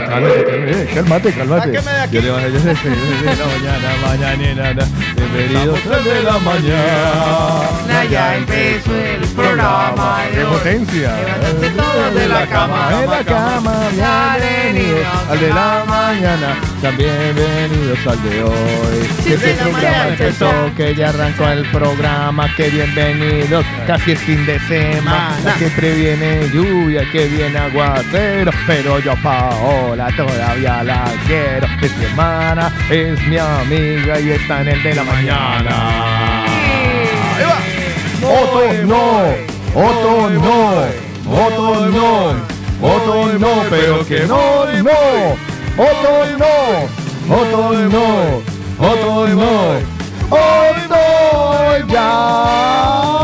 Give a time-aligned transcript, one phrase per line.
[0.00, 1.70] Cálmate, eh, cálmate, cálmate.
[1.70, 2.14] De aquí.
[2.16, 4.86] Yo le bajé, yo sé, la mañana, mañanera.
[5.16, 8.04] Bienvenidos al de la mañana.
[8.10, 10.18] Ya empezó el programa.
[10.32, 11.12] ¡Qué potencia!
[11.76, 12.90] Todos de la cama.
[13.00, 16.56] De la cama, bienvenidos al de la mañana.
[16.82, 19.08] También bienvenidos al de hoy.
[19.22, 20.76] Sí, Que este de la programa mañana empezó, empezó.
[20.76, 22.54] que ya arrancó el programa.
[22.56, 25.30] Que bienvenidos, casi es fin de semana.
[25.44, 25.56] Mana.
[25.58, 28.52] Siempre viene lluvia, que viene aguacero.
[28.66, 29.16] Pero yo a
[29.84, 31.66] Paola todavía la quiero.
[31.82, 36.44] Es mi hermana, es mi amiga y está en el de la mañana.
[37.36, 37.58] Ahí va.
[38.26, 39.34] Otto no,
[39.74, 40.84] Otto no,
[41.30, 42.34] Otto no,
[42.80, 45.36] Otto no, pero que no, no,
[45.76, 46.54] Otto no,
[47.34, 48.42] Otto no,
[48.78, 49.80] Otto no,
[50.30, 53.23] Otto ya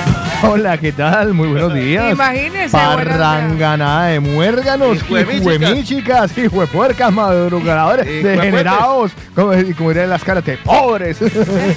[0.43, 1.33] Hola, ¿qué tal?
[1.33, 2.17] Muy buenos días.
[2.17, 2.71] Días.
[2.71, 11.21] Parranganada de muérganos, hijuemíchicas, hijuepuercas, madrugadores, degenerados, como, como dirían las caras de pobres.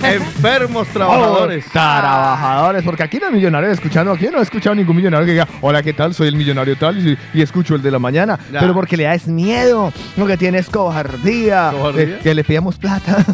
[0.02, 1.66] Enfermos trabajadores.
[1.68, 5.32] Oh, trabajadores, porque aquí no hay millonarios escuchando, aquí no he escuchado ningún millonario que
[5.32, 6.14] diga, hola, ¿qué tal?
[6.14, 8.38] Soy el millonario tal y, y escucho el de la mañana.
[8.50, 8.60] Ya.
[8.60, 12.04] Pero porque le das miedo, lo que tienes cobardía, ¿Cobardía?
[12.04, 13.24] eh, que le pidamos plata.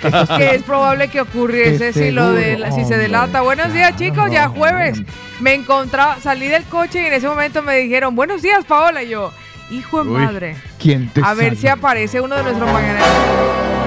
[0.36, 3.40] que es probable que ocurriese si lo de si se delata.
[3.40, 5.02] Buenos días, chicos, ya jueves.
[5.40, 9.08] Me encontraba, salí del coche y en ese momento me dijeron, "Buenos días, Paola." Y
[9.10, 9.32] yo,
[9.70, 10.20] "Hijo de Uy.
[10.24, 13.08] madre." ¿Quién te A ver si aparece uno de nuestros mañaneros.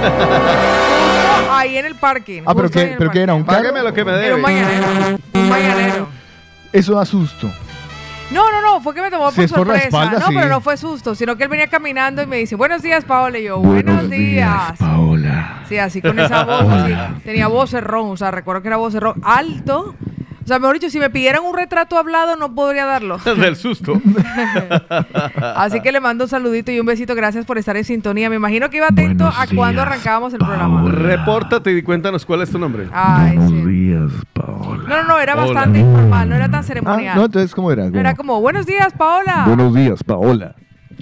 [0.02, 2.42] Justo ahí en el parking.
[2.46, 3.72] Ah, pero qué, pero qué era un carro?
[3.84, 4.36] lo que me Era debe.
[4.36, 5.18] un mañanero.
[5.34, 6.08] Un mañanero.
[6.74, 7.52] Eso da susto.
[8.32, 9.88] No, no, no, fue que me tomó Si por es por la sorpresa.
[9.88, 10.34] espalda, no, sí.
[10.36, 13.38] pero no fue susto, sino que él venía caminando y me dice, buenos días, Paola.
[13.38, 14.78] Y yo, buenos, días.
[14.80, 15.64] Paola.
[15.68, 16.94] Sí, así con esa voz, así.
[17.26, 19.96] Tenía voz ron, o sea, recuerdo que era voz ron alto.
[20.52, 23.18] O sea, mejor dicho, si me pidieran un retrato hablado, no podría darlo.
[23.38, 24.02] Del susto.
[25.56, 27.16] Así que le mando un saludito y un besito.
[27.16, 28.30] Gracias por estar en sintonía.
[28.30, 30.92] Me imagino que iba atento Buenos a cuando arrancábamos el programa.
[30.92, 32.90] Repórtate y cuéntanos cuál es tu nombre.
[32.92, 33.54] Ay, sí.
[33.66, 34.84] días, Paola.
[34.90, 35.44] No, no, no, era Hola.
[35.46, 37.16] bastante informal, no era tan Ah, ceremonial.
[37.16, 37.86] no, entonces, ¿cómo era?
[37.86, 39.46] Era como, buenos días, Paola.
[39.48, 40.56] Buenos días, Paola.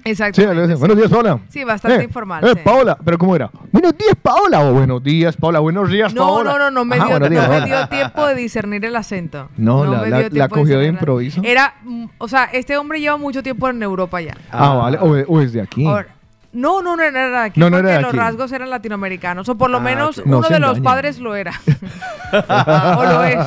[0.06, 0.42] Exacto.
[0.42, 1.40] Sí, buenos días, Paola.
[1.50, 2.60] Sí, bastante Eh, informal, Eh, sí.
[2.64, 3.50] Paola, pero ¿cómo era?
[3.72, 4.62] Buenos días, Paola.
[4.62, 5.60] O buenos días, Paola.
[5.60, 6.52] Buenos días, No, Paola.
[6.52, 9.50] no, no, no me, Ajá, dio, días, no me dio tiempo de discernir el acento.
[9.58, 11.42] No, la- me la- dio la tiempo cogió de improviso.
[11.44, 14.36] Era, mm, o sea, este hombre lleva mucho tiempo en Europa ya.
[14.52, 14.98] Ah, vale.
[15.00, 15.86] O, o es de aquí.
[15.86, 16.08] Ahora,
[16.52, 17.60] no, no, no era de aquí.
[17.60, 18.18] No, no era porque de los aquí.
[18.18, 19.48] rasgos eran latinoamericanos.
[19.50, 21.54] O por lo Ah, menos uno de los padres lo era.
[22.98, 23.38] o lo es.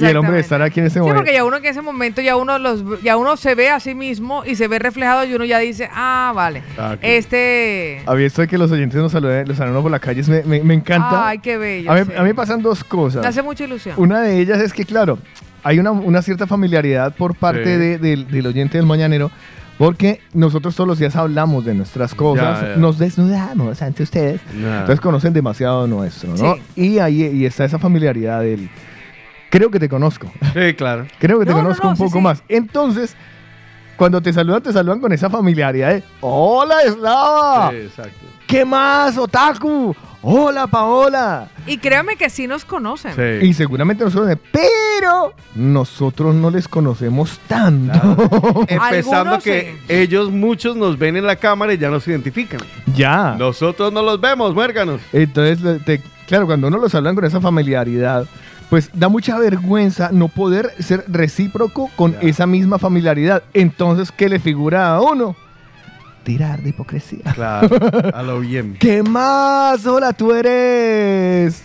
[0.00, 1.16] y el hombre de estar aquí en ese Sí, momento.
[1.18, 3.94] porque ya uno en ese momento ya uno los ya uno se ve a sí
[3.94, 6.62] mismo y se ve reflejado y uno ya dice, ah, vale.
[6.78, 6.98] Ah, ok.
[7.02, 8.02] Este.
[8.06, 10.22] Había visto que los oyentes nos saluden, los saludan por la calle.
[10.28, 11.28] Me, me, me encanta.
[11.28, 11.90] Ay, qué bello.
[11.90, 12.12] a, mí, sí.
[12.16, 13.22] a mí me pasan dos cosas.
[13.22, 13.94] Me hace mucha ilusión.
[13.98, 15.18] Una de ellas es que, claro,
[15.62, 17.70] hay una, una cierta familiaridad por parte Sí.
[17.78, 19.30] de- del- del oyente del mañanero,
[19.78, 22.76] porque nosotros todos los días hablamos de nuestras cosas, Ya, ya.
[22.76, 26.54] nos desnudamos ante ustedes, entonces conocen demasiado nuestro, ¿no?
[26.56, 26.62] Sí.
[26.76, 28.68] Y ahí y está esa familiaridad del...
[29.50, 31.06] Creo que te conozco, Sí, claro.
[31.18, 32.22] creo que te No, no, conozco no, un sí, poco sí.
[32.24, 32.42] más.
[32.48, 33.16] Entonces,
[33.96, 37.70] cuando te saludan, te saludan con esa familiaridad de ¡Hola, Eslava!
[37.70, 38.26] Sí, exacto.
[38.46, 39.94] ¿Qué más, Otaku?
[40.20, 41.48] ¡Hola, Paola!
[41.66, 43.12] Y créame que sí nos conocen.
[43.14, 43.46] Sí.
[43.46, 48.64] Y seguramente nosotros, pero nosotros no les conocemos tanto.
[48.68, 49.92] Empezando Algunos que sí.
[49.94, 52.60] ellos muchos nos ven en la cámara y ya nos identifican.
[52.94, 53.36] ya.
[53.38, 55.00] Nosotros no los vemos, muérganos.
[55.12, 58.26] Entonces, te- claro, cuando uno los hablan con esa familiaridad,
[58.70, 62.18] pues da mucha vergüenza no poder ser recíproco con Ya.
[62.22, 63.42] esa misma familiaridad.
[63.54, 65.36] Entonces, ¿qué le figura a uno?
[66.28, 67.20] Tirar de hipocresía.
[67.34, 67.70] Claro,
[68.12, 68.76] a lo bien.
[68.78, 69.86] ¿Qué más?
[69.86, 71.62] Hola, tú eres.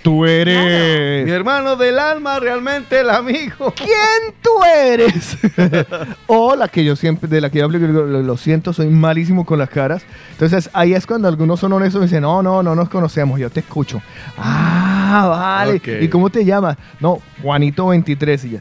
[0.00, 1.28] Tú Mi eres.
[1.28, 3.70] hermano del alma, realmente el amigo.
[3.76, 5.36] ¿Quién tú eres?
[6.26, 8.86] o la que yo siempre, de la que yo hablo, lo, lo- lo siento, soy
[8.88, 10.02] malísimo con las caras.
[10.30, 13.50] Entonces ahí es cuando algunos son honestos y dicen, no, no, no nos conocemos, yo
[13.50, 14.00] te escucho.
[14.38, 15.26] Ah,
[15.66, 15.82] vale.
[16.02, 16.78] ¿Y cómo te llamas?
[16.98, 18.44] No, Juanito 23.
[18.46, 18.60] Y ya,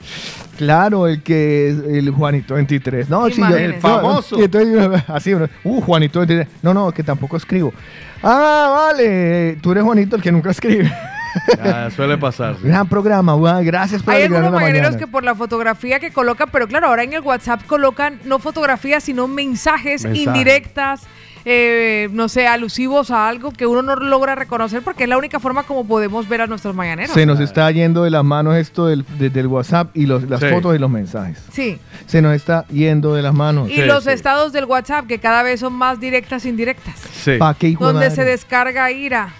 [0.61, 3.09] claro, el que es el Juanito 23.
[3.09, 3.57] No, sí, yo-.
[3.57, 4.39] El no, famoso.
[4.39, 6.47] y entonces, así, uh, Juanito 23.
[6.61, 7.73] No, no, que tampoco escribo.
[8.21, 10.91] Ah, vale, tú eres Juanito el que nunca escribe.
[11.59, 12.57] Ah, suele pasar.
[12.61, 12.67] sí.
[12.67, 13.65] Gran programa, weón.
[13.65, 17.13] Gracias por Hay algunos mañaneros que por la fotografía que colocan, pero claro, ahora en
[17.13, 20.27] el WhatsApp colocan no fotografías, sino mensajes Mensajes.
[20.27, 21.01] indirectas,
[21.45, 25.39] eh, no sé, alusivos a algo que uno no logra reconocer porque es la única
[25.39, 27.13] forma como podemos ver a nuestros mañaneros.
[27.13, 30.39] Se nos está yendo de las manos esto del, de- del WhatsApp y los- las
[30.39, 30.47] Sí.
[30.49, 31.39] fotos y los mensajes.
[31.51, 31.79] Sí.
[32.05, 33.69] Se nos está yendo de las manos.
[33.69, 34.11] Y Sí, los sí.
[34.11, 36.95] estados del WhatsApp que cada vez son más directas e indirectas.
[37.23, 37.37] Sí.
[37.37, 38.23] ¿Pa' qué, hijo de donde madre?
[38.23, 39.33] se descarga ira,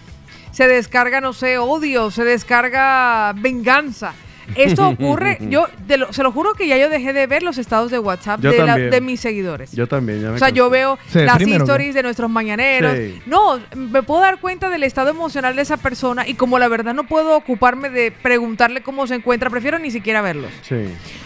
[0.52, 4.14] se descarga, no sé, odio, se descarga venganza.
[4.56, 7.58] Esto ocurre, yo te lo- se lo juro que ya yo dejé de ver los
[7.58, 9.72] estados de WhatsApp de, la- de mis seguidores.
[9.72, 12.96] Yo también, ya me o sea, yo veo las stories de nuestros mañaneros.
[12.96, 13.22] Sí.
[13.26, 16.94] No, me puedo dar cuenta del estado emocional de esa persona y como la verdad
[16.94, 20.52] no puedo ocuparme de preguntarle cómo se encuentra, prefiero ni siquiera verlos.
[20.62, 20.76] Sí.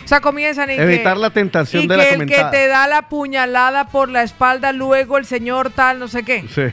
[0.03, 2.67] O sea, comienzan y Evitar que, la tentación y de que la el que te
[2.67, 6.45] da la puñalada por la espalda, luego el señor tal, no sé qué.
[6.53, 6.63] Sí.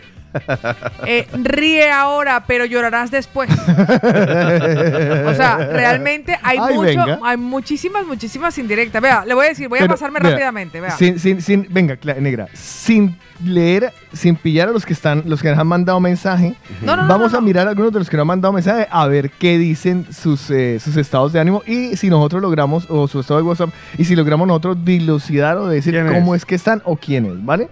[1.06, 3.50] Eh, ríe ahora, pero llorarás después.
[3.50, 7.18] o sea, realmente hay Ay, mucho, venga.
[7.22, 9.02] hay muchísimas, muchísimas indirectas.
[9.02, 10.80] Vea, le voy a decir, voy a pasarme vea, rápidamente.
[10.80, 10.92] Vea.
[10.92, 15.50] Sin, sin, sin, venga, negra, sin leer, sin pillar a los que están, los que
[15.50, 18.08] nos han mandado mensaje, No, no, no, vamos no, a mirar a algunos de los
[18.08, 21.62] que nos han mandado mensaje a ver qué dicen sus, eh, sus estados de ánimo
[21.66, 25.66] y si nosotros logramos, o su estado de WhatsApp, y si logramos nosotros dilucidar o
[25.66, 26.42] decir ¿Quién cómo es?
[26.42, 26.46] es?
[26.46, 27.68] que están o quién es, ¿vale?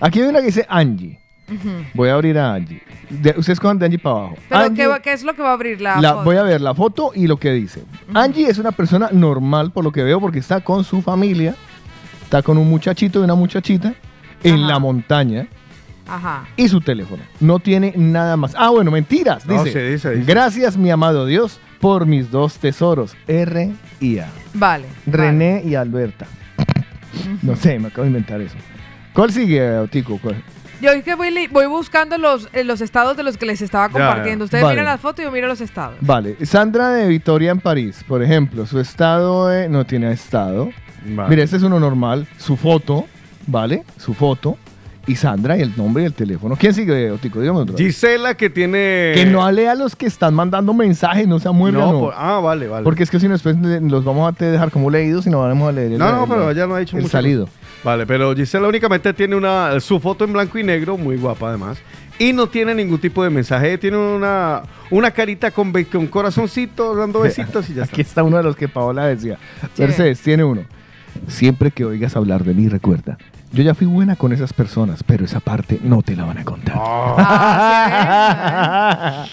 [0.00, 1.21] Aquí hay una que dice Angie.
[1.94, 2.82] Voy a abrir a Angie.
[3.10, 4.34] De- ustedes cojan de Angie para abajo.
[4.48, 6.24] Pero, Angie- ¿qué, va- qué es lo que va a abrir la, la- foto?
[6.24, 7.82] voy a ver la foto y lo que dice.
[8.14, 11.54] Angie es una persona normal, por lo que veo, porque está con su familia,
[12.24, 13.94] está con un muchachito y una muchachita
[14.42, 14.66] en Ajá.
[14.66, 15.46] la montaña
[16.06, 16.44] Ajá.
[16.56, 17.22] y su teléfono.
[17.40, 18.54] No tiene nada más.
[18.56, 19.44] Ah, bueno, mentiras.
[19.46, 20.24] No, Dice, sí, dice, dice.
[20.32, 24.28] gracias, mi amado Dios, por mis dos tesoros, R y A.
[24.54, 24.86] Vale.
[25.06, 26.26] René y Alberta.
[27.42, 28.56] No sé, me acabo de inventar eso.
[29.12, 30.18] ¿Cuál sigue, Otico?
[30.22, 30.42] ¿Cuál?
[30.82, 33.88] Yo es que voy, voy buscando los, eh, los estados de los que les estaba
[33.88, 34.42] compartiendo.
[34.42, 34.46] ya.
[34.46, 34.74] Ustedes Vale.
[34.74, 35.94] miran las fotos y yo miro los estados.
[36.00, 40.70] Vale, Sandra de Victoria en París, por ejemplo, su estado de- no tiene estado.
[41.06, 41.30] Vale.
[41.30, 43.06] Mira, este es uno normal, su foto,
[43.46, 43.84] ¿vale?
[43.96, 44.56] Su foto.
[45.04, 46.54] Y Sandra y el nombre y el teléfono.
[46.56, 47.40] ¿Quién sigue, Otico?
[47.40, 47.76] Dígame otro.
[47.76, 49.10] Gisela que tiene...
[49.16, 51.80] Que no lea a los que están mandando mensajes, no se amueblen.
[51.80, 51.98] No, no.
[52.00, 52.84] por- Ah, vale, vale.
[52.84, 55.40] Porque es que si no después los vamos a te- dejar como leídos y no
[55.40, 57.10] vamos a leer el, No, no, el- pero ella no ha dicho el mucho.
[57.10, 57.48] salido.
[57.84, 61.78] Vale, pero Gisela únicamente tiene una su foto en blanco y negro, muy guapa además,
[62.18, 63.76] y no tiene ningún tipo de mensaje.
[63.78, 67.94] Tiene una, una carita con, con corazoncito, dando besitos y ya está.
[67.94, 69.38] Aquí está uno de los que Paola decía.
[69.76, 70.62] Mercedes, tiene uno.
[71.26, 73.18] Siempre que oigas hablar de mí, recuerda.
[73.52, 76.44] Yo ya fui buena con esas personas, pero esa parte no te la van a
[76.44, 76.74] contar.
[77.94, 79.26] Ah,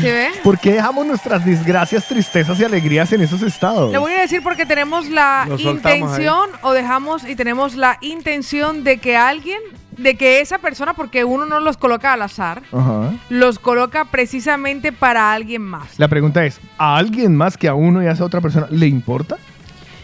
[0.00, 0.28] ¿sí ve?
[0.42, 3.92] ¿Por qué dejamos nuestras desgracias, tristezas y alegrías en esos estados?
[3.92, 8.96] Le voy a decir porque tenemos la intención o dejamos y tenemos la intención de
[8.96, 9.60] que alguien,
[9.98, 13.12] de que esa persona, porque uno no los coloca al azar, Ajá.
[13.28, 15.98] los coloca precisamente para alguien más.
[15.98, 18.86] La pregunta es, ¿a alguien más que a uno y a esa otra persona le
[18.86, 19.36] importa?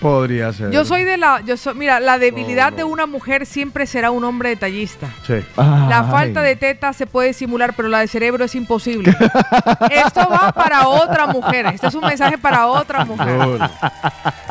[0.00, 0.70] Podría ser.
[0.70, 2.76] Yo soy de la, yo soy, mira, la debilidad No, no.
[2.76, 5.08] de una mujer siempre será un hombre detallista.
[5.26, 5.34] Sí.
[5.56, 6.10] La Ay.
[6.10, 9.10] falta de teta se puede simular, pero la de cerebro es imposible.
[9.90, 11.66] Esto va para otra mujer.
[11.66, 13.58] Este es un mensaje para otra mujer.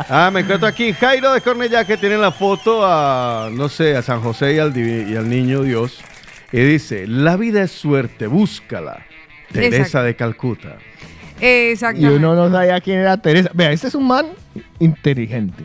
[0.09, 4.01] Ah, me encuentro aquí Jairo de Cornellá que tiene la foto a, no sé, a
[4.01, 5.99] San José y al, y al niño Dios.
[6.51, 9.05] Y dice, la vida es suerte, búscala.
[9.51, 10.03] Teresa Exacto.
[10.05, 10.75] de Calcuta.
[11.39, 12.15] Y Exactamente.
[12.15, 13.49] uno no sabía quién era Teresa.
[13.53, 14.27] Vea, este es un man
[14.79, 15.63] inteligente.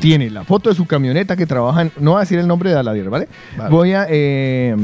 [0.00, 1.92] Tiene la foto de su camioneta que trabaja en...
[1.98, 3.28] No voy a decir el nombre de Aladier, ¿vale?
[3.56, 3.70] Vale.
[3.70, 4.06] Voy a...
[4.08, 4.74] eh,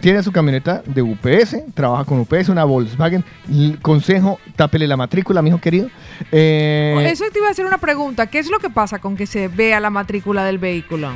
[0.00, 3.24] tiene su camioneta de UPS, trabaja con UPS, una Volkswagen.
[3.50, 5.88] L- consejo, tápele la matrícula, mijo querido.
[6.30, 8.26] Eh, Eso te iba a hacer una pregunta.
[8.26, 11.10] ¿Qué es lo que pasa con que se vea la matrícula del vehículo?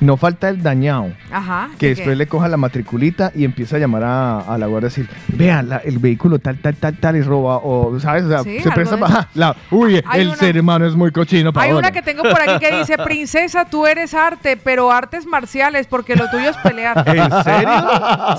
[0.00, 1.12] No falta el dañado.
[1.32, 1.68] Ajá.
[1.78, 2.16] Que ¿de después qué?
[2.16, 5.68] le coja la matriculita y empieza a llamar a, a la guardia y decir, vean,
[5.68, 8.24] la- el vehículo tal, tal, tal, tal y roba, o, ¿sabes?
[8.24, 9.28] O sea, Sí, se presta para...
[9.34, 12.40] la- uy, Hay el una- ser humano es muy cochino, Hay una que tengo por
[12.40, 16.96] aquí que dice, princesa, tú eres arte, pero artes marciales, porque lo tuyo es pelear.
[17.08, 17.88] ¿En serio?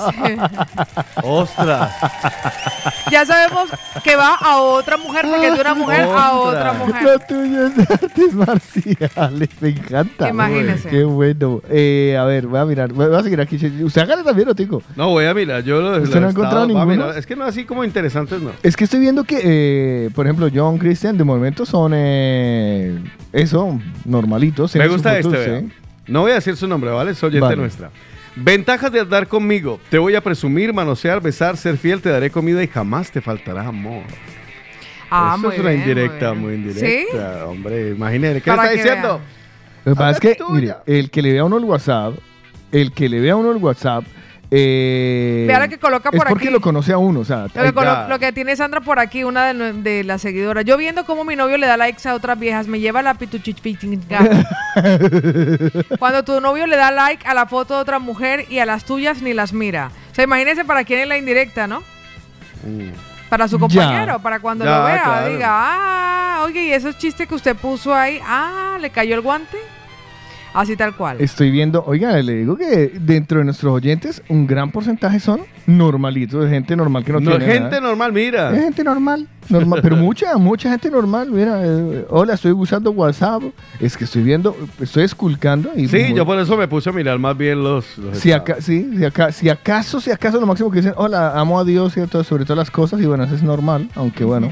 [0.10, 0.36] Sí.
[1.24, 1.92] ¡Ostras!
[3.12, 3.70] Ya sabemos
[4.04, 7.04] que va a otra mujer, porque es de una mujer a otra mujer.
[7.04, 10.30] Lo tuyo es de artes marciales, me encanta.
[10.30, 10.90] Imagínese.
[10.90, 11.49] Qué bueno.
[11.70, 13.56] Eh, a ver, voy a mirar, voy a seguir aquí.
[13.84, 14.82] Usted hágale también, Otico.
[14.96, 15.64] No, voy a mirar.
[15.64, 17.12] Yo lo, ¿Usted no ha he encontrado ninguno?
[17.12, 18.52] Es que no así como interesantes, no.
[18.64, 23.00] Es que estoy viendo que, eh, por ejemplo, John Christian de momento son eh,
[23.34, 24.76] eso, normalitos.
[24.76, 25.58] Me gusta este, vea.
[25.60, 25.70] ¿eh?
[26.08, 27.12] No voy a decir su nombre, ¿vale?
[27.12, 27.58] Es oyente Vale.
[27.58, 27.92] nuestra.
[28.36, 29.80] Ventajas de andar conmigo.
[29.90, 33.68] Te voy a presumir, manosear, besar, ser fiel, te daré comida y jamás te faltará
[33.68, 34.04] amor.
[35.12, 36.70] Ah, Eso muy es una bien, indirecta, muy, bien.
[36.70, 37.46] indirecta.
[37.48, 38.42] Hombre, imagínate.
[38.42, 39.08] ¿Qué le está diciendo?
[39.18, 39.39] vean.
[39.86, 42.14] Lo que pasa es que, mire, el que le vea a uno el WhatsApp,
[42.72, 44.04] el que le vea a uno el WhatsApp,
[44.52, 46.54] Eh, Vea lo que coloca es por porque aquí.
[46.54, 49.54] lo conoce a uno, o sea, Lo que, lo que tiene Sandra por aquí, una
[49.54, 50.66] de, de las seguidoras.
[50.66, 54.20] Yo viendo cómo mi novio le da likes a otras viejas, me lleva la pituchichichica.
[56.00, 58.86] Cuando tu novio le da like a la foto de otra mujer y a las
[58.86, 59.92] tuyas ni las mira.
[60.12, 61.84] O sea, imagínense para quién es la indirecta, ¿no?
[63.30, 63.60] Para su Ya.
[63.62, 65.30] compañero, para cuando Ya, lo vea, claro.
[65.30, 69.58] diga, ah, oye, y esos chistes que usted puso ahí, ah, le cayó el guante.
[70.54, 71.18] Así tal cual.
[71.22, 76.44] Estoy viendo, oiga, le digo que dentro de nuestros oyentes, un gran porcentaje son normalitos,
[76.44, 77.82] de gente normal que no, No, tiene gente nada.
[77.82, 78.52] normal, mira.
[78.56, 81.30] Es gente normal, normal, pero mucha, mucha gente normal.
[81.32, 83.44] Mira, eh, hola, estoy usando WhatsApp.
[83.80, 86.94] Es que estoy viendo, estoy esculcando y Sí, muy- yo por eso me puse a
[86.94, 87.98] mirar más bien los.
[88.00, 91.40] los si, aca- sí, si, aca- si acaso, si acaso lo máximo que dicen, hola,
[91.40, 94.50] amo a Dios todo- sobre todas las cosas, y bueno, eso es normal, aunque bueno,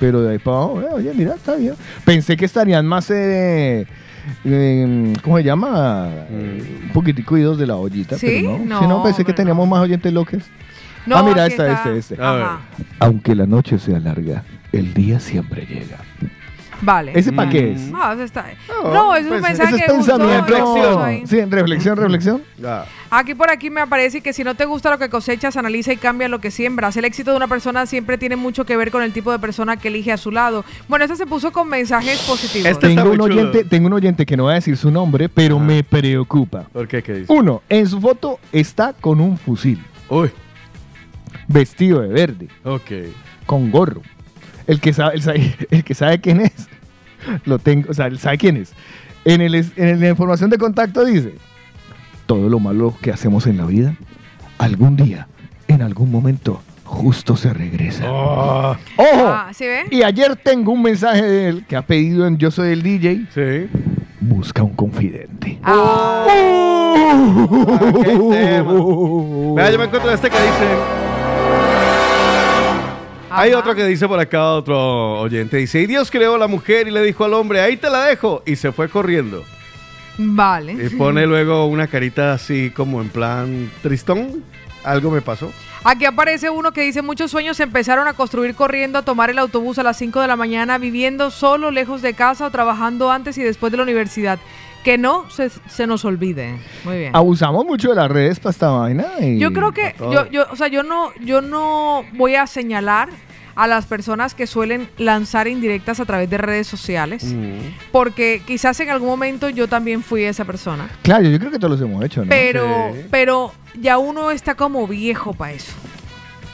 [0.00, 1.74] pero de ahí para abajo, eh, oye, mira, está bien.
[2.06, 3.86] Pensé que estarían más, eh,
[4.44, 6.08] eh, ¿cómo se llama?
[6.30, 6.86] Mm.
[6.86, 8.26] Un poquitico idos de la ollita, ¿Sí?
[8.42, 8.64] pero no.
[8.64, 9.70] No, Sí, no, pensé que hombre, teníamos no.
[9.74, 10.42] más oyentes locos.
[11.06, 11.92] No, ah, mira, aquí esta, está.
[11.94, 12.22] este, este.
[12.22, 12.42] A ver.
[12.44, 12.60] Ajá.
[13.00, 14.42] Aunque la noche sea larga,
[14.72, 15.98] el día siempre llega.
[16.80, 17.12] Vale.
[17.14, 17.80] ¿Ese para qué es?
[17.90, 18.46] No, eso está.
[18.68, 20.58] No, No, es un pues, mensaje Ese es que gustó, pensamiento.
[20.74, 21.22] puso ahí.
[21.26, 22.42] Sí, reflexión, reflexión.
[22.56, 22.84] Ya.
[23.10, 25.96] Aquí por aquí me aparece que si no te gusta lo que cosechas, analiza y
[25.96, 26.96] cambia lo que siembras.
[26.96, 29.76] El éxito de una persona siempre tiene mucho que ver con el tipo de persona
[29.76, 30.64] que elige a su lado.
[30.88, 32.68] Bueno, este se puso con mensajes positivos.
[32.70, 35.58] Este- Tengo un, oyente, tengo un oyente que no va a decir su nombre, pero
[35.58, 36.64] me preocupa.
[36.72, 37.02] ¿Por qué?
[37.02, 37.32] ¿Qué dice?
[37.32, 40.30] Uno, en su foto está con un fusil, Uy,
[41.46, 42.90] vestido de verde, ok.
[43.46, 44.02] con gorro.
[44.68, 46.52] El que sabe, el, sabe- el que sabe quién es,
[47.44, 48.72] lo tengo, o sea, él sabe quién es.
[49.24, 51.34] En, el, en la información de contacto dice,
[52.26, 53.96] todo lo malo que hacemos en la vida,
[54.58, 55.26] algún día,
[55.66, 58.04] en algún momento, justo se regresa.
[58.10, 59.26] Oh, ¡Ojo!
[59.28, 59.84] Ah, ¿sí ve?
[59.90, 63.26] Y ayer tengo un mensaje de él que ha pedido en Yo Soy el DJ,
[63.34, 63.68] sí.
[64.20, 65.58] busca un confidente.
[65.62, 66.26] Ah,
[68.04, 68.72] qué tema.
[69.54, 71.07] Vea, yo me encuentro este que dice.
[73.30, 75.58] Hay otro que dice por acá, otro oyente.
[75.58, 78.04] Dice: Y Dios creó a la mujer y le dijo al hombre, ahí te la
[78.04, 78.42] dejo.
[78.46, 79.44] Y se fue corriendo.
[80.16, 80.72] Vale.
[80.72, 84.42] Y pone luego una carita así como en plan tristón.
[84.82, 85.52] Algo me pasó.
[85.84, 89.38] Aquí aparece uno que dice muchos sueños se empezaron a construir corriendo a tomar el
[89.38, 93.38] autobús a las 5 de la mañana, viviendo solo lejos de casa o trabajando antes
[93.38, 94.38] y después de la universidad.
[94.84, 96.58] Que no se, se nos olvide.
[96.84, 97.16] Muy bien.
[97.16, 99.06] Abusamos mucho de las redes para esta vaina.
[99.20, 103.08] y- Yo creo que yo, yo, o sea, yo no, yo no voy a señalar
[103.54, 107.58] a las personas que suelen lanzar indirectas a través de redes sociales, Mm.
[107.90, 110.88] porque quizás en algún momento yo también fui esa persona.
[111.02, 112.28] Claro, yo creo que todos los hemos hecho, ¿no?
[112.28, 113.00] Pero, Sí.
[113.10, 115.72] pero ya uno está como viejo para eso.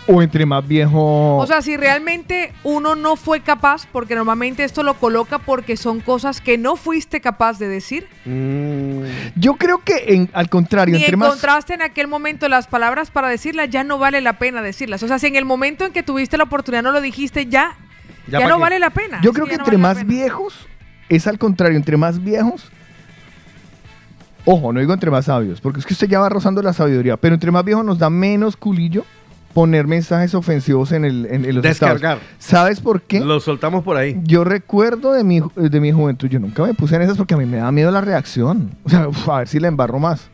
[0.06, 1.38] O entre más viejo.
[1.38, 6.00] O sea, si realmente uno no fue capaz, porque normalmente esto lo coloca porque son
[6.00, 9.04] cosas que no fuiste capaz de decir, Mm.
[9.36, 11.28] yo creo que en- al contrario, ni entre más.
[11.28, 15.02] encontraste en aquel momento las palabras para decirlas, ya no vale la pena decirlas.
[15.02, 17.74] O sea, si en el momento en que tuviste la oportunidad no lo dijiste, ya,
[18.28, 18.60] ¿Ya no qué?
[18.60, 19.20] vale la pena.
[19.22, 20.66] Yo creo que no entre vale más viejos
[21.08, 22.70] es al contrario, entre más viejos.
[24.44, 27.16] Ojo, no digo entre más sabios, porque es que usted ya va rozando la sabiduría,
[27.16, 29.06] pero entre más viejos nos da menos culillo
[29.54, 32.18] poner mensajes ofensivos en, el, en, en los Descargar.
[32.18, 32.22] estados.
[32.38, 33.20] ¿Sabes por qué?
[33.20, 34.20] Lo soltamos por ahí.
[34.24, 37.36] Yo recuerdo de mi, de mi juventud, yo nunca me puse en esas porque a
[37.36, 38.72] mí me da miedo la reacción.
[38.84, 40.28] O sea, uf, a ver si la embarro más.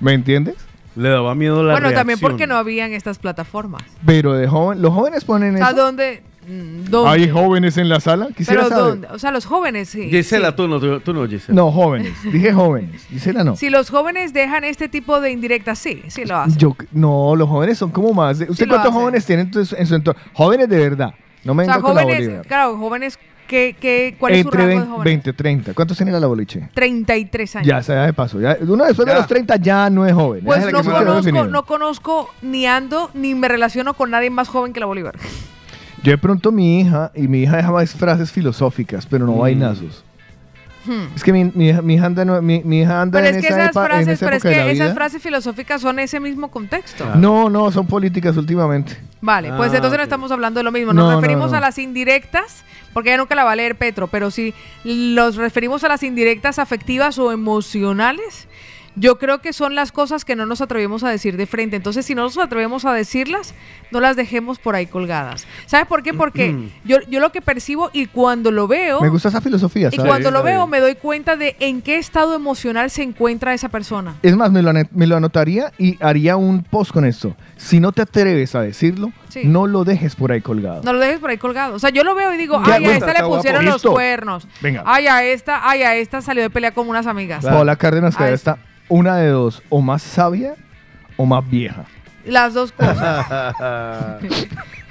[0.00, 0.54] ¿Me entiendes?
[0.96, 2.30] Le daba miedo la Bueno, también reacción.
[2.30, 3.82] porque no habían estas plataformas.
[4.06, 5.76] Pero de joven, los jóvenes ponen sea, eso.
[5.76, 6.22] ¿dónde?
[6.46, 7.10] Mm, ¿Dónde?
[7.10, 8.28] ¿Hay jóvenes en la sala?
[8.36, 8.84] Quisiera Pero saber.
[8.84, 9.08] ¿dónde?
[9.08, 10.08] O sea, los jóvenes, sí.
[10.10, 10.56] Gisela, sí.
[10.56, 11.54] tú no, tú, no, Gisela.
[11.56, 12.12] No, jóvenes.
[12.32, 13.04] Dije jóvenes.
[13.08, 13.56] Gisela no.
[13.56, 16.58] Si los jóvenes dejan este tipo de indirectas, sí, sí lo hacen.
[16.58, 18.38] Yo, no, los jóvenes son como más.
[18.38, 20.20] de- ¿Usted cuántos jóvenes tienen en tu- en su entorno?
[20.32, 21.14] Jóvenes de verdad.
[21.44, 24.48] No me o sea, venga con la jóvenes, claro, jóvenes, ¿qué, qué, cuál es su
[24.48, 25.04] Entre rango de 20, jóvenes?
[25.04, 25.74] 20, 30.
[25.74, 26.70] ¿Cuántos tiene la boliche?
[26.72, 27.66] 33 años.
[27.68, 28.40] Ya, se da de paso.
[28.40, 29.18] Ya, uno después de Ya.
[29.18, 30.42] los 30 ya no es joven.
[30.42, 34.80] Pues no conozco, no conozco ni ando ni me relaciono con nadie más joven que
[34.80, 35.16] la Bolívar.
[36.04, 39.30] Yo de pronto mi hija, y mi hija deja más frases filosóficas, pero Mm.
[39.30, 40.04] no vainazos.
[41.16, 43.22] Es que mi, mi hija, mi hija anda, no- mi, mi hija anda Hmm.
[43.22, 44.64] Pero en es que esa esas epa- en frases, esa pero es época de la
[44.66, 44.94] que esas vida.
[44.94, 47.04] frases filosóficas son ese mismo contexto.
[47.10, 47.16] Ah.
[47.16, 48.98] No, no, son políticas últimamente.
[49.22, 50.92] Vale, pues Ah, entonces no estamos hablando de lo mismo.
[50.92, 51.56] No, Nos no, referimos no.
[51.56, 54.52] a las indirectas, porque ya nunca la va a leer Petro, pero si
[54.84, 58.46] los referimos a las indirectas afectivas o emocionales,
[58.96, 61.76] yo creo que son las cosas que no nos atrevemos a decir de frente.
[61.76, 63.54] Entonces, si no nos atrevemos a decirlas,
[63.90, 65.46] no las dejemos por ahí colgadas.
[65.66, 66.14] ¿Sabes por qué?
[66.14, 69.00] Porque yo, yo lo que percibo y cuando lo veo...
[69.00, 70.08] Me gusta esa filosofía, Y ¿sabes?
[70.10, 74.14] cuando lo veo me doy cuenta de en qué estado emocional se encuentra esa persona.
[74.22, 77.36] Es más, me lo, ane- me lo anotaría y haría un post con esto.
[77.56, 79.42] Si no te atreves a decirlo, Sí.
[79.44, 80.82] no lo dejes por ahí colgado.
[80.84, 81.74] No lo dejes por ahí colgado.
[81.74, 84.46] O sea, yo lo veo y digo, ay, a esta le pusieron los cuernos.
[84.60, 84.84] Venga.
[84.86, 87.44] Ay, a esta, ay, a esta salió de pelea como unas amigas.
[87.44, 88.34] Paola Cárdenas, que Ay.
[88.34, 90.54] está una de dos, o más sabia
[91.16, 91.84] o más vieja?
[92.24, 93.54] Las dos cosas.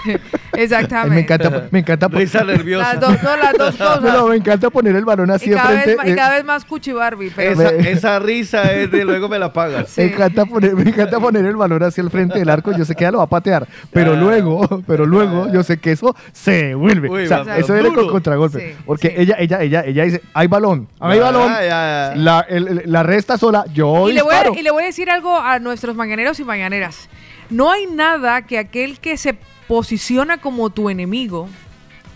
[0.53, 1.15] Exactamente.
[1.15, 2.93] me encanta, me encanta, Risa nerviosa.
[2.93, 4.00] Las dos, no, las dos cosas.
[4.01, 5.95] pero me encanta poner el balón así y, cada enfrente.
[6.01, 7.31] vez, y eh, cada vez más cuchi Barbie.
[7.36, 9.89] Pero Esa, esa risa es de luego me la pagas.
[9.89, 10.01] Sí.
[10.01, 12.72] Me encanta, poner, me encanta poner el balón hacia el frente del arco.
[12.75, 14.15] Yo sé que ella lo va a patear, pero Ah.
[14.15, 17.10] luego, pero luego yo sé que eso se devuelve.
[17.10, 18.60] Uy, o sea, va, eso viene con contragolpe.
[18.60, 19.15] Sí, porque sí.
[19.17, 21.48] ella, ella, ella, ella dice, hay balón, hay Ah, balón.
[21.51, 22.13] ya, ya.
[22.15, 24.60] La, el- el- la resta sola, yo y, le voy a, disparo.
[24.60, 27.10] y le voy a decir algo a nuestros mañaneros y mañaneras.
[27.50, 29.36] No hay nada que aquel que se
[29.67, 31.50] posiciona como tu enemigo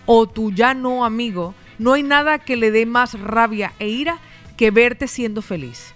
[0.06, 4.18] o tu ya no amigo, no hay nada que le dé más rabia e ira
[4.56, 5.94] que verte siendo feliz.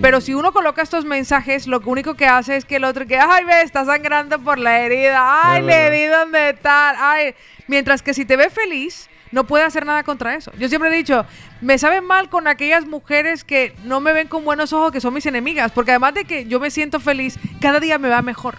[0.00, 3.18] Pero si uno coloca estos mensajes, lo único que hace es que el otro que,
[3.18, 7.34] ay, ve, está sangrando por la herida, ay, le di donde tal, ay.
[7.66, 10.52] Mientras que si te ve feliz, no puede hacer nada contra eso.
[10.56, 11.26] Yo siempre he dicho,
[11.60, 15.14] me sabe mal con aquellas mujeres que no me ven con buenos ojos, que son
[15.14, 18.58] mis enemigas, porque además de que yo me siento feliz, cada día me va mejor.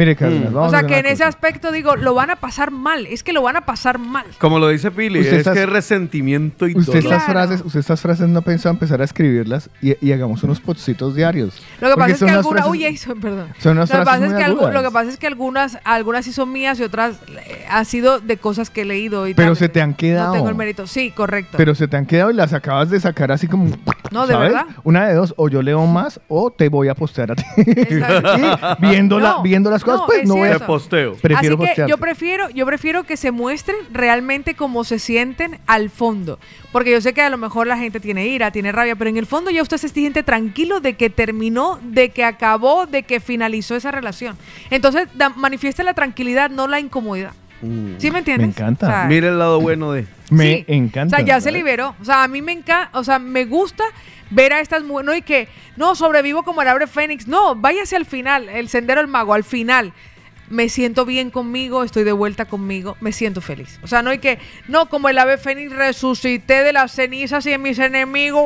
[0.00, 0.54] Mire, Carolina, Mm.
[0.54, 3.34] vamos o sea que en ese aspecto digo, lo van a pasar mal, es que
[3.34, 4.24] lo van a pasar mal.
[4.38, 7.12] Como lo dice Pili, Usted es que es resentimiento y Usted dolor.
[7.12, 7.32] estas, Claro.
[7.48, 11.60] frases, usted estas frases no pensó empezar a escribirlas y, y hagamos unos potsitos diarios.
[11.82, 13.48] Lo que Porque pasa es que unas algunas, uy, Jason, perdón.
[13.58, 16.24] son unas lo, que frases pasa es que lo que pasa es que algunas, algunas
[16.24, 19.28] sí son mías y otras eh, han sido de cosas que he leído.
[19.28, 19.56] Y Pero tal.
[19.56, 20.28] se te han quedado.
[20.28, 20.86] No tengo el mérito.
[20.86, 21.58] Sí, correcto.
[21.58, 23.66] Pero se te han quedado y las acabas de sacar así como.
[24.10, 24.52] No, ¿de ¿sabes?
[24.52, 24.66] verdad?
[24.82, 27.44] Una de dos, o yo leo más o te voy a postear a ti.
[28.78, 30.52] Viendo, la- No, viendo las cosas, no, pues es no voy a.
[30.52, 30.66] Te cierto.
[30.66, 31.14] posteo.
[31.14, 31.90] Prefiero Así que postearte.
[31.90, 36.38] yo prefiero, yo prefiero que se muestren realmente como se sienten al fondo.
[36.72, 39.16] Porque yo sé que a lo mejor la gente tiene ira, tiene rabia, pero en
[39.16, 43.20] el fondo ya usted se siente tranquilo de que terminó, de que acabó, de que
[43.20, 44.36] finalizó esa relación.
[44.70, 47.32] Entonces, da- manifieste la tranquilidad, no la incomodidad.
[47.62, 47.94] Mm.
[47.98, 48.46] ¿Sí me entiendes?
[48.48, 48.86] Me encanta.
[48.86, 50.06] O sea, Mira el lado bueno de.
[50.30, 50.64] Me sí.
[50.68, 51.16] encanta.
[51.16, 51.94] O sea, ya se liberó.
[52.00, 53.84] O sea, a mí me encanta, o sea, me gusta
[54.30, 57.26] ver a estas mujeres, no, y que, no, sobrevivo como el ave fénix.
[57.26, 59.92] No, váyase al final, el sendero del mago, al final.
[60.50, 63.78] Me siento bien conmigo, estoy de vuelta conmigo, me siento feliz.
[63.82, 64.38] O sea, no hay que,
[64.68, 68.42] no, como el ave fénix resucité de las cenizas y de mis enemigos.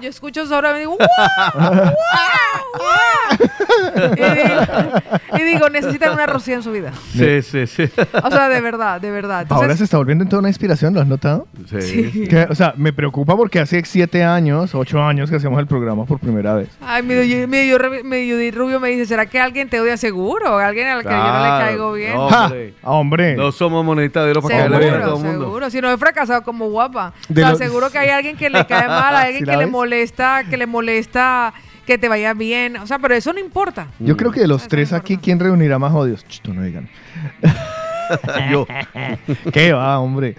[0.00, 1.62] Yo escucho sobre mí, digo, ¡guau!
[2.76, 3.50] ¡guau!
[4.16, 4.60] Y digo,
[5.38, 6.92] y digo, necesitan una rocía en su vida.
[7.12, 7.90] Sí, sí, sí.
[8.22, 9.42] O sea, de verdad, de verdad.
[9.42, 11.48] Entonces, Ahora se está volviendo en toda una inspiración, ¿lo has notado?
[11.80, 12.26] Sí.
[12.28, 16.04] Que, o sea, me preocupa porque hace siete años, ocho años que hacemos el programa
[16.04, 16.68] por primera vez.
[16.80, 20.58] Ay, medio, medio, medio Rubio me dice, ¿será que alguien te odia seguro?
[20.58, 22.14] ¿Alguien al que yo no le caigo bien?
[22.14, 22.28] no.
[22.28, 22.44] ¡Ja!
[22.44, 22.74] Hombre.
[22.82, 23.36] Hombre.
[23.36, 25.44] No somos monedita de oro para caerle bien a todo Seguro, el mundo.
[25.46, 25.70] seguro.
[25.70, 27.12] Si no he fracasado como guapa.
[27.28, 29.44] De o sea, los- seguro que hay alguien que le cae mal, hay alguien ¿Sí
[29.46, 31.52] la que le molesta, que le molesta
[31.86, 32.76] que te vaya bien.
[32.76, 33.88] O sea, pero eso no importa.
[33.98, 35.16] Yo creo que de los Eso tres no aquí.
[35.16, 36.24] ¿quién reunirá más odios?
[36.24, 36.88] Ch, tú no digan.
[38.50, 38.66] Yo.
[39.52, 40.36] ¿Qué va, hombre?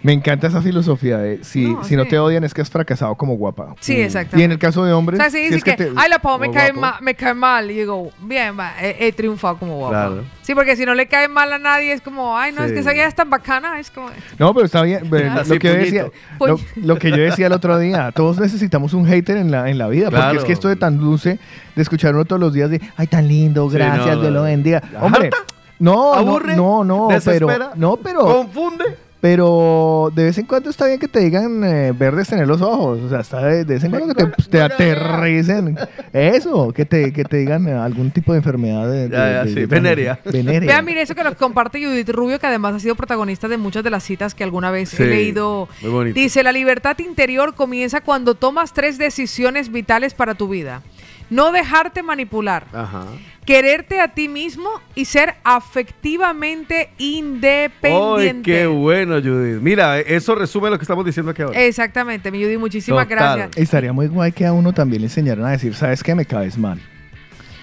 [0.00, 3.16] Me encanta esa filosofía de si No, si no te odian es que has fracasado
[3.16, 3.74] como guapa.
[3.80, 4.44] Sí, Y exactamente.
[4.44, 6.08] en el caso de O hombres, sea, si si dice es que, que, te- ay,
[6.08, 6.80] la pavo me cae, guapo.
[6.80, 7.68] ma- me cae mal.
[7.70, 10.06] Y digo, bien, va, he, he triunfado como guapa.
[10.06, 10.24] Claro.
[10.42, 12.78] Sí, porque si no le cae mal a nadie, es como, ay, no, es que
[12.78, 13.80] esa guía es tan bacana.
[13.80, 14.08] Es como,
[14.38, 15.02] No, pero está bien.
[15.10, 15.42] pero Ah.
[15.46, 16.06] Lo, que yo decía,
[16.40, 19.78] lo, lo que yo decía el otro día, todos necesitamos un hater en la, en
[19.78, 21.38] la vida, porque es que esto de tan dulce,
[21.74, 24.38] de escuchar uno todos los días de, ay, tan lindo, Sí, gracias, no, Dios lo
[24.40, 24.44] no.
[24.46, 24.80] bendiga.
[24.92, 25.38] ¿Ya Hombre, harta?
[25.80, 26.56] no, no, ¿Aburre?
[26.56, 27.70] no, no, pero, ¿Desespera?
[27.74, 28.84] no, pero, Confunde.
[29.20, 33.00] Pero de vez en cuando está bien que te digan eh, verdes tener los ojos,
[33.02, 35.76] o sea, está de, de vez en cuando que te, te aterricen,
[36.12, 39.44] eso, que te, que te digan eh, algún tipo de enfermedad de, de- Ya, ya,
[39.44, 40.18] de- sí, venérea.
[40.24, 43.82] Vean, mire eso que nos comparte Judith Rubio, que además ha sido protagonista de muchas
[43.84, 45.68] de las citas que alguna vez Sí, he leído.
[45.82, 46.14] muy bonito.
[46.18, 50.82] Dice, la libertad interior comienza cuando tomas tres decisiones vitales para tu vida.
[51.30, 53.04] No dejarte manipular, Ajá.
[53.44, 58.42] quererte a ti mismo y ser afectivamente ¡Ay, independiente.
[58.50, 59.60] qué bueno, Judith!
[59.60, 61.60] Mira, eso resume lo que estamos diciendo aquí ahora.
[61.60, 63.36] Exactamente, mi Judy, muchísimas Total.
[63.38, 63.56] gracias.
[63.62, 66.14] Estaría muy guay que a uno también le enseñaran a decir, ¿sabes qué?
[66.14, 66.80] Me caes mal.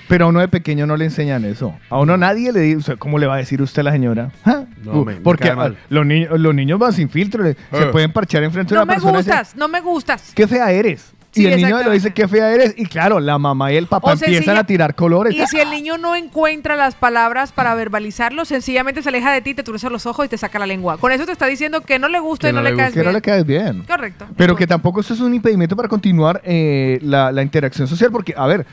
[0.07, 1.75] Pero a uno de pequeño no le enseñan eso.
[1.89, 3.91] A uno nadie le dice, o sea, ¿cómo le va a decir usted a la
[3.91, 4.29] señora?
[4.45, 4.65] ¿Ah?
[4.83, 5.75] No, Uh, me- me Porque mal.
[5.81, 7.85] ah, los, niños los niños van sin filtro, le- se Eh.
[7.91, 10.31] pueden parchar enfrente de No una me persona y decir, gustas, no me gustas.
[10.35, 11.11] qué fea eres.
[11.35, 12.73] Sí, y el niño le dice, qué fea eres.
[12.77, 15.35] Y claro, la mamá y el papá O empiezan sencilla- a tirar colores.
[15.35, 19.53] Y si el niño no encuentra las palabras para verbalizarlo, sencillamente se aleja de ti,
[19.53, 20.97] te truza los ojos y te saca la lengua.
[20.97, 22.93] Con eso te está diciendo que no le gusta Que y no, no le caes
[22.93, 23.13] que no bien.
[23.15, 23.83] le caes bien.
[23.83, 24.25] Correcto.
[24.37, 28.33] Pero que tampoco eso es un impedimento para continuar eh, la, la interacción social, porque,
[28.37, 28.65] a ver,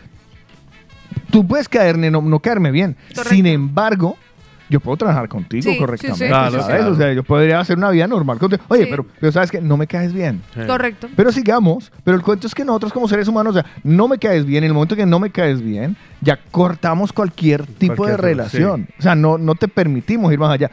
[1.30, 2.96] tú puedes caerme, no, no caerme bien.
[3.08, 3.30] Correcto.
[3.30, 4.16] Sin embargo,
[4.72, 6.24] yo puedo trabajar contigo Sí, correctamente.
[6.24, 6.66] sí, Claro, ¿sabes?
[6.76, 6.92] claro.
[6.92, 8.62] O sea, yo podría hacer una vida normal contigo.
[8.68, 8.88] Oye, Sí.
[8.90, 10.42] pero, pero sabes que no me caes bien.
[10.54, 10.60] Sí.
[10.66, 11.08] Correcto.
[11.14, 14.18] Pero sigamos, pero el cuento es que nosotros como seres humanos, o sea, no me
[14.18, 18.20] caes bien, en el momento que no me caes bien, ya cortamos cualquier tipo Cualquier
[18.20, 18.88] de relación.
[18.98, 20.70] O sea, no, no te permitimos ir más allá.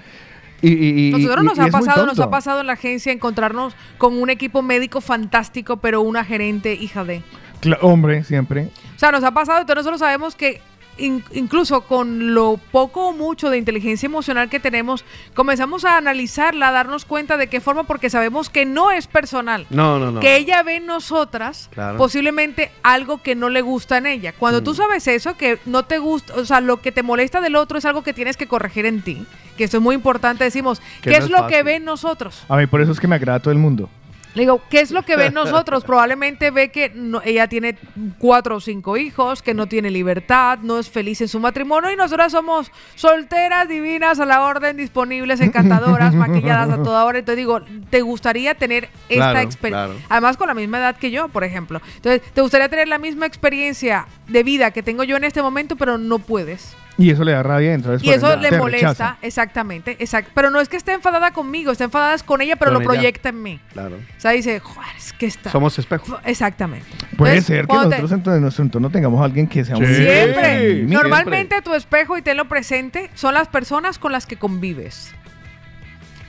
[0.62, 3.14] Y, y- y- Nosotros y- nos y ha pasado, nos ha pasado en la agencia
[3.14, 7.24] encontrarnos con un equipo médico fantástico, pero una gerente hija de.
[7.62, 8.70] Cla- hombre, siempre.
[8.96, 10.62] O sea, nos ha pasado, entonces nosotros sabemos que
[11.00, 16.70] in- incluso con lo poco o mucho de inteligencia emocional que tenemos, comenzamos a analizarla,
[16.70, 19.66] a darnos cuenta de qué forma, porque sabemos que no es personal.
[19.70, 20.20] No, no, no.
[20.20, 21.98] Que ella ve en nosotras Claro.
[21.98, 24.34] posiblemente algo que no le gusta en ella.
[24.34, 24.64] Cuando Mm.
[24.64, 27.78] tú sabes eso, que no te gusta, o sea, lo que te molesta del otro
[27.78, 29.26] es algo que tienes que corregir en ti,
[29.58, 31.64] que eso es muy importante, decimos, Que ¿qué no es es lo que fácil.
[31.64, 32.44] ve en nosotros?
[32.50, 33.90] A mí por eso es que me agrada todo el mundo.
[34.36, 35.84] Le digo, ¿qué es lo que ve en nosotros?
[35.84, 37.76] Probablemente ve que no- ella tiene
[38.20, 41.96] cuatro o cinco hijos, que no tiene libertad, no es feliz en su matrimonio y
[41.96, 47.18] nosotras somos solteras, divinas, a la orden, disponibles, encantadoras, maquilladas a toda hora.
[47.20, 49.88] Entonces digo, ¿te gustaría tener esta Claro, experiencia?
[49.88, 50.00] claro.
[50.10, 51.82] Además con la misma edad que yo, por ejemplo.
[51.96, 55.76] Entonces, ¿te gustaría tener la misma experiencia de vida que tengo yo en este momento,
[55.76, 56.76] pero no puedes?
[57.00, 59.18] Y eso le da rabia, entonces Y eso le molesta, rechaza.
[59.22, 60.30] exactamente, exacto.
[60.36, 63.00] Pero no es que esté enfadada conmigo, está enfadada con ella, pero Con lo ella.
[63.00, 63.60] proyecta en mí.
[63.74, 63.96] Claro.
[63.96, 65.50] O sea, dice, joder, es que está.
[65.50, 66.20] Somos espejos.
[66.26, 66.86] Exactamente.
[67.18, 69.78] Puede Entonces, ser que te- nosotros dentro de nuestro entorno tengamos a alguien que sea
[69.78, 69.96] un Sí.
[69.96, 70.76] Siempre.
[70.82, 75.14] Sí, Normalmente tu espejo, y tenlo presente, son las personas con las que convives.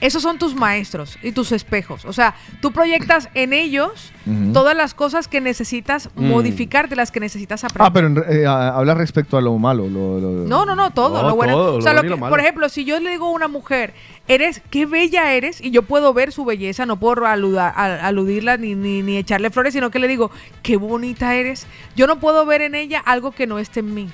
[0.01, 2.05] Esos son tus maestros y tus espejos.
[2.05, 4.11] O sea, tú proyectas en ellos
[4.51, 6.25] todas las cosas que necesitas Mm.
[6.27, 7.87] modificar, de las que necesitas aprender.
[7.87, 9.87] Ah, pero eh, respecto a lo malo.
[9.87, 11.21] Lo, lo- No, no, no, todo.
[11.21, 11.53] No, lo bueno.
[11.53, 13.93] todo, o sea, lo bueno que- por ejemplo, si yo le digo a una mujer,
[14.27, 17.67] eres, qué bella eres, y yo puedo ver su belleza, no puedo a-
[18.07, 20.31] aludirla ni, ni, ni echarle flores, sino que le digo,
[20.63, 21.67] qué bonita eres.
[21.95, 24.09] Yo no puedo ver en ella algo que no esté en mí.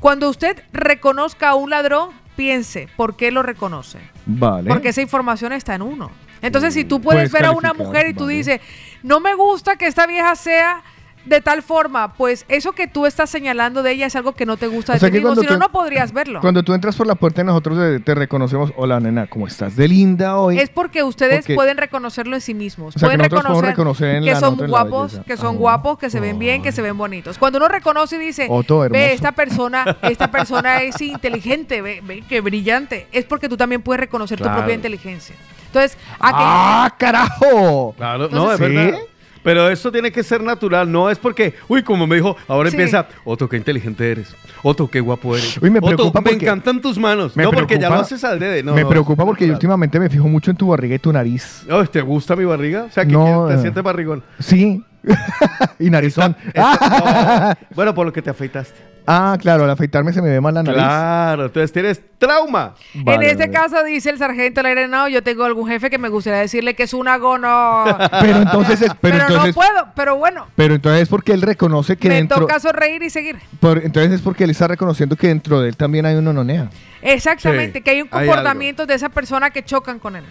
[0.00, 3.98] Cuando usted reconozca a un ladrón, piense, ¿por qué lo reconoce?
[4.26, 4.68] Vale.
[4.68, 6.10] Porque esa información está en uno.
[6.40, 8.36] Entonces, si tú puedes Puedes ver a una mujer y tú vale.
[8.36, 8.60] dices,
[9.02, 10.82] no me gusta que esta vieja sea
[11.24, 14.56] de tal forma, pues eso que tú estás señalando de ella es algo que no
[14.56, 16.40] te gusta O de sea ti que mismo, si no, no podrías verlo.
[16.40, 19.76] Cuando tú entras por la puerta y nosotros te, te reconocemos, hola nena, ¿cómo estás?
[19.76, 20.58] De linda hoy.
[20.58, 22.96] Es porque ustedes Porque- pueden reconocerlo en sí mismos.
[22.96, 25.12] O sea, que pueden podemos reconocer, reconocer en que la son nota en la guapos,
[25.12, 25.24] belleza.
[25.26, 27.38] que son Ah, guapos, que se ven bien, que se ven bonitos.
[27.38, 32.24] Cuando uno reconoce y dice, Oh, ve, esta persona, esta persona es inteligente, ve, ve,
[32.28, 35.36] qué brillante, es porque tú también puedes reconocer tu propia inteligencia.
[35.66, 37.94] Entonces, aquel- ¡Ah, carajo!
[37.96, 38.98] Claro, no, es Entonces, verdad.
[39.42, 42.76] Pero eso tiene que ser natural, no es porque, uy, como me dijo, ahora Sí.
[42.76, 44.34] empieza, Otto, qué inteligente eres.
[44.62, 45.58] Otto, qué guapo eres.
[45.60, 47.36] Uy, me Otto, preocupa me porque- encantan tus manos.
[47.36, 48.62] Me no, porque ya lo haces al dedo.
[48.64, 51.12] No, me no, preocupa porque yo últimamente me fijo mucho en tu barriga y tu
[51.12, 51.64] nariz.
[51.70, 52.84] Oh, ¿Te gusta mi barriga?
[52.84, 53.58] O sea, que No, te eh.
[53.58, 54.22] sientes barrigón.
[54.38, 54.82] Sí.
[55.80, 56.36] y narizón.
[56.46, 57.66] Esta- no.
[57.74, 58.91] Bueno, por lo que te afeitaste.
[59.06, 60.78] Ah, claro, al afeitarme se me ve mal la nariz.
[60.80, 62.74] Claro, entonces tienes trauma.
[62.94, 63.52] Vale, en este vale.
[63.52, 66.94] caso, dice el sargento Leirenao, yo tengo algún jefe que me gustaría decirle que es
[66.94, 67.84] un agono.
[68.20, 71.42] Pero entonces es, pero, pero entonces, no puedo, pero bueno, pero entonces es porque él
[71.42, 73.36] reconoce que me dentro, toca sonreír y seguir.
[73.60, 76.68] por- entonces es porque él está reconociendo que dentro de él también hay una nonea.
[77.02, 80.24] Exactamente, Sí, que hay un hay comportamiento de esa persona que chocan con él.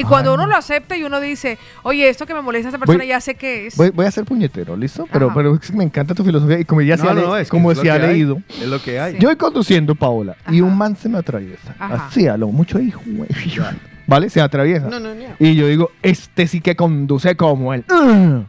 [0.00, 0.34] Y cuando Ah.
[0.34, 3.08] uno lo acepta y uno dice, oye, esto que me molesta a esta persona Voy-
[3.08, 3.76] ya sé qué es.
[3.76, 5.06] Voy, voy a ser puñetero, ¿listo?
[5.12, 5.34] Pero, Ajá.
[5.34, 7.72] pero es que me encanta tu filosofía y como ya se ha, le- es como
[7.72, 8.12] es se ha que hay.
[8.12, 8.40] leído.
[8.48, 9.14] Es lo que hay.
[9.14, 9.18] Sí.
[9.20, 10.64] Yo voy conduciendo, Paola, y Ajá.
[10.66, 11.74] un man se me atraviesa.
[11.78, 12.06] Ajá.
[12.08, 13.00] Así, a lo mucho hijo.
[14.06, 14.30] ¿Vale?
[14.30, 14.88] Se atraviesa.
[14.88, 15.22] No, no, no.
[15.38, 17.84] Y yo digo, este sí que conduce como él.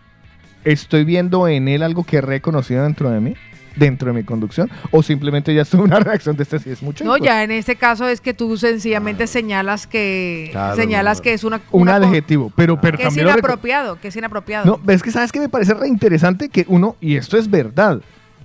[0.64, 3.34] ¿Estoy viendo en él algo que he reconocido dentro de mí?
[3.80, 4.70] ¿Dentro de mi conducción?
[4.92, 7.04] ¿O simplemente ya es una reacción de este sí es mucho?
[7.06, 7.26] no, hijo?
[7.26, 11.24] ya en este caso es que tú sencillamente señalas que Claro, señalas no.
[11.24, 12.52] que es una, Un una adjetivo.
[12.56, 14.80] Pero, pero que es también lo reco- inapropiado, que es inapropiado.
[14.86, 18.02] No, es que sabes que me parece re interesante que uno, y esto es verdad,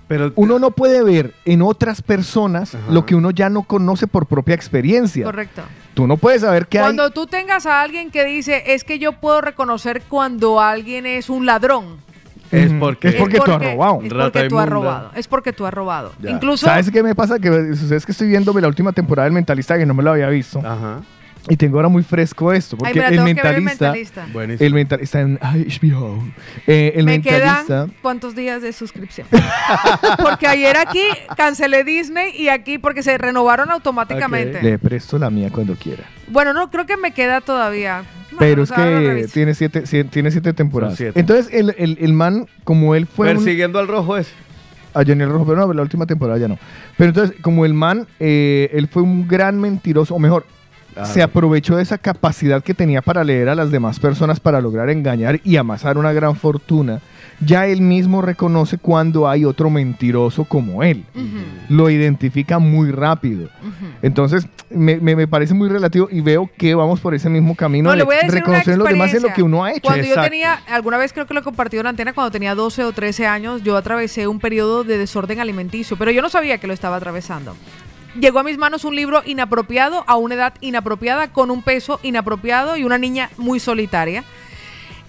[0.07, 2.93] Pero uno no puede ver en otras personas Ajá.
[2.93, 5.25] lo que uno ya no conoce por propia experiencia.
[5.25, 5.63] Correcto.
[5.95, 6.85] Tú no puedes saber que hay...
[6.85, 11.31] Cuando tú tengas a alguien que dice, es que yo puedo reconocer cuando alguien es
[11.31, 11.97] un ladrón.
[12.55, 13.09] Es porque...
[13.09, 14.01] Es porque tú has robado.
[14.03, 15.11] Es porque tú has robado.
[15.15, 16.13] Es porque tú has robado.
[16.23, 17.39] Incluso ¿Sabes qué me pasa?
[17.39, 20.29] Que es que estoy viéndome la última temporada del Mentalista que no me lo había
[20.29, 20.59] visto.
[20.59, 21.01] Ajá.
[21.49, 22.77] Y tengo ahora muy fresco esto.
[22.77, 24.27] Ay, Porque el, ver el mentalista, mentalista.
[24.33, 24.67] Buenísimo.
[24.67, 26.25] el mentalista en HBO.
[26.67, 27.65] Eh, el Me mentalista.
[27.67, 29.27] quedan cuántos días de suscripción.
[30.23, 31.03] porque ayer aquí
[31.37, 34.63] cancelé Disney y aquí porque se renovaron automáticamente.
[34.63, 36.05] Le presto la mía cuando quiera.
[36.29, 38.05] Bueno, no, creo que me queda todavía.
[38.39, 40.97] Pero es que tiene siete, sie- tiene siete temporadas.
[40.97, 41.21] siete.
[41.21, 43.31] Entonces, el, el- el man, como él fue.
[43.31, 44.29] un- Persiguiendo al rojo es.
[44.95, 46.59] a Johnny el Rojo, pero no, la última temporada ya no.
[46.97, 50.47] Pero entonces, como el man, eh, él fue un gran mentiroso, o mejor,
[50.95, 51.13] Claro.
[51.13, 54.91] se aprovechó de esa capacidad que tenía para leer a las demás personas para lograr
[54.91, 57.01] engañar y amasar una gran fortuna.
[57.41, 61.05] Ya él mismo reconoce cuando hay otro mentiroso como él.
[61.69, 63.49] Lo identifica muy rápido.
[64.03, 67.89] Entonces, me, me- me parece muy relativo y veo que vamos por ese mismo camino
[67.91, 69.73] No, le de voy a decir una reconocer los demás en lo que uno ha
[69.73, 69.81] hecho.
[69.83, 70.31] Cuando yo Exacto.
[70.31, 72.93] tenía, alguna vez creo que lo he compartido en la antena, cuando tenía 12 o
[72.93, 76.73] 13 años, yo atravesé un periodo de desorden alimenticio, pero yo no sabía que lo
[76.73, 77.57] estaba atravesando.
[78.19, 82.77] Llegó a mis manos un libro inapropiado a una edad inapropiada, con un peso inapropiado
[82.77, 84.25] y una niña muy solitaria.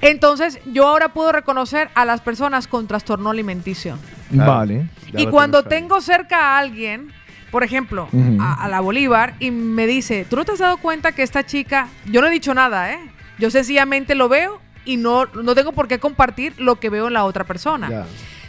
[0.02, 3.98] Entonces, yo ahora puedo reconocer a las personas con trastorno alimenticio.
[4.32, 4.52] Claro.
[4.52, 4.90] Vale.
[5.14, 7.12] Y cuando tengo cerca a alguien,
[7.52, 11.14] por ejemplo, a, a la Bolívar, y me dice, ¿tú no te has dado cuenta
[11.14, 13.00] que esta chica, yo no he dicho nada, ¿eh?
[13.38, 17.14] Yo sencillamente lo veo y no, no tengo por qué compartir lo que veo en
[17.14, 18.06] la otra persona.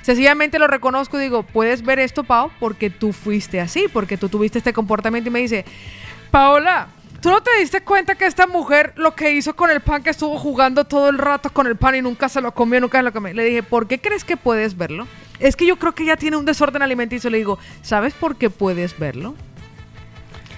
[0.06, 4.28] Sencillamente lo reconozco y digo, puedes ver esto, Pau, porque tú fuiste así, porque tú
[4.28, 5.64] tuviste este comportamiento y me dice,
[6.30, 6.86] Paola,
[7.20, 10.10] ¿tú no te diste cuenta que esta mujer lo que hizo con el pan, que
[10.10, 13.02] estuvo jugando todo el rato con el pan y nunca se lo comió, nunca se
[13.02, 13.34] lo comió?
[13.34, 15.08] Le dije, ¿por qué crees que puedes verlo?
[15.40, 17.28] Es que yo creo que ella tiene un desorden alimenticio.
[17.28, 19.34] Le digo, ¿sabes por qué puedes verlo?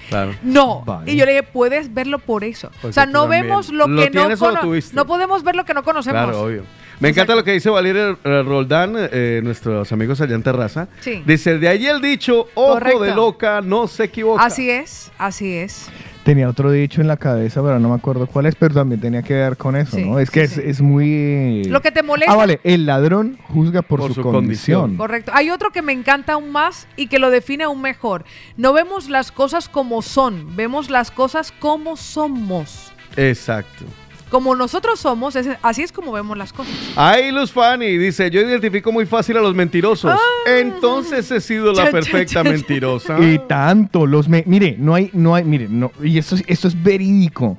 [0.09, 0.35] Claro.
[0.43, 0.83] No.
[0.85, 1.11] Vale.
[1.11, 2.69] Y yo le dije, puedes verlo por eso.
[2.81, 4.95] Porque o sea, no vemos lo, que no tienes o lo cono- tuviste.
[4.95, 6.21] No podemos ver lo que no conocemos.
[6.23, 6.63] Claro, obvio.
[6.99, 10.89] Me encanta lo que dice Valeria eh, Roldán, eh, nuestros amigos allá en Terraza.
[10.99, 11.23] Sí.
[11.25, 12.99] Dice, de ahí el dicho, ojo Correcto.
[13.03, 14.43] de loca, no se equivoca.
[14.43, 15.87] Así es, así es.
[16.25, 19.23] Tenía otro dicho en la cabeza, pero no me acuerdo cuál es, pero también tenía
[19.23, 20.19] que ver con eso, Sí, ¿no?
[20.19, 20.59] Es que sí.
[20.59, 21.63] es, es muy...
[21.63, 22.33] Lo que te molesta.
[22.33, 24.81] Ah, vale, el ladrón juzga por, Por su, su condición.
[24.81, 24.97] condición.
[24.97, 25.31] Correcto.
[25.33, 28.25] Hay otro que me encanta aún más y que lo define aún mejor.
[28.57, 32.91] No vemos las cosas como son, vemos las cosas como somos.
[33.15, 33.85] Exacto.
[34.29, 36.73] Como nosotros somos, es- así es como vemos las cosas.
[36.95, 40.19] Ahí Luz Fanny dice, yo identifico muy fácil a los mentirosos.
[40.45, 42.49] Entonces he sido la Cha, perfecta cha, cha.
[42.49, 43.19] mentirosa.
[43.19, 44.27] Y tanto, los...
[44.29, 47.57] me- mire, no hay, no hay, mire, no, y esto, es- esto es verídico.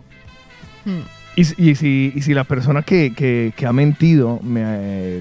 [0.85, 1.00] Hmm.
[1.37, 5.20] Y, si, y si la persona que, que- que ha mentido, me, eh,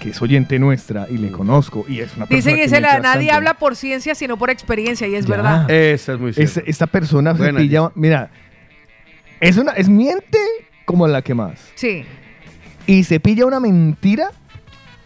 [0.00, 3.00] que es oyente nuestra y le conozco, y es una persona Dice que miente nadie
[3.02, 5.36] bastante, habla por ciencia sino por experiencia y es Ya.
[5.36, 5.70] verdad.
[5.70, 6.62] Esa es muy es- cierto.
[6.66, 8.30] esta persona se pilla, mira,
[9.40, 10.38] es una, es miente
[10.92, 11.58] como la que más.
[11.74, 12.04] Sí.
[12.86, 14.30] Y se pilla una mentira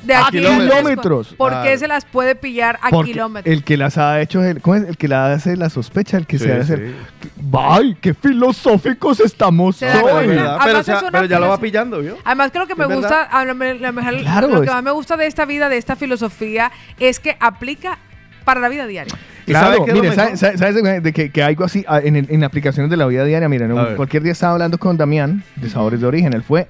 [0.03, 1.35] De A aquí kilómetros.
[1.37, 1.79] ¿Por qué Claro.
[1.79, 3.53] se las puede pillar a porque kilómetros?
[3.53, 4.85] el que las ha hecho, es el, ¿cómo es?
[4.85, 6.77] El que la hace la sospecha, el que Sí, se hace...
[6.77, 6.95] sí.
[7.59, 10.27] ¡Ay, qué filosóficos estamos Pero, hoy!
[10.29, 12.19] verdad, Además pero, o sea, pero ya lo va pillando, ¿vio?
[12.25, 14.67] Además que lo que me ¿Es gusta, a lo, me- lo mejor- Claro, lo que
[14.69, 16.71] es- más me gusta de esta vida, de esta filosofía,
[17.01, 17.99] es que aplica
[18.47, 19.13] para la vida diaria.
[19.47, 20.25] ¿Y sabe Claro, qué es lo mire, mejor?
[20.39, 23.07] ¿sabe- sabe- ¿sabes de, que, que algo así ah, en, el- en aplicaciones de la
[23.07, 23.49] vida diaria?
[23.49, 23.97] Miren, A ver.
[23.97, 26.33] cualquier día estaba hablando con Damián de Sabores de Origen.
[26.33, 26.67] Él fue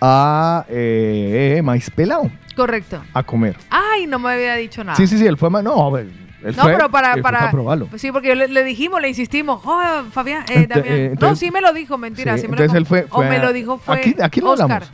[0.00, 3.02] a eh, Maíz Pelado Correcto.
[3.14, 3.56] a comer.
[3.70, 4.96] Ay, no me había dicho nada.
[4.96, 6.06] Sí, sí, sí, él fue a No, a ver,
[6.44, 7.88] él No, fue- pero para, para, probarlo.
[7.96, 10.86] Sí, porque le, le dijimos, le insistimos, oh, Fabián, eh, Damián.
[10.96, 12.34] eh, no, sí me lo dijo, mentira.
[12.36, 14.16] Sí, sí me lo entonces él fue, o fue me a- lo dijo fue Aquí,
[14.20, 14.64] aquí lo Oscar.
[14.82, 14.90] hablamos.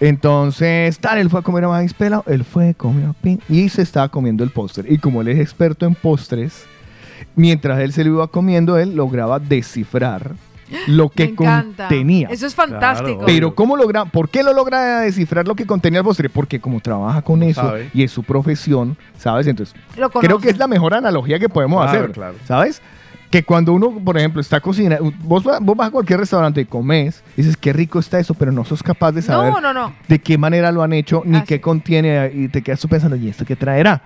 [0.00, 3.82] Entonces, tal, él fue a comer a maíz pelado, él fue, comió pin, y se
[3.82, 4.92] estaba comiendo el postre.
[4.92, 6.64] Y como él es experto en postres,
[7.34, 10.32] mientras él se lo iba comiendo, él lograba descifrar
[10.86, 12.28] lo que contenía.
[12.30, 13.18] Eso es fantástico.
[13.18, 16.28] Claro, Pero ¿cómo logra, por qué lo logra descifrar lo que contenía el postre?
[16.28, 17.90] Porque como trabaja con eso sabe.
[17.92, 19.46] y es su profesión, ¿sabes?
[19.46, 19.74] Entonces,
[20.20, 22.34] creo que es la mejor analogía que podemos Claro, hacer, claro.
[22.46, 22.82] ¿sabes?
[23.30, 27.22] Que cuando uno, por ejemplo, está cocinando, vos, vos vas a cualquier restaurante y comes,
[27.36, 29.92] y dices, qué rico está eso, pero no sos capaz de saber No, no, no.
[30.08, 31.46] de qué manera lo han hecho, ni Así.
[31.46, 34.00] qué contiene, y te quedas tú pensando, ¿y esto qué traerá?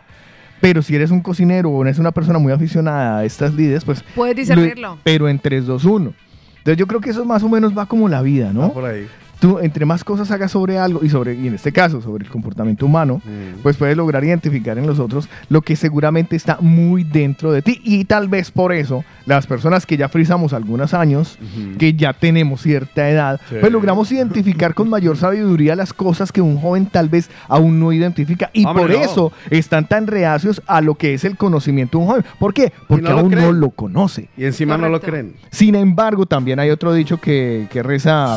[0.60, 4.02] Pero si eres un cocinero o eres una persona muy aficionada a estas lides, pues...
[4.14, 4.98] Puedes lo- discernirlo.
[5.04, 6.12] pero en 3, 2, 1.
[6.58, 8.62] Entonces yo creo que eso más o menos va como la vida, ¿no?
[8.62, 9.06] Va por ahí.
[9.42, 12.30] Tú, entre más cosas hagas sobre algo, y sobre, y en este caso, sobre el
[12.30, 13.58] comportamiento humano, Mm.
[13.64, 17.80] pues puedes lograr identificar en los otros lo que seguramente está muy dentro de ti.
[17.82, 21.40] Y tal vez por eso, las personas que ya frizamos algunos años,
[21.76, 23.56] que ya tenemos cierta edad, Sí.
[23.58, 27.92] pues logramos identificar con mayor sabiduría las cosas que un joven tal vez aún no
[27.92, 28.48] identifica.
[28.52, 28.96] Y Hombre, por no.
[29.04, 32.24] eso están tan reacios a lo que es el conocimiento de un joven.
[32.38, 32.72] ¿Por qué?
[32.86, 34.28] Porque no lo aún no lo conoce.
[34.36, 35.34] Y encima no lo creen.
[35.50, 38.36] Sin embargo, también hay otro dicho que, que reza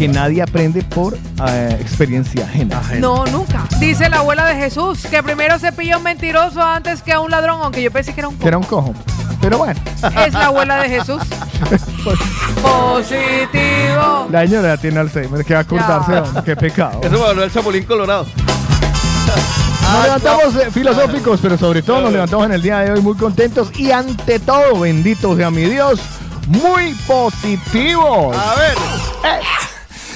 [0.00, 2.80] que nadie aprende por eh, experiencia ajena.
[3.00, 3.66] No, nunca.
[3.78, 7.30] Dice la abuela de Jesús que primero se pilla un mentiroso antes que a un
[7.30, 8.78] ladrón, aunque yo pensé que era un Que era cojo.
[8.78, 9.04] un cojo.
[9.42, 9.78] Pero bueno,
[10.24, 11.20] Es la abuela de Jesús.
[12.62, 14.26] Positivo.
[14.30, 16.98] la señora tiene Alzheimer, que va a acordarse, hombre, qué pecado.
[17.02, 18.24] Eso me habló el Chapulín Colorado.
[19.92, 23.16] Nos levantamos eh, filosóficos, pero sobre todo nos levantamos en el día de hoy muy
[23.16, 26.00] contentos y ante todo, bendito sea mi Dios,
[26.46, 28.34] muy positivos.
[28.34, 28.78] A ver.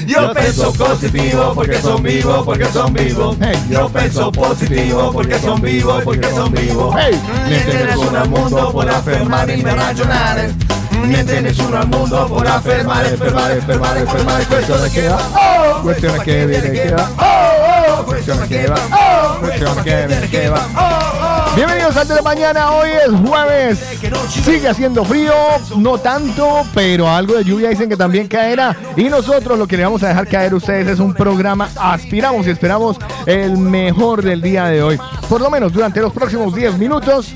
[0.06, 3.36] Yo pienso positivo porque son vivos, porque son vivos.
[3.70, 6.94] Yo pienso positivo porque son vivos, porque son vivos.
[6.98, 7.20] Hey.
[7.48, 10.50] Me tienes uno al mundo por afirmar y me racionar.
[11.06, 14.46] Me tienes uno al mundo por afirmar, enfermar, enfermar, enfermar.
[14.46, 19.40] Cuestiones que va, oh, Cuestiones que viene, que va, oh, oh, cuestiones que va, oh,
[19.40, 21.33] cuestiones que viene, que va, oh, oh.
[21.56, 23.78] Bienvenidos al de la mañana, hoy es jueves.
[24.28, 25.32] Sigue haciendo frío,
[25.76, 28.76] no tanto, pero algo de lluvia dicen que también caerá.
[28.96, 31.68] Y nosotros lo que le vamos a dejar caer a ustedes es un programa.
[31.76, 34.98] Aspiramos y esperamos el mejor del día de hoy.
[35.28, 37.32] Por lo menos durante los próximos 10 minutos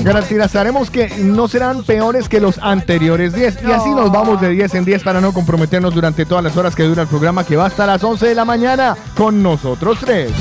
[0.00, 3.58] garantizaremos que no serán peores que los anteriores 10.
[3.62, 6.74] Y así nos vamos de 10 en 10 para no comprometernos durante todas las horas
[6.74, 10.32] que dura el programa que va hasta las 11 de la mañana con nosotros tres.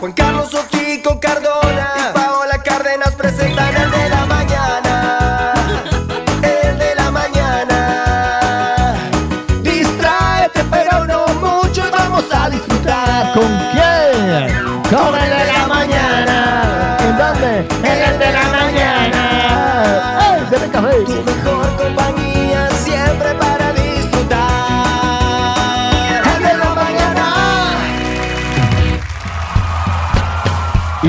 [0.00, 4.85] Juan Carlos Ochico Cardona y Paola Cárdenas presentan el de la mañana.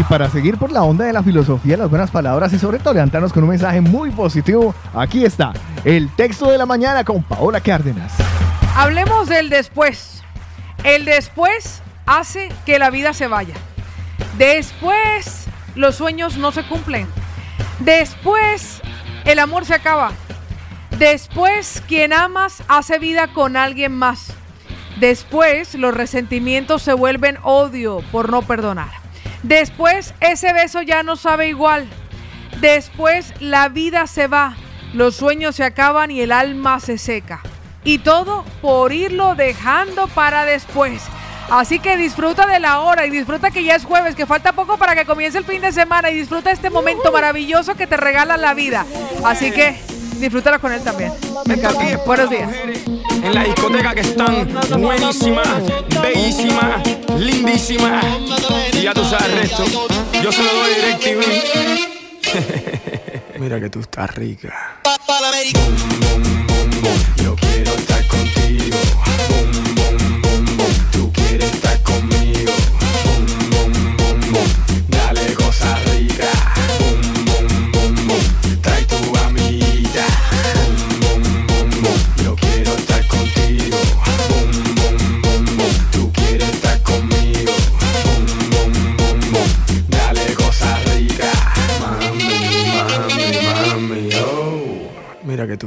[0.10, 3.34] Para seguir por la onda de la filosofía, las buenas palabras y sobre todo levantarnos
[3.34, 8.14] con un mensaje muy positivo, aquí está el texto de la mañana con Paola Cárdenas.
[8.76, 10.24] Hablemos del después.
[10.84, 13.56] El después hace que la vida se vaya.
[14.38, 17.08] Después los sueños no se cumplen.
[17.80, 18.82] Después
[19.26, 20.12] el amor se acaba.
[20.98, 24.34] Después quien amas hace vida con alguien más.
[25.00, 29.07] Después los resentimientos se vuelven odio por no perdonar.
[29.48, 31.88] Después ese beso ya no sabe igual.
[32.60, 34.58] Después la vida se va,
[34.94, 37.42] los sueños se acaban y el alma se seca.
[37.86, 41.02] Y todo por irlo dejando para después.
[41.50, 44.78] Así que disfruta de la hora y disfruta que ya es jueves, que falta poco
[44.78, 48.36] para que comience el fin de semana y disfruta este momento maravilloso que te regala
[48.36, 48.86] la vida.
[49.24, 49.80] Así que
[50.18, 51.14] disfrútalo con él también.
[52.06, 52.50] Buenos días.
[53.24, 54.48] En la discoteca que están
[54.80, 55.48] buenísimas,
[56.02, 56.82] bellísimas,
[57.18, 58.06] lindísimas.
[58.74, 59.64] Y ya tú sabes el resto.
[60.24, 61.24] Yo se lo doy DirecTV.
[63.40, 64.82] Mira que tú estás rica.
[67.24, 68.78] Yo quiero estar contigo.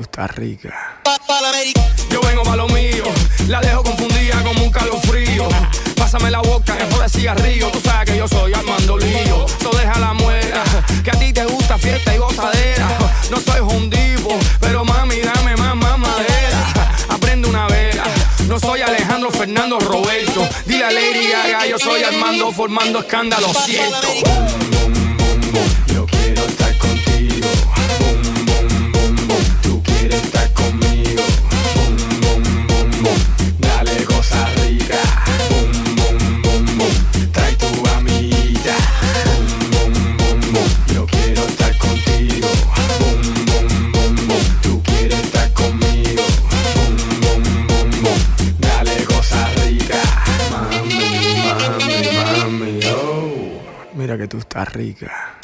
[0.00, 1.00] Tú estás rica.
[2.10, 3.04] Yo vengo pa' lo mío,
[3.48, 5.48] la dejo confundida como un calofrío.
[5.96, 7.68] Pásame la boca, que de cigarrillo.
[7.70, 9.46] Tú sabes que yo soy Armando Lío.
[9.62, 10.62] So deja la muela,
[11.04, 12.88] que a ti te gusta fiesta y gozadera.
[13.30, 16.92] No soy hundivo, pero mami, dame más, más madera.
[17.08, 18.04] Aprende una vela.
[18.46, 20.48] No soy Alejandro Fernando Roberto.
[20.66, 24.08] Dile a Lady Gaga, yo soy Armando formando escándalo, siento.
[25.92, 26.69] Yo quiero estar
[54.30, 55.34] tú estás rica.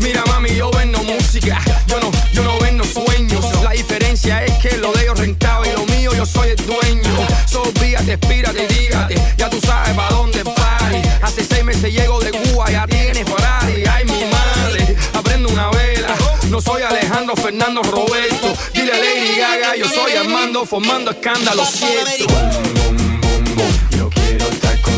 [0.00, 3.42] Mira mami, yo vendo música, yo no, yo no vendo sueños.
[3.64, 7.26] La diferencia es que lo de ellos rentaba y lo mío yo soy el dueño.
[7.46, 11.00] Solvíate, espírate y dígate, ya tú sabes pa' dónde pari.
[11.22, 13.84] Hace seis meses llego de Cuba, ya tienes Ferrari.
[13.86, 16.14] Ay mi madre, aprendo una vela.
[16.50, 18.52] No soy Alejandro Fernando Roberto.
[18.74, 22.26] Dile a Lady Gaga, yo soy Armando formando escándalo cierto.
[23.96, 24.95] Yo quiero estar contigo.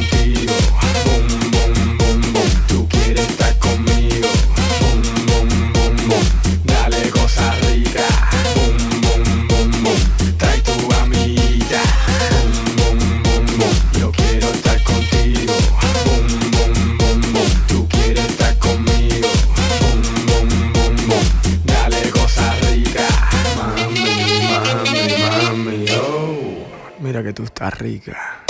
[27.71, 28.45] Rica.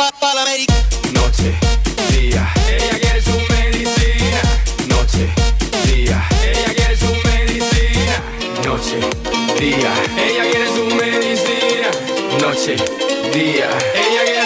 [1.12, 1.54] Noche,
[2.10, 4.40] día, ella quiere su medicina.
[4.86, 5.32] Noche,
[5.86, 8.22] día, ella quiere su medicina.
[8.64, 9.00] Noche,
[9.58, 11.90] día, ella quiere su medicina.
[12.40, 12.76] Noche,
[13.32, 14.37] día, ella quiere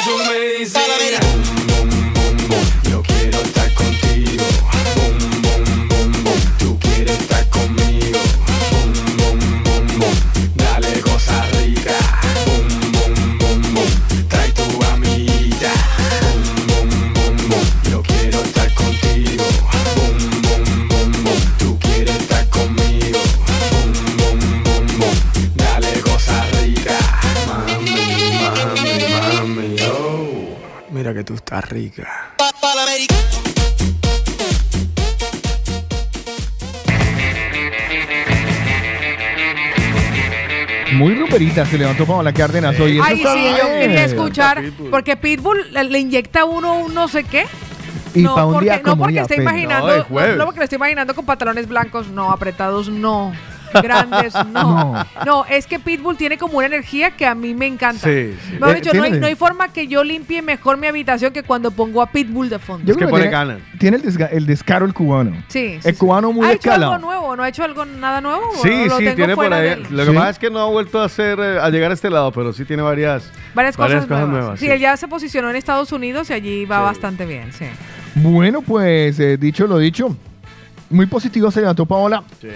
[41.54, 42.94] Se levantó Paola Cárdenas hoy.
[42.96, 43.78] Eso Ay, está sí, yo bien.
[43.80, 47.44] quería escuchar, porque Pitbull le, le inyecta a uno un no sé qué.
[48.14, 49.42] Y no, para un porque, día no como porque día estoy feo.
[49.44, 50.36] imaginando, No, es no, jueves.
[50.38, 53.32] no porque lo estoy imaginando con pantalones blancos, no, apretados, no.
[53.72, 54.94] Grandes, no.
[54.94, 55.06] No.
[55.24, 55.44] no.
[55.46, 58.06] es que Pitbull tiene como una energía que a mí me encanta.
[58.08, 58.52] Sí, sí.
[58.54, 61.42] Mejor Eh, dicho, no hay, no hay forma que yo limpie mejor mi habitación que
[61.42, 62.84] cuando pongo a Pitbull de fondo.
[62.86, 63.58] Yo Es que creo pone tiene, ganas.
[63.78, 65.32] tiene el, desga- el descaro el cubano.
[65.48, 65.98] Sí, sí, El sí.
[65.98, 67.36] cubano muy ¿Ha hecho algo nuevo?
[67.36, 68.42] ¿No ha hecho algo nada nuevo?
[68.50, 69.62] ¿O Sí, lo sí, tengo tiene por ahí.
[69.62, 69.86] de él?
[69.90, 70.16] Lo que Sí.
[70.16, 72.52] pasa es que no ha vuelto a hacer, eh, a llegar a este lado, pero
[72.52, 74.58] sí tiene varias, Varias cosas, nuevas.
[74.60, 76.82] sí, él ya se posicionó en Estados Unidos y allí va Sí.
[76.84, 77.66] bastante bien, sí.
[78.14, 80.16] Bueno, pues eh, dicho lo dicho,
[80.92, 82.22] muy positivo se levantó Paola.
[82.40, 82.48] Sí.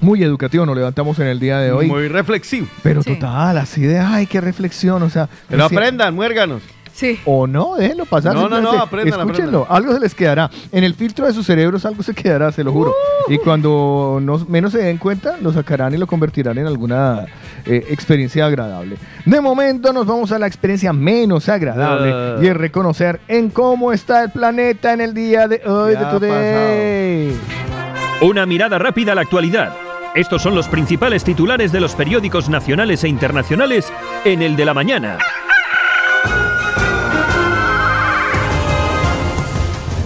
[0.00, 1.86] Muy educativo nos levantamos en el día de hoy.
[1.86, 2.66] Muy reflexivo.
[2.82, 3.14] pero Sí.
[3.14, 5.28] total, así de, ay, qué reflexión, o sea.
[5.48, 6.62] Pero recién- aprendan, muérganos.
[6.92, 7.18] Sí.
[7.24, 8.34] O no, déjenlo pasar.
[8.36, 10.48] No, no, no, aprendan, Escúchenlo, algo se les quedará.
[10.70, 12.90] En el filtro de sus cerebros algo se quedará, se lo juro.
[13.28, 13.32] Uh.
[13.32, 17.26] Y cuando no- menos se den cuenta, lo sacarán y lo convertirán en alguna
[17.66, 18.96] eh, experiencia agradable.
[19.26, 22.36] De momento nos vamos a la experiencia menos agradable Ah.
[22.40, 26.06] y es reconocer en cómo está el planeta en el día de hoy Ya de
[26.06, 27.83] ha Today.
[28.24, 29.76] Una mirada rápida a la actualidad.
[30.14, 33.92] Estos son los principales titulares de los periódicos nacionales e internacionales
[34.24, 35.18] en el de la mañana.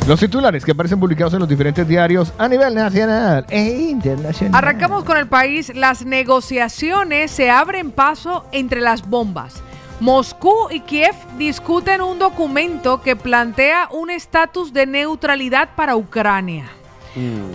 [0.09, 4.65] Los titulares que aparecen publicados en los diferentes diarios a nivel nacional e internacional.
[4.65, 5.73] Arrancamos con el país.
[5.77, 9.63] Las negociaciones se abren paso entre las bombas.
[10.01, 16.65] Moscú y Kiev discuten un documento que plantea un estatus de neutralidad para Ucrania.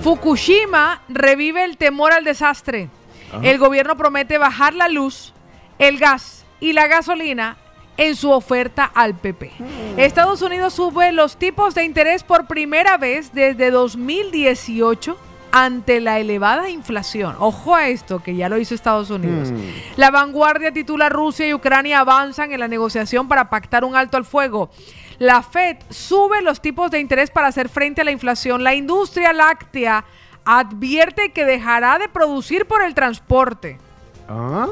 [0.01, 2.89] Fukushima revive el temor al desastre.
[3.41, 5.33] El gobierno promete bajar la luz,
[5.79, 7.57] el gas y la gasolina
[7.97, 9.51] en su oferta al PP.
[9.97, 15.17] Estados Unidos sube los tipos de interés por primera vez desde 2018
[15.51, 17.35] ante la elevada inflación.
[17.39, 19.53] Ojo a esto, que ya lo hizo Estados Unidos.
[19.97, 24.25] La vanguardia titula Rusia y Ucrania avanzan en la negociación para pactar un alto al
[24.25, 24.71] fuego.
[25.19, 28.63] La Fed sube los tipos de interés para hacer frente a la inflación.
[28.63, 30.05] La industria láctea
[30.45, 33.77] advierte que dejará de producir por el transporte.
[34.27, 34.67] ¿Ah?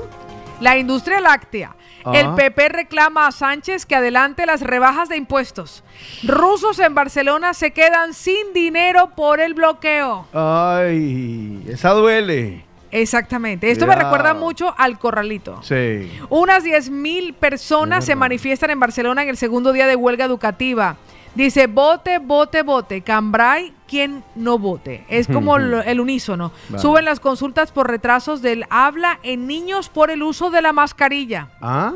[0.60, 1.76] La industria láctea.
[2.04, 2.12] Ah.
[2.16, 5.84] El PP reclama a Sánchez que adelante las rebajas de impuestos.
[6.24, 10.28] Rusos en Barcelona se quedan sin dinero por el bloqueo.
[10.34, 12.66] Ay, esa duele.
[12.92, 13.72] Exactamente.
[13.72, 15.62] Esto me recuerda mucho al corralito.
[15.64, 16.12] Sí.
[16.30, 20.98] Unas 10.000 personas se manifiestan en Barcelona en el segundo día de huelga educativa.
[21.34, 23.02] Dice, vote, vote, vote.
[23.02, 25.06] Cambrai, quien no vote.
[25.08, 26.52] Es como lo- el unísono.
[26.68, 26.82] Vale.
[26.82, 31.48] Suben las consultas por retrasos del habla en niños por el uso de la mascarilla.
[31.62, 31.94] ¿Ah?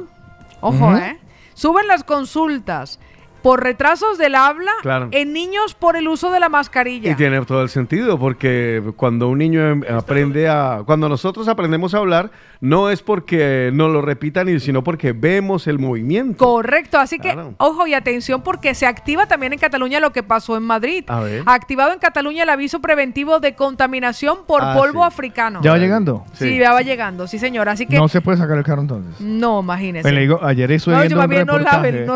[0.62, 0.96] Ojo.
[0.96, 1.20] ¿eh?
[1.54, 3.00] Suben las consultas
[3.46, 5.10] por retrasos del habla Claro.
[5.12, 7.12] en niños por el uso de la mascarilla.
[7.12, 10.82] Y tiene todo el sentido, porque cuando un niño em- aprende a...
[10.84, 15.68] Cuando nosotros aprendemos a hablar, no es porque nos lo repitan, y- sino porque vemos
[15.68, 16.44] el movimiento.
[16.44, 20.58] Correcto, así que ojo y atención porque se activa también en Cataluña lo que pasó
[20.58, 21.04] en Madrid.
[21.08, 21.44] A ver.
[21.46, 25.08] Activado en Cataluña el aviso preventivo de contaminación por Ah, polvo sí.
[25.08, 25.60] africano.
[25.62, 26.26] ¿Ya va llegando?
[26.34, 27.70] Sí, ya va llegando, sí señor.
[27.70, 29.22] Así que No no, se puede sacar el carro entonces.
[29.22, 30.02] imagínese.
[30.02, 31.54] Pues le digo, ayer estoy no, viendo yo un bien no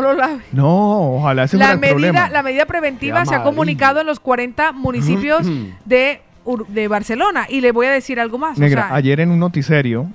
[0.00, 0.40] lo lave.
[0.52, 2.28] No, ojalá ese La fuera el medida, problema.
[2.30, 5.46] la medida preventiva se ha comunicado en los 40 municipios
[5.84, 7.46] de, Ur- de Barcelona.
[7.48, 8.56] Y le voy a decir algo más.
[8.56, 10.06] o Negra, sea, ayer en un noticiero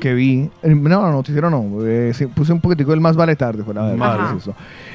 [0.00, 3.86] que vi, no, no, noticiero no, eh, puse un poquitico el más vale tarde, fuera
[3.88, 3.96] de
[4.36, 4.54] eso.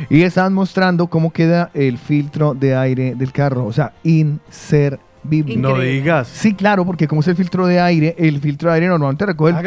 [0.09, 5.57] Y estaban mostrando cómo queda el filtro de aire del carro, o sea, inservible.
[5.57, 6.27] No digas.
[6.27, 9.51] Sí, claro, porque como es el filtro de aire, el filtro de aire normalmente recoge
[9.51, 9.65] el,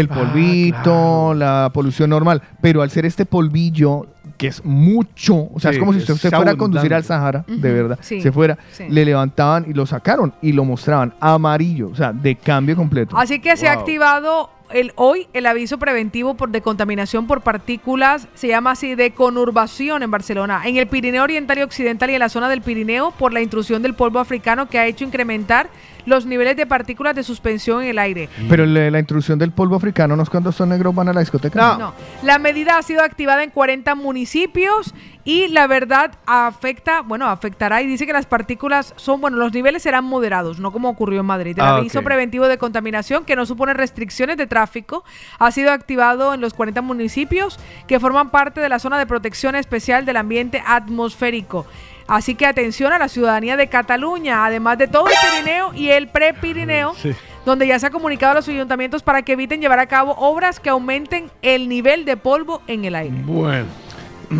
[0.00, 1.34] el Ah, polvito, claro.
[1.34, 4.06] la polución normal, pero al ser este polvillo,
[4.36, 7.04] que es mucho, o sea, Sí, es como si usted se fuera a conducir al.
[7.04, 8.84] Sahara, de verdad, sí, se fuera, sí.
[8.88, 13.16] le levantaban y lo sacaron y lo mostraban amarillo, o sea, de cambio completo.
[13.16, 18.28] Así que se ha activado el, hoy el aviso preventivo por de contaminación por partículas,
[18.34, 22.20] se llama así de conurbación en Barcelona, en el Pirineo Oriental y Occidental y en
[22.20, 25.68] la zona del Pirineo por la intrusión del polvo africano que ha hecho incrementar
[26.06, 28.28] los niveles de partículas de suspensión en el aire.
[28.48, 31.20] Pero le- la intrusión del polvo africano no es cuando estos negros van a la
[31.20, 31.60] discoteca.
[31.60, 31.78] No.
[31.78, 34.94] No, la medida ha sido activada en 40 municipios
[35.24, 39.82] y la verdad afecta, bueno, afectará y dice que las partículas son, bueno, los niveles
[39.82, 41.56] serán moderados, no como ocurrió en Madrid.
[41.58, 45.04] El Ah, aviso preventivo de contaminación que no supone restricciones de tráfico
[45.38, 49.54] ha sido activado en los 40 municipios que forman parte de la zona de protección
[49.56, 51.66] especial del ambiente atmosférico.
[52.08, 56.08] Así que atención a la ciudadanía de Cataluña, además de todo el Pirineo y el
[56.08, 57.12] pre-Pirineo, Sí.
[57.44, 60.60] donde ya se ha comunicado a los ayuntamientos para que eviten llevar a cabo obras
[60.60, 63.16] que aumenten el nivel de polvo en el aire.
[63.24, 63.66] Bueno.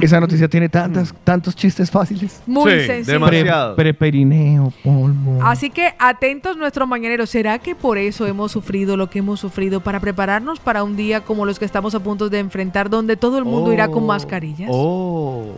[0.01, 2.43] Esa noticia tiene tantas, tantos chistes fáciles.
[2.45, 3.13] Muy Sí, sencillo.
[3.21, 3.77] demasiado.
[3.77, 5.39] Pre- Preperineo, polvo.
[5.45, 7.31] Así que atentos nuestros mañaneros.
[7.31, 11.21] ¿Será que por eso hemos sufrido lo que hemos sufrido para prepararnos para un día
[11.21, 14.07] como los que estamos a punto de enfrentar, donde todo el mundo irá con Oh.
[14.09, 14.69] mascarillas?
[14.73, 15.53] Oh.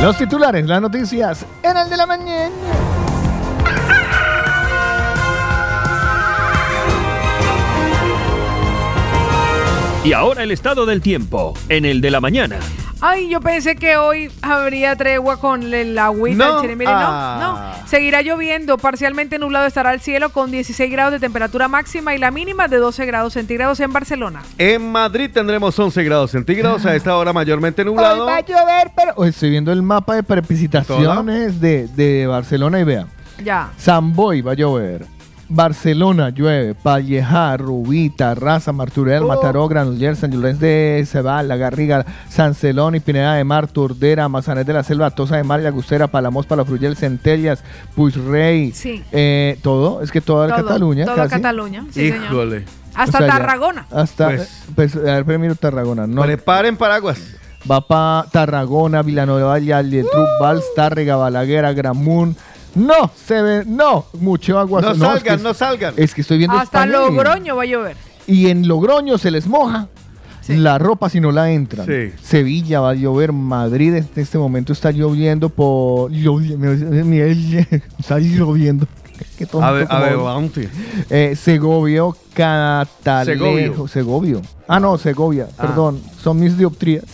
[0.00, 2.50] Los titulares, las noticias en el de la mañana.
[10.04, 12.56] Y ahora el estado del tiempo, en el de la mañana.
[13.00, 16.60] Ay, yo pensé que hoy habría tregua con el agüita No.
[16.62, 16.90] chirimiri.
[16.90, 17.74] No, Ah.
[17.80, 17.86] no.
[17.88, 18.76] Seguirá lloviendo.
[18.78, 22.78] Parcialmente nublado estará el cielo con 16 grados de temperatura máxima y la mínima de
[22.78, 24.42] 12 grados centígrados en Barcelona.
[24.56, 28.24] En Madrid tendremos 11 grados centígrados, a esta hora mayormente nublado.
[28.24, 32.80] Hoy va a llover, pero hoy estoy viendo el mapa de precipitaciones de, de Barcelona
[32.80, 33.06] y vea.
[33.44, 33.70] Ya.
[33.76, 35.06] San Boy va a llover.
[35.50, 42.54] Barcelona llueve, Pallejar, Rubita, Raza, Marturel, Mataró, Granollers, San Llorenç de Cebal, La Garriga, San
[42.54, 46.44] Celón y Pineda de Mar, Tordera, Mazanet de la Selva, Tosa de Mar, Llagustera, Palamos,
[46.46, 47.62] Palafruyel, Centellas,
[47.94, 49.02] Puigrey, Sí.
[49.12, 51.36] eh, todo, es que toda Todo, Cataluña Todo casi.
[51.36, 51.84] Cataluña.
[51.90, 52.62] Sí, señor.
[52.94, 53.86] Hasta O sea, ya- Tarragona.
[53.90, 57.18] Hasta, Pues- pues, a ver, primero Tarragona, no, Preparen paraguas.
[57.70, 62.36] va para Tarragona, Villanueva, Yalletruc, Vals, Tárrega, Balaguer, Gramun.
[62.74, 64.80] No, se ve, no, mucho agua.
[64.82, 65.94] No es que salgan, es- no salgan.
[65.96, 67.96] Es que estoy viendo Hasta España Logroño va a llover.
[68.26, 69.88] Y en Logroño se les moja
[70.42, 70.56] Sí.
[70.56, 71.86] la ropa si no la entran.
[71.86, 72.12] Sí.
[72.22, 76.10] Sevilla va a llover, Madrid en este momento está lloviendo por...
[77.98, 78.86] Está lloviendo.
[79.36, 80.68] Qué tonto A ver, a como- ver, Bounty.
[81.10, 83.86] eh, Segovio, Catalejo.
[83.88, 83.88] Segovio.
[83.88, 84.42] Segovio.
[84.68, 85.62] Ah, no, Segovia, Ah.
[85.62, 86.00] perdón.
[86.22, 87.04] Son mis dioptrías.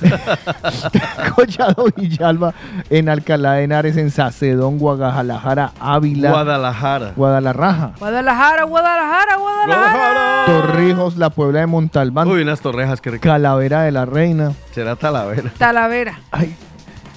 [1.34, 2.54] Collado Villalba,
[2.90, 7.12] en Alcalá de Henares, en Sacedón, Guadalajara, Ávila, Guadalajara.
[7.16, 10.44] Guadalajara, Guadalajara, Guadalajara, Guadalajara.
[10.46, 13.22] Torrijos, la Puebla de Montalbán, Uy, unas torrejas que rico.
[13.22, 14.52] Calavera de la Reina.
[14.72, 15.50] Será Talavera.
[15.58, 16.20] Talavera.
[16.30, 16.54] Ay,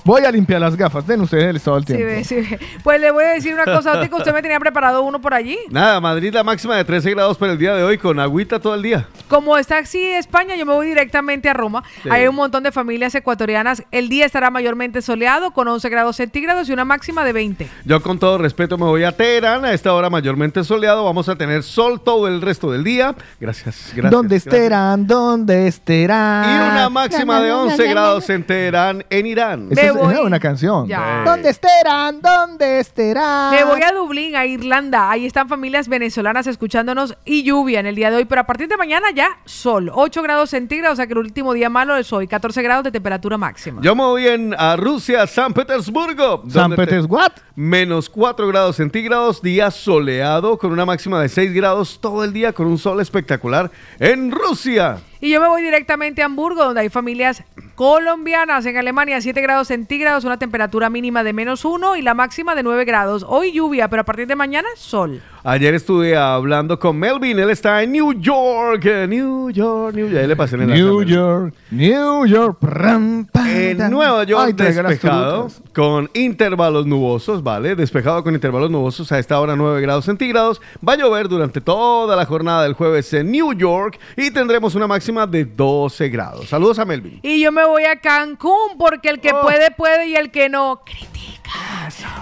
[0.05, 1.05] voy a limpiar las gafas.
[1.05, 2.05] Den ustedes el estado del Sí, tiempo.
[2.13, 2.59] ve, sí, ve.
[2.83, 5.57] Pues le voy a decir una cosa, Ótico, usted me tenía preparado uno por allí.
[5.69, 8.75] Nada, Madrid la máxima de 13 grados para el día de hoy con agüita todo
[8.75, 9.07] el día.
[9.27, 11.83] Como está así España, yo me voy directamente a Roma.
[12.03, 12.09] Sí.
[12.09, 13.83] Hay un montón de familias ecuatorianas.
[13.91, 17.67] El día estará mayormente soleado con 11 grados centígrados y una máxima de 20.
[17.85, 21.35] Yo con todo respeto me voy a Teherán, a esta hora mayormente soleado, vamos a
[21.35, 23.15] tener sol todo el resto del día.
[23.39, 24.11] Gracias, gracias.
[24.11, 24.53] ¿Dónde gracias.
[24.53, 25.07] estarán?
[25.07, 26.43] ¿Dónde estarán?
[26.45, 29.67] Y una máxima de 11 grados en Teherán, en Irán.
[29.71, 30.11] Es, voy.
[30.11, 30.87] esa es una canción.
[30.87, 31.23] Ya.
[31.25, 32.21] ¿Dónde estarán?
[32.21, 33.51] ¿Dónde estarán?
[33.51, 35.09] Me voy a Dublín, a Irlanda.
[35.09, 38.25] Ahí están familias venezolanas escuchándonos y lluvia en el día de hoy.
[38.25, 39.91] Pero a partir de mañana ya sol.
[39.93, 42.27] 8 grados centígrados, o sea que el último día malo es hoy.
[42.27, 43.81] 14 grados de temperatura máxima.
[43.81, 46.43] Yo me voy en, a Rusia, San Petersburgo.
[46.49, 47.25] San Petersburgo.
[47.55, 52.51] Menos 4 grados centígrados, día soleado con una máxima de 6 grados todo el día
[52.53, 54.97] con un sol espectacular en Rusia.
[55.25, 58.63] Y yo me voy directamente a Hamburgo, donde hay familias colombianas.
[58.67, 62.61] En Alemania, 7 grados centígrados, una temperatura mínima de menos 1 y la máxima de
[62.61, 63.25] 9 grados.
[63.27, 65.23] Hoy lluvia, pero a partir de mañana, sol.
[65.43, 70.19] Ayer estuve hablando con Melvin, él está en New York, New York, New York.
[70.19, 71.15] Ahí le pasé en el New Melvin.
[71.15, 72.57] York, New York.
[72.59, 73.89] pram, pam, En.
[73.91, 77.75] Nueva York Ay, despejado con intervalos nubosos, ¿vale?
[77.75, 80.61] Despejado con intervalos nubosos a esta hora 9 grados centígrados.
[80.87, 84.87] Va a llover durante toda la jornada del jueves en New York y tendremos una
[84.87, 86.49] máxima de 12 grados.
[86.49, 87.19] Saludos a Melvin.
[87.23, 89.41] Y yo me voy a Cancún, porque el que Oh.
[89.41, 91.31] puede, puede y el que no, critica.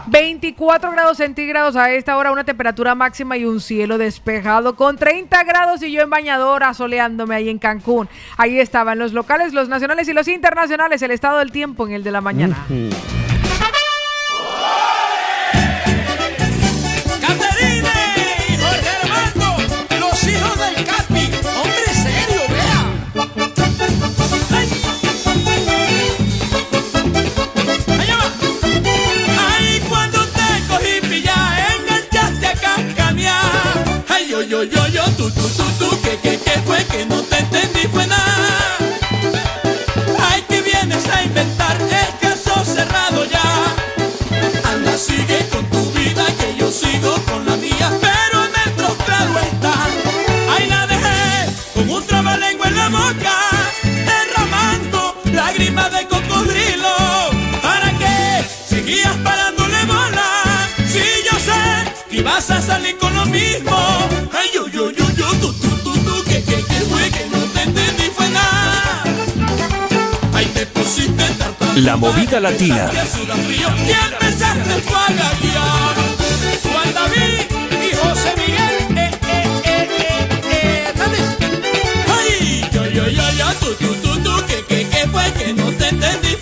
[0.08, 5.44] 24 grados centígrados a esta hora, una temperatura máxima y un cielo despejado con 30
[5.44, 8.08] grados y yo en bañadora soleándome ahí en Cancún.
[8.38, 12.04] Ahí estaban los locales, los nacionales y los internacionales, el estado del tiempo en el
[12.04, 12.66] de la mañana.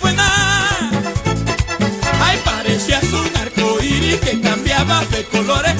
[0.00, 0.90] Fue nada
[2.20, 4.32] Ay, parecías un arco iris que
[5.10, 5.74] de colores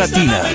[0.00, 0.49] Latina.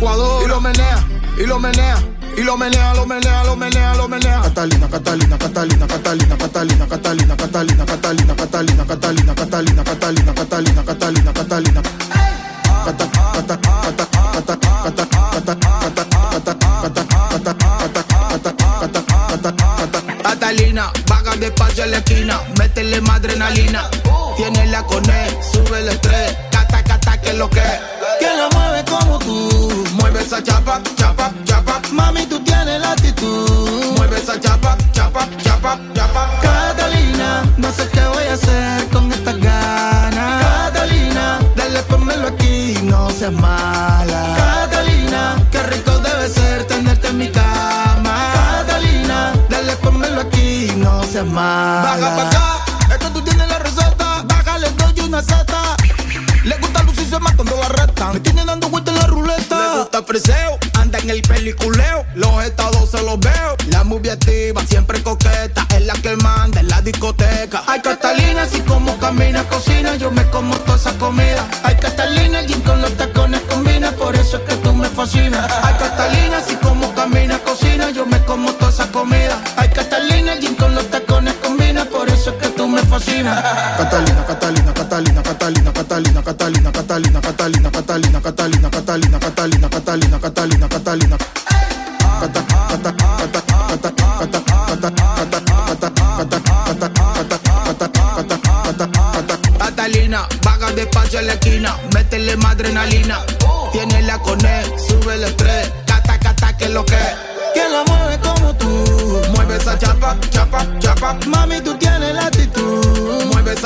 [0.00, 1.04] Y lo menea,
[1.36, 1.96] y lo menea,
[2.34, 4.40] y lo menea, lo menea, lo menea, lo menea.
[4.40, 6.29] Catalina, Catalina, Catalina, Catalina.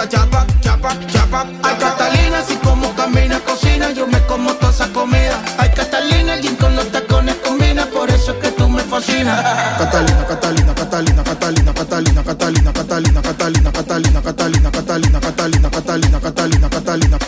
[0.09, 1.47] chapa, chapa, chapa.
[1.63, 5.41] Ay, Catalina, así como camina, cocina, yo me como toda esa comida.
[5.59, 9.43] Ay, Catalina, el gin con los tacones combina, por eso es que tú me fascinas.
[9.79, 16.71] Catalina, Catalina, Catalina, Catalina, Catalina, Catalina, Catalina, Catalina, Catalina, Catalina, Catalina, Catalina, Catalina, Catalina, Catalina,
[16.71, 17.24] Catalina.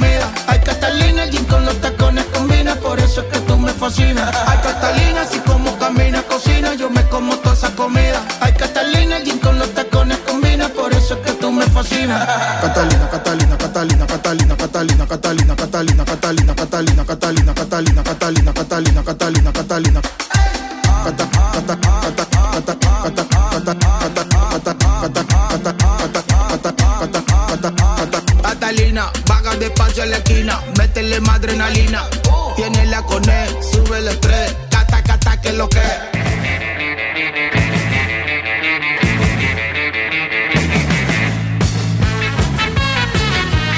[0.00, 0.32] comida.
[0.46, 4.34] Ay, Catalina, el con los tacones combina, por eso es que tú me fascinas.
[4.46, 8.22] Ay, Catalina, si como camina, cocina, yo me como toda esa comida.
[8.40, 12.26] Ay, Catalina, el con los tacones combina, por eso es que tú me fascinas.
[12.60, 20.19] Catalina, Catalina, Catalina, Catalina, Catalina, Catalina, Catalina, Catalina, Catalina, Catalina, Catalina, Catalina, Catalina, Catalina, Catalina.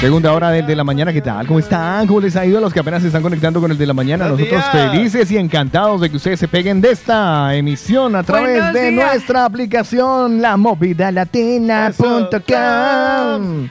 [0.03, 1.47] Segunda hora del de la mañana, ¿qué tal?
[1.47, 2.05] ¿Cómo están?
[2.07, 3.93] ¿Cómo les ha ido a los que apenas se están conectando con el de la
[3.93, 4.27] mañana?
[4.27, 4.91] Buenos Nosotros días.
[4.91, 8.91] felices y encantados de que ustedes se peguen de esta emisión a través Buenos de
[8.91, 9.11] días.
[9.13, 10.57] nuestra aplicación La
[11.09, 12.41] Latina.com.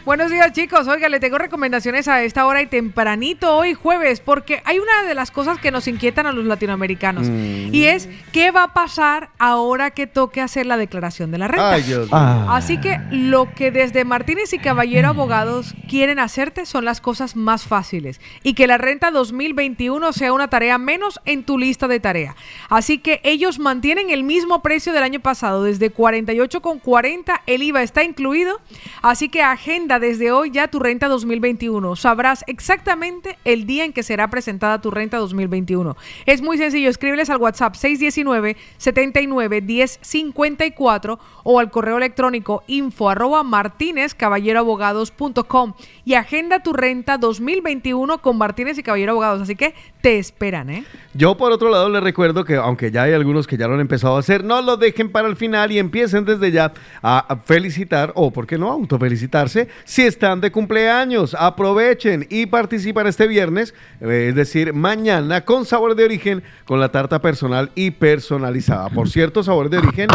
[0.07, 4.63] Buenos días chicos, oiga, le tengo recomendaciones a esta hora y tempranito hoy jueves, porque
[4.65, 7.75] hay una de las cosas que nos inquietan a los latinoamericanos Mm.
[7.75, 11.73] y es qué va a pasar ahora que toque hacer la declaración de la renta.
[11.73, 12.09] Ay, Dios.
[12.11, 12.47] Ah.
[12.57, 17.65] Así que lo que desde Martínez y Caballero Abogados quieren hacerte son las cosas más
[17.65, 22.37] fáciles y que la renta 2021 sea una tarea menos en tu lista de tarea.
[22.69, 28.05] Así que ellos mantienen el mismo precio del año pasado, desde 48,40 el IVA está
[28.05, 28.61] incluido,
[29.03, 31.97] así que agenda desde hoy ya tu renta 2021.
[31.97, 35.97] Sabrás exactamente el día en que será presentada tu renta 2021.
[36.27, 43.09] Es muy sencillo, escríbeles al WhatsApp 619 79 10 54 o al correo electrónico info
[43.09, 49.43] arroba martinezcaballeroabogados.com y agenda tu renta 2021 con Martínez y Caballero Abogados.
[49.43, 50.85] Así que te esperan, ¿eh?
[51.15, 53.81] Yo por otro lado les recuerdo que aunque ya hay algunos que ya lo han
[53.81, 58.13] empezado a hacer, no lo dejen para el final y empiecen desde ya a felicitar
[58.15, 61.37] o, ¿por qué no?, autofelicitarse si están de cumpleaños.
[61.39, 66.91] Aprovechen y participan este viernes, eh, es decir, mañana con sabor de origen con la
[66.91, 68.89] tarta personal y personalizada.
[68.91, 70.09] Por cierto, sabor de origen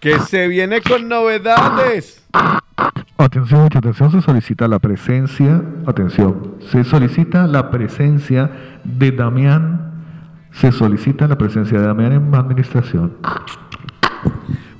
[0.00, 2.23] que se viene con novedades.
[3.16, 8.50] Atención, mucha atención, se solicita la presencia, atención, se solicita la presencia
[8.84, 9.92] de Damián,
[10.52, 13.16] se solicita la presencia de Damián en administración.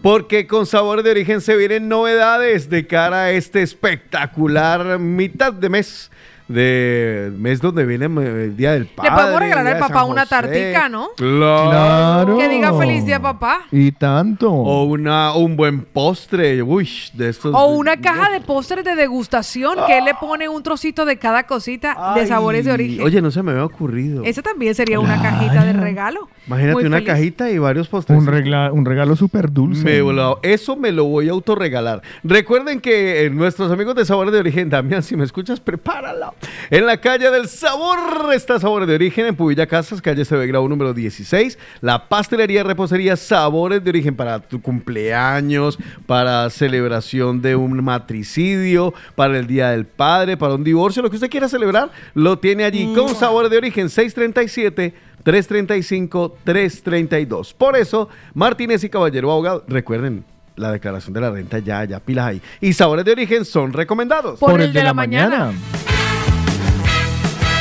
[0.03, 5.71] Porque con sabor de origen se vienen novedades de cara a este espectacular mitad de
[5.71, 6.11] mes.
[6.47, 9.11] De mes donde viene el Día del Padre.
[9.11, 11.09] Le podemos regalar al papá una tartica, ¿no?
[11.17, 11.71] Claro.
[11.71, 12.39] Claro.
[12.39, 13.63] Que diga feliz día, papá.
[13.73, 14.53] Y tanto.
[14.53, 16.63] O una, un buen postre.
[16.63, 17.55] Uy, de estos.
[17.55, 21.45] O una caja de postres de degustación que él le pone un trocito de cada
[21.45, 23.05] cosita de sabores de origen.
[23.05, 24.23] Oye, no se me había ocurrido.
[24.25, 26.29] Esa también sería una cajita de regalo.
[26.47, 27.09] Imagínate Muy una feliz.
[27.09, 28.19] cajita y varios postres.
[28.19, 29.83] un, regla- un regalo súper dulce.
[29.83, 30.05] Me
[30.43, 32.03] eso me lo voy a autorregalar.
[32.23, 36.34] Recuerden que eh, nuestros amigos de Sabores de Origen, Damián, si me escuchas, prepárala.
[36.71, 40.69] En la calle del Sabor está Sabores de Origen, en Pubilla Casas, calle CB Grau
[40.69, 41.59] número 16.
[41.81, 49.39] La pastelería repostería Sabores de Origen para tu cumpleaños, para celebración de un matricidio, para
[49.39, 52.93] el Día del Padre, para un divorcio, lo que usted quiera celebrar, lo tiene allí
[52.95, 54.95] con Sabores de Origen 637.
[55.25, 57.55] 335-332.
[57.55, 60.23] Por eso, Martínez y Caballero Abogado, recuerden,
[60.57, 62.41] la declaración de la renta ya, ya pilas ahí.
[62.61, 64.39] Y sabores de origen son recomendados.
[64.39, 65.53] Por el de la mañana.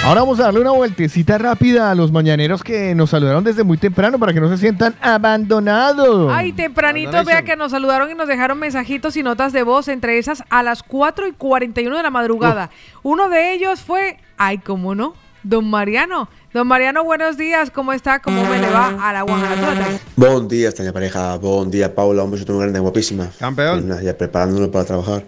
[0.05, 3.77] Ahora vamos a darle una vueltecita rápida a los mañaneros que nos saludaron desde muy
[3.77, 6.29] temprano para que no se sientan abandonados.
[6.29, 10.17] Ay, tempranito, vea que nos saludaron y nos dejaron mensajitos y notas de voz, entre
[10.17, 12.69] esas a las 4 y 41 de la madrugada.
[13.01, 15.13] Uno de ellos fue, ay, ¿cómo no?
[15.41, 16.27] Don Mariano.
[16.53, 18.19] Don Mariano, buenos días, ¿cómo está?
[18.19, 19.99] ¿Cómo me le va a la guanajuato?
[20.17, 21.37] Bon día, extraña pareja.
[21.37, 22.23] Bon día, Paula.
[22.23, 23.29] Un beso muy grande, guapísima.
[23.39, 23.79] Campeón.
[23.79, 25.23] Pues nada, ya preparándolo para trabajar.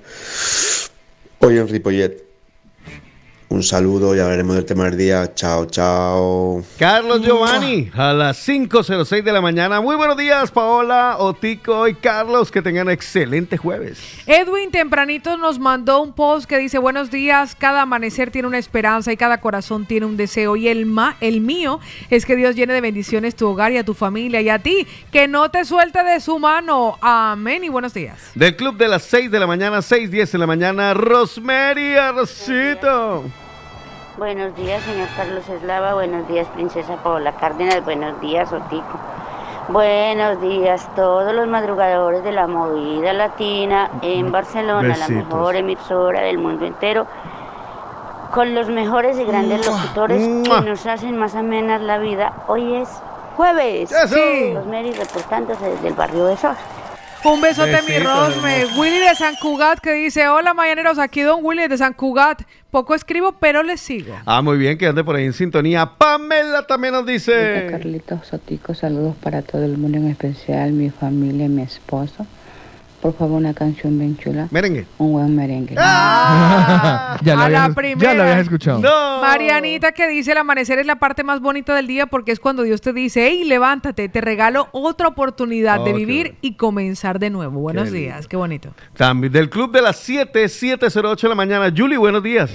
[1.39, 2.34] Hoy en Ripollet.
[3.47, 5.33] Un saludo y hablaremos del tema del día.
[5.35, 6.63] Chao, chao.
[6.79, 9.79] Carlos Giovanni, a las 5.06 de la mañana.
[9.79, 12.51] Muy buenos días, Paola, Otico y Carlos.
[12.51, 13.99] Que tengan excelente jueves.
[14.25, 19.13] Edwin tempranito nos mandó un post que dice, buenos días, cada amanecer tiene una esperanza
[19.13, 20.55] y cada corazón tiene un deseo.
[20.55, 21.79] Y el, ma el mío
[22.09, 24.87] es que Dios llene de bendiciones tu hogar y a tu familia y a ti,
[25.11, 26.97] que no te suelte de su mano.
[26.99, 28.17] Amén y buenos días.
[28.33, 33.23] Del club de las 6 de la mañana, 6.10 de la mañana, Rosemary Arrocito.
[34.17, 35.93] Buenos días, señor Carlos Eslava.
[35.93, 37.83] Buenos días, princesa Paola Cárdenas.
[37.83, 38.97] Buenos días, Otico.
[39.67, 46.37] Buenos días, todos los madrugadores de la movida latina en Barcelona, la mejor emisora del
[46.37, 47.05] mundo entero,
[48.33, 52.31] con los mejores y grandes locutores que nos hacen más amenas la vida.
[52.47, 52.89] Hoy es
[53.35, 53.89] jueves.
[53.89, 54.53] Sí.
[54.53, 56.55] Rosemary reportándose desde el barrio de Sosa.
[57.25, 58.67] Un besote, mi Rosme.
[58.77, 62.43] Willy de San Cugat que dice, hola mañaneros, aquí don Willy de San Cugat.
[62.69, 64.15] Poco escribo, pero les sigo.
[64.27, 65.93] Ah, muy bien, que ande por ahí en sintonía.
[65.97, 67.67] Pamela también nos Hola, dice.
[67.71, 72.27] Carlitos Sotico, saludos para todo el mundo, en especial mi familia y mi esposo.
[73.05, 74.87] Por favor, una canción bien chula, Merengue.
[74.97, 75.75] un buen merengue.
[75.77, 77.99] Ah, ya, la a la habías, primera.
[78.01, 78.79] ya la habías escuchado.
[78.79, 79.21] No.
[79.21, 82.63] Marianita que dice el amanecer es la parte más bonita del día porque es cuando
[82.63, 86.39] Dios te dice, hey, levántate, te regalo otra oportunidad Oh, de qué vivir bueno.
[86.41, 87.59] y comenzar de nuevo.
[87.59, 88.69] Buenos días, qué bonito.
[88.97, 91.71] También del club de las 7, 708 de la mañana.
[91.77, 92.49] Julie, buenos días.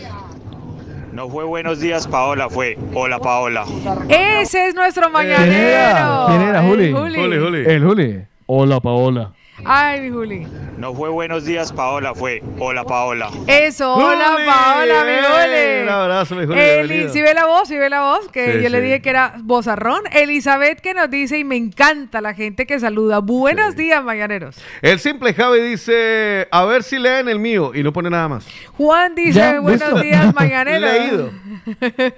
[1.12, 3.66] No fue buenos días, Paola, fue hola, Paola.
[4.08, 5.52] Ese es nuestro mañanero.
[5.52, 6.24] era?
[6.26, 6.92] ¿Quién era, El Juli?
[6.92, 7.64] Juli, Juli.
[7.66, 8.20] El Juli.
[8.46, 9.30] Hola, Paola.
[9.64, 10.46] Ay, mi Juli.
[10.78, 13.28] No fue buenos días, Paola, fue hola, Paola.
[13.46, 15.82] Eso, hola Juli, Paola, mi Juli.
[15.82, 18.62] un abrazo, mi Juli, Eli, si ve la voz, si ve la voz, que Sí,
[18.62, 18.84] yo le sí.
[18.84, 20.00] dije que era bozarrón.
[20.10, 23.18] Elizabeth que nos dice, y me encanta la gente que saluda.
[23.18, 24.56] Buenos días, mañaneros.
[24.80, 28.46] El simple Javi dice, a ver si leen el mío y no pone nada más.
[28.78, 30.00] Juan dice, Ya, buenos listo.
[30.00, 30.90] días, mañaneros.
[30.90, 31.30] Leído.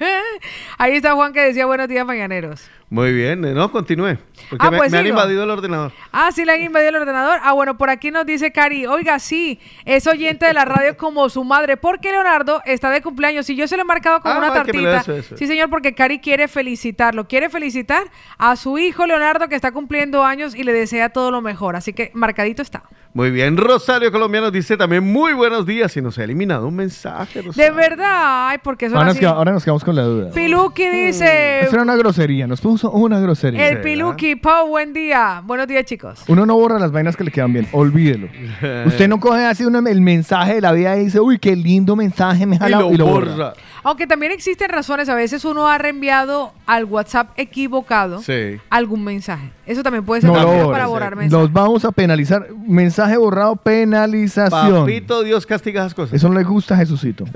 [0.79, 2.71] Ahí está Juan que decía, buenos días, mañaneros.
[2.93, 4.19] Muy bien, eh, no, continúe.
[4.51, 5.93] Porque Ah, me, pues me han invadido el ordenador.
[6.13, 7.39] Ah, sí le han invadido el ordenador.
[7.43, 11.31] Ah, bueno, por aquí nos dice Cari, oiga, sí, es oyente de la radio como
[11.31, 13.49] su madre, porque Leonardo está de cumpleaños.
[13.49, 14.99] Y yo se lo he marcado con Ah, una tartita.
[14.99, 15.37] eso, eso.
[15.39, 17.27] Sí, señor, porque Cari quiere felicitarlo.
[17.27, 18.03] Quiere felicitar
[18.37, 21.77] a su hijo Leonardo que está cumpliendo años y le desea todo lo mejor.
[21.77, 22.83] Así que marcadito está.
[23.15, 27.41] Muy bien, Rosario Colombiano dice también muy buenos días y nos ha eliminado un mensaje.
[27.41, 27.75] De Rosario.
[27.75, 29.21] verdad, ay, porque son Ahora nos, así.
[29.21, 30.31] queda- ahora nos quedamos con la duda.
[30.33, 33.69] Piluki dice, Eso era una grosería, nos puso una grosería.
[33.69, 35.43] el Piluki, Pau, buen día.
[35.45, 36.23] Buenos días, chicos.
[36.29, 38.29] Uno no borra las vainas que le quedan bien, olvídelo.
[38.87, 41.97] Usted no coge así una- el mensaje de la vida y dice, uy, qué lindo
[41.97, 43.53] mensaje me jala y lo, borra.
[43.85, 48.59] Aunque también existen razones, a veces uno ha reenviado al WhatsApp equivocado Sí.
[48.71, 49.51] algún mensaje.
[49.67, 50.73] Eso también puede ser No lo motivo borres.
[50.73, 51.43] para borrar mensajes.
[51.43, 52.47] Los vamos a penalizar.
[52.67, 54.81] Mensaje borrado, penalización.
[54.83, 56.15] Papito, Dios castiga esas cosas.
[56.15, 57.25] Eso no le gusta a Jesucito.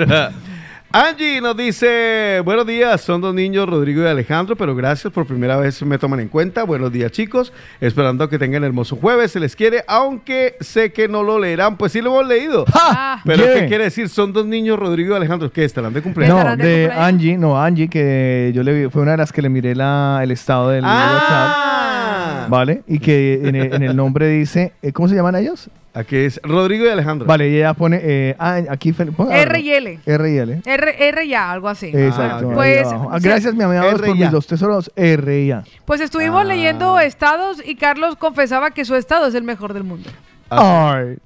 [0.92, 5.56] Angie nos dice, buenos días, son dos niños, Rodrigo y Alejandro, pero gracias por primera
[5.58, 6.62] vez me toman en cuenta.
[6.64, 11.22] Buenos días chicos, esperando que tengan hermoso jueves, se les quiere, aunque sé que no
[11.22, 12.64] lo leerán, pues sí lo hemos leído.
[12.72, 13.20] Ah.
[13.24, 13.54] Pero Yeah.
[13.60, 14.08] ¿qué quiere decir?
[14.08, 16.42] Son dos niños, Rodrigo y Alejandro, ¿qué estarán de cumpleaños?
[16.42, 19.48] No, de Angie, no, Angie, que yo le vi, fue una de las que le
[19.50, 21.12] miré la, el estado del Ah.
[21.12, 22.05] WhatsApp.
[22.48, 22.82] ¿Vale?
[22.86, 25.68] Y que en el, en el nombre dice, eh, ¿cómo se llaman ellos?
[25.94, 27.26] Aquí es Rodrigo y Alejandro.
[27.26, 29.98] Vale, y ella pone, eh, ah, aquí, Fel- R y L.
[30.04, 30.60] R y L.
[30.66, 31.86] R, R ya, algo así.
[31.86, 32.48] Exacto.
[32.50, 33.08] ahí Pues, abajo.
[33.12, 34.92] Ah, Gracias, mi amigo, R por mis dos tesoros.
[34.94, 35.64] R y A.
[35.86, 36.44] Pues estuvimos Ah.
[36.44, 40.10] leyendo estados y Carlos confesaba que su estado es el mejor del mundo.
[40.50, 41.16] Ay.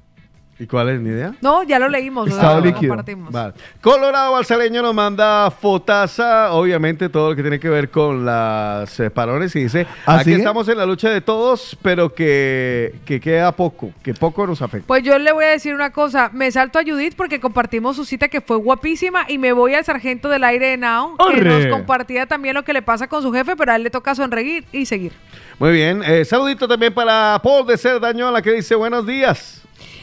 [0.60, 1.32] ¿Y cuál es mi idea?
[1.40, 2.28] No, ya lo leímos.
[2.28, 2.90] lo- Estado lo líquido.
[2.90, 3.32] compartimos.
[3.32, 3.54] Vale.
[3.80, 9.08] Colorado Balsaleño nos manda fotaza, obviamente todo lo que tiene que ver con las eh,
[9.10, 10.32] parones y dice, ¿Ah, aquí sí?
[10.34, 14.86] estamos en la lucha de todos, pero que, que queda poco, que poco nos afecta.
[14.86, 18.04] Pues yo le voy a decir una cosa, me salto a Judith porque compartimos su
[18.04, 21.66] cita que fue guapísima y me voy al sargento del aire de Now, que nos
[21.68, 24.66] compartía también lo que le pasa con su jefe, pero a él le toca sonreír
[24.72, 25.12] y seguir.
[25.58, 29.56] Muy bien, eh, saludito también para Paul de Cerdañola que dice buenos días.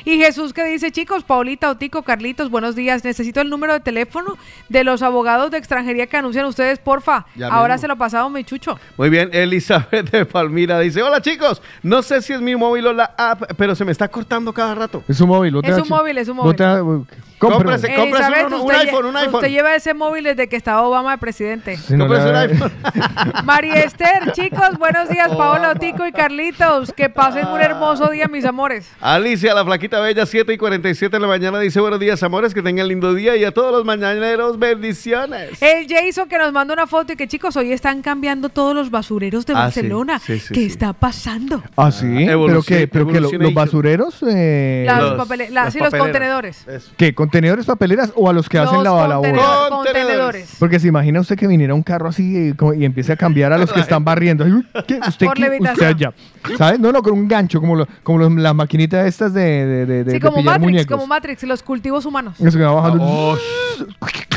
[0.07, 3.03] Y Jesús que dice, chicos, Paulita, Otico, Carlitos, buenos días.
[3.03, 4.37] Necesito el número de teléfono
[4.69, 7.25] de los abogados de extranjería que anuncian ustedes, porfa.
[7.35, 7.81] Ya Ahora mismo.
[7.81, 8.79] se lo pasamos, mi chucho.
[8.95, 12.93] Muy bien, Elizabeth de Palmira dice, hola chicos, no sé si es mi móvil o
[12.93, 15.03] la app, pero se me está cortando cada rato.
[15.09, 15.59] Es un móvil.
[15.61, 17.05] Es un móvil, es un móvil.
[17.39, 19.35] Cómprese, cómprese Elizabeth, un, un usted iPhone, un iPhone.
[19.35, 21.77] Usted lleva ese móvil desde que estaba Obama de presidente.
[21.77, 22.71] Si no Cómprese un iPhone.
[23.45, 26.91] María Esther, chicos, buenos días, Paola, Otico y Carlitos.
[26.93, 28.89] Que pasen un hermoso día, mis amores.
[29.01, 32.61] Alicia, la flaquita bella, 7 y 47 de la mañana, dice buenos días, amores, que
[32.63, 35.61] tengan lindo día y a todos los mañaneros, bendiciones.
[35.61, 38.89] El Jason que nos manda una foto y que chicos, hoy están cambiando todos los
[38.89, 40.19] basureros de Ah, sí, Barcelona.
[40.19, 40.65] sí, sí, ¿Qué sí.
[40.67, 41.61] está pasando?
[41.75, 42.05] Ah, sí.
[42.07, 42.87] ¿Pero Evolucion- qué?
[42.87, 44.23] ¿Pero que lo- los basureros?
[44.27, 46.67] Eh, Las Los- papele- la- las sí, los contenedores.
[46.67, 46.91] Eso.
[46.97, 47.13] ¿Qué?
[47.27, 49.27] ¿Contenedores, papeleras o a los que hacen Los la labor?
[49.27, 49.69] contenedores.
[49.69, 50.55] Contenedores.
[50.59, 53.57] Porque se imagina usted que viniera un carro así y, y empiece a cambiar a
[53.57, 54.45] los que están barriendo.
[54.45, 55.41] ¿Usted Por qué?
[55.41, 55.73] levitación.
[55.73, 56.13] Usted allá.
[56.57, 56.79] ¿Sabes?
[56.79, 60.03] No, no, con un gancho, como, lo- como los- las maquinitas estas de, de, de,
[60.05, 60.95] Sí, de como pillar Matrix, muñecos.
[60.97, 62.39] como Matrix, los cultivos humanos.
[62.39, 63.03] Eso que va bajando.
[63.03, 63.39] Oh, Uy,
[63.79, 64.36] no.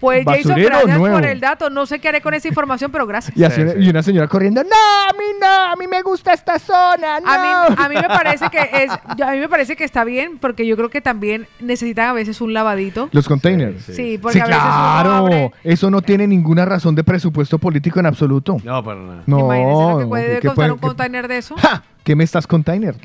[0.00, 1.16] Pues Jason, gracias nuevo.
[1.16, 1.68] por el dato.
[1.70, 3.36] No sé qué haré con esa información, pero gracias.
[3.36, 4.62] Y, así- y una señora corriendo.
[4.62, 7.20] No, a mí no, a mí me gusta esta zona.
[7.20, 7.30] No.
[7.30, 10.38] A mí, a mí me parece que es, a mí me parece que está bien,
[10.38, 13.08] porque yo creo que también necesitan a veces un lavadito.
[13.12, 13.84] Los containers.
[13.84, 15.10] Sí, porque Sí, a veces uno claro.
[15.26, 18.56] abre- Eso no tiene ninguna razón de presupuesto político en absoluto.
[18.64, 19.22] No, para nada.
[19.26, 19.40] No.
[19.40, 21.56] Imagínense lo que puede ¿qué costar puede- un container de eso.
[21.58, 21.82] ¡Ja!
[22.04, 22.96] ¿Qué me estás container?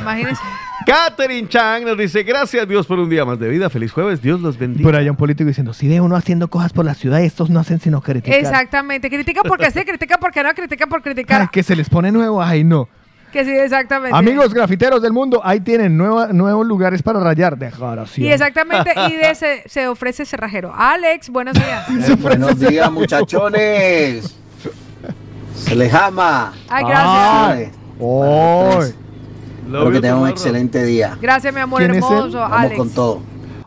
[0.00, 0.42] Imagínense.
[0.86, 4.40] Catherine Chang nos dice, gracias Dios por un día más de vida, feliz jueves, Dios
[4.40, 4.82] los bendiga.
[4.88, 7.60] Por allá un político diciendo, si ve uno haciendo cosas por la ciudad, estos no
[7.60, 8.38] hacen sino criticar.
[8.38, 9.10] Exactamente.
[9.10, 11.42] Critica porque sí, critica porque no, critica por criticar.
[11.42, 12.88] Ay, que se les pone nuevo, ay no.
[13.30, 14.16] Que sí, exactamente.
[14.16, 17.56] Amigos grafiteros del mundo, ahí tienen nueva- nuevos lugares para rayar.
[17.56, 18.26] Decoración.
[18.26, 20.72] Y exactamente, y de ese se ofrece cerrajero.
[20.74, 21.86] Alex, buenos días.
[21.86, 24.36] Se ofrece Buenos días, muchachones.
[25.54, 26.52] Se les ama.
[26.68, 27.72] Ay, gracias.
[27.74, 27.79] Ay.
[28.00, 28.94] Ay.
[29.66, 31.16] Espero que tengan un excelente día.
[31.20, 32.02] Gracias, mi amor ¿Quién es él?
[32.04, 32.76] hermoso, Vamos Alex.
[32.76, 33.22] con todo.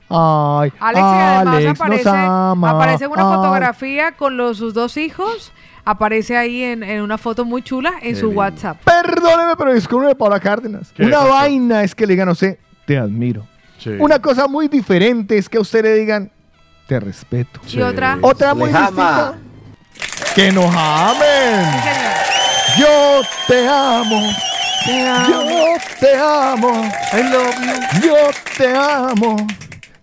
[0.09, 2.69] Ay, Alex, y además Alex aparece, nos ama.
[2.71, 3.35] aparece en una Ay.
[3.35, 5.51] fotografía con los, sus dos hijos.
[5.85, 8.39] Aparece ahí en, en una foto muy chula en Qué su lindo.
[8.39, 8.77] WhatsApp.
[8.83, 9.73] Perdóneme, pero
[10.07, 10.91] de Paula Cárdenas.
[10.95, 11.29] ¿Qué Una pasó?
[11.29, 13.45] vaina es que le digan a usted, te admiro.
[13.79, 13.89] Sí.
[13.99, 16.31] Una cosa muy diferente es que a usted le digan,
[16.87, 17.59] te respeto.
[17.65, 17.79] Sí.
[17.79, 18.17] Y otra.
[18.21, 19.35] Otra muy distinta.
[20.35, 21.65] Que nos amen.
[21.65, 22.32] Sí, señor.
[22.77, 24.21] Yo te amo.
[24.85, 25.43] Yo
[25.99, 26.85] te amo.
[27.13, 27.55] I love
[28.01, 28.07] you.
[28.07, 28.15] Yo
[28.57, 29.47] te amo.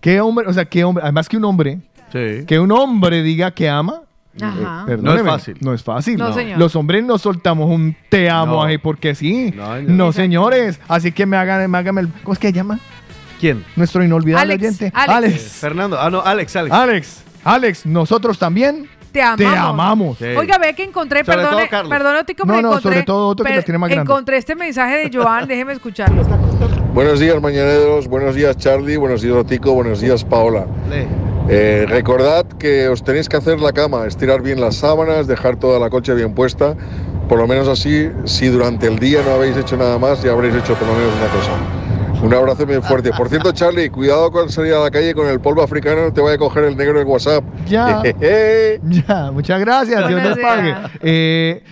[0.00, 1.78] Qué hombre, o sea, qué hombre, además que un hombre,
[2.12, 4.02] que un hombre diga que ama.
[4.40, 4.86] Ajá.
[4.88, 5.56] eh, No es fácil.
[5.60, 6.16] No es fácil.
[6.16, 6.58] No, señor.
[6.58, 8.62] Los hombres no soltamos un te amo No.
[8.62, 9.52] ahí porque sí.
[9.54, 10.12] No, No, no.
[10.12, 10.80] señores.
[10.88, 12.08] Así que me hagan, me hagan el.
[12.22, 12.78] ¿Cómo es que se llama?
[13.40, 13.64] ¿Quién?
[13.76, 14.92] Nuestro inolvidable Alex, oyente.
[14.94, 15.14] Alex.
[15.16, 15.42] Alex.
[15.60, 15.98] Fernando.
[16.00, 16.74] Ah, no, Alex, Alex.
[16.74, 17.22] Alex.
[17.42, 19.38] Alex, nosotros también Te amamos.
[19.38, 20.18] te amamos.
[20.18, 20.24] Sí.
[20.36, 23.44] Oiga, ve que encontré, Sobre perdone, todo perdone, No, pero no, encontré, sobre todo otro
[23.44, 24.10] que la tiene más grande.
[24.10, 26.22] encontré este mensaje de Joan, déjeme escucharlo.
[26.94, 28.08] Buenos días, mañaneros.
[28.08, 28.96] Buenos días, Charlie.
[28.96, 29.72] Buenos días, Otico.
[29.74, 30.66] Buenos días, Paola.
[31.48, 35.80] Eh, recordad que os tenéis que hacer la cama, estirar bien las sábanas, dejar toda
[35.80, 36.76] la colcha bien puesta.
[37.28, 40.54] Por lo menos así, si durante el día no habéis hecho nada más, ya habréis
[40.54, 41.79] hecho por lo menos una cosa.
[42.22, 43.10] Un abrazo muy fuerte.
[43.16, 46.20] Por cierto, Charlie, cuidado con salir a la calle con el polvo africano, no te
[46.20, 47.44] vaya a coger el negro del WhatsApp.
[47.66, 48.02] Ya.
[48.82, 50.08] Ya, muchas gracias.
[50.08, 50.74] Dios les pague.
[51.02, 51.62] Eh,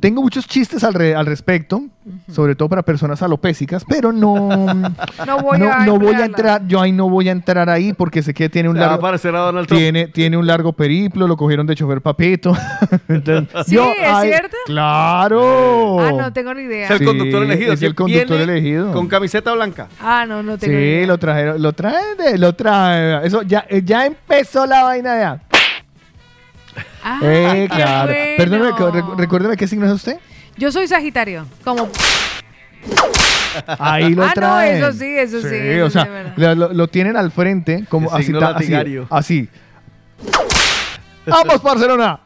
[0.00, 1.82] tengo muchos chistes al, re- al respecto,
[2.30, 4.48] sobre todo para personas alopésicas, pero no,
[5.26, 6.24] No voy no, a no voy a emplearla.
[6.26, 9.34] entrar, yo ahí no voy a entrar ahí porque sé que tiene un largo, parecer
[9.34, 9.80] a Donald Trump.
[9.80, 12.52] tiene, tiene un largo periplo, lo cogieron de chofer papito.
[13.08, 14.56] Entonces, Sí, ¿es cierto?
[14.66, 16.00] Claro.
[16.00, 16.84] Ah, no tengo ni idea.
[16.86, 17.72] Es el Sí, conductor elegido.
[17.72, 18.92] es el conductor elegido.
[18.92, 19.88] Con camiseta blanca.
[20.00, 21.06] Ah, no, no tengo ni Sí, idea.
[21.06, 23.24] lo trajeron, lo traen de, lo traen.
[23.24, 25.40] Eso ya, eh, ya empezó la vaina ya.
[27.06, 28.12] Ah, Eh, claro.
[28.12, 28.36] bueno.
[28.38, 30.16] Perdóneme, recuérdeme qué signo es usted.
[30.56, 31.88] Yo soy Sagitario, como
[33.78, 35.92] Ahí lo Ah, no, eso sí, eso sí, eso o sí,
[36.36, 39.06] sea, lo, lo- tienen al frente, como El así, signo ta- así, latigario.
[39.10, 39.48] así.
[41.26, 42.20] ¡Vamos, Barcelona!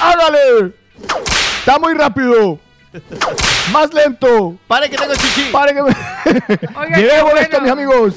[0.00, 0.72] ¡Hágale!
[1.60, 2.58] ¡Está muy rápido!
[3.72, 4.56] ¡Más lento!
[4.66, 5.48] ¡Pare que tengo chichi!
[5.52, 5.88] ¡Pare que me...
[5.90, 7.40] Oiga, qué ¡Llevemos bueno.
[7.40, 8.14] esto, mis amigos!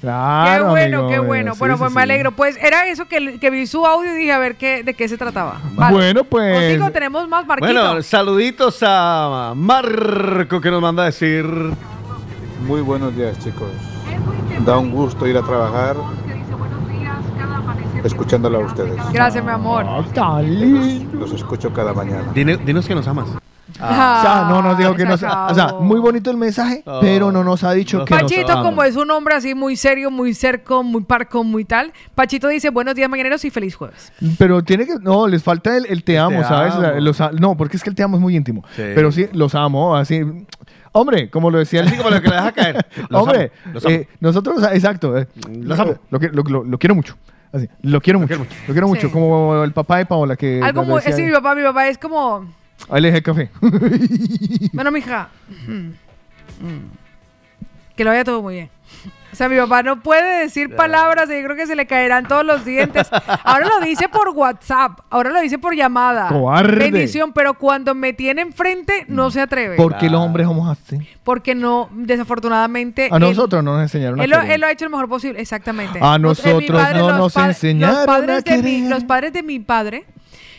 [0.00, 1.52] Claro, qué bueno, amigo qué mío, bueno.
[1.54, 1.96] sí, bueno, sí, pues sí.
[1.96, 2.32] me alegro.
[2.32, 5.08] Pues era eso que, que vi su audio y dije a ver qué, de qué
[5.08, 5.60] se trataba.
[5.90, 6.54] Bueno, pues...
[6.70, 7.72] Contigo tenemos más, Marquito.
[7.72, 11.44] Bueno, saluditos a Marco que nos manda a decir.
[12.66, 13.68] Muy buenos días, chicos.
[14.64, 15.96] Da un gusto ir a trabajar
[18.04, 18.96] escuchándolo a ustedes.
[19.12, 19.84] Gracias, mi amor.
[21.12, 22.32] Los escucho cada mañana.
[22.34, 23.26] Dine- dinos que nos amas.
[23.80, 25.22] Ah, o sea, no nos dijo que se nos...
[25.22, 26.98] O sea, muy bonito el mensaje, Oh.
[27.00, 30.10] pero no nos ha dicho que nos Pachito, como es un hombre así muy serio,
[30.10, 34.12] muy cerco, muy parco, muy tal, Pachito dice buenos días mañaneros y feliz jueves.
[34.38, 34.94] Pero tiene que.
[35.00, 36.74] No, les falta el, el te amo, te ¿sabes?
[36.74, 37.00] O sea, amo.
[37.00, 38.62] los a- no, porque es que el te amo es muy íntimo.
[38.76, 38.82] Sí.
[38.94, 40.22] Pero sí, los amo, así.
[40.92, 41.88] Hombre, como lo decía el.
[41.88, 42.86] Así como lo que le deja caer.
[43.10, 43.94] Los Hombre, amo, los amo.
[43.94, 45.18] eh, nosotros, exacto.
[45.18, 45.96] eh, Los amo.
[46.10, 47.16] Lo, que- lo- lo- lo quiero mucho.
[47.52, 48.34] Así, lo quiero mucho.
[48.36, 49.06] Lo quiero mucho.
[49.08, 49.12] Sí.
[49.12, 50.60] Como el papá de Paola que.
[50.62, 52.46] Algo muy, decía- sí, mi papá, mi papá es como,
[52.88, 53.50] Ahí le dejé el café.
[54.72, 55.28] bueno, mija,
[55.66, 55.70] mm,
[56.66, 56.90] mm,
[57.96, 58.70] que lo vaya todo muy bien.
[59.32, 62.26] O sea, mi papá no puede decir palabras y yo creo que se le caerán
[62.26, 63.06] todos los dientes.
[63.44, 66.28] Ahora lo dice por WhatsApp, ahora lo dice por llamada.
[66.28, 66.78] Cobarde.
[66.78, 69.76] Bendición, pero cuando me tiene enfrente no se atreve.
[69.76, 71.06] Porque los hombres somos así.
[71.22, 73.10] Porque no, desafortunadamente.
[73.12, 74.52] A él- nosotros no nos enseñaron a Él lo, querer.
[74.52, 75.98] él lo ha hecho lo mejor posible, exactamente.
[76.00, 76.62] A nosotros
[76.94, 80.06] no nos enseñaron los padres, a de mi, los padres de mi padre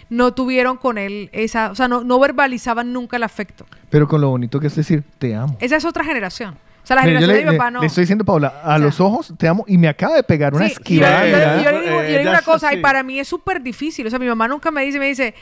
[0.10, 3.66] no tuvieron con él esa, o sea, no, no verbalizaban nunca el afecto.
[3.89, 5.58] Pero con lo bonito que es decir, te amo.
[5.60, 6.55] Esa es otra generación.
[6.84, 7.82] O sea, la yo generación le, de mi le- papá no.
[7.82, 10.66] le estoy diciendo, Paula, a los ojos te amo y me acaba de pegar una
[10.68, 11.28] Sí, y yo, esquivada.
[11.28, 12.78] yo- le digo, yo le digo Eh, una cosa, sí.
[12.78, 14.08] y para mí es súper difícil.
[14.08, 15.36] O sea, mi mamá nunca me dice, me dice,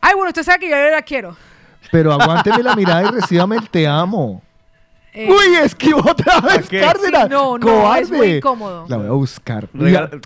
[0.00, 1.36] ay, bueno, usted sabe que yo la quiero.
[1.92, 4.42] Pero aguánteme la mirada y recíbame el te amo.
[5.14, 6.80] Eh, Uy, esquivó otra vez, qué?
[6.80, 7.24] Cárdenas.
[7.24, 8.00] Sí, no, no, Cobarde.
[8.02, 8.86] es muy incómodo.
[8.88, 9.68] La voy a buscar.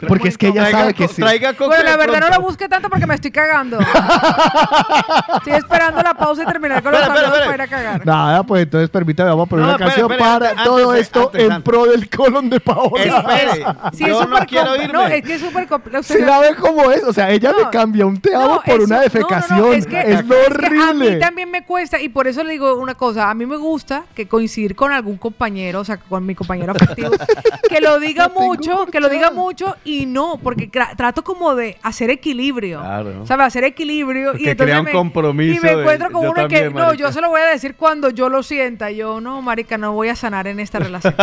[0.06, 1.16] Porque es que ella Traiga sabe que sí.
[1.22, 3.78] Traiga Bueno, la verdad no lo busque tanto porque me estoy cagando.
[5.38, 7.30] estoy esperando la pausa y terminar con los espera.
[7.32, 8.06] para ir a cagar.
[8.06, 11.20] Nada, pues entonces permítame, vamos a poner No, una canción para antes- todo antes, esto
[11.26, 11.64] antes, en antes.
[11.64, 13.02] pro del colon de Paola.
[13.02, 13.66] Espere.
[13.92, 14.92] Sí, Yo es no súper quiero irme.
[14.92, 16.02] No, es que es súper complejo.
[16.04, 18.62] Si la ve cómo es, o sea, ella No, me cambia un te amo No,
[18.62, 19.74] por una defecación.
[19.74, 21.14] es, que, es que a horrible.
[21.14, 23.28] mí también me cuesta y por eso le digo una cosa.
[23.30, 27.10] A mí me gusta que coincidir con algún compañero, o sea, con mi compañero afectivo,
[27.68, 31.76] que lo diga mucho, que lo diga mucho y no, porque tra- trato como de
[31.82, 32.78] hacer equilibrio.
[32.80, 33.26] Claro.
[33.26, 33.46] ¿Sabes?
[33.48, 34.32] Hacer equilibrio.
[34.32, 36.94] Porque y entonces crea un me, compromiso Y me de- encuentro con uno que, no,
[36.94, 38.90] yo se lo voy a decir cuando yo lo sienta.
[38.92, 41.14] Yo, no, marica, no voy a sanar en esta relación.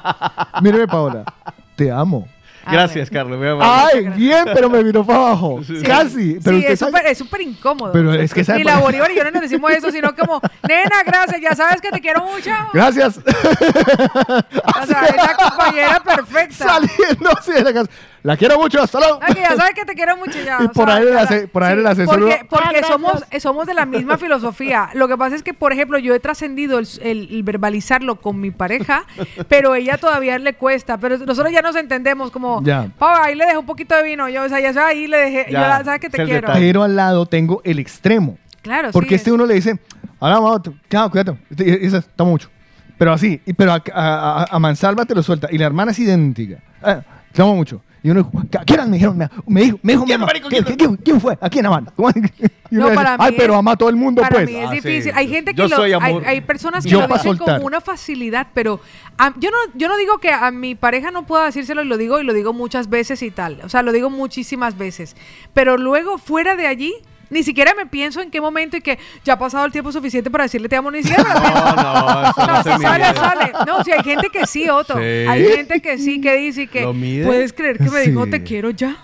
[0.62, 1.24] Míreme, Paola,
[1.76, 2.26] te amo.
[2.70, 3.38] Gracias, Carlos.
[3.38, 3.48] muy.
[3.60, 5.60] Ay, bien, pero me miró para abajo.
[5.84, 6.38] Casi.
[6.42, 7.92] Pero sí, es súper es súper incómodo.
[7.92, 10.40] Pero es que sabe Ni la Bolívar y yo no nos decimos eso, sino como,
[10.68, 12.50] nena, gracias, ya sabes que te quiero mucho.
[12.72, 13.20] Gracias.
[14.64, 16.64] O sea, es la compañera perfecta.
[16.64, 17.90] Saliendo así de la casa.
[18.24, 19.20] La quiero mucho, hasta luego.
[19.36, 20.58] Ya sabes que te quiero mucho ya.
[20.64, 23.84] Y por ahí la- por ahí el asesor Porque, porque somos, eh, somos de la
[23.84, 24.88] misma filosofía.
[24.94, 28.40] Lo que pasa es que, por ejemplo, yo he trascendido el, el- el verbalizarlo con
[28.40, 29.04] mi pareja,
[29.48, 30.96] pero ella todavía le cuesta.
[30.96, 32.88] Pero nosotros ya nos entendemos como, Ya.
[32.98, 34.26] Pau, ahí le dejé un poquito de vino.
[34.30, 35.68] Yo, o sea, ya sabes, ahí le dejé, yo Ya.
[35.68, 36.48] la- sabes que te quiero.
[36.54, 38.38] Pero al lado tengo el extremo.
[38.62, 39.78] Claro, Porque sí, este uno le dice,
[40.18, 41.36] Ahora vamos, chao, cuídate.
[41.58, 42.48] Y- está mucho.
[42.96, 45.48] Pero así, pero a, a, a- a mansalva te lo suelta.
[45.50, 46.56] Y la hermana es idéntica.
[46.82, 47.82] Ah, te amo mucho.
[48.04, 49.16] Y uno dijo, ¿a quién me dijeron?
[49.46, 50.30] Me, dijo, me dijo mi mamá.
[50.50, 51.38] ¿Quién, quién- quién fue?
[51.40, 51.88] ¿A quién aman?
[51.96, 52.10] Y uno
[52.70, 54.46] No, dice, para mí Ay, pero es- ama a todo el mundo, para pues.
[54.46, 54.74] mí es Ah, sí.
[54.74, 55.12] difícil.
[55.14, 56.22] Hay gente que Yo lo, soy hay, amor.
[56.26, 57.56] hay personas que Yo lo pa' dicen soltar.
[57.56, 58.78] con una facilidad, pero
[59.16, 61.96] a- yo no yo no digo que a mi pareja no pueda decírselo y lo
[61.96, 63.60] digo y lo digo muchas veces y tal.
[63.64, 65.16] O sea, lo digo muchísimas veces.
[65.54, 66.92] Pero luego fuera de allí
[67.34, 70.30] ni siquiera me pienso en qué momento y que ya ha pasado el tiempo suficiente
[70.30, 71.24] para decirle te amo ni siquiera.
[71.34, 71.76] pienso.
[71.76, 73.14] no, eso no No, se si sale, mide.
[73.20, 73.52] sale.
[73.66, 74.94] No, si hay gente que sí, Otto.
[74.94, 75.00] Sí.
[75.28, 76.84] Hay gente que sí, que dice que
[77.26, 78.30] puedes creer que me dijo Sí.
[78.30, 78.96] te quiero ya.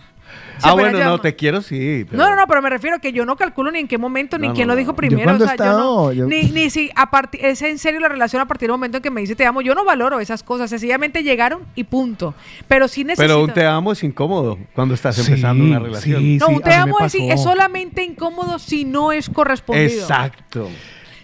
[0.62, 2.04] Ah, bueno, no, te quiero, sí.
[2.08, 3.98] pero- No, no, no, pero me refiero a que yo no calculo ni en qué
[3.98, 4.96] momento, ni No, quién no, lo dijo no.
[4.96, 5.22] primero.
[5.24, 7.78] cuando o sea, he yo no, estado- yo- Ni, ni si a partir, es en
[7.78, 9.60] serio la relación a partir del momento en que me dice te amo.
[9.62, 10.70] Yo no valoro esas cosas.
[10.70, 12.34] Sencillamente llegaron y punto.
[12.68, 13.22] Pero sí necesito.
[13.34, 16.20] Pero un te amo es incómodo cuando estás empezando una relación.
[16.20, 20.00] sí, no, un te amo es, solamente incómodo si no es correspondido.
[20.00, 20.68] Exacto.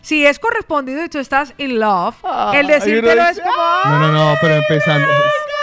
[0.03, 2.15] Si es correspondido y tú estás in love,
[2.55, 3.53] el uno decírtelo es como.
[3.87, 5.09] No, no, no, pero empezando.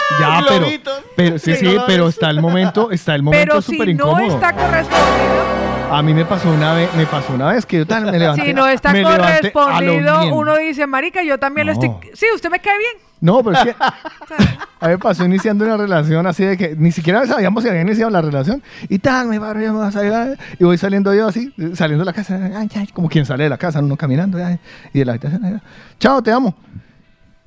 [0.20, 0.68] Ya, pero,
[1.16, 4.36] pero sí, Sí, pero está el momento, está el momento Pero si súper no incómodo.
[4.36, 5.44] está correspondido,
[5.92, 8.46] A mí me pasó una vez, me pasó una vez que yo tal me levanté.
[8.46, 11.90] si no está me correspondido, uno dice, marica, yo también lo estoy.
[12.14, 12.94] Sí, usted me cae bien.
[13.22, 13.76] No, pero es que
[14.82, 17.82] a mí me pasó iniciando una relación así de que ni siquiera sabíamos si había
[17.82, 21.28] iniciado la relación y tal, me paro, me voy a salir, y voy saliendo yo
[21.28, 24.44] así, saliendo de la casa, ay, ay, como quien sale de la casa, uno caminando,
[24.46, 24.60] ay,
[24.94, 25.62] y de la habitación,
[26.00, 26.54] chao, te amo.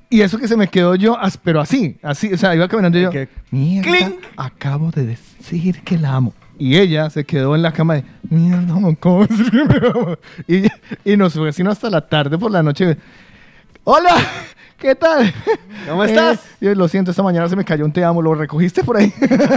[0.09, 3.01] Y eso que se me quedó yo, pero así, así, o sea, iba caminando y
[3.01, 3.11] yo,
[3.51, 6.33] mierda, acabo de decir que la amo.
[6.57, 10.19] Y ella se quedó en la cama de, mierda, ¿cómo decir que me ama?
[10.47, 12.97] Y, y nos fue sino hasta la tarde por la noche.
[13.83, 14.15] Hola,
[14.77, 15.33] ¿qué tal?
[15.87, 16.37] ¿Cómo estás?
[16.37, 18.97] Eh, yo lo siento, esta mañana se me cayó un te amo, ¿lo recogiste por
[18.97, 19.11] ahí?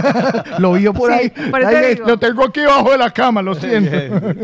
[0.59, 1.49] lo vio por Sí, ahí.
[1.51, 3.91] por eh, lo tengo aquí abajo de la cama, lo siento.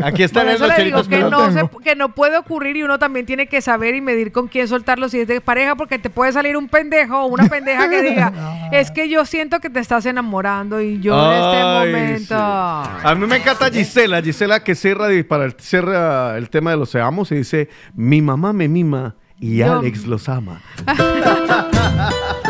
[0.03, 2.84] Aquí está Por en eso le digo que no, se- que no puede ocurrir y
[2.84, 5.97] uno también tiene que saber y medir con quién soltarlo si es de pareja, porque
[5.99, 8.32] te puede salir un pendejo o una pendeja que diga,
[8.71, 12.84] es que yo siento que te estás enamorando y yo en este momento...
[12.86, 13.07] sí.
[13.07, 16.89] A mí me encanta Gisela, Gisela que cierra para el, cierra el tema de los
[16.89, 20.62] seamos y dice, mi mamá me mima y Yo- Alex los ama.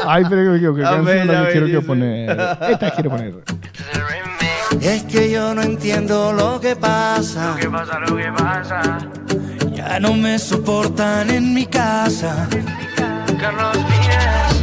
[0.06, 2.30] Ay, pero qué, qué A canción la que ver, quiero que poner.
[2.70, 3.34] Esta quiero poner.
[4.82, 7.52] Es que yo no entiendo lo que pasa.
[7.52, 8.98] Lo que pasa, lo que pasa.
[9.74, 12.48] Ya no me soportan en mi casa.
[13.40, 13.78] Carlos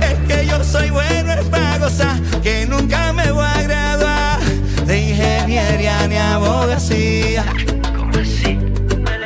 [0.01, 4.41] Es que yo soy bueno en gozar, que nunca me voy a graduar
[4.87, 7.45] de ingeniería ni abogacía.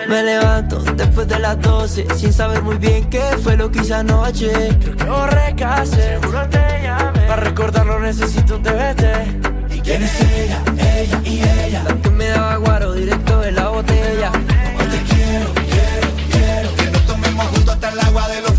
[0.09, 3.93] Me levanto después de las 12 sin saber muy bien qué fue lo que hice
[3.93, 4.51] anoche.
[4.81, 6.21] Creo que borré cassette.
[6.23, 7.27] Seguro te llamé.
[7.29, 9.75] Para recordarlo necesito un TBT.
[9.75, 10.63] ¿Y quién es ella?
[10.79, 11.85] Ella y ella.
[11.85, 14.33] La que me daba guaro directo de la botella.
[14.33, 16.75] Te quiero, quiero, quiero.
[16.77, 18.58] Que nos tomemos juntos hasta el agua de los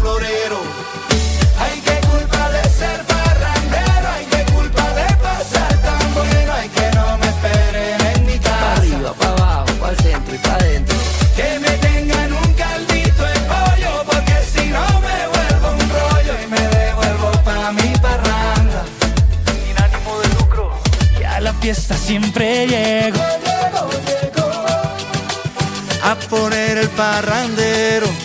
[27.00, 28.19] parrandero.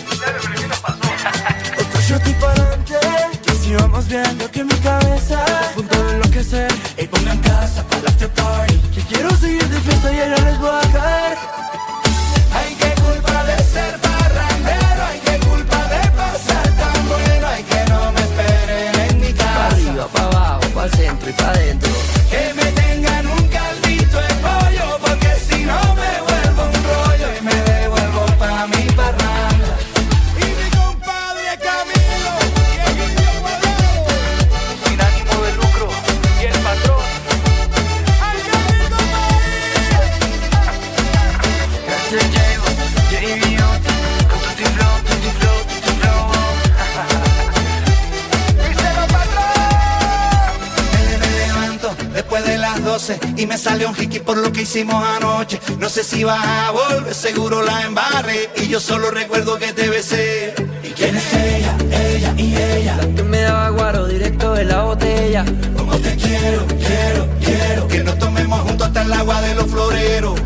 [54.75, 55.57] Hicimos anoche.
[55.79, 59.87] No sé si vas a volver, seguro la embarré y yo solo recuerdo que te
[59.87, 60.53] besé.
[60.83, 61.77] ¿Y quién es ella?
[61.91, 62.97] Ella y ella.
[62.97, 65.45] La que me daba guaro directo de la botella.
[65.77, 70.41] Como te quiero, quiero, quiero que nos tomemos juntos hasta el agua de los floreros.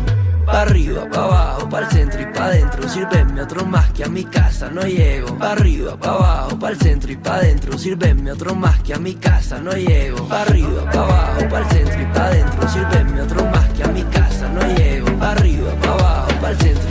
[0.46, 2.88] Pa' arriba, pa' abajo, pa' el centro y pa' adentro.
[2.88, 5.36] Sírveme otro más que a mi casa no llego.
[5.38, 7.76] Pa' arriba, pa' abajo, pa' el centro y pa' adentro.
[7.76, 10.28] Sírveme otro más que a mi casa no llego.
[10.28, 12.68] Pa' arriba, pa' abajo, pa' el centro y pa' adentro.
[12.68, 14.09] Sírveme otro más que a mi casa
[14.60, 15.18] no.
[15.18, 16.89] Pa' arriba, pa' abajo, pa' el centro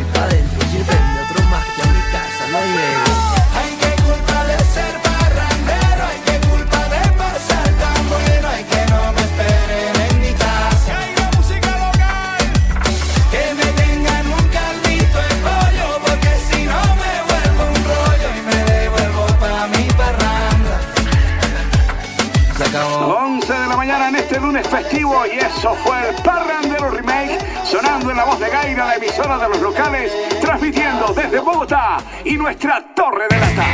[30.42, 33.66] transmitiendo desde Bogotá y nuestra Torre de Lata.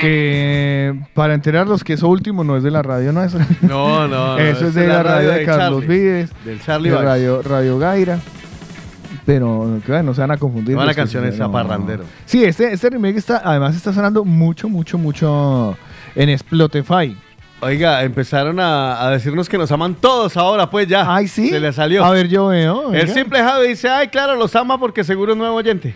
[0.00, 3.46] Que para enterarlos que eso último no es de la radio nuestra.
[3.60, 6.30] No, no, no, Eso es de la, radio de, Carlos Charlie, Vives.
[6.44, 8.18] del Charlie de radio, radio Gaira.
[9.24, 10.76] Pero que bueno, no se van a confundir.
[10.76, 11.46] No, la canción es no.
[11.46, 12.04] Zaparrandero.
[12.26, 15.76] Sí, este, este remake está, además está sonando mucho, mucho, mucho
[16.14, 17.16] en Spotify.
[17.64, 21.04] Oiga, empezaron a, a decirnos que nos aman todos ahora, pues ya.
[21.14, 21.48] Ay, sí.
[21.48, 22.04] Se le salió.
[22.04, 22.92] A ver, yo veo.
[22.92, 25.94] El simple Javi dice, ay, claro, los ama porque seguro es nuevo oyente.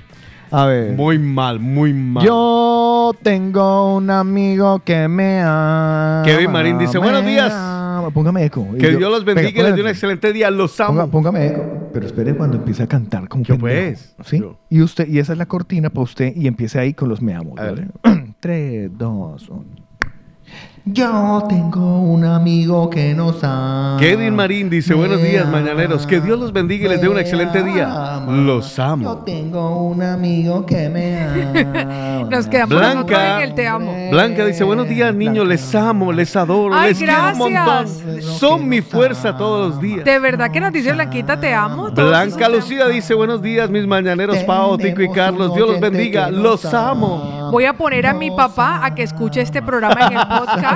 [0.52, 0.92] A ver.
[0.92, 2.24] Muy mal, muy mal.
[2.24, 6.22] Yo tengo un amigo que me ama.
[6.24, 7.52] Kevin Marín dice, buenos días.
[7.52, 8.10] ama".
[8.14, 8.64] Póngame eco.
[8.78, 10.48] Que yo- Dios los bendiga y les dé un excelente día.
[10.52, 11.00] Los amo.
[11.02, 11.64] Ponga- póngame eco.
[11.92, 14.38] Pero espere cuando empiece a cantar como Yo, pues, ¿Sí?
[14.38, 14.56] yo.
[14.70, 17.34] Y usted, y esa es la cortina para usted y empiece ahí con los me
[17.34, 17.56] amo.
[17.56, 17.88] ¿vale?
[18.38, 19.64] Tres, dos, uno.
[20.88, 23.96] Yo tengo un amigo que nos ama.
[23.98, 26.06] Kevin Marín dice, buenos días, mañaneros.
[26.06, 28.14] Que Dios los bendiga y les dé un excelente día.
[28.14, 28.32] ama.
[28.32, 29.16] Los Yo amo.
[29.26, 32.28] tengo un amigo que me ama.
[32.30, 33.96] Nos quedamos nosotros Blanca, en el te amo.
[34.12, 37.88] Blanca dice, buenos días, niños, les amo, les adoro, Ay, les quiero un montón.
[38.22, 40.04] Son mi fuerza todos los días.
[40.04, 41.92] De verdad que nos dice Blanquita, te amo.
[41.92, 45.52] Todos Blanca Lucía dice, buenos días, mis mañaneros, Pao, Tico y Carlos.
[45.52, 47.48] Dios los bendiga, los amo.
[47.50, 50.75] Voy a poner a mi papá a que escuche este programa en el podcast.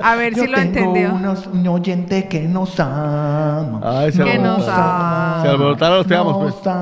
[0.00, 1.14] A ver si lo entendió.
[1.14, 3.80] Unos, un oyente que nos ama.
[3.82, 5.42] Ay, se, Que nos alborotaron.
[5.42, 6.74] Se alborotaron los te amos, pues.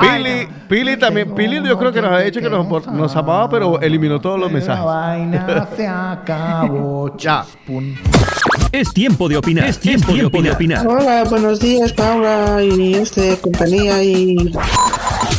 [0.00, 3.80] Pili, Pili también, Pili yo creo que nos había dicho que nos, nos amaba, pero
[3.80, 4.84] eliminó todos los La mensajes.
[4.84, 7.16] vaina se acabó.
[7.16, 7.44] Ya.
[8.72, 9.64] Es tiempo de opinar.
[9.68, 10.86] Es tiempo, de opinar.
[10.86, 14.36] Hola, buenos días, Paula y este compañía y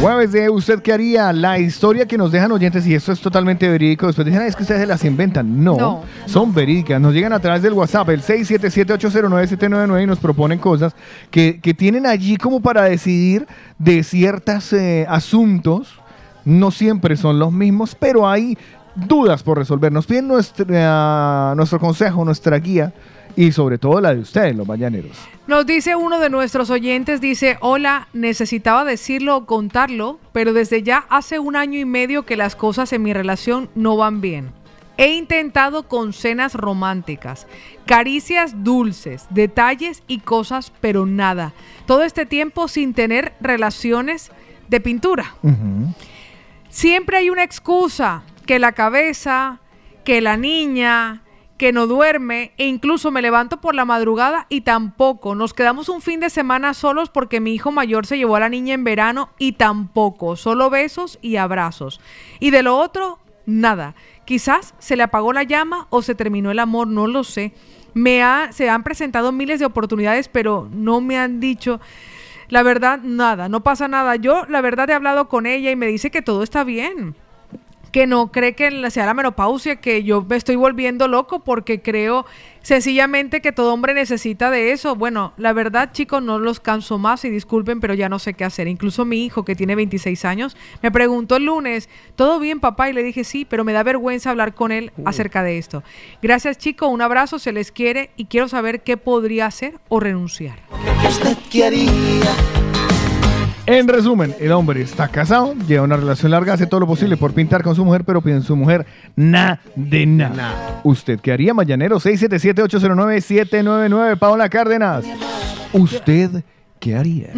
[0.00, 1.32] Jueves de ¿Usted qué haría?
[1.32, 4.54] La historia que nos dejan oyentes, y esto es totalmente verídico, después dicen, "Ay, es
[4.54, 5.64] que ustedes se las inventan.
[5.64, 7.00] No, No, son verídicas.
[7.00, 10.94] Nos llegan a través del WhatsApp, el 677-809-799, y nos proponen cosas
[11.32, 13.48] que, que tienen allí como para decidir
[13.78, 14.72] de ciertos
[15.08, 16.00] asuntos.
[16.44, 18.56] No siempre son los mismos, pero hay
[18.94, 19.90] dudas por resolver.
[19.90, 22.92] Nos piden nuestra, nuestro consejo, nuestra guía,
[23.36, 25.16] y sobre todo la de ustedes, los mañaneros.
[25.46, 31.06] Nos dice uno de nuestros oyentes, dice, hola, necesitaba decirlo o contarlo, pero desde ya
[31.08, 34.50] hace un año y medio que las cosas en mi relación no van bien.
[34.98, 37.46] He intentado con cenas románticas,
[37.86, 41.52] caricias dulces, detalles y cosas, pero nada.
[41.86, 44.32] Todo este tiempo sin tener relaciones
[44.68, 45.36] de pintura.
[46.68, 49.60] Siempre hay una excusa, que la cabeza,
[50.04, 51.22] que la niña,
[51.58, 55.34] que no duerme e incluso me levanto por la madrugada y tampoco.
[55.34, 58.48] Nos quedamos un fin de semana solos porque mi hijo mayor se llevó a la
[58.48, 60.36] niña en verano y tampoco.
[60.36, 62.00] Solo besos y abrazos.
[62.38, 63.96] Y de lo otro, nada.
[64.24, 67.52] Quizás se le apagó la llama o se terminó el amor, no lo sé.
[67.92, 71.80] Me ha, se han presentado miles de oportunidades, pero no me han dicho...
[72.50, 74.16] La verdad, nada, no pasa nada.
[74.16, 77.14] Yo, la verdad, he hablado con ella y me dice que todo está bien.
[77.92, 82.26] Que no cree que sea la menopausia, que yo me estoy volviendo loco porque creo
[82.62, 84.94] sencillamente que todo hombre necesita de eso.
[84.94, 88.44] Bueno, la verdad, chicos, no los canso más y disculpen, pero ya no sé qué
[88.44, 88.68] hacer.
[88.68, 92.90] Incluso mi hijo, que tiene 26 años, me preguntó el lunes, ¿todo bien, papá?
[92.90, 95.82] Y le dije, sí, pero me da vergüenza hablar con él acerca de esto.
[96.20, 100.58] Gracias, chicos, un abrazo, se les quiere y quiero saber qué podría hacer o renunciar.
[101.08, 102.57] ¿Usted qué haría?
[103.70, 107.34] En resumen, el hombre está casado, lleva una relación larga, hace todo lo posible por
[107.34, 110.80] pintar con su mujer, pero pide en su mujer nada de nada.
[110.84, 112.00] ¿Usted qué haría, Mañanero?
[112.00, 115.04] 677-809-799, Paola Cárdenas.
[115.74, 116.42] ¿Usted
[116.80, 117.34] qué haría?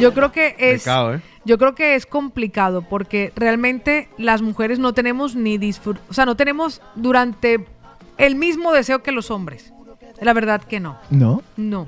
[0.00, 1.20] Yo creo que es Pecado, ¿eh?
[1.44, 6.24] yo creo que es complicado porque realmente las mujeres no tenemos ni disfrut, o sea,
[6.24, 7.66] no tenemos durante
[8.16, 9.74] el mismo deseo que los hombres.
[10.22, 10.96] La verdad que no.
[11.10, 11.42] ¿No?
[11.58, 11.86] No.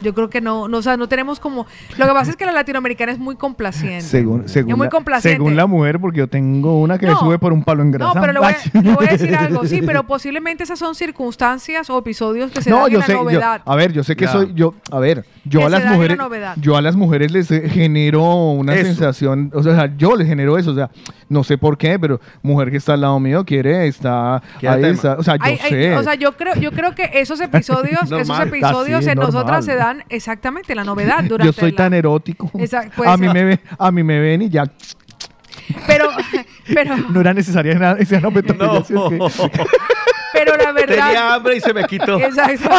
[0.00, 1.66] Yo creo que no, no, o sea, no tenemos como
[1.96, 4.02] lo que pasa es que la latinoamericana es muy complaciente.
[4.02, 5.36] Según, según, es muy la, complaciente.
[5.36, 7.18] según la mujer, porque yo tengo una que No.
[7.18, 8.20] sube por un palo en No, grasa.
[8.20, 11.90] pero le voy, a, le voy a decir algo, sí, pero posiblemente esas son circunstancias
[11.90, 13.62] o episodios que se No, dan yo en la yo- novedad.
[13.64, 14.32] a ver, yo sé que Ya.
[14.32, 16.18] soy yo, a ver, yo Que a las mujeres,
[16.60, 18.22] yo a las mujeres les eh, genero
[18.52, 18.86] una Eso.
[18.86, 20.90] sensación, o sea, yo les genero eso, o sea,
[21.28, 25.14] no sé por qué, pero mujer que está al lado mío quiere, está ahí, está-
[25.18, 25.96] o sea, yo Ay, ay, sé.
[25.96, 29.74] o sea, yo creo, yo creo que esos episodios, esos episodios Así en nosotras se
[29.76, 32.50] dan exactamente la novedad durante yo soy la- tan erótico.
[32.54, 33.34] A mí ser.
[33.34, 34.64] me ven, a mí me ven y ya
[35.86, 36.08] Pero,
[36.72, 39.18] pero, no era necesaria esa esa onomatopeya, ¿sí o qué?
[40.32, 40.94] pero la verdad.
[41.06, 42.18] Tenía hambre y se me quitó.
[42.20, 42.70] Exacto.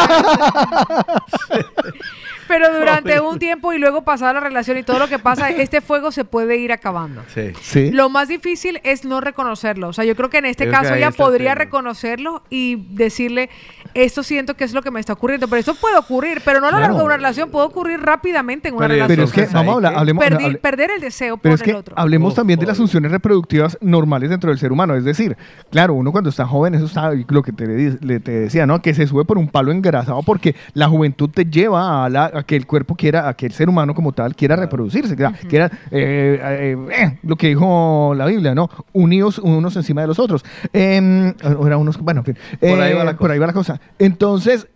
[2.49, 5.79] Pero durante un tiempo y luego pasada la relación y todo lo que pasa, este
[5.79, 7.21] fuego se puede ir acabando.
[7.33, 7.51] Sí.
[7.61, 7.91] Sí.
[7.91, 9.87] Lo más difícil es no reconocerlo.
[9.87, 11.63] O sea, yo creo que en este Es caso ella podría tema.
[11.63, 13.49] reconocerlo y decirle,
[13.93, 15.47] esto siento que es lo que me está ocurriendo.
[15.47, 18.67] Pero eso puede ocurrir, pero no a lo largo de una relación, puede ocurrir rápidamente
[18.69, 19.29] en una Pero- relación.
[19.31, 21.65] Pero es que, vamos a hablar, hablemos, Perdi- hable- perder el deseo por es el
[21.65, 21.95] que otro.
[21.97, 24.95] hablemos también de las funciones reproductivas normales dentro del ser humano.
[24.95, 25.37] Es decir,
[25.71, 28.81] claro, uno cuando está joven, eso está lo que te, te decía, ¿no?
[28.81, 32.43] Que se sube por un palo engrasado porque la juventud te lleva a, la- a
[32.43, 35.65] que el cuerpo quiera, a que el ser humano como tal quiera reproducirse, quiera, quiera,
[35.91, 38.69] eh, eh, eh, lo que dijo la Biblia, ¿no?
[38.93, 40.43] Unidos unos encima de los otros.
[40.73, 41.33] Eh,
[41.65, 42.37] era unos, bueno, en fin.
[42.59, 43.33] Por ahí va la Por cosa.
[43.33, 43.81] ahí va la cosa.
[43.99, 44.67] Entonces,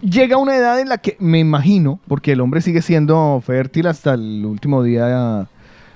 [0.00, 4.14] llega una edad en la que me imagino, porque el hombre sigue siendo fértil hasta
[4.14, 5.46] el último día,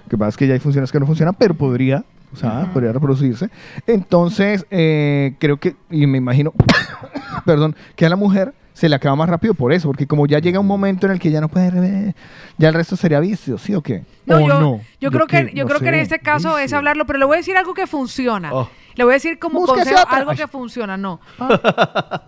[0.08, 2.92] que pasa es que ya hay funciones que no funcionan, pero podría, o sea, podría
[2.92, 3.50] reproducirse.
[3.86, 6.52] Entonces, eh, creo que, y me imagino,
[7.44, 10.38] perdón, que a la mujer se le acaba más rápido por eso, porque como ya
[10.38, 12.14] llega un momento en el que ya no puede,
[12.58, 14.04] ya el resto sería vicio, ¿sí o qué?
[14.24, 14.80] No, ¿O yo, no?
[15.00, 17.34] yo creo que, yo no creo que en este caso es hablarlo, pero le voy
[17.34, 18.54] a decir algo que funciona.
[18.54, 18.70] Oh.
[18.94, 20.36] Le voy a decir como consejo algo Ay.
[20.36, 21.18] que funciona, no.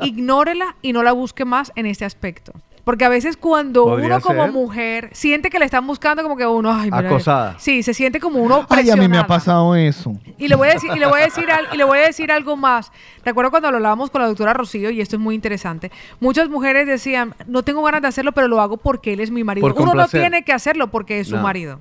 [0.01, 2.53] Ignórela y no la busque más en este aspecto.
[2.85, 4.53] Porque a veces cuando Podría uno como ser.
[4.53, 7.57] mujer siente que le están buscando como que uno, ay, mira, Acosada.
[7.59, 10.13] Sí, se siente como uno Ay, a mí me ha pasado eso.
[10.39, 12.03] Y le voy a decir, y le voy a decir, al- y le voy a
[12.03, 12.91] decir algo más.
[13.25, 15.91] Recuerdo cuando lo hablábamos con la doctora Rocío, y esto es muy interesante.
[16.21, 19.45] Muchas mujeres decían, no tengo ganas de hacerlo, pero lo hago porque él es mi
[19.45, 19.67] marido.
[19.67, 20.21] Por Uno no complacer.
[20.23, 21.81] tiene que hacerlo porque es su No, marido.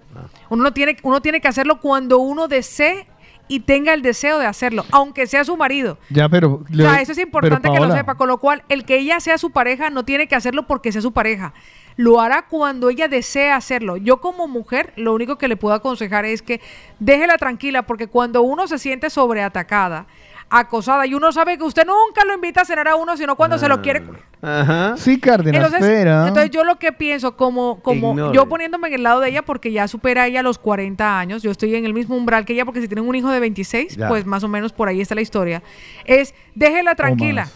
[0.49, 3.07] Uno no tiene, uno tiene que hacerlo cuando uno desee
[3.49, 5.97] y tenga el deseo de hacerlo, aunque sea su marido.
[6.09, 6.63] Ya, pero...
[6.71, 9.37] O sea, eso es importante que lo sepa, con lo cual el que ella sea
[9.37, 11.53] su pareja no tiene que hacerlo porque sea su pareja.
[11.97, 13.97] Lo hará cuando ella desee hacerlo.
[13.97, 16.61] Yo como mujer, lo único que le puedo aconsejar es que
[16.99, 20.05] déjela tranquila porque cuando uno se siente sobreatacada,
[20.49, 23.57] acosada y uno sabe que usted nunca lo invita a cenar a uno, sino cuando
[23.59, 24.03] se lo quiere
[24.41, 24.95] Ajá.
[24.97, 26.27] Sí, Cárdenas, entonces, espera.
[26.27, 28.35] entonces yo lo que pienso, como, como Ignore.
[28.35, 31.51] yo poniéndome en el lado de ella, porque ya supera ella los 40 años, yo
[31.51, 34.07] estoy en el mismo umbral que ella, porque si tienen un hijo de 26, Ya.
[34.07, 35.61] pues más o menos por ahí está la historia,
[36.05, 37.47] es déjela tranquila,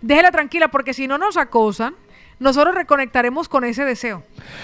[0.00, 1.94] déjela tranquila, porque si no nos acosan,
[2.38, 4.22] nosotros reconectaremos con ese deseo.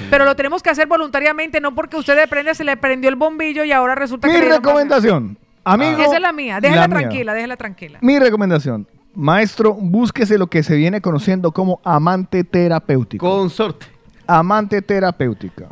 [0.08, 3.16] Pero lo tenemos que hacer voluntariamente, no porque usted de prende se le prendió el
[3.16, 4.40] bombillo y ahora resulta Mi que...
[4.48, 5.36] más- recomendación,
[5.72, 6.02] amigo...
[6.02, 6.98] Esa es la mía, déjela la mía.
[6.98, 7.98] tranquila, déjela tranquila.
[8.00, 13.28] Mi recomendación, maestro, búsquese lo que se viene conociendo como amante terapéutico.
[13.28, 13.86] Consorte.
[14.26, 15.68] Amante terapéutica.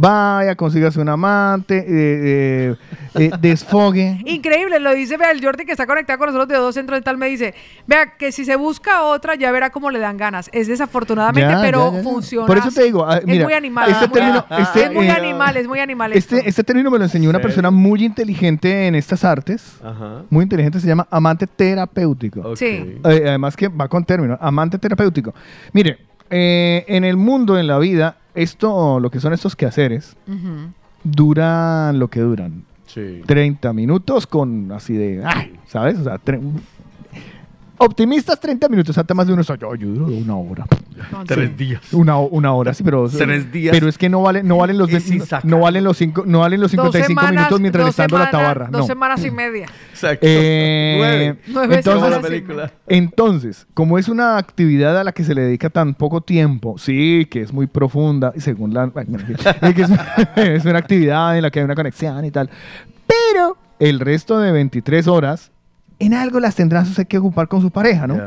[0.00, 2.74] Vaya, consígase un amante, eh, eh,
[3.16, 4.20] eh, desfogue.
[4.26, 7.18] Increíble, lo dice, vea, el Jordi que está conectado con nosotros de dos centros dental
[7.18, 7.52] me dice,
[7.86, 10.50] vea, que si se busca otra ya verá cómo le dan ganas.
[10.52, 12.08] Es desafortunadamente, Ya, pero ya, ya, ya.
[12.10, 12.46] funciona.
[12.46, 13.90] Por eso te digo, ah, es mira, muy animal.
[13.90, 16.12] este es muy- término- este, es muy eh, animal, es muy animal.
[16.12, 19.78] Este, este término me lo enseñó una persona muy inteligente en estas artes.
[19.82, 20.22] Ajá.
[20.30, 22.54] Muy inteligente, se llama amante terapéutico.
[22.56, 22.98] Sí.
[23.04, 25.34] Eh, además que va con término, amante terapéutico.
[25.72, 25.98] Mire,
[26.30, 30.16] eh, en el mundo, en la vida, esto, lo que son estos quehaceres,
[31.04, 32.64] duran lo que duran.
[32.86, 33.22] Sí.
[33.26, 35.98] 30 minutos con así de, ay, ¿sabes?
[35.98, 36.18] O sea,
[37.78, 40.66] optimistas 30 minutos, hasta más de uno, yo, yo duro una hora.
[41.26, 41.80] Tres días.
[41.92, 43.72] Una, una hora, sí, pero Tres días.
[43.72, 45.44] Pero es que no valen, no valen los de- sin no, sacar.
[45.50, 48.30] no valen los cinco, no valen los Dos 55 semanas- minutos mientras le dando la
[48.30, 48.68] tabarra.
[48.70, 48.86] Dos no.
[48.86, 49.66] semanas y media.
[49.90, 50.26] Exacto.
[50.28, 51.38] Eh, Nueve.
[51.48, 52.72] Nueve entonces, la película.
[52.86, 57.26] entonces, como es una actividad a la que se le dedica tan poco tiempo, sí,
[57.30, 58.90] que es muy profunda, y según la...
[59.74, 59.90] que es,
[60.36, 62.50] es una actividad en la que hay una conexión y tal,
[63.06, 65.52] pero el resto de 23 horas,
[65.98, 68.18] en algo las tendrás usted que ocupar con su pareja, ¿no?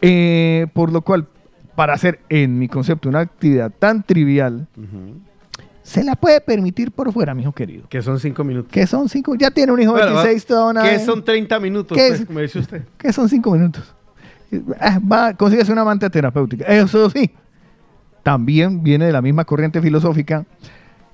[0.00, 1.28] Eh, por lo cual,
[1.74, 4.66] para hacer, en mi concepto, una actividad tan trivial,
[5.82, 7.88] se la puede permitir por fuera, mi hijo querido.
[7.88, 8.70] Que son cinco minutos.
[8.72, 10.82] Que son cinco, ya tiene un hijo de Bueno, 26, toda una...
[10.82, 12.26] Que son 30 minutos, ¿Qué pues, es?
[12.26, 12.82] como dice usted.
[12.98, 13.94] que son cinco minutos.
[14.78, 16.64] Ah, Va, consíguese una amante terapéutica.
[16.66, 17.30] Eso sí,
[18.22, 20.44] también viene de la misma corriente filosófica.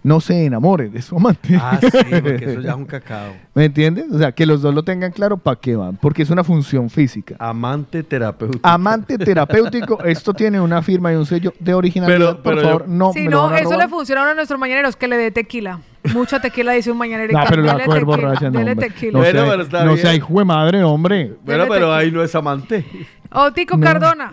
[0.03, 1.59] No se enamore de su amante.
[1.61, 3.33] Ah, sí, porque eso ya es un cacao.
[3.55, 4.07] ¿Me entiendes?
[4.13, 6.89] O sea, que los dos lo tengan claro para qué van, porque es una función
[6.89, 7.35] física.
[7.39, 8.67] Amante terapéutico.
[8.67, 12.19] Amante terapéutico, esto tiene una firma y un sello de originalidad.
[12.19, 14.21] Pero- por pero favor, yo- no si me lo no, van a eso le funciona
[14.21, 15.81] a uno de nuestros mañaneros, que le dé tequila.
[16.15, 17.33] Mucha tequila, dice un mañanero.
[17.33, 19.13] y No, pero le va a dele coger tequila, borracha, no, tequila.
[19.13, 19.99] No Bueno, sea, pero está no bien.
[20.03, 21.33] sea hijo de madre, hombre.
[21.45, 22.87] Bueno, pero ahí no es amante.
[23.33, 23.83] Otico No.
[23.85, 24.33] Cardona.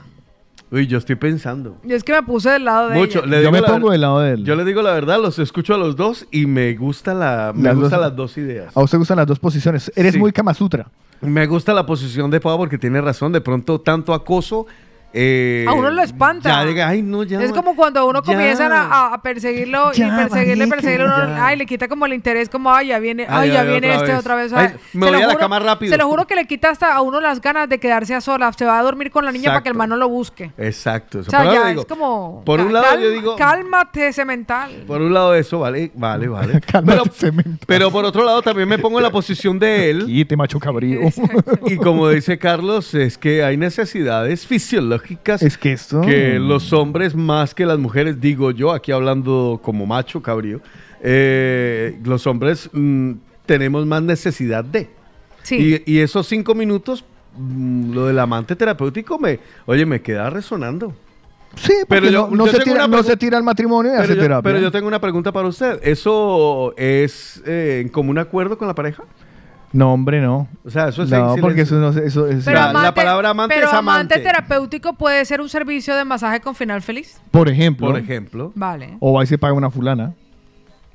[0.71, 1.77] Uy, yo estoy pensando.
[1.83, 3.19] Yo es que me puse del lado de Mucho.
[3.19, 3.27] ella.
[3.37, 4.43] Le Yo me la pongo del lado de él.
[4.43, 7.63] Yo le digo la verdad, los escucho a los dos y me gusta la, me
[7.63, 8.75] Las gustan dos- las dos ideas.
[8.75, 9.91] A usted gustan las dos posiciones.
[9.95, 10.19] Eres Sí.
[10.19, 10.87] muy Kama Sutra.
[11.21, 13.31] Me gusta la posición de Pau porque tiene razón.
[13.31, 14.65] De pronto, tanto acoso.
[15.13, 16.49] Eh, A uno lo espanta.
[16.49, 17.41] Ya llega, ay, no, ya.
[17.41, 18.33] Es como cuando uno ya.
[18.33, 22.71] comienzan a, a perseguirlo y perseguirle, perseguirle, uno, ay, le quita como el interés, como,
[22.73, 24.19] ay, ya viene, Ay, ay, ya viene otra este vez.
[24.19, 24.53] otra vez.
[24.53, 25.91] Ay, me Se voy lo a la juro- cama rápido.
[25.91, 28.55] Se lo juro que le quita hasta a uno las ganas de quedarse a solas.
[28.57, 29.77] Se va a dormir con la niña para que el Exacto.
[29.77, 30.51] man no lo busque.
[30.57, 31.19] Exacto.
[31.19, 32.43] O sea, Por, ya digo, es como.
[32.45, 33.35] por un lado, yo digo.
[33.35, 34.83] Cálmate, cemental.
[34.87, 36.59] Por un lado eso, vale, vale, vale.
[36.85, 37.03] pero,
[37.65, 40.05] pero por otro lado también me pongo en la posición de él.
[40.05, 40.99] Quite, macho cabrío.
[41.67, 45.04] Y como dice Carlos, es que hay necesidades fisiológicas
[45.41, 46.01] Es que esto...
[46.01, 50.61] que los hombres más que las mujeres, digo yo, aquí hablando como macho cabrío,
[51.01, 53.11] eh, los hombres mm,
[53.45, 54.89] tenemos más necesidad de.
[55.43, 55.83] Sí.
[55.85, 57.05] Y, y esos cinco minutos,
[57.37, 60.93] mm, lo del amante terapéutico, me, oye, me queda resonando.
[61.55, 64.21] Sí, pero no, no yo se tira, no se tira al matrimonio y hace yo,
[64.21, 64.41] terapia.
[64.41, 65.79] pero yo tengo una pregunta para usted.
[65.83, 69.03] ¿Eso es eh, en común acuerdo con la pareja?
[69.75, 70.47] No, hombre, no.
[70.63, 72.45] O sea, eso es No, porque eso no eso es...
[72.45, 74.19] Pero la- la amante- palabra amante pero es amante.
[74.19, 77.19] terapéutico puede ser un servicio de masaje con final feliz.
[77.29, 77.87] Por ejemplo.
[77.87, 78.53] Por ejemplo.
[78.55, 78.95] Vale.
[79.01, 80.13] O va y se paga una fulana.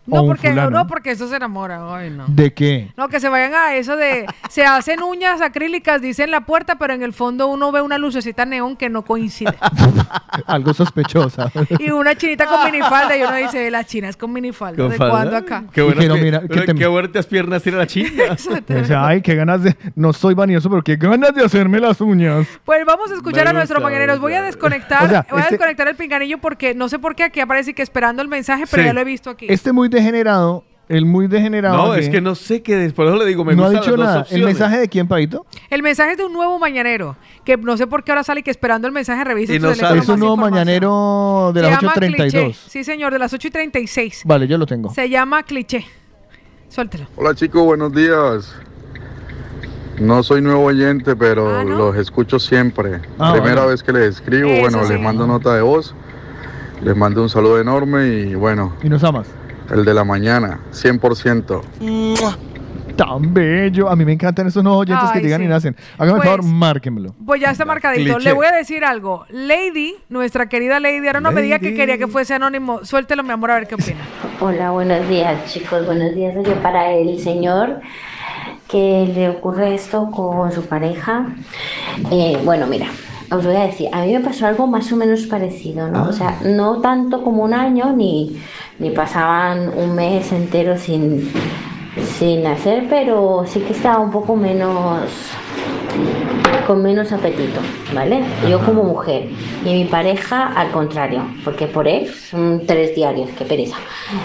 [0.08, 0.70] O No un porque, fulano.
[0.70, 1.94] no, porque eso se enamora.
[1.94, 2.24] Ay, no.
[2.28, 2.90] ¿De qué?
[2.96, 4.26] No, que se vayan a eso de.
[4.48, 8.44] Se hacen uñas acrílicas, dicen la puerta, pero en el fondo uno ve una lucecita
[8.44, 9.54] neón que no coincide.
[10.46, 11.50] Algo sospechosa.
[11.78, 14.76] y una chinita con minifalda, y uno dice, las chinas con minifalda.
[14.82, 15.10] Con ¿De falda.
[15.12, 15.64] cuándo acá?
[15.72, 18.10] Qué Dijeron, pie- mira, que te- qué buenas piernas tiene la china.
[18.66, 19.76] Dice, ay, qué ganas de...
[19.94, 22.46] No soy vanidoso, pero qué ganas de hacerme las uñas.
[22.64, 24.16] Pues vamos a escuchar Me a mañaneros.
[24.16, 26.98] me Voy a desconectar, O sea, voy a este- desconectar el pinganillo porque no sé
[26.98, 28.86] por qué aquí aparece que esperando el mensaje, pero Sí.
[28.86, 29.46] ya lo he visto aquí.
[29.48, 31.76] Este muy degenerado, el muy degenerado...
[31.76, 33.96] No, es que no sé qué, es, por eso le digo, me no ha dicho
[33.96, 34.26] las dos nada.
[34.30, 35.46] ¿El mensaje de quién, Paito?
[35.70, 38.42] El mensaje es de un nuevo mañanero, que no sé por qué ahora sale y
[38.42, 39.70] que esperando el mensaje revisa Y no.
[39.70, 42.16] Es un nuevo mañanero de las llama 8.32.
[42.16, 42.52] Cliché.
[42.68, 44.22] Sí, señor, de las 8 y 36.
[44.24, 44.92] Vale, yo lo tengo.
[44.92, 45.84] Se llama Cliché.
[46.68, 47.06] Suéltelo.
[47.16, 48.54] Hola chicos, buenos días.
[50.00, 53.00] No soy nuevo oyente, pero los escucho siempre.
[53.18, 53.68] Ah, Primera bueno.
[53.68, 54.92] vez que les escribo, Eso bueno, sí.
[54.94, 55.94] les mando nota de voz,
[56.82, 59.26] les mando un saludo enorme y bueno, Y nos amas.
[59.72, 61.62] El de la mañana, 100%.
[62.96, 63.88] Tan bello.
[63.88, 65.46] A mí me encantan esos nuevos oyentes Ay, que llegan sí.
[65.46, 65.76] y nacen.
[65.96, 67.14] Hágame Pues- favor, márquenmelo.
[67.24, 68.14] Pues ya está marcadito.
[68.16, 68.28] cliché.
[68.28, 69.24] Le voy a decir algo.
[69.30, 72.84] Lady, nuestra querida Lady, ahora no me diga que quería que fuese anónimo.
[72.84, 74.00] Suéltelo, mi amor, a ver qué opina.
[74.40, 76.34] Hola, buenos días chicos, buenos días.
[76.36, 77.80] Oye, para el señor
[78.68, 81.26] que le ocurre esto con su pareja,
[82.10, 82.86] eh, bueno, mira,
[83.30, 86.08] os voy a decir, a mí me pasó algo más o menos parecido, ¿no?
[86.08, 88.40] O sea, no tanto como un año, ni,
[88.78, 91.30] ni pasaban un mes entero sin,
[92.18, 95.02] sin hacer, pero sí que estaba un poco menos
[96.66, 97.60] con menos apetito,
[97.94, 98.22] ¿vale?
[98.48, 99.26] Yo como mujer
[99.64, 103.76] y mi pareja al contrario, porque por él son tres diarios, qué pereza.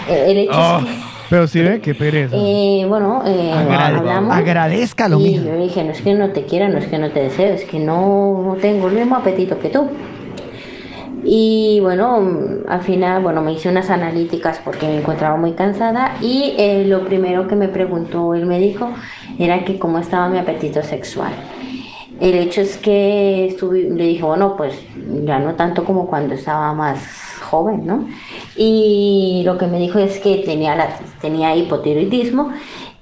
[0.08, 0.92] Eh, El hecho Oh, es que,
[1.28, 2.36] pero si ve, qué pereza.
[2.38, 6.68] eh, bueno, eh, Agrade- hablamos agradézcalo, y yo dije, no es que no te quiera,
[6.68, 9.70] no es que no te deseo, es que no, no tengo el mismo apetito que
[9.70, 9.88] tú.
[11.28, 12.22] Y bueno,
[12.68, 17.04] al final, bueno, me hice unas analíticas porque me encontraba muy cansada y eh, lo
[17.04, 18.90] primero que me preguntó el médico
[19.36, 21.32] era que cómo estaba mi apetito sexual.
[22.20, 24.80] El hecho es que estuve, le dije, bueno, pues
[25.24, 28.06] ya no tanto como cuando estaba más joven, ¿no?
[28.56, 32.52] Y lo que me dijo es que tenía, la, tenía hipotiroidismo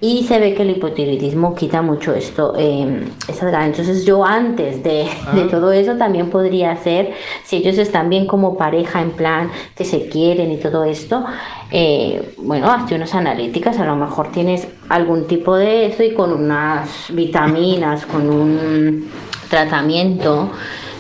[0.06, 3.68] y se ve que el hipotiroidismo quita mucho esto, eh, esas ganas.
[3.68, 5.04] Entonces yo antes de,
[5.34, 5.48] de Ah.
[5.50, 7.12] todo eso también podría hacer,
[7.42, 11.24] si ellos están bien como pareja, en plan que se quieren y todo esto,
[11.70, 16.32] eh, bueno, hazte unas analíticas, a lo mejor tienes algún tipo de eso y con
[16.34, 19.08] unas vitaminas, con un
[19.48, 20.50] tratamiento.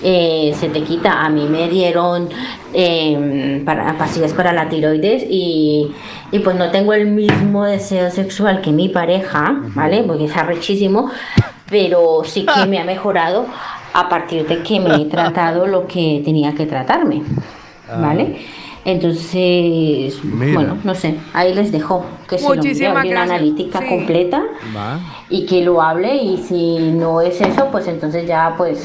[0.04, 1.24] Eh, se te quita.
[1.24, 2.28] A mí me dieron
[2.72, 5.90] eh, para, pastillas para la tiroides y,
[6.30, 10.04] y pues no tengo el mismo deseo sexual que mi pareja, ¿vale?
[10.06, 11.10] Porque es arrechísimo,
[11.70, 13.46] pero sí que me ha mejorado
[13.94, 17.22] a partir de que me he tratado lo que tenía que tratarme,
[18.00, 18.36] ¿vale?
[18.86, 20.52] Entonces, Mira.
[20.54, 23.86] bueno, no sé, ahí les dejo que se lo Muchísimas una analítica Sí.
[23.88, 24.42] completa
[24.76, 24.98] Va.
[25.30, 28.84] y que lo hable y si no es eso, pues entonces ya pues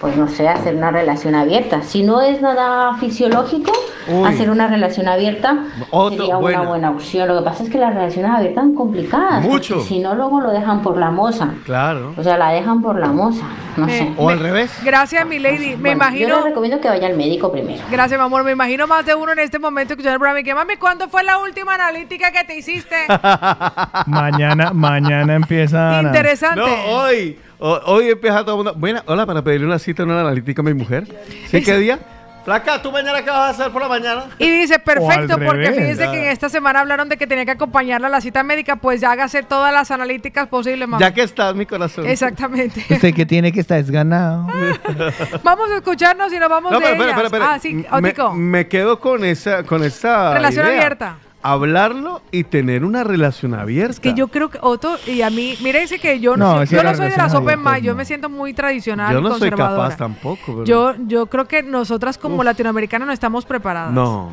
[0.00, 1.82] pues no sé, hacer una relación abierta.
[1.82, 3.72] Si no es nada fisiológico,
[4.06, 4.28] Uy.
[4.28, 7.26] hacer una relación abierta Otro, sería una buena opción.
[7.28, 9.42] Lo que pasa es que las relaciones abiertas son complicadas.
[9.42, 9.80] Mucho.
[9.80, 11.48] Si no, luego lo dejan por la moza.
[11.64, 12.14] Claro.
[12.16, 13.44] O sea, la dejan por la moza.
[13.76, 14.12] No sé.
[14.16, 14.72] O al revés.
[14.84, 15.76] Gracias, mi lady.
[15.76, 16.36] Me Bueno, Yo imagino.
[16.36, 17.82] les recomiendo que vaya al médico primero.
[17.90, 18.44] Gracias, mi amor.
[18.44, 21.08] Me imagino más de uno en este momento escuchando el programa y que, mami, ¿cuándo
[21.08, 22.96] fue la última analítica que te hiciste?
[24.06, 26.02] Mañana, mañana empieza.
[26.02, 26.60] Interesante.
[26.60, 27.38] No, hoy.
[27.58, 28.74] Ho- hoy empieza todo el mundo.
[28.76, 31.04] Buena, hola, para pedirle una cita en una analítica a mi mujer.
[31.50, 31.62] ¿Sí?
[31.62, 31.98] ¿Qué día?
[32.44, 34.24] Flaca, ¿tú mañana qué vas a hacer por la mañana?
[34.38, 35.76] Y dice, perfecto, porque revés.
[35.76, 38.76] fíjense que en esta semana hablaron de que tenía que acompañarla a la cita médica,
[38.76, 40.98] pues ya hágase todas las analíticas posibles, mamá.
[40.98, 42.06] Ya que estás, mi corazón.
[42.06, 42.82] Exactamente.
[42.90, 44.46] Usted que tiene que estar desganado.
[45.42, 47.08] Vamos a escucharnos y nos vamos No, de pero, ellas.
[47.08, 47.52] espera, espera.
[47.52, 50.76] Ah, sí, me, me quedo con esa, con esa Relación idea.
[50.78, 51.16] abierta.
[51.40, 54.00] Hablarlo y tener una relación abierta.
[54.02, 56.76] Que yo creo que Otto y a mí, mírense que yo No, no, es que
[56.76, 59.38] yo no soy de open abiertas mind, yo me siento muy tradicional Yo y no
[59.38, 60.40] soy capaz tampoco.
[60.46, 63.92] pero- Yo, yo creo que nosotras como latinoamericanas no estamos preparadas.
[63.92, 64.32] No.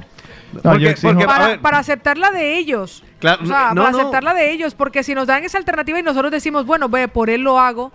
[0.54, 3.04] No, Porque- exijo- para, aceptar la de ellos.
[3.20, 3.98] Claro, o sea, no, para no.
[4.00, 7.08] aceptar la de ellos, porque si nos dan esa alternativa y nosotros decimos, bueno, ve,
[7.08, 7.92] por él lo hago.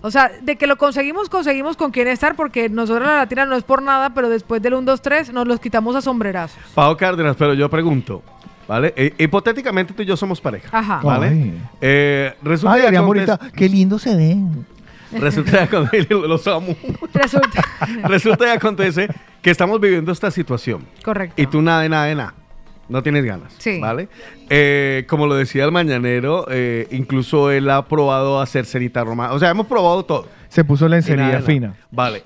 [0.00, 3.56] O sea, de que lo conseguimos, conseguimos con quién estar, porque nosotros la latina no
[3.56, 6.58] es por nada, pero después del 1, 2, 3 nos los quitamos a sombrerazos.
[6.74, 8.22] Pau Cárdenas, pero yo pregunto,
[8.68, 8.92] ¿vale?
[8.96, 10.68] Eh, hipotéticamente tú y yo somos pareja.
[10.70, 11.00] Ajá.
[11.02, 11.26] ¿Vale?
[11.28, 11.62] Ay.
[11.80, 14.66] Eh, resulta Ay, y María acontece- Morita, qué lindo se ven.
[15.12, 16.76] Resulta y acontece, los amo.
[17.14, 17.62] Resulta.
[18.04, 19.08] Resulta y acontece
[19.42, 20.84] que estamos viviendo esta situación.
[21.02, 21.40] Correcto.
[21.40, 22.34] Y tú nada de nada de nada.
[22.90, 23.54] No tienes ganas.
[23.58, 23.80] Sí.
[23.80, 24.08] ¿Vale?
[24.48, 29.32] Eh, como lo decía el mañanero, eh, incluso él ha probado hacer cenita romana.
[29.34, 30.26] O sea, hemos probado todo.
[30.48, 31.74] Se puso nada lencería fina.
[31.90, 32.22] Vale.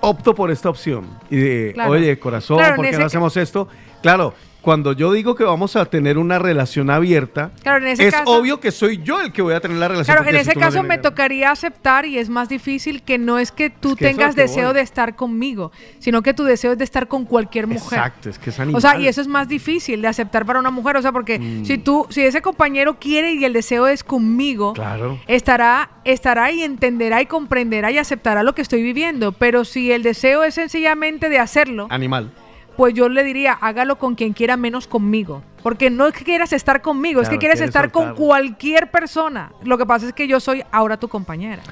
[0.00, 1.06] Opto por esta opción.
[1.30, 1.90] Y de, Claro.
[1.92, 3.68] oye, corazón, Claro, ¿por qué no hacemos esto?
[4.02, 4.34] Claro,
[4.64, 8.30] cuando yo digo que vamos a tener una relación abierta, Claro, en ese es caso-
[8.30, 10.16] obvio que soy yo el que voy a tener la relación.
[10.16, 13.68] Claro, en ese caso me tocaría aceptar y es más difícil que no es que
[13.68, 14.74] tú Es que eso es tengas que deseo voy.
[14.76, 17.98] de estar conmigo, sino que tu deseo es de estar con cualquier mujer.
[17.98, 18.80] Exacto, es que es O animal.
[18.80, 21.64] sea, y eso es más difícil de aceptar para una mujer, o sea, porque Mm.
[21.66, 25.18] si tú, si ese compañero quiere y el deseo es conmigo, Claro.
[25.26, 29.32] estará, estará y entenderá y comprenderá y aceptará lo que estoy viviendo.
[29.32, 32.30] Pero si el deseo es sencillamente de hacerlo, Animal.
[32.76, 35.42] Pues yo le diría, hágalo con quien quiera menos conmigo.
[35.62, 39.52] Porque no es que quieras estar conmigo, es que quieres estar con cualquier persona.
[39.62, 41.62] Lo que pasa es que yo soy ahora tu compañera.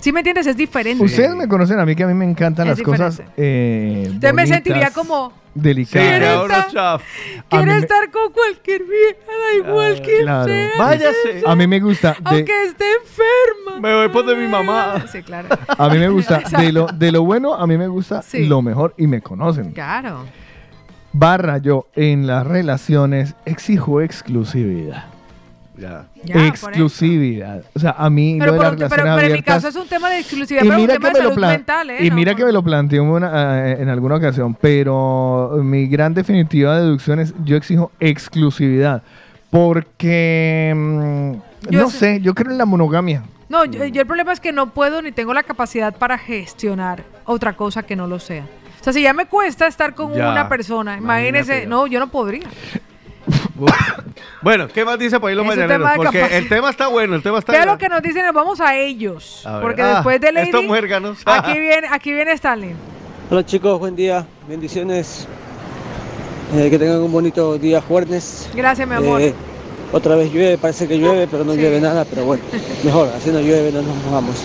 [0.00, 0.46] ¿Sí me entiendes?
[0.46, 1.02] Es diferente.
[1.02, 3.22] Ustedes me conocen a mí que a mí me encantan Es las cosas.
[3.36, 6.06] Eh, Entonces me bonitas, sentiría como, Delicadas.
[6.08, 7.02] ¿Quieres ahora, estar- chaf.
[7.02, 10.44] A mí quiero me- estar con cualquier vieja, da igual que Claro.
[10.44, 10.68] sea.
[10.78, 11.42] Váyase.
[11.46, 12.10] A mí me gusta.
[12.12, 13.80] de- Aunque esté enferma.
[13.80, 15.04] Me voy por de mi mamá.
[15.10, 15.48] Sí, claro.
[15.66, 16.40] a mí me gusta.
[16.58, 18.44] De lo, de lo bueno, a mí me gusta Sí.
[18.46, 19.72] lo mejor y me conocen.
[19.72, 20.24] Claro.
[21.12, 25.06] Barra yo en las relaciones exijo exclusividad.
[25.78, 26.06] Ya.
[26.24, 27.62] Ya, por exclusividad.
[27.74, 29.76] O sea, a mí Pero, lo de las pero- relaciones pero en mi caso es
[29.76, 31.90] un tema de exclusividad, y pero es un tema que de me salud plan- mental,
[31.90, 31.96] ¿eh?
[32.00, 32.38] y No, mira no.
[32.38, 37.20] que me lo planteé en, una- eh, en alguna ocasión, pero mi gran definitiva deducción
[37.20, 39.02] es yo exijo exclusividad
[39.50, 41.32] porque mm,
[41.70, 43.22] Yo no sé- sé, yo creo en la monogamia.
[43.48, 47.04] No, yo, yo el problema es que no puedo ni tengo la capacidad para gestionar
[47.24, 48.44] otra cosa que no lo sea.
[48.80, 51.98] O sea, si ya me cuesta estar con Ya, una persona, imagínese, imagínate no, yo
[52.00, 52.46] no podría.
[54.42, 55.90] Bueno, ¿qué más dice por ahí los mañaneros?
[55.96, 56.38] Porque capacidad.
[56.38, 57.78] el tema está bueno, el tema está Vea lo bueno.
[57.78, 59.42] que nos dicen, nos vamos a ellos.
[59.44, 59.60] A.
[59.60, 61.18] Porque Ah, después de Lady, estos muérganos.
[61.24, 62.76] aquí viene, aquí viene Stalin.
[63.28, 65.26] Hola chicos, buen día, bendiciones.
[66.54, 68.48] Eh, que tengan un bonito día jueves.
[68.54, 69.20] Gracias, mi amor.
[69.20, 69.34] Eh,
[69.92, 72.44] otra vez llueve, parece que llueve, pero no llueve nada, pero bueno,
[72.84, 74.36] mejor, así no llueve, no nos mojamos.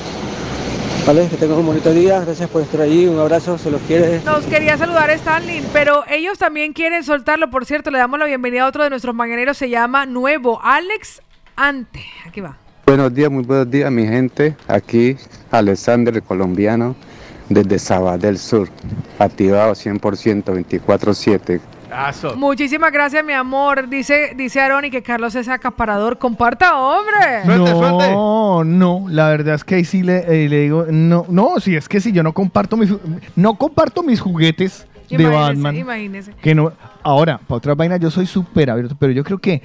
[1.05, 4.21] Vale, que tengan un bonito día, gracias por estar ahí, un abrazo, se los quiere.
[4.23, 7.49] Nos quería saludar Stanley, pero ellos también quieren soltarlo.
[7.49, 11.23] Por cierto, le damos la bienvenida a otro de nuestros mañaneros, se llama Nuevo, Alex
[11.55, 12.05] Ante.
[12.27, 12.55] Aquí va.
[12.85, 14.55] Buenos días, muy buenos días, mi gente.
[14.67, 15.17] Aquí
[15.49, 16.95] Alexander, el colombiano,
[17.49, 18.69] desde Sabadell Sur,
[19.17, 21.59] activado 100%, 24-7.
[22.35, 23.89] Muchísimas gracias, mi amor.
[23.89, 26.17] Dice, dice Aaron y que Carlos es acaparador.
[26.17, 27.45] Comparta, hombre.
[27.45, 31.75] no, no, la verdad es que ahí sí le, eh, le digo, no, no, si
[31.75, 32.93] es que si yo no comparto mis,
[33.35, 35.75] no comparto mis juguetes de Imagínese, Batman.
[35.75, 36.33] imagínese.
[36.41, 36.71] Que no,
[37.03, 39.61] ahora, para otras vainas yo soy súper abierto, pero yo creo que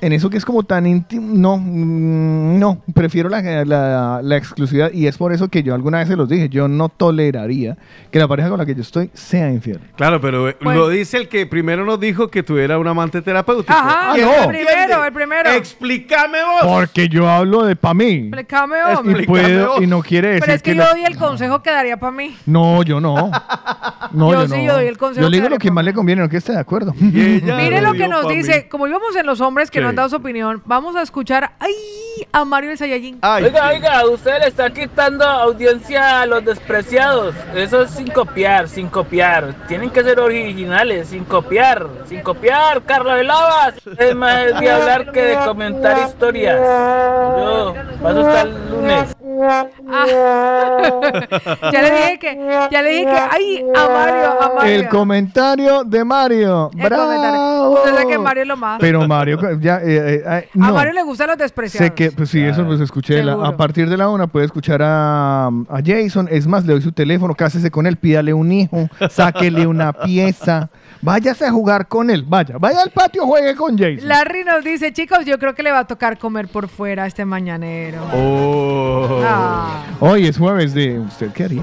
[0.00, 4.90] en eso que es como tan íntimo, no, mm, no, prefiero la, la- la exclusividad
[4.92, 7.76] y es por eso que yo alguna vez se los dije, yo no toleraría
[8.10, 9.80] que la pareja con la que yo estoy sea infiel.
[9.96, 10.80] Claro, pero eh, Bueno.
[10.80, 13.72] lo dice el que primero nos dijo que tuviera un amante terapéutico.
[13.72, 14.34] Ajá, ¿Quién no.
[14.42, 15.50] el primero, el primero.
[15.50, 16.72] Explícame vos.
[16.72, 18.28] Porque yo hablo de pa' mí.
[18.32, 19.24] Explícame, Y, hombre.
[19.26, 21.70] puedo- y no quiere decir Pero es que, que yo la- doy el consejo que
[21.70, 22.36] daría para mí.
[22.46, 23.30] No, yo no.
[24.12, 24.64] No, yo, yo, sí, no.
[24.64, 26.36] yo doy el consejo Yo le digo que lo que más le conviene, no que
[26.38, 26.79] esté de acuerdo.
[27.00, 29.82] Mire lo que nos dice, como íbamos en los hombres que ¿Qué?
[29.82, 31.74] no han dado su opinión, vamos a escuchar ay,
[32.32, 33.18] a Mario el Saiyajin.
[33.22, 37.34] oiga, oiga, usted le está quitando audiencia a los despreciados.
[37.54, 39.54] Eso es sin copiar, sin copiar.
[39.68, 43.74] Tienen que ser originales, sin copiar, sin copiar, Carlos de Lavas.
[43.98, 46.60] Es más de hablar que de comentar historias.
[46.60, 49.16] Yo paso hasta el lunes.
[51.72, 54.74] ya le dije que, ya le dije que, ay, a Mario, a Mario.
[54.74, 56.69] El comentario de Mario.
[56.70, 57.70] Comentario.
[57.70, 58.78] Usted sabe que Mario es lo más.
[58.80, 60.74] Pero Mario, ya, eh, eh, eh, A no.
[60.74, 61.88] Mario le gustan los despreciados.
[61.88, 63.22] Sé que, pues sí, eso pues escuché.
[63.22, 66.28] la- a partir de la una puede escuchar a, a Jason.
[66.30, 70.70] Es más, le doy su teléfono, cásese con él, pídale un hijo, sáquele una pieza.
[71.02, 72.24] Váyase a jugar con él.
[72.28, 74.06] Vaya, vaya al patio, juegue con Jason.
[74.06, 77.24] Larry nos dice, chicos, yo creo que le va a tocar comer por fuera este
[77.24, 78.02] mañanero.
[78.14, 79.20] Oh.
[79.24, 79.82] Ah.
[80.00, 80.98] Hoy es jueves de.
[80.98, 81.62] ¿Usted qué haría?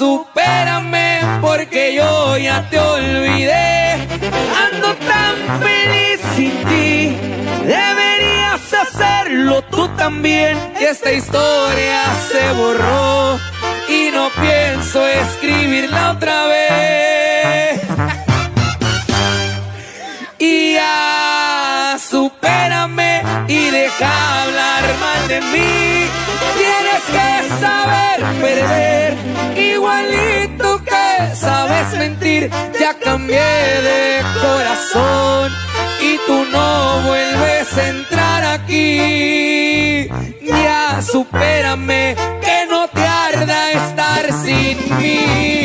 [0.00, 4.08] Supérame porque yo ya te olvidé.
[4.64, 7.16] Ando tan feliz sin ti.
[7.76, 10.56] Deberías hacerlo tú también.
[10.80, 12.00] Esta historia
[12.30, 13.38] se borró
[13.88, 17.80] y no pienso escribirla otra vez.
[20.42, 26.00] Y ya supérame y deja hablar mal de mí.
[27.14, 29.16] Que saber perder,
[29.56, 32.50] igualito que sabes mentir.
[32.80, 35.52] Ya cambié de corazón
[36.00, 40.08] y tú no vuelves a entrar aquí.
[40.40, 45.59] Ya supérame que no te arda estar sin mí.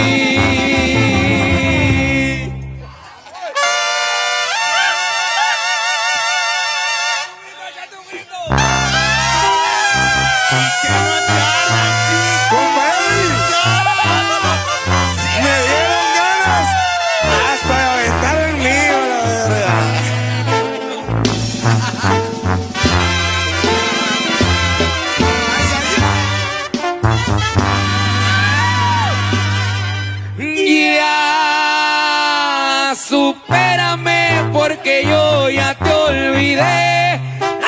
[33.56, 37.20] Supérame porque yo ya te olvidé.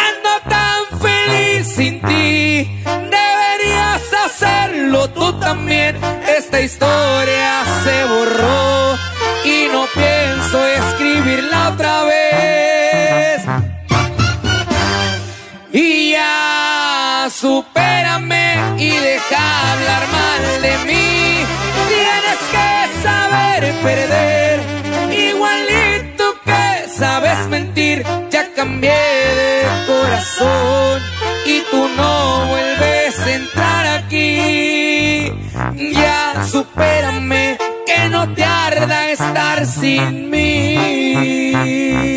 [0.08, 2.84] Ando tan feliz sin ti.
[2.86, 5.98] Deberías hacerlo tú también.
[6.38, 8.98] Esta historia se borró
[9.46, 13.42] y no pienso escribirla otra vez.
[15.72, 21.46] Y ya supérame y deja hablar mal de mí.
[21.88, 24.60] Tienes que saber perder,
[27.08, 27.98] sabes mentir.
[28.34, 29.04] Ya cambié
[29.40, 29.52] de
[29.92, 31.02] corazón
[31.46, 35.32] y tú no vuelves a entrar aquí.
[36.00, 37.58] Ya supérame
[37.88, 42.17] que no te arda estar sin mí.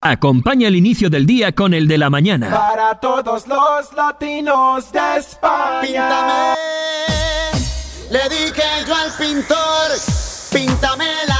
[0.00, 2.50] Acompaña el inicio del día con el de la mañana.
[2.50, 5.80] Para todos los latinos de España.
[5.80, 6.54] Píntame.
[8.08, 9.90] Le dije yo al pintor,
[10.52, 11.37] píntame la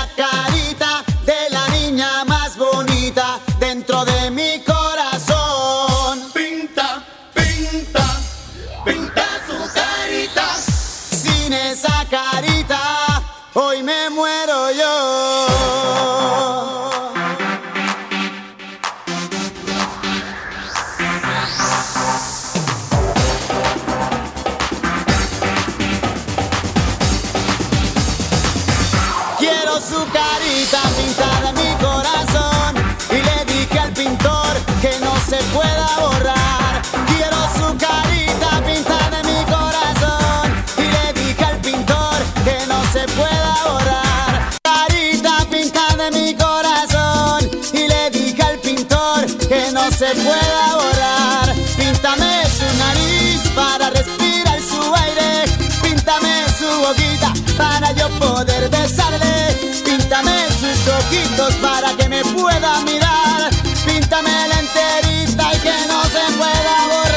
[57.58, 59.54] para yo poder besarle.
[59.84, 63.50] Píntame sus ojitos para que me pueda mirar.
[63.84, 67.07] Píntame la enterita y que no se pueda borrar.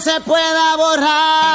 [0.00, 1.49] Se pueda borrar.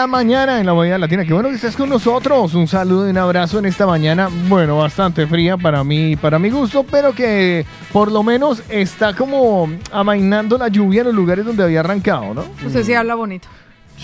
[0.00, 1.26] La mañana en la movida latina.
[1.26, 2.54] Qué bueno que estés con nosotros.
[2.54, 4.30] Un saludo y un abrazo en esta mañana.
[4.48, 9.68] Bueno, bastante fría para mí, para mi gusto, pero que por lo menos está como
[9.92, 12.46] amainando la lluvia en los lugares donde había arrancado, ¿no?
[12.64, 13.46] Usted sí habla bonito.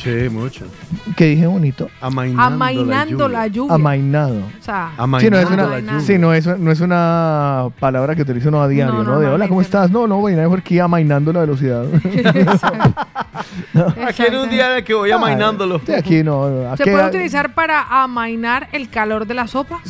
[0.06, 0.66] Sí, mucho.
[1.16, 1.90] ¿Qué dije bonito?
[2.00, 3.74] Amainando, Amainando la lluvia.
[3.74, 4.38] Amainado.
[4.38, 6.00] O sea, Sí, no es, una, amainando.
[6.00, 9.12] sí, no, es, no es una palabra que utilizo uno a diario, No, ¿no?
[9.14, 9.90] no, de no, hola, ¿cómo estás?
[9.90, 11.84] No, no, voy a ir aquí amainando la velocidad.
[14.06, 15.80] Aquí en un día en el que voy amainándolo.
[15.84, 16.76] Sí, aquí no.
[16.76, 19.80] ¿Se puede utilizar para amainar el calor de la sopa?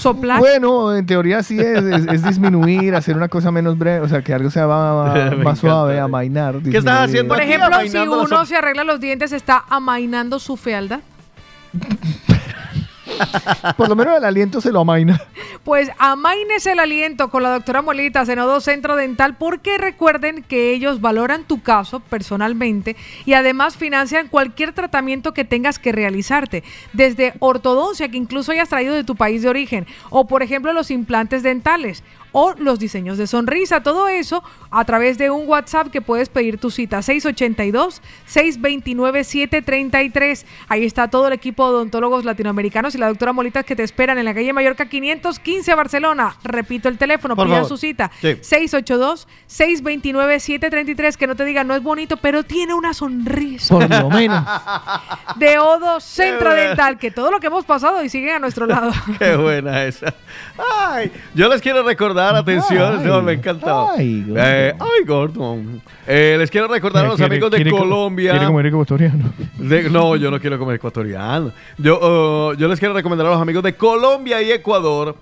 [0.00, 0.38] ¿Soplar?
[0.38, 4.22] Bueno, en teoría sí es, es- es disminuir, hacer una cosa menos breve, o sea,
[4.22, 6.54] que algo sea más, más suave, amainar.
[6.62, 7.04] ¿Qué estás disminuir.
[7.04, 7.98] haciendo Por ejemplo, si
[8.32, 11.00] uno se arregla los dientes, ¿está amainando su fealdad?
[13.76, 15.20] Por lo menos el aliento se lo amaina.
[15.64, 20.72] Pues amaínese el aliento con la doctora Molitas en Odo Centro Dental porque recuerden que
[20.72, 27.34] ellos valoran tu caso personalmente y además financian cualquier tratamiento que tengas que realizarte, desde
[27.40, 31.42] ortodoncia que incluso hayas traído de tu país de origen o por ejemplo los implantes
[31.42, 32.02] dentales
[32.32, 36.58] o los diseños de sonrisa, todo eso a través de un WhatsApp que puedes pedir
[36.58, 40.46] tu cita 682 629 733.
[40.68, 44.18] Ahí está todo el equipo de odontólogos latinoamericanos y la doctora Molitas que te esperan
[44.18, 46.36] en la calle Mallorca 515 Barcelona.
[46.44, 47.68] Repito el teléfono, Por pidan favor.
[47.68, 48.10] su cita.
[48.20, 48.28] Sí.
[49.48, 53.74] 682-629-733, que no te diga no es bonito, pero tiene una sonrisa.
[53.74, 54.44] Por lo menos.
[55.36, 56.50] De Odo Centro.
[56.54, 58.92] Dental, que todo lo que hemos pasado y siguen a nuestro lado.
[59.18, 60.14] Qué buena esa.
[60.58, 63.06] Ay, yo les quiero recordar atención, Ay.
[63.06, 63.90] no, me encantó.
[63.96, 64.44] Ay, Gordon.
[64.46, 65.82] Eh, ay, Gordon.
[66.06, 68.30] Eh, les quiero recordar a los Quiere- amigos de quiere Colombia.
[68.32, 69.32] Quiere comer ecuatoriano.
[69.56, 71.50] De- no, yo no quiero comer ecuatoriano.
[71.78, 75.16] Yo, uh, yo les quiero recomendar a los amigos de Colombia y Ecuador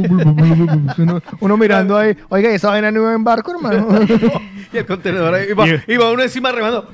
[0.99, 3.89] uno, uno mirando ahí, oiga, ¿y esa vaina no iba en barco, hermano?
[4.73, 6.91] y el contenedor ahí, iba, iba uno encima remando.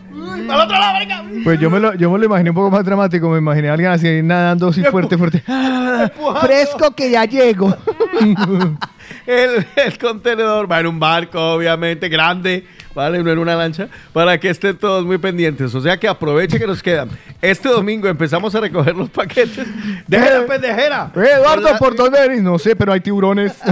[0.49, 1.25] ¡Al otro lado, marica!
[1.45, 3.73] Pues yo me, lo, yo me lo imaginé un poco más dramático, me imaginé a
[3.75, 5.43] alguien así nadando así fuerte, fuerte.
[6.41, 7.77] Fresco que ya llego.
[9.27, 13.23] El, el contenedor va en un barco, obviamente, grande, ¿vale?
[13.23, 15.75] No en una lancha, para que estén todos muy pendientes.
[15.75, 17.09] O sea que aproveche que nos quedan.
[17.43, 19.67] Este domingo empezamos a recoger los paquetes.
[20.07, 21.11] ¡Deje la pendejera!
[21.17, 22.43] Eh, Eduardo, ¿por dónde eres?
[22.43, 23.57] No sé, pero hay tiburones.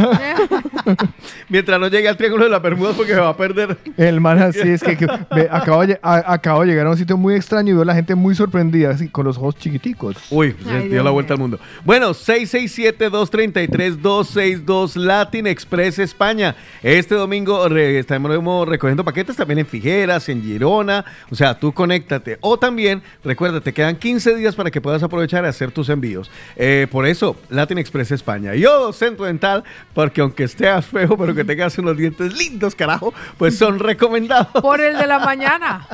[1.49, 3.77] Mientras no llegue al Triángulo de la Bermuda porque me va a perder.
[3.97, 6.91] El man así es que, que- ve, acabo, de, lle- a- acabo de llegar a
[6.91, 9.57] un sitio muy extraño y veo a la gente muy sorprendida, así con los ojos
[9.57, 10.17] chiquiticos.
[10.31, 11.59] Uy, se dio la vuelta al mundo.
[11.85, 16.55] Bueno, 667-233-262 Latin Express España.
[16.83, 21.05] Este domingo re- estaremos recogiendo paquetes también en Figueras, en Girona.
[21.31, 22.37] O sea, tú conéctate.
[22.41, 26.31] O también, recuerda, te quedan 15 días para que puedas aprovechar y hacer tus envíos.
[26.57, 28.55] Eh, por eso, Latin Express España.
[28.55, 29.65] Yo, Centro Dental,
[29.95, 34.49] porque aunque estés feo, pero que tengas unos dientes lindos, carajo, pues son recomendados.
[34.63, 35.87] Por el de la mañana.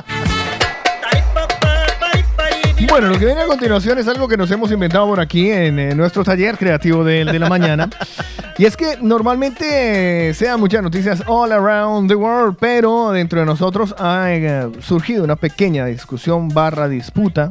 [2.93, 5.79] Bueno, lo que viene a continuación es algo que nos hemos inventado por aquí en,
[5.79, 7.89] eh, nuestro taller creativo de, de la mañana.
[8.59, 13.39] Y es que normalmente eh, se dan muchas noticias all around the world, pero dentro
[13.39, 17.49] de nosotros ha eh, surgido una pequeña discusión barra disputa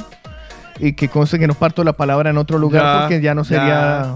[0.79, 3.43] y que conste que no parto la palabra en otro lugar Ya, porque ya no
[3.43, 4.15] sería,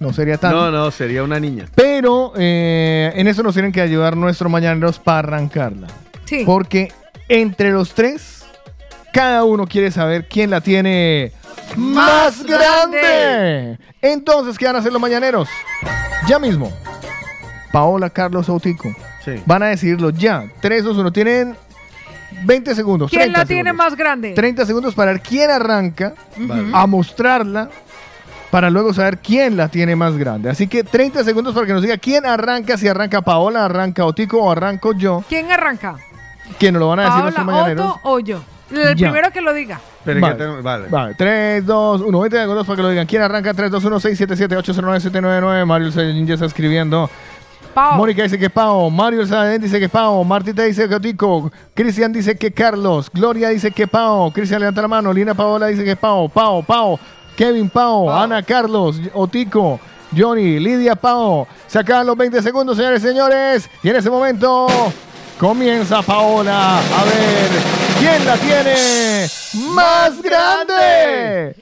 [0.00, 0.52] no sería tan.
[0.52, 1.66] No, no, sería una niña.
[1.74, 5.88] Pero eh, en eso nos tienen que ayudar nuestros mañaneros para arrancarla.
[6.24, 6.44] Sí.
[6.46, 6.90] Porque
[7.28, 8.41] entre los tres,
[9.12, 11.32] cada uno quiere saber quién la tiene
[11.76, 13.78] más grande.
[14.00, 15.48] Entonces, ¿qué van a hacer los mañaneros?
[16.26, 16.72] Ya mismo.
[17.72, 18.90] Paola, Carlos Autico.
[19.46, 20.44] Van a decidirlo ya.
[20.60, 21.12] 3, 2, 1.
[21.12, 21.56] Tienen
[22.44, 23.10] 20 segundos.
[23.10, 23.86] ¿Quién 30 la tiene segundos.
[23.86, 24.32] más grande?
[24.34, 26.70] 30 segundos para ver quién arranca Vale.
[26.72, 27.70] a mostrarla
[28.50, 30.50] para luego saber quién la tiene más grande.
[30.50, 34.42] Así que 30 segundos para que nos diga quién arranca, si arranca Paola, arranca Otico
[34.42, 35.96] o arranco yo, ¿Quién arranca?
[36.58, 37.86] que nos lo van a decir nuestros Paola, mañaneros.
[37.96, 38.42] Otto o yo.
[38.72, 39.10] El Ya.
[39.10, 39.80] primero que lo diga.
[40.04, 40.36] Pero Vale.
[40.36, 40.88] que tengo- vale.
[40.88, 42.20] Vale, 3, 2, 1.
[42.20, 43.06] 20 segundos para que lo digan.
[43.06, 43.54] ¿Quién arranca?
[43.54, 45.64] 3, 2, 1, 6, 7, 7, 8, 0, 9, 7, 9, 9.
[45.64, 47.08] Mario Saiyajin ya está escribiendo.
[47.74, 47.96] Pao.
[47.96, 48.90] Mónica dice que Pau.
[48.90, 50.22] Mario Saiyajin dice que Pau.
[50.24, 51.50] Martita dice que Otico.
[51.74, 53.10] Cristian dice que Carlos.
[53.12, 54.30] Gloria dice que Pau.
[54.32, 55.12] Cristian levanta la mano.
[55.12, 56.28] Lina Paola dice que Pau.
[56.28, 56.98] Pau, Pau.
[57.36, 58.10] Kevin Pau.
[58.10, 59.00] Ana Carlos.
[59.14, 59.80] Otico.
[60.14, 60.58] Johnny.
[60.60, 61.46] Lidia Pau.
[61.66, 63.70] Se acaban los 20 segundos, señores y señores.
[63.82, 64.66] Y en ese momento
[65.38, 66.78] comienza Paola.
[66.78, 67.48] A ver,
[68.02, 69.28] ¿quién la tiene
[69.74, 71.54] más grande?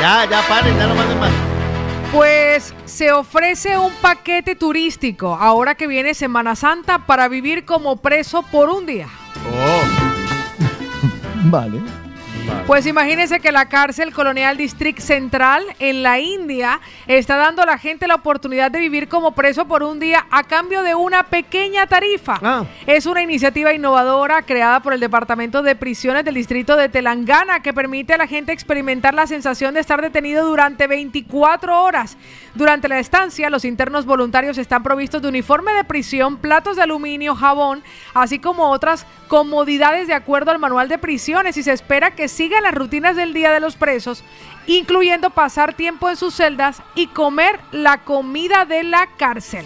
[0.00, 1.32] Ya, ya, paren, ya no manden más.
[2.12, 8.42] Pues se ofrece un paquete turístico ahora que viene Semana Santa para vivir como preso
[8.42, 9.08] por un día.
[11.44, 12.07] Vale.
[12.66, 17.78] Pues imagínense que la cárcel Colonial District Central en la India está dando a la
[17.78, 21.86] gente la oportunidad de vivir como preso por un día a cambio de una pequeña
[21.86, 22.66] tarifa.
[22.86, 27.72] Es una iniciativa innovadora creada por el Departamento de Prisiones del Distrito de Telangana que
[27.72, 32.18] permite a la gente experimentar la sensación de estar detenido durante 24 horas.
[32.54, 37.34] Durante la estancia, los internos voluntarios están provistos de uniforme de prisión, platos de aluminio,
[37.34, 37.82] jabón,
[38.14, 42.62] así como otras comodidades de acuerdo al manual de prisiones y se espera que sigan
[42.62, 44.22] las rutinas del día de los presos,
[44.68, 49.62] incluyendo pasar tiempo en sus celdas y comer la comida de la cárcel.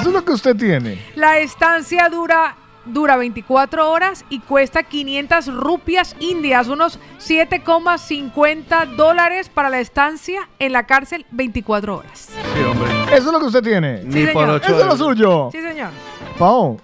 [0.00, 0.98] Eso es lo que usted tiene.
[1.16, 2.56] La estancia dura
[2.86, 10.72] dura 24 horas y cuesta 500 rupias indias, unos 7,50 dólares para la estancia en
[10.72, 12.30] la cárcel 24 horas.
[12.30, 12.88] Sí, hombre.
[13.14, 14.00] Eso es lo que usted tiene.
[14.00, 14.48] Sí, Ni por señor.
[14.50, 15.48] ocho Eso es lo suyo.
[15.52, 15.90] Sí, señor.
[16.38, 16.80] Pau.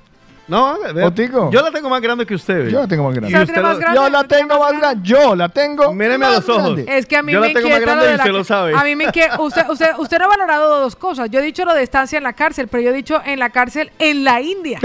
[0.49, 1.51] No, ve- Otico.
[1.53, 2.69] yo la tengo más grande que usted.
[2.69, 3.39] Yo la tengo más Y grande.
[3.47, 4.99] lo- Yo la tengo más grande.
[5.09, 5.93] Yo la tengo.
[5.95, 6.75] Míreme a los ojos.
[6.75, 6.85] grande.
[6.99, 8.23] Es que a mí Yo me la tengo más inquieta lo grande de y la
[8.25, 8.75] usted lo sabe.
[8.77, 9.41] A mí me inquieta.
[9.41, 11.31] Usted, usted, usted no ha valorado dos cosas.
[11.31, 13.51] Yo he dicho lo de estancia en la cárcel, pero yo he dicho en la
[13.51, 14.79] cárcel en la India.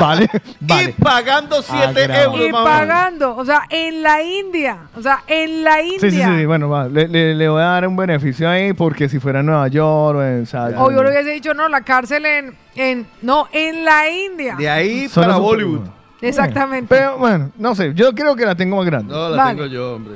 [0.00, 0.28] Vale,
[0.60, 0.84] vale.
[0.84, 2.22] Y pagando 7 Agrado.
[2.34, 3.36] euros y pagando.
[3.36, 4.78] O sea, en la India.
[4.96, 6.00] O sea, en la India.
[6.00, 9.08] Sí, sí, sí, bueno, va, le, le- le voy a dar un beneficio ahí porque
[9.08, 10.46] si fuera en Nueva York o en...
[10.76, 13.06] o yo le hubiese dicho, no, la cárcel en, en.
[13.22, 14.45] No, en la India.
[14.56, 15.80] De ahí Solo para Bollywood.
[16.20, 16.86] Exactamente.
[16.94, 19.12] Pero bueno, no sé, yo creo que la tengo más grande.
[19.12, 19.54] No, la Vale.
[19.56, 20.14] tengo yo, hombre.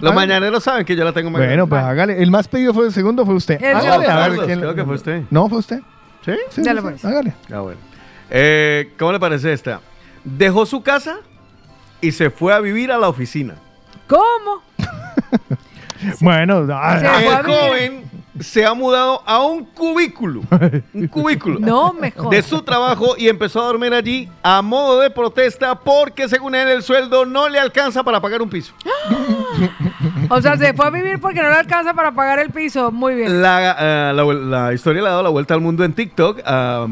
[0.00, 0.14] Los Ah.
[0.14, 1.68] mañaneros saben que yo la tengo más Bueno, grande.
[1.70, 2.22] pues hágale.
[2.22, 3.62] El más pedido fue el segundo, fue usted.
[3.62, 4.44] El Hágale, yo.
[4.60, 5.22] creo que fue usted.
[5.30, 5.80] No, fue usted.
[6.24, 6.32] ¿Sí?
[6.50, 7.04] Sí, Dale, sí, pues.
[7.04, 7.34] Hágale.
[7.52, 7.78] Ah, bueno.
[8.30, 9.80] Eh, ¿Cómo le parece esta?
[10.24, 11.18] Dejó su casa
[12.00, 13.54] y se fue a vivir a la oficina.
[14.06, 14.62] ¿Cómo?
[16.20, 18.04] Bueno, ah, Se fue a El joven
[18.40, 20.42] se ha mudado a un cubículo.
[20.94, 21.58] Un cubículo.
[21.60, 22.30] No mejor.
[22.30, 26.68] de su trabajo y empezó a dormir allí a modo de protesta porque según él
[26.68, 28.72] el sueldo no le alcanza para pagar un piso.
[30.32, 32.92] O sea, se fue a vivir porque no le alcanza para pagar el piso.
[32.92, 33.42] Muy bien.
[33.42, 36.86] La, eh, la, la historia le ha dado la vuelta al mundo en TikTok ah,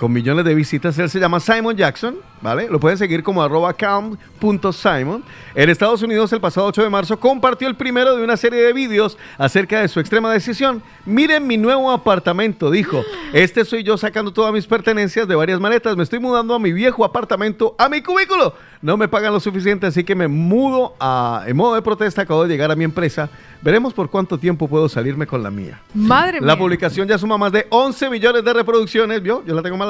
[0.00, 0.98] con millones de visitas.
[0.98, 2.68] Él se llama Simon Jackson, ¿vale?
[2.70, 5.22] Lo pueden seguir como arroba calm.simon.
[5.54, 8.72] En Estados Unidos el pasado 8 de marzo compartió el primero de una serie de
[8.72, 10.82] vídeos acerca de su extrema decisión.
[11.04, 13.04] Miren mi nuevo apartamento, dijo.
[13.32, 15.96] Este soy yo sacando todas mis pertenencias de varias maletas.
[15.96, 18.54] Me estoy mudando a mi viejo apartamento, a mi cubículo.
[18.82, 22.22] No me pagan lo suficiente, así que me mudo a, en modo de protesta.
[22.22, 23.28] Acabo de llegar a mi empresa.
[23.62, 25.80] Veremos por cuánto tiempo puedo salirme con la mía.
[25.94, 26.58] Madre La mía.
[26.58, 29.44] publicación ya suma más de 11 millones de reproducciones, ¿vio?
[29.46, 29.89] Yo la tengo más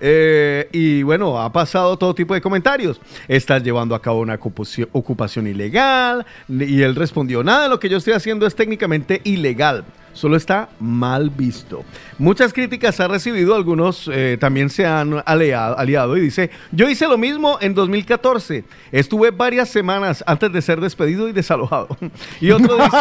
[0.00, 3.00] Eh, y bueno, ha pasado todo tipo de comentarios.
[3.28, 6.26] Estás llevando a cabo una ocupación, ocupación ilegal.
[6.48, 9.84] Y él respondió, nada lo que yo estoy haciendo es técnicamente ilegal.
[10.14, 11.84] Solo está mal visto.
[12.18, 17.06] Muchas críticas ha recibido, algunos eh, también se han aliado, aliado y dice, yo hice
[17.08, 18.64] lo mismo en 2014.
[18.92, 21.96] Estuve varias semanas antes de ser despedido y desalojado.
[22.40, 22.96] Y otro dice,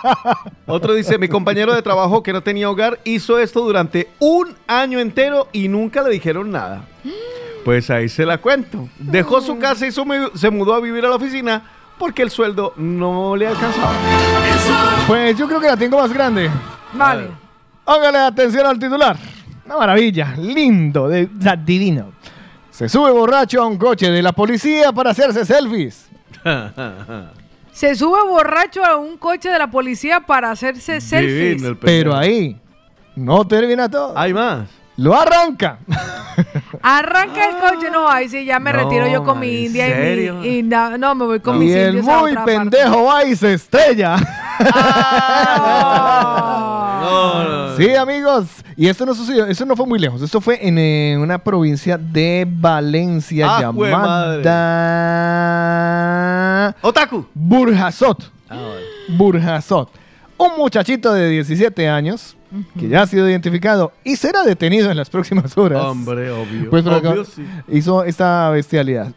[0.66, 4.98] otro dice, mi compañero de trabajo que no tenía hogar hizo esto durante un año
[4.98, 6.84] entero y nunca le dijeron nada.
[7.64, 8.88] Pues ahí se la cuento.
[8.96, 11.64] Dejó su casa y se mu- se mudó a vivir a la oficina
[11.98, 13.92] porque el sueldo no le alcanzaba.
[15.06, 16.50] Pues yo creo que la tengo más grande.
[16.92, 17.28] Vale.
[17.84, 19.16] Hágale atención al titular.
[19.64, 22.12] Una maravilla, lindo, de, o sea, divino.
[22.70, 26.08] Se sube borracho a un coche de la policía para hacerse selfies.
[27.72, 31.56] Se sube borracho a un coche de la policía para hacerse selfies.
[31.56, 32.58] Divino el Pero ahí
[33.14, 34.16] no termina todo.
[34.16, 34.68] Hay más.
[34.96, 35.78] Lo arranca.
[36.88, 37.90] Arranca el coche.
[37.90, 40.62] No, ahí sí, ya me No, retiro yo con mi ¿en india y mi- y,
[40.62, 42.58] na- no, me voy con y mis el indios a muy otra parte.
[42.60, 44.16] pendejo va y se estrella.
[47.00, 47.76] No, no.
[47.76, 48.46] Sí, amigos.
[48.76, 50.22] Y esto no sucedió, eso no fue muy lejos.
[50.22, 54.36] Esto fue en eh, una provincia de Valencia Ah, llamada
[56.82, 57.26] Otaku.
[57.34, 58.30] Burjasot.
[58.50, 58.56] Ah,
[59.08, 59.90] Burjasot.
[60.38, 62.35] Un muchachito de 17 años
[62.78, 65.82] que ya ha sido identificado y será detenido en las próximas horas.
[65.84, 66.70] Hombre, obvio.
[66.70, 67.44] Pues por acá Obvio, sí.
[67.68, 69.12] hizo esta bestialidad.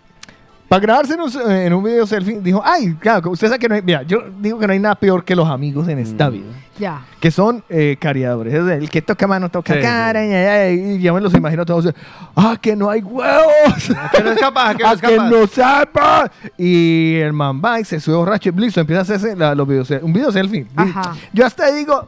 [0.68, 3.74] Para grabarse en un, en un video selfie, dijo, ay, claro, usted sabe que no
[3.74, 6.34] hay, mira, yo digo que no hay nada peor que los amigos en esta Mm.
[6.34, 6.46] vida.
[6.78, 7.02] Ya.
[7.20, 8.54] Que son eh, cariadores.
[8.54, 10.24] Es el que toca mano, toca Sí, cara,
[10.72, 11.92] y, y- y yo me los imagino todos.
[12.36, 13.92] Ah, que no hay huevos.
[14.16, 15.30] Que no es capaz, que no es que capaz.
[15.30, 16.32] no sepa.
[16.56, 19.68] Y el man va y se sube borracho y listo, empieza a hacerse la- los
[19.68, 20.68] videos, un video selfie.
[20.76, 21.16] Ajá.
[21.34, 22.08] Yo hasta digo,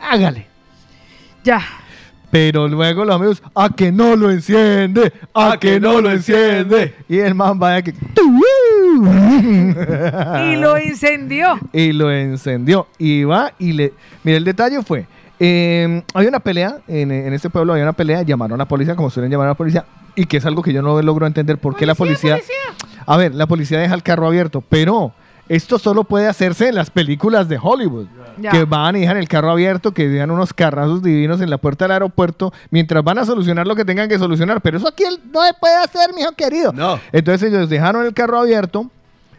[0.00, 0.46] hágale.
[1.44, 1.60] Ya.
[2.30, 6.94] Pero luego los amigos, a que no lo enciende, a, que, no lo enciende.
[7.08, 7.92] Y el man va que.
[10.44, 11.58] Y lo incendió.
[11.72, 12.86] y lo encendió.
[12.98, 13.92] Y va y le.
[14.22, 15.06] Mira, el detalle fue.
[15.40, 18.94] eh, había una pelea, en, en este pueblo había una pelea, llamaron a la policía,
[18.94, 19.84] como suelen llamar a la policía,
[20.14, 22.38] y que es algo que yo no logro entender por qué la policía.
[23.06, 25.12] A ver, la policía deja el carro abierto, pero
[25.50, 28.06] esto solo puede hacerse en las películas de Hollywood.
[28.52, 31.86] Que van y dejan el carro abierto, que dejan unos carrazos divinos en la puerta
[31.86, 34.60] del aeropuerto, mientras van a solucionar lo que tengan que solucionar.
[34.60, 35.02] Pero eso aquí
[35.32, 36.72] no se puede hacer, mijo querido.
[36.72, 37.00] No.
[37.10, 38.88] Entonces ellos dejaron el carro abierto,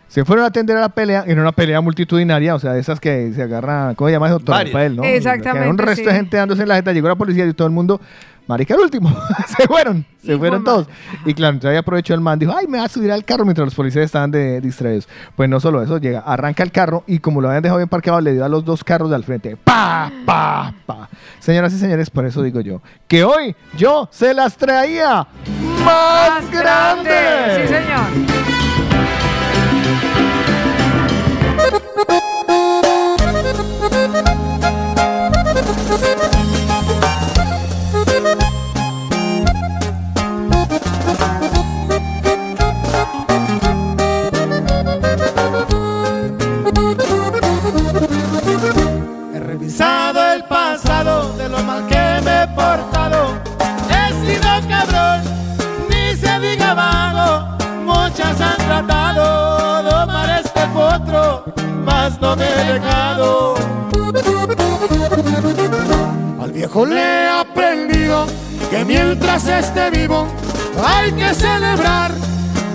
[0.09, 2.99] se fueron a atender a la pelea, en una pelea multitudinaria, o sea, de esas
[2.99, 4.41] que se agarra, ¿cómo se llama eso?
[4.43, 4.73] Varias.
[4.73, 5.03] Torpel, ¿no?
[5.05, 7.69] Exactamente, Que Un resto de gente dándose en la jeta, llegó la policía y todo
[7.69, 8.01] el mundo,
[8.51, 9.09] marica, el último,
[9.57, 10.87] se fueron, se fueron todos.
[11.25, 13.45] Y claro, entonces ahí aprovechó el man, dijo, ay, me va a subir al carro
[13.45, 15.07] mientras los policías estaban de, distraídos.
[15.35, 18.19] Pues no solo eso, llega, arranca el carro y como lo habían dejado bien parqueado,
[18.19, 21.09] le dio a los dos carros de al frente, pa, pa, pa.
[21.39, 25.25] Señoras y señores, por eso digo yo, que hoy yo se las traía
[25.85, 27.67] más grande.
[27.67, 28.61] Sí, señor.
[61.83, 63.55] Mas no me he dejado.
[66.41, 68.25] Al viejo le he aprendido
[68.69, 70.27] que mientras esté vivo
[70.83, 72.11] hay que celebrar,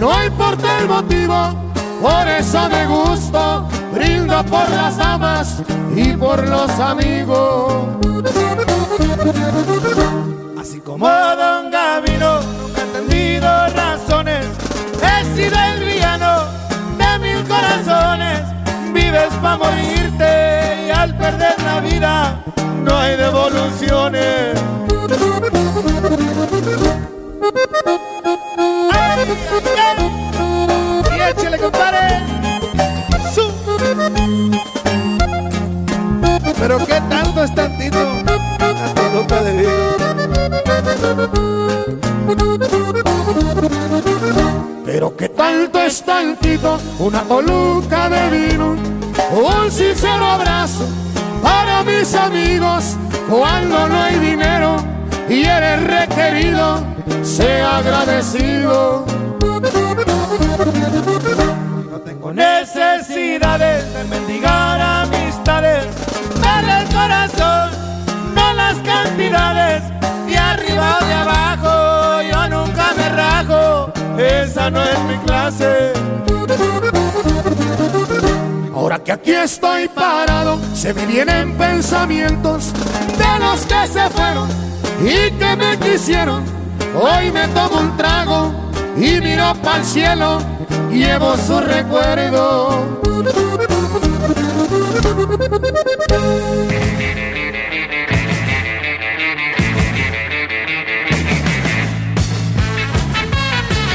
[0.00, 1.66] no importa el motivo.
[2.00, 5.62] Por eso me gusto, brindo por las damas
[5.94, 7.84] y por los amigos.
[10.60, 14.46] Así como Don Gavino, nunca he entendido razones.
[15.02, 16.44] He sido el villano
[16.98, 18.55] de mil corazones.
[19.16, 22.44] Vives para morirte y al perder la vida
[22.84, 24.60] no hay devoluciones.
[28.92, 29.24] Ay,
[29.86, 30.10] ay.
[31.16, 32.20] Y échale, compadre.
[33.34, 33.50] Su.
[36.58, 37.98] Pero qué tanto es tantito.
[38.84, 39.52] Hasta nunca de
[44.84, 46.78] Pero qué tanto es tantito.
[46.98, 48.96] Una coluca de vino.
[49.30, 50.86] Un sincero abrazo
[51.42, 52.96] para mis amigos.
[53.28, 54.76] Cuando no hay dinero
[55.28, 56.80] y eres requerido,
[57.22, 59.04] sea agradecido.
[61.90, 65.86] No tengo necesidades de mendigar amistades.
[66.40, 67.70] Dale el corazón,
[68.34, 69.82] no las cantidades.
[70.26, 73.92] De arriba o de abajo, yo nunca me rajo.
[74.18, 75.92] Esa no es mi clase.
[78.96, 84.48] Ahora que aquí estoy parado, se me vienen pensamientos de los que se fueron
[85.04, 86.42] y que me quisieron.
[86.98, 88.54] Hoy me tomo un trago
[88.96, 90.38] y miro para el cielo,
[90.90, 93.02] llevo su recuerdo.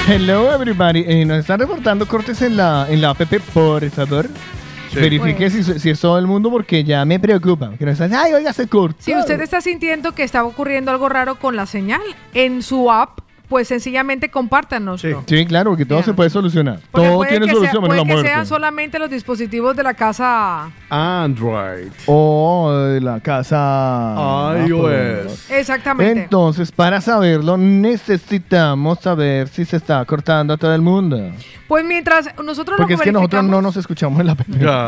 [0.07, 1.05] Hello everybody.
[1.07, 4.29] Eh, nos están reportando cortes en la, en la app, por favor.
[4.93, 7.71] Verifique si, si es todo el mundo porque ya me preocupa.
[7.77, 8.97] Que están, ay, oiga, se cortó.
[8.99, 12.01] Si usted está sintiendo que está ocurriendo algo raro con la señal
[12.33, 13.19] en su app,
[13.51, 15.01] pues sencillamente compártanos.
[15.01, 16.79] Sí, claro, porque todo se puede solucionar.
[16.89, 19.83] Porque todo puede tiene que, solución sea- menos la que sean solamente los dispositivos de
[19.83, 20.71] la casa.
[20.89, 21.89] Android.
[22.05, 25.51] O de la casa iOS.
[25.51, 26.23] Exactamente.
[26.23, 31.19] Entonces, para saberlo, necesitamos saber si se está cortando a todo el mundo.
[31.67, 34.41] Pues mientras nosotros Porque lo es que nosotros no nos escuchamos en la app.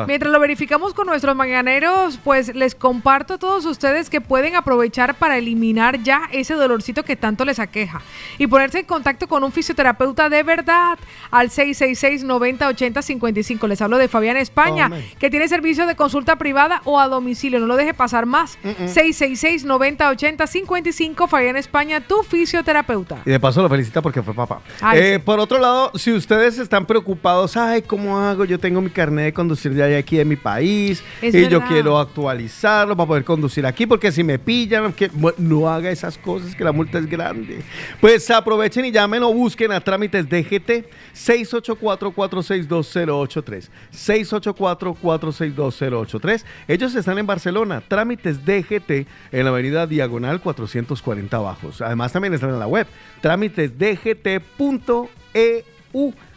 [0.07, 5.15] Mientras lo verificamos con nuestros mañaneros, pues les comparto a todos ustedes que pueden aprovechar
[5.15, 8.01] para eliminar ya ese dolorcito que tanto les aqueja
[8.37, 10.99] y ponerse en contacto con un fisioterapeuta de verdad
[11.31, 13.67] al 666-9080-55.
[13.67, 17.59] Les hablo de Fabián España, que tiene servicio de consulta privada o a domicilio.
[17.59, 18.59] No lo deje pasar más.
[18.63, 21.27] 666-9080-55.
[21.27, 23.23] Fabián España, tu fisioterapeuta.
[23.25, 24.61] Y de paso lo felicita porque fue papá.
[24.81, 25.21] Ay, Eh, sí.
[25.25, 28.45] Por otro lado, si ustedes están preocupados, ay, ¿cómo hago?
[28.45, 31.97] Yo tengo mi carnet de conducir ya aquí en mi país Es y yo quiero
[31.97, 36.53] actualizarlo para poder conducir aquí porque si me pillan, que, bueno, no haga esas cosas
[36.55, 37.63] que la multa es grande.
[37.99, 43.69] Pues aprovechen y llamen o busquen a trámites DGT 684-462-083.
[43.91, 46.43] 684-462-083.
[46.67, 51.81] Ellos están en Barcelona, trámites DGT en la avenida Diagonal 440 Bajos.
[51.81, 52.85] Además también están en la web,
[53.21, 55.09] trámitesdgt.eu.
[55.33, 55.63] E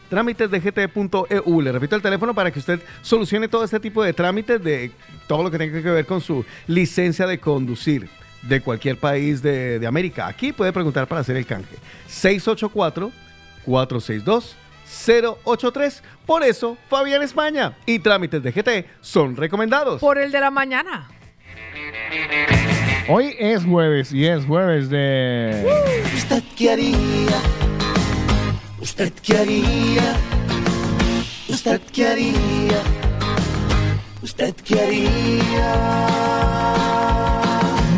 [0.08, 1.60] trámitesdgt.eu.
[1.60, 4.92] Le repito el teléfono para que usted solucione todo este tipo de trámites de
[5.26, 8.08] todo lo que tenga que ver con su licencia de conducir
[8.48, 10.26] de cualquier país de, de América.
[10.26, 11.76] Aquí puede preguntar para hacer el canje.
[13.66, 16.00] 684-462-083.
[16.24, 20.00] Por eso, Fabián España y trámites de GT son recomendados.
[20.00, 21.08] Por el de la mañana.
[23.08, 25.64] Hoy es jueves y es jueves de...
[26.14, 27.38] ¿Usted qué haría?
[28.80, 30.16] ¿Usted qué haría?
[31.48, 32.82] ¿Usted qué haría?
[34.22, 36.95] ¿Usted qué haría?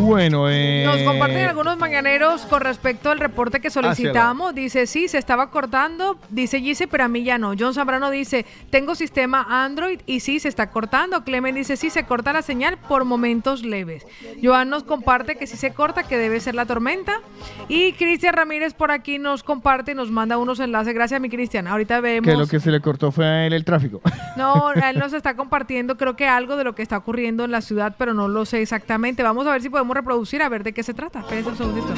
[0.09, 4.55] Bueno, eh, Nos comparten algunos mañaneros con respecto al reporte que solicitamos.
[4.55, 6.16] Dice, sí, se estaba cortando.
[6.30, 7.52] Dice Gise, pero a mí ya no.
[7.59, 11.24] John Zambrano dice, tengo sistema Android y sí, se está cortando.
[11.24, 14.06] Clemen dice, sí, se corta la señal por momentos leves.
[14.43, 17.20] Joan nos comparte que sí se corta, que debe ser la tormenta.
[17.68, 20.94] Y Cristian Ramírez por aquí nos comparte, nos manda unos enlaces.
[20.94, 21.66] Gracias, mi Cristian.
[21.66, 22.26] Ahorita vemos.
[22.26, 24.01] que lo que se le cortó fue a él el tráfico.
[24.36, 27.60] No, él nos está compartiendo, creo que algo de lo que está ocurriendo en la
[27.60, 29.24] ciudad, pero no lo sé exactamente.
[29.24, 31.20] Vamos a ver si podemos reproducir, a ver de qué se trata.
[31.20, 31.89] Espérense un segundito.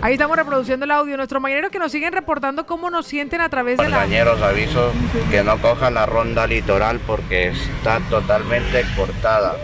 [0.00, 1.16] Ahí estamos reproduciendo el audio.
[1.16, 4.00] Nuestros mañaneros que nos siguen reportando cómo nos sienten a través de la.
[4.00, 4.92] Compañeros, aviso
[5.30, 9.56] que no cojan la ronda litoral porque está totalmente cortada.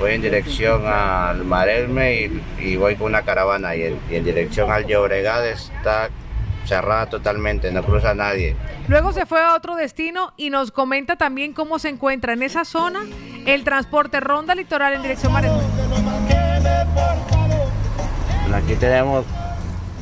[0.00, 4.24] Voy en dirección al Maresme y, y voy con una caravana y en, y en
[4.24, 6.08] dirección al Llobregat está
[6.66, 8.56] cerrada totalmente, no cruza nadie.
[8.88, 12.64] Luego se fue a otro destino y nos comenta también cómo se encuentra en esa
[12.64, 13.00] zona
[13.46, 15.62] el transporte ronda litoral en dirección Maresme.
[18.54, 19.24] Aquí tenemos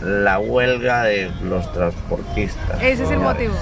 [0.03, 2.83] la huelga de los transportistas.
[2.83, 3.55] Ese es el motivo.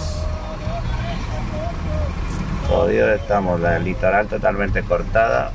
[2.68, 5.52] Jodidos estamos, la litoral totalmente cortada.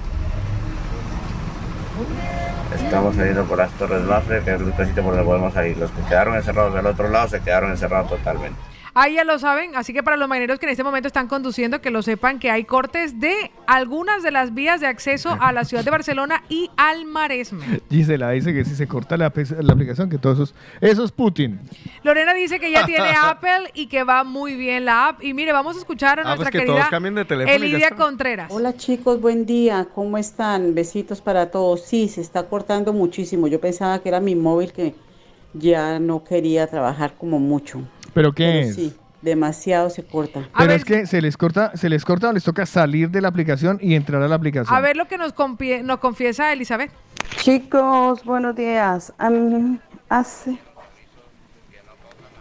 [2.76, 5.78] Estamos saliendo por las Torres Mafre, que es el único por donde podemos salir.
[5.78, 8.60] Los que quedaron encerrados del otro lado se quedaron encerrados totalmente.
[8.98, 11.82] Ahí ya lo saben, así que para los marineros que en este momento están conduciendo,
[11.82, 15.66] que lo sepan que hay cortes de algunas de las vías de acceso a la
[15.66, 17.82] ciudad de Barcelona y al Maresme.
[17.90, 21.60] Gisela dice que si se corta la, aplicación, que todos esos, eso es Putin.
[22.04, 25.22] Lorena dice que ya tiene Apple y que va muy bien la app.
[25.22, 27.54] Y mire, vamos a escuchar a Ah, nuestra pues que querida todos cambien de teléfono
[27.54, 27.90] y ya Elidia.
[27.92, 28.50] Contreras.
[28.50, 30.74] Hola chicos, buen día, ¿cómo están?
[30.74, 31.82] Besitos para todos.
[31.82, 33.48] Sí, se está cortando muchísimo.
[33.48, 34.96] Yo pensaba que era mi móvil que
[35.54, 37.82] ya no quería trabajar como mucho.
[38.16, 38.76] ¿Pero qué Pero es?
[38.76, 40.48] sí, demasiado se corta.
[40.58, 43.28] Pero es que se les corta, se les corta o les toca salir de la
[43.28, 44.76] aplicación y entrar a la aplicación.
[44.76, 46.92] A ver lo que nos, compie- nos confiesa Elizabeth.
[47.38, 49.14] Chicos, buenos días.
[50.10, 50.58] Hace,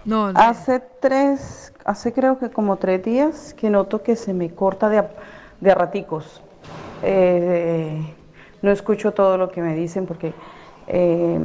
[0.04, 4.88] No, hace tres, hace creo que como tres días que noto que se me corta
[4.88, 5.10] de a,
[5.60, 6.40] de a raticos.
[7.02, 8.14] Eh,
[8.62, 10.32] no escucho todo lo que me dicen porque
[10.86, 11.38] eh,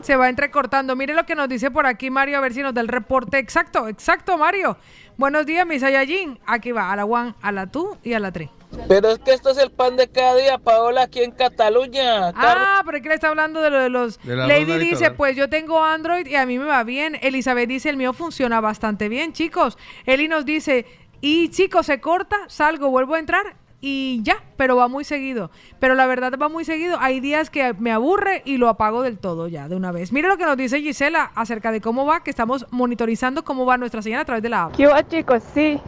[0.00, 0.96] Se va entrecortando.
[0.96, 3.38] Mire lo que nos dice por aquí Mario, a ver si nos da el reporte
[3.38, 3.88] exacto.
[3.88, 4.76] Exacto, Mario.
[5.16, 6.38] Buenos días, mi Saiyajin.
[6.46, 8.50] Aquí va, a la One, a la Tú y a la Tri.
[8.88, 12.28] Pero es que esto es el pan de cada día, Paola, aquí en Cataluña.
[12.34, 14.18] Ah, pero es que le está hablando de lo de los...
[14.22, 17.18] De la Lady dice, pues yo tengo Android y a mí me va bien.
[17.20, 19.76] Elizabeth dice, el mío funciona bastante bien, chicos.
[20.06, 20.86] Eli nos dice,
[21.20, 25.50] y chicos, se corta, salgo, vuelvo a entrar y ya, pero va muy seguido.
[25.80, 26.96] Pero la verdad va muy seguido.
[27.00, 30.12] Hay días que me aburre y lo apago del todo ya, de una vez.
[30.12, 33.76] Mire lo que nos dice Gisela acerca de cómo va, que estamos monitorizando cómo va
[33.76, 34.76] nuestra señal a través de la app.
[34.76, 35.42] ¿Qué chicos?
[35.52, 35.80] Sí.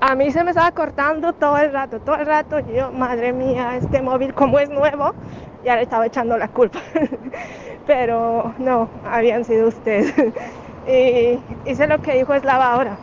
[0.00, 2.58] A mí se me estaba cortando todo el rato, todo el rato.
[2.74, 5.14] Yo, madre mía, este móvil como es nuevo,
[5.64, 6.80] ya le estaba echando la culpa.
[7.86, 10.12] Pero no, habían sido ustedes.
[10.88, 12.96] Y hice lo que dijo Eslava ahora.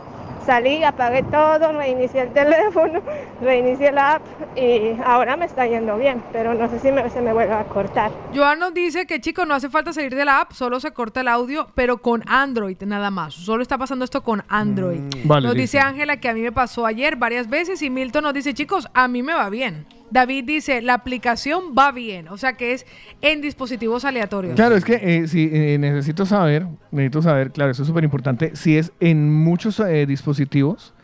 [0.44, 3.00] Salí, apagué todo, reinicié el teléfono,
[3.40, 4.22] reinicié la app
[4.56, 7.64] y ahora me está yendo bien, pero no sé si me- se me vuelve a
[7.64, 8.10] cortar.
[8.34, 11.22] Joan nos dice que chicos, no hace falta salir de la app, solo se corta
[11.22, 13.32] el audio, pero con Android nada más.
[13.34, 15.00] Solo está pasando esto con Android.
[15.24, 15.62] vale, nos listo.
[15.62, 18.88] dice Ángela que a mí me pasó ayer varias veces y Milton nos dice, chicos,
[18.92, 19.86] a mí me va bien.
[20.14, 22.86] David dice, la aplicación va bien, o sea que es
[23.20, 24.54] en dispositivos aleatorios.
[24.54, 28.54] Claro, es que eh, si eh, necesito saber, necesito saber, claro, eso es súper importante,
[28.54, 30.94] si es en muchos eh, dispositivos,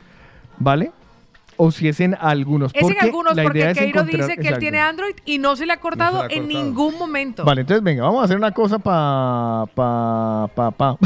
[0.58, 0.92] ¿vale?
[1.56, 2.70] O si es en algunos.
[2.72, 5.56] Es en algunos, la porque idea es Keiro dice que él tiene Android y no
[5.56, 7.44] se le ha cortado en ningún momento.
[7.44, 10.96] Vale, entonces venga, vamos a hacer una cosa pa, pa, pa, pa.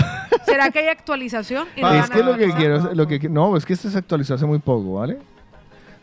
[0.44, 1.66] ¿Será que hay actualización?
[1.74, 2.59] Y no es que lo que actualizar?
[2.59, 5.16] quiero, lo que no, es que este se actualizó hace muy poco, ¿vale?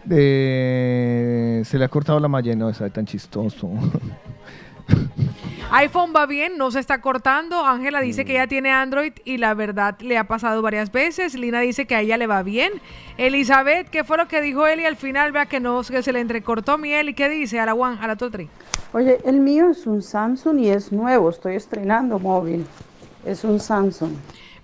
[0.10, 3.70] Eh, se le ha cortado la malla, no, está tan chistoso.
[5.72, 7.66] iPhone va bien, no se está cortando.
[7.66, 11.34] Ángela dice que ella tiene Android y la verdad le ha pasado varias veces.
[11.36, 12.74] Lina dice que a ella le va bien.
[13.18, 15.32] Elizabeth, ¿qué fue lo que dijo Eli al final?
[15.32, 17.14] Vea que no, que se le entrecortó mi Eli.
[17.14, 17.60] ¿Qué dice?
[17.60, 18.50] A la One, a la Totri.
[18.94, 22.66] Oye, el mío es un Samsung y es nuevo, estoy estrenando móvil.
[23.26, 24.12] Es un Samsung.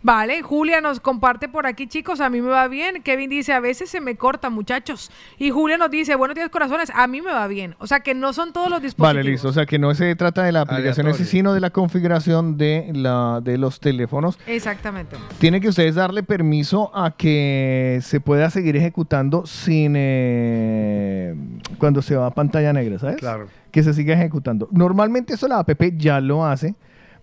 [0.07, 3.03] Vale, Julia nos comparte por aquí, chicos, a mí me va bien.
[3.03, 5.11] Kevin dice, a veces se me corta, muchachos.
[5.37, 7.75] Y Julia nos dice, buenos días, corazones, a mí me va bien.
[7.79, 9.15] O sea que no son todos los dispositivos.
[9.17, 9.49] Vale, listo.
[9.49, 12.89] O sea que no se trata de la aplicación, ese, sino de la configuración de,
[12.93, 14.39] la, de los teléfonos.
[14.47, 15.17] Exactamente.
[15.39, 21.35] Tiene que ustedes darle permiso a que se pueda seguir ejecutando sin eh,
[21.79, 23.17] cuando se va a pantalla negra, ¿sabes?
[23.17, 23.49] Claro.
[23.71, 24.69] Que se siga ejecutando.
[24.71, 26.75] Normalmente eso la app ya lo hace,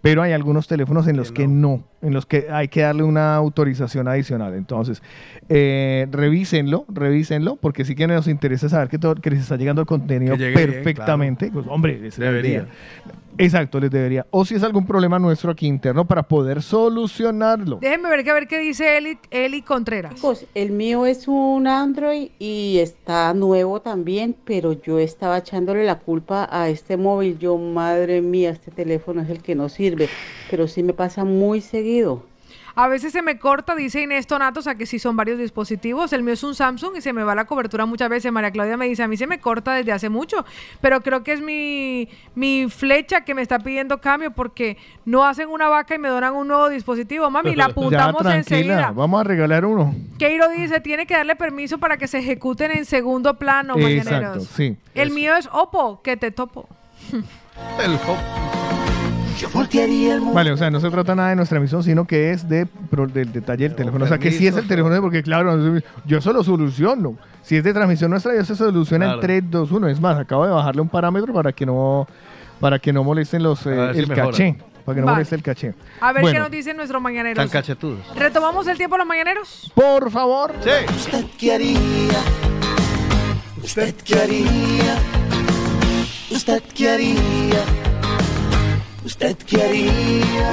[0.05, 3.37] pero hay algunos teléfonos en los que no, en los que hay que darle una
[3.37, 4.53] autorización adicional.
[4.53, 5.03] Entonces,
[5.49, 9.81] eh, revísenlo, revísenlo, porque sí que nos interesa saber que, todo, que les está llegando
[9.81, 11.51] el contenido bien, perfectamente.
[11.51, 12.67] Pues, hombre, Debería.
[13.39, 14.27] Exacto, les debería.
[14.31, 17.79] O si es algún problema nuestro aquí interno para poder solucionarlo.
[17.81, 20.15] Déjenme ver, que ver qué dice Eli, Eli Contreras.
[20.15, 25.99] Chicos, el mío es un Android y está nuevo también, pero yo estaba echándole la
[25.99, 27.39] culpa a este móvil.
[27.39, 30.09] Yo, madre mía, este teléfono es el que no sirve,
[30.51, 32.23] pero sí me pasa muy seguido.
[32.77, 36.13] A veces se me corta, dice Inés Tonato, o sea que sí son varios dispositivos.
[36.13, 38.33] El mío es un Samsung y se me va la cobertura muchas veces.
[38.33, 40.45] María Claudia me dice, a mí se me corta desde hace mucho,
[40.81, 45.49] pero creo que es mi, mi flecha que me está pidiendo cambio porque no hacen
[45.51, 47.31] una vaca y me donan un nuevo dispositivo.
[47.31, 48.91] Mami, la apuntamos ya, enseguida.
[48.91, 49.95] Vamos a regalar uno.
[50.19, 54.49] Keiro dice, tiene que darle permiso para que se ejecuten en segundo plano, Exacto, mañaneros.
[54.49, 54.77] sí.
[54.95, 56.69] El mío es Oppo, que te topo.
[57.83, 57.99] El
[60.33, 63.07] Vale, o sea, no se trata nada de nuestra emisión, sino que es de, pro-
[63.07, 64.05] del detalle del teléfono.
[64.05, 67.17] O sea, que sí es el teléfono, porque claro, yo eso lo soluciono.
[67.43, 69.21] Si es de transmisión nuestra, ya se soluciona Claro.
[69.21, 69.89] en 3, 2, 1.
[69.89, 72.07] Es más, acabo de bajarle un parámetro para que no,
[72.61, 74.31] para que no molesten los, eh, si el mejora.
[74.31, 74.57] caché.
[74.85, 75.17] Para que no Vale.
[75.17, 75.75] moleste el caché.
[76.01, 77.37] A ver Bueno, qué nos dicen nuestros mañaneros.
[77.43, 78.01] Tan cachetudos.
[78.17, 79.73] ¿Retomamos el tiempo los mañaneros?
[79.75, 80.53] Por favor.
[80.63, 80.71] Sí.
[80.95, 81.79] ¿Usted qué haría?
[83.63, 84.97] ¿Usted qué haría?
[86.31, 87.65] ¿Usted qué haría?
[89.05, 89.93] ¿Usted qué haría?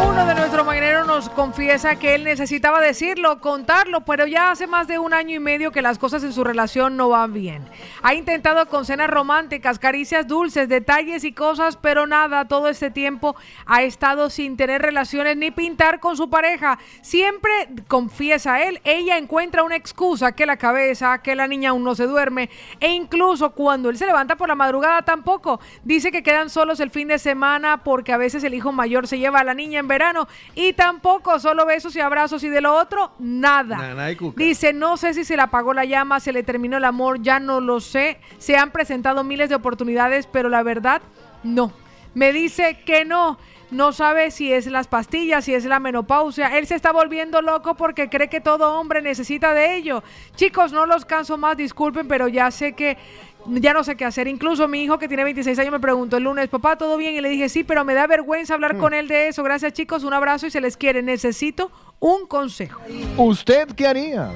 [0.10, 4.90] Uno de nuestros mañaneros nos confiesa que él necesitaba decirlo, contarlo, pero ya hace más
[4.90, 7.64] de un año y medio que las cosas en su relación no van bien.
[8.02, 13.38] Ha intentado con cenas románticas, caricias dulces, detalles y cosas, pero nada, todo este tiempo
[13.66, 16.78] ha estado sin tener relaciones ni pintar con su pareja.
[17.02, 17.52] Siempre,
[17.88, 22.06] confiesa él, ella encuentra una excusa, que la cabeza, que la niña aún no se
[22.06, 22.50] duerme,
[22.82, 25.62] e incluso cuando él se levanta por la madrugada tampoco.
[25.86, 29.20] Dice que quedan solos el fin de semana porque a veces el hijo mayor se
[29.20, 32.76] lleva a la niña en verano y tampoco solo besos y abrazos y de lo
[32.76, 33.78] otro, nada.
[34.36, 37.40] Dice, no sé si se le apagó la llama, se le terminó el amor, ya
[37.40, 38.20] no lo sé.
[38.38, 41.02] Se han presentado miles de oportunidades, pero la verdad,
[41.44, 41.72] no.
[42.14, 43.38] Me dice que no.
[43.72, 46.58] No sabe si es las pastillas, si es la menopausia.
[46.58, 50.04] Él se está volviendo loco porque cree que todo hombre necesita de ello.
[50.36, 52.98] Chicos, no los canso más, disculpen, pero ya sé que
[53.48, 54.28] ya no sé qué hacer.
[54.28, 57.16] Incluso mi hijo que tiene 26 años me preguntó el lunes, papá, ¿todo bien?
[57.16, 59.44] Y le dije, sí, pero me da vergüenza hablar con él de eso.
[59.44, 61.02] Gracias chicos, un abrazo y se les quiere.
[61.02, 62.82] Necesito un consejo.
[63.18, 64.30] ¿Usted qué haría?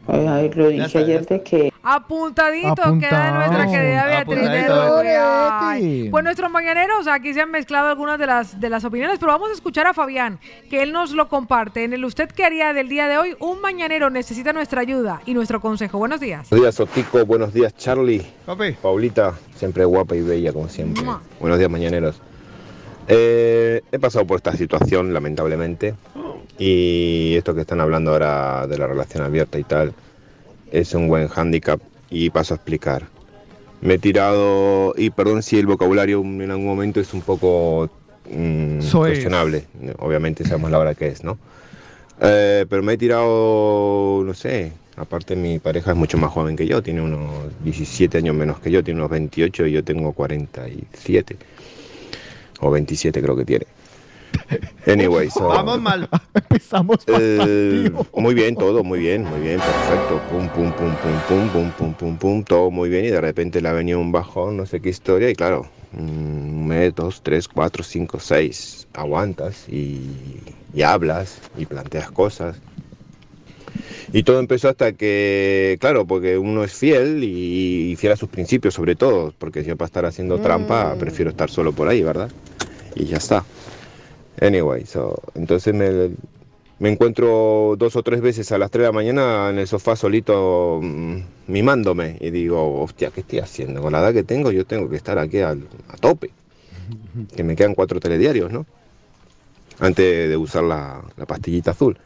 [0.06, 1.72] Ay, ay, lo dije ayer de que...
[1.84, 6.08] Apuntadito, queda nuestra querida Beatriz de.
[6.10, 9.50] Pues nuestros mañaneros, aquí se han mezclado algunas de las, de las opiniones, pero vamos
[9.50, 10.38] a escuchar a Fabián,
[10.70, 11.84] que él nos lo comparte.
[11.84, 15.34] En el usted que haría del día de hoy, un mañanero necesita nuestra ayuda y
[15.34, 15.98] nuestro consejo.
[15.98, 16.48] Buenos días.
[16.50, 17.24] Buenos días, Otico.
[17.24, 18.24] Buenos días, Charlie.
[18.80, 21.02] Paulita, siempre guapa y bella, como siempre.
[21.02, 21.20] Mua.
[21.40, 22.20] Buenos días, mañaneros.
[23.08, 25.94] Eh, he pasado por esta situación, lamentablemente.
[26.64, 29.92] Y esto que están hablando ahora de la relación abierta y tal,
[30.70, 31.80] es un buen hándicap.
[32.08, 33.08] Y paso a explicar.
[33.80, 37.90] Me he tirado, y perdón si el vocabulario en algún momento es un poco
[38.30, 39.14] mm, Soez.
[39.14, 39.64] cuestionable.
[39.98, 41.36] Obviamente sabemos la hora que es, ¿no?
[42.20, 46.68] Eh, pero me he tirado, no sé, aparte mi pareja es mucho más joven que
[46.68, 51.36] yo, tiene unos 17 años menos que yo, tiene unos 28 y yo tengo 47.
[52.60, 53.66] O 27 creo que tiene.
[54.86, 56.08] Anyway, so, Vamos mal.
[56.34, 60.20] Empezamos eh, muy bien, todo muy bien, muy bien, perfecto.
[60.28, 63.04] Pum, pum, pum, pum, pum, pum, pum, pum, pum, todo muy bien.
[63.04, 65.30] Y de repente le ha venido un bajón, no sé qué historia.
[65.30, 70.40] Y claro, mm, un mes, dos, tres, cuatro, cinco, seis, aguantas y,
[70.74, 72.56] y hablas y planteas cosas.
[74.12, 78.28] Y todo empezó hasta que, claro, porque uno es fiel y, y fiel a sus
[78.28, 82.02] principios sobre todo, porque si yo para estar haciendo trampa prefiero estar solo por ahí,
[82.02, 82.30] ¿verdad?
[82.94, 83.44] y ya está.
[84.40, 86.10] Anyway, so, entonces me,
[86.78, 89.94] me encuentro dos o tres veces a las 3 de la mañana en el sofá
[89.94, 91.16] solito mm,
[91.48, 93.82] mimándome y digo, hostia, ¿qué estoy haciendo?
[93.82, 96.30] Con la edad que tengo yo tengo que estar aquí al- a tope.
[97.36, 98.66] Que me quedan cuatro telediarios, ¿no?
[99.78, 101.98] Antes de usar la, la pastillita azul.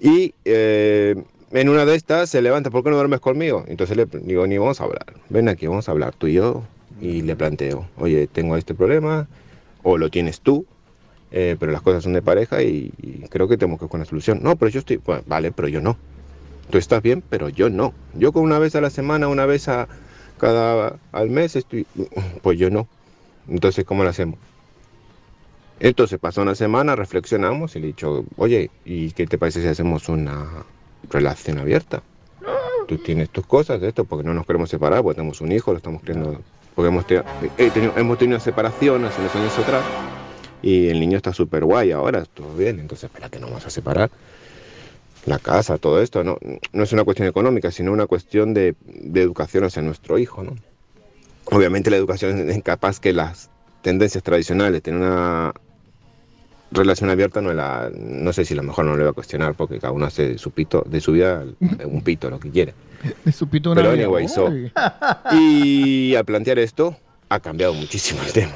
[0.00, 1.14] Y eh,
[1.52, 3.64] en una de estas se levanta, ¿por qué no duermes conmigo?
[3.68, 5.06] Entonces le digo, ni vamos a hablar.
[5.28, 6.62] Ven aquí, vamos a hablar tú y yo.
[7.00, 9.26] Y le planteo, oye, tengo este problema,
[9.82, 10.64] o lo tienes tú,
[11.36, 14.04] eh, pero las cosas son de pareja y, y creo que tenemos que buscar una
[14.04, 14.38] solución.
[14.40, 15.98] No, pero yo estoy, bueno, vale, pero yo no.
[16.70, 17.92] Tú estás bien, pero yo no.
[18.14, 19.88] Yo con una vez a la semana, una vez a
[20.38, 21.86] cada al mes estoy,
[22.42, 22.86] pues yo no.
[23.48, 24.38] Entonces, ¿cómo lo hacemos?
[25.80, 29.66] Entonces pasó una semana, reflexionamos y le he dicho, oye, ¿y qué te parece si
[29.66, 30.46] hacemos una
[31.10, 32.02] relación abierta?
[32.86, 35.72] Tú tienes tus cosas de esto, porque no nos queremos separar, porque tenemos un hijo,
[35.72, 36.40] lo estamos criando,
[36.76, 37.22] porque hemos, te-
[37.56, 39.84] he tenido, hemos tenido separación hace unos años atrás
[40.64, 43.70] y el niño está súper guay ahora, todo bien, entonces, ¿para qué nos vamos a
[43.70, 44.10] separar?
[45.26, 46.38] La casa, todo esto, no,
[46.72, 50.56] no es una cuestión económica, sino una cuestión de, de educación hacia nuestro hijo, ¿no?
[51.44, 53.50] Obviamente la educación es capaz que las
[53.82, 55.52] tendencias tradicionales, tener una
[56.70, 59.78] relación abierta no la, no sé si la mejor no le voy a cuestionar porque
[59.78, 61.44] cada uno hace de su pito, de su vida
[61.84, 62.72] un pito, lo que quiere.
[63.22, 64.50] De su pito una Pero anyway, so-.
[65.30, 66.96] Y al plantear esto,
[67.34, 68.54] ha cambiado muchísimo el tema.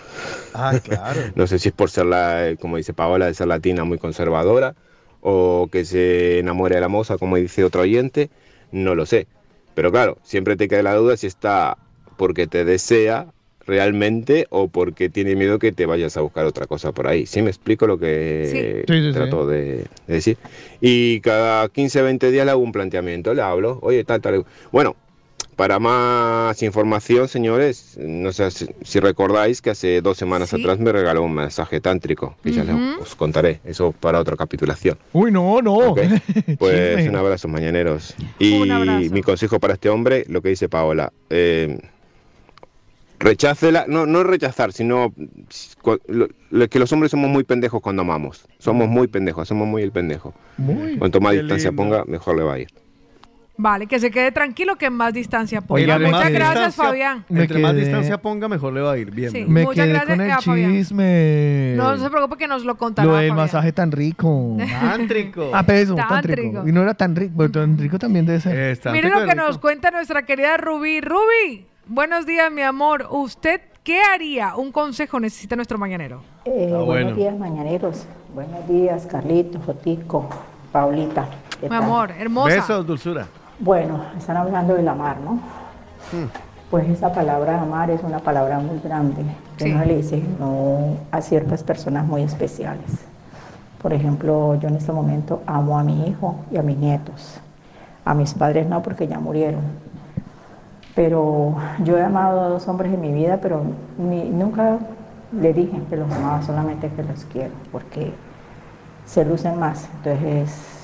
[0.54, 1.20] Ah, claro.
[1.34, 4.74] No sé si es por ser, la, como dice Paola, de ser latina muy conservadora
[5.20, 8.30] o que se enamore de la moza, como dice otro oyente,
[8.70, 9.26] no lo sé.
[9.74, 11.76] Pero claro, siempre te queda la duda si está
[12.16, 13.26] porque te desea
[13.66, 17.26] realmente o porque tiene miedo que te vayas a buscar otra cosa por ahí.
[17.26, 18.92] ¿Sí me explico lo que Sí.
[18.92, 19.12] Sí, sí, sí.
[19.12, 20.38] trato de, de decir?
[20.80, 24.46] Y cada 15, 20 días le hago un planteamiento, le hablo, oye, tal, tal.
[24.72, 24.96] Bueno,
[25.58, 30.60] para más información, señores, no sé si, recordáis que hace dos semanas Sí.
[30.60, 34.96] atrás me regaló un mensaje tántrico, que ya les- os contaré, eso para otra capitulación.
[35.12, 35.94] Uy, no, no.
[36.60, 37.08] Pues Chisme.
[37.10, 38.14] un abrazo, mañaneros.
[38.38, 39.10] Y abrazo.
[39.12, 41.80] mi consejo para este hombre, lo que dice Paola, eh,
[43.18, 45.12] rechácela, no, no rechazar, sino
[45.82, 48.44] cu- lo- lo- que los hombres somos muy pendejos cuando amamos.
[48.60, 50.34] Somos muy pendejos, somos muy el pendejo.
[50.56, 50.96] Muy.
[50.98, 51.82] Cuanto más distancia lindo.
[51.82, 52.68] ponga, mejor le va a ir.
[53.60, 55.80] Vale, que se quede tranquilo que en más distancia ponga.
[55.80, 57.24] Oiga, Muchas gracias, distancia- Fabián.
[57.28, 59.10] Me Entre más distancia ponga, mejor le va a ir.
[59.10, 59.32] Bien.
[59.32, 59.42] Sí.
[59.42, 59.48] ¿no?
[59.48, 60.70] Me Muchas quedé gracias, con el Fabián.
[60.72, 61.74] chisme.
[61.76, 63.08] No se preocupe que nos lo contará.
[63.08, 64.56] Lo del masaje tan rico.
[64.80, 65.50] Tántrico.
[65.52, 66.40] Ah, pero eso, Tántrico.
[66.42, 66.68] tántrico.
[66.68, 68.78] Y no era tan rico, pero tan rico también debe ser.
[68.92, 71.00] Mire lo que nos cuenta nuestra querida Rubí.
[71.00, 73.08] Rubí, buenos días, mi amor.
[73.10, 74.54] ¿Usted qué haría?
[74.54, 76.22] Un consejo necesita nuestro mañanero.
[76.44, 76.84] Eh, Ah, bueno.
[76.86, 78.06] Buenos días, mañaneros.
[78.34, 80.28] Buenos días, Carlitos, Jotico,
[80.70, 81.28] Paulita.
[81.58, 81.82] ¿Qué Mi tal?
[81.82, 82.54] amor, hermosa.
[82.54, 83.26] Besos, dulzura.
[83.58, 85.38] Bueno, están hablando del amar, ¿no?
[86.70, 89.22] Pues esa palabra amar es una palabra muy grande
[89.56, 89.72] que Sí.
[89.72, 93.04] no le dice no a ciertas personas muy especiales.
[93.82, 97.40] Por ejemplo, yo en este momento amo a mi hijo y a mis nietos.
[98.04, 99.62] A mis padres no, porque ya murieron.
[100.94, 101.54] Pero
[101.84, 103.62] yo he amado a dos hombres en mi vida, pero
[103.98, 104.78] ni- nunca
[105.32, 108.12] le dije que los amaba, solamente que los quiero, porque
[109.06, 109.88] se lucen más.
[109.98, 110.77] Entonces,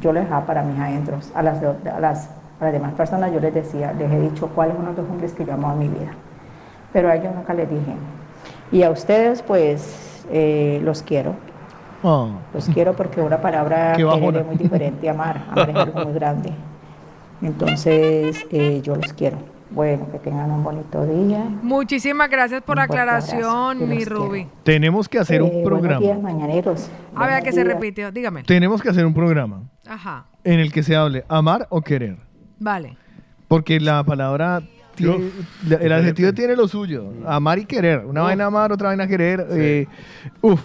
[0.00, 1.30] yo les dejaba para mis adentros.
[1.34, 2.30] A las, a, las,
[2.60, 5.32] a las demás personas yo les decía, les he dicho cuáles son los dos hombres
[5.32, 6.12] que yo amo en mi vida.
[6.92, 7.94] Pero a ellos nunca les dije.
[8.72, 11.34] Y a ustedes, pues, eh, los quiero.
[12.02, 12.28] Oh.
[12.52, 15.42] Los quiero porque una palabra es muy diferente amar.
[15.50, 16.52] Amar es algo muy grande.
[17.42, 19.36] Entonces, eh, yo los quiero.
[19.70, 21.44] Bueno, que tengan un bonito día.
[21.62, 24.16] Muchísimas gracias por la abrazo, aclaración, mi quiero.
[24.26, 24.46] Rubí.
[24.62, 26.00] Tenemos que hacer Eh, un Buenos programa.
[26.00, 26.88] días, mañaneros.
[27.14, 28.12] A ver, Buenos que se repitió.
[28.12, 28.44] Dígame.
[28.44, 30.26] Tenemos que hacer un programa Ajá.
[30.44, 32.16] en el que se hable amar o querer.
[32.58, 32.96] Vale.
[33.48, 34.62] Porque la palabra,
[34.94, 35.30] tiene-
[35.68, 37.12] la- el adjetivo tiene lo suyo.
[37.26, 38.04] Amar y querer.
[38.04, 39.46] Una vaina amar, otra vaina querer.
[39.50, 39.86] eh,
[40.40, 40.60] uf.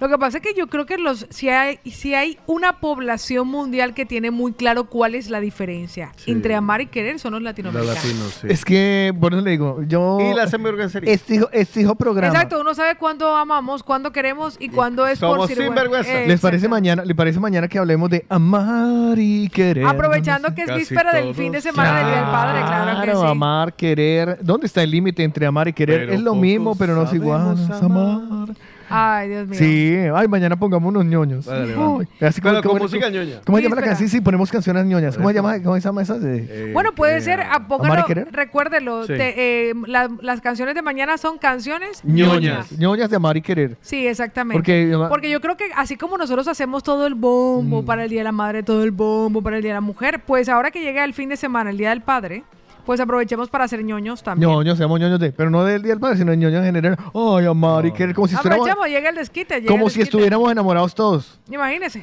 [0.00, 3.48] Lo que pasa es que yo creo que los si hay si hay una población
[3.48, 7.42] mundial que tiene muy claro cuál es la diferencia entre amar y querer son los
[7.42, 8.44] latinoamericanos.
[8.44, 10.18] Es que, por eso le digo, yo...
[10.20, 11.12] Y las hamburgueserías.
[11.14, 12.32] Exijo, exijo programa.
[12.32, 16.14] Exacto, uno sabe cuándo amamos, cuándo queremos y cuándo es por somos sirve- sinvergüenzas.
[16.14, 19.84] Eh, ¿Les parece mañana, ¿Le parece mañana que hablemos de amar y querer?
[19.86, 23.04] Aprovechando que es Casi víspera del fin de semana del Día del Padre, claro que
[23.06, 23.26] Claro, sí.
[23.26, 24.38] amar, querer.
[24.42, 26.00] ¿Dónde está el límite entre amar y querer?
[26.00, 27.54] Pero es lo mismo, pero no es igual.
[27.58, 28.48] es amar.
[28.90, 29.58] Ay, Dios mío.
[29.58, 31.46] Sí, ay, mañana pongamos unos ñoños.
[31.46, 31.74] Vale,
[32.20, 33.40] así Pero como- con como- música ñoña.
[33.44, 34.08] ¿Cómo se llama la canción?
[34.08, 35.16] Sí, ponemos canciones ñoñas.
[35.16, 36.22] ¿Cómo se llama, cómo se llama esas?
[36.22, 38.28] de- Bueno, puede ser, a ¿Amar póngalo, y querer?
[38.32, 39.14] recuérdelo, Sí.
[39.14, 42.72] te- eh, la- las canciones de mañana son canciones ñoñas.
[42.72, 43.76] ñoñas de amar y querer.
[43.80, 44.58] Sí, exactamente.
[44.58, 48.20] Porque- Porque yo creo que así como nosotros hacemos todo el bombo para el Día
[48.20, 50.80] de la Madre, todo el bombo para el Día de la Mujer, pues ahora que
[50.80, 52.44] llega el fin de semana, el Día del Padre,
[52.88, 54.50] Pues aprovechemos para hacer ñoños también.
[54.50, 56.96] ñoños, seamos ñoños de, pero no del Día del Padre, sino ñoños en general.
[57.14, 59.56] Ay, Amari, que como si estuviéramos, Aprovechemos, llega el desquite.
[59.56, 60.16] llega como el si desquite.
[60.16, 61.38] estuviéramos enamorados todos.
[61.50, 62.00] Imagínese.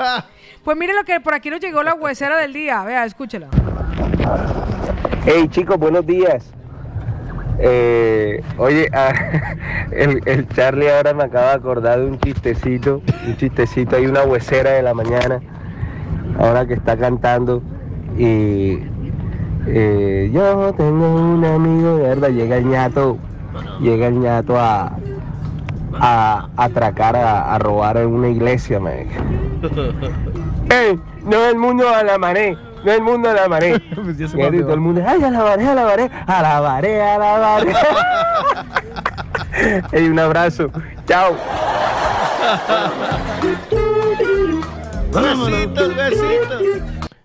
[0.63, 2.83] Pues mire lo que por aquí nos llegó la huesera del día.
[2.83, 3.47] Vea, escúchela.
[5.25, 6.53] Hey chicos, buenos días.
[7.57, 9.55] Eh, oye, ah,
[9.91, 14.21] el, el Charlie ahora me acaba de acordar de un chistecito, un chistecito, hay una
[14.21, 15.41] huesera de la mañana,
[16.37, 17.63] ahora que está cantando
[18.19, 18.77] y
[19.67, 23.17] eh, yo tengo un amigo, de verdad, llega el ñato,
[23.79, 24.91] llega el ñato a,
[25.99, 29.05] a, a atracar, a, a robar en una iglesia, man.
[30.69, 30.99] ¡Ey!
[31.23, 33.81] No el mundo a la mané, no el mundo a la mané.
[33.95, 37.73] Pues Y todo el mundo, ¡ay, alabaré, alabaré, alabaré, alabaré!
[39.91, 40.69] ¡Ey, un abrazo!
[41.07, 41.35] ¡Chao!
[45.11, 46.61] Besitos, besitos.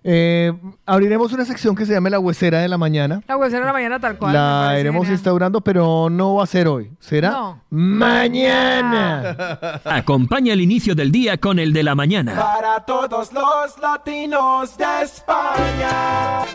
[0.03, 0.51] Eh,
[0.85, 3.21] abriremos una sección que se llame la huesera de la mañana.
[3.27, 4.33] La huesera de la mañana tal cual.
[4.33, 5.13] La iremos genial.
[5.13, 6.91] instaurando, pero no va a ser hoy.
[6.99, 7.31] ¿Será?
[7.31, 7.61] No.
[7.69, 9.37] Mañana.
[9.85, 12.35] Acompaña el inicio del día con el de la mañana.
[12.35, 16.45] Para todos los latinos de España.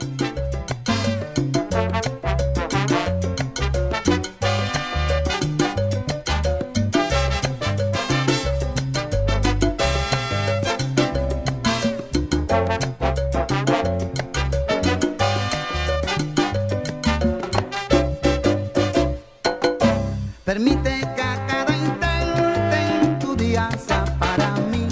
[20.46, 24.86] Permite que a cada instante en tu día sea para mí.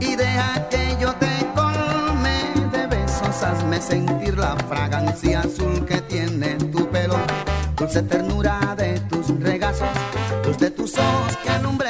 [0.00, 6.56] Y deja que yo te colme de besos, hazme sentir la fragancia azul que tiene
[6.56, 7.16] tu pelo,
[7.74, 9.88] dulce ternura de tus regazos,
[10.44, 11.89] luz de tus ojos que alumbra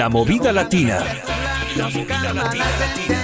[0.00, 0.98] La movida latina.
[1.76, 3.19] La movida latina.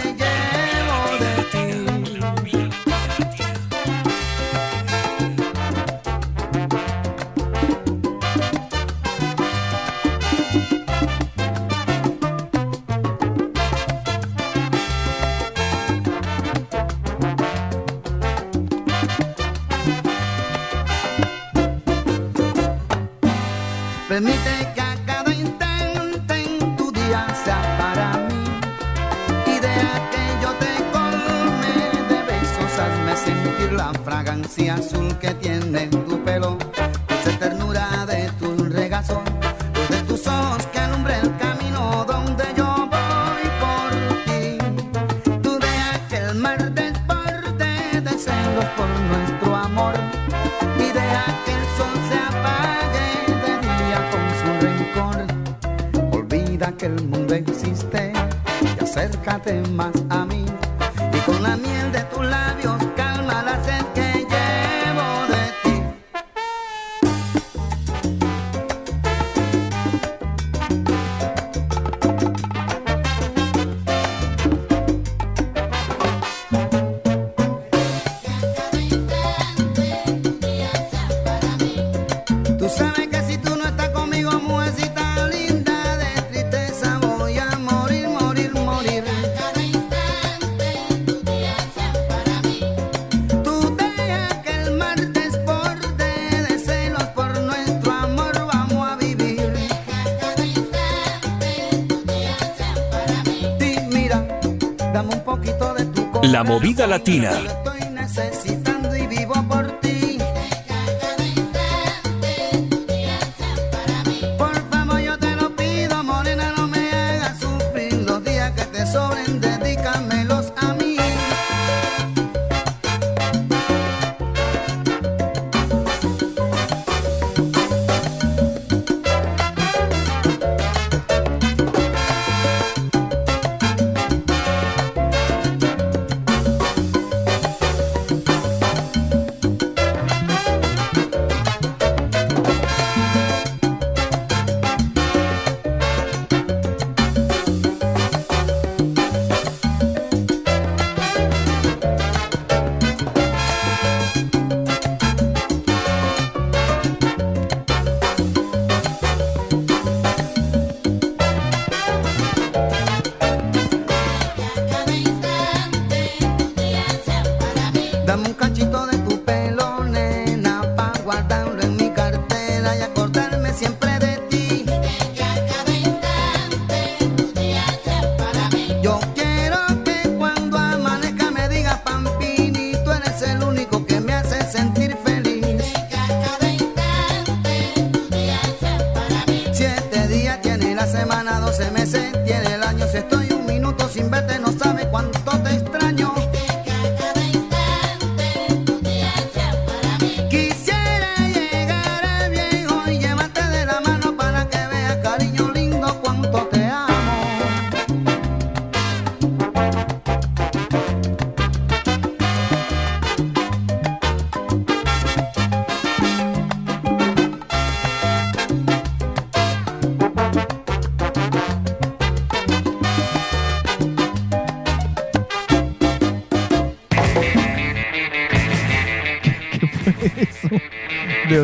[106.37, 107.56] La movida latina.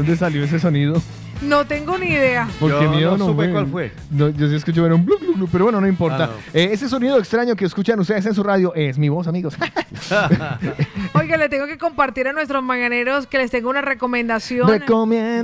[0.03, 1.01] Dónde salió ese sonido?
[1.43, 2.49] No tengo ni idea.
[2.61, 3.93] Porque Yo mío no no, supe cuál fue.
[4.11, 6.25] No, yo sí escuché un blu, blu, blu, pero bueno, no importa.
[6.25, 6.61] Ah, no.
[6.61, 9.57] Eh, ese sonido extraño que escuchan ustedes en su radio es mi voz, amigos.
[11.15, 14.69] Oiga, le tengo que compartir a nuestros mañaneros que les tengo una recomendación.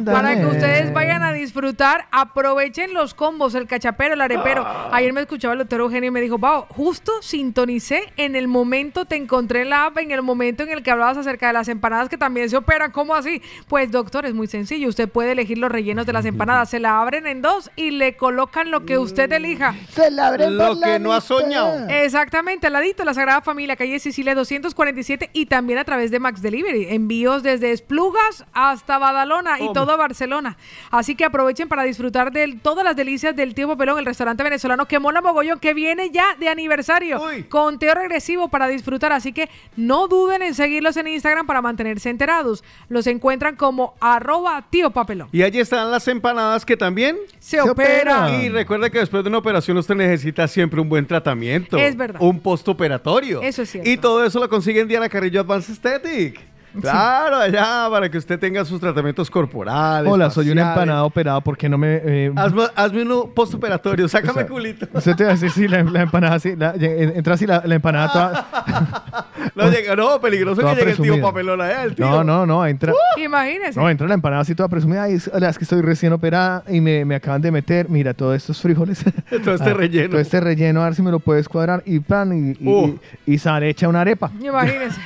[0.04, 4.66] Para que ustedes vayan a disfrutar, aprovechen los combos, el cachapero, el arepero.
[4.92, 9.04] Ayer me escuchaba el doctor Eugenio y me dijo, Pau, justo sintonicé en el momento,
[9.04, 11.68] te encontré en la app, en el momento en el que hablabas acerca de las
[11.68, 12.90] empanadas que también se operan.
[12.90, 13.42] ¿Cómo así?
[13.68, 14.88] Pues doctor, es muy sencillo.
[14.88, 16.70] Usted puede elegir los rellenos de las empanadas.
[16.70, 19.74] Se la abren en dos y le colocan lo que usted elija.
[19.90, 21.88] Se la abren Lo que no ha soñado.
[21.88, 26.42] Exactamente, al ladito, la Sagrada Familia, calle Sicilia 247 y también a través de Max
[26.42, 26.86] Delivery.
[26.90, 30.56] Envíos desde Esplugas hasta Badalona y todo Barcelona.
[30.90, 34.86] Así que aprovechen para disfrutar de todas las delicias del Tío Papelón, el restaurante venezolano
[34.86, 37.07] que mola mogollón, que viene ya de aniversario.
[37.48, 39.12] Conteo regresivo para disfrutar.
[39.12, 42.64] Así que no duden en seguirlos en Instagram para mantenerse enterados.
[42.88, 45.28] Los encuentran como arroba tío papelón.
[45.32, 48.42] Y allí están las empanadas que también Se operan.
[48.42, 51.76] Y recuerda que después de una operación usted necesita siempre un buen tratamiento.
[51.76, 52.20] Es verdad.
[52.22, 53.42] Un postoperatorio.
[53.42, 53.88] Eso es cierto.
[53.88, 56.40] Y todo eso lo consigue en Diana Carrillo Advanced Aesthetic.
[56.80, 60.10] Claro, allá para que usted tenga sus tratamientos corporales.
[60.12, 60.76] Hola, soy una faciales.
[60.82, 62.00] empanada operada porque no me...
[62.04, 64.86] eh, Hazme, hazme uno postoperatorio, sácame O sea, culito.
[64.92, 67.62] Usted te va a decir, sí, la, la empanada así, la- eh, entra así la,
[67.64, 69.24] la empanada toda...
[69.54, 72.08] No, llega, no, peligroso Toda que llegue el tío papelón allá, el tío.
[72.08, 72.92] No, no, no, entra...
[73.16, 73.80] Imagínense.
[73.80, 75.04] No, entra la empanada así toda presumida.
[75.04, 78.14] Ay, es, hola, es que estoy recién operada y me, me acaban de meter, mira,
[78.14, 79.02] todos estos frijoles.
[79.42, 80.10] Todo este Ah, relleno.
[80.10, 81.82] Todo este relleno, a ver si me lo puedes cuadrar.
[81.86, 82.98] Y pan, y, y, Uh.
[83.26, 84.30] y, y sale hecha una arepa.
[84.40, 85.00] Imagínense.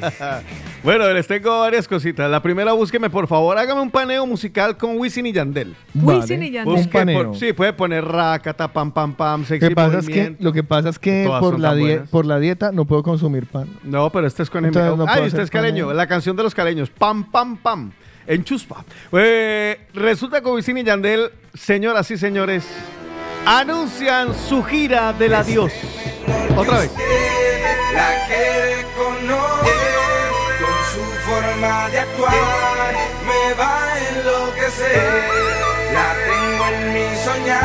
[0.84, 2.31] Bueno, les tengo varias cositas.
[2.31, 5.75] La primera, búsqueme, por favor, hágame un paneo musical con Wisin y Yandel.
[5.94, 6.75] Wisin y Yandel.
[6.75, 7.25] Busque Un paneo.
[7.31, 10.44] por- sí, puede poner rakata, pam, pam, pam, sexy Lo que pasa es que, movimiento.
[10.44, 13.67] lo que, pasa es que por la, por dieta no puedo consumir pan.
[13.83, 14.78] No, pero este es con M.
[14.78, 15.86] no Ay, puedo usted es caleño.
[15.86, 15.97] paneo.
[15.97, 16.91] La canción de los caleños.
[16.91, 17.91] Pam, pam, pam.
[18.27, 18.85] En chuspa.
[19.12, 22.65] Eh, resulta que Wisin y Yandel, señoras y señores,
[23.47, 25.73] anuncian su gira del adiós.
[26.57, 26.91] Otra vez.
[27.94, 29.73] La que conoce
[30.61, 32.94] con su forma de actuar
[33.27, 35.23] me va a enloquecer.
[35.93, 37.65] La tengo en mi soñar.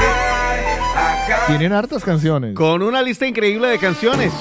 [0.95, 2.53] Acá Tienen hartas canciones.
[2.53, 4.33] Con una lista increíble de canciones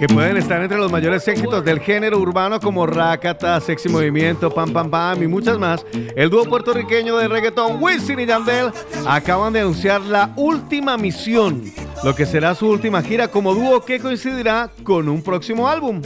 [0.00, 4.72] que pueden estar entre los mayores éxitos del género urbano como Rakata, Sexy Movimiento, Pam
[4.72, 5.84] Pam Pam y muchas más.
[6.16, 8.72] El dúo puertorriqueño de reggaetón Wisin y Yandel
[9.06, 11.64] acaban de anunciar la última misión,
[12.02, 16.00] lo que será su última gira como dúo que coincidirá con un próximo álbum.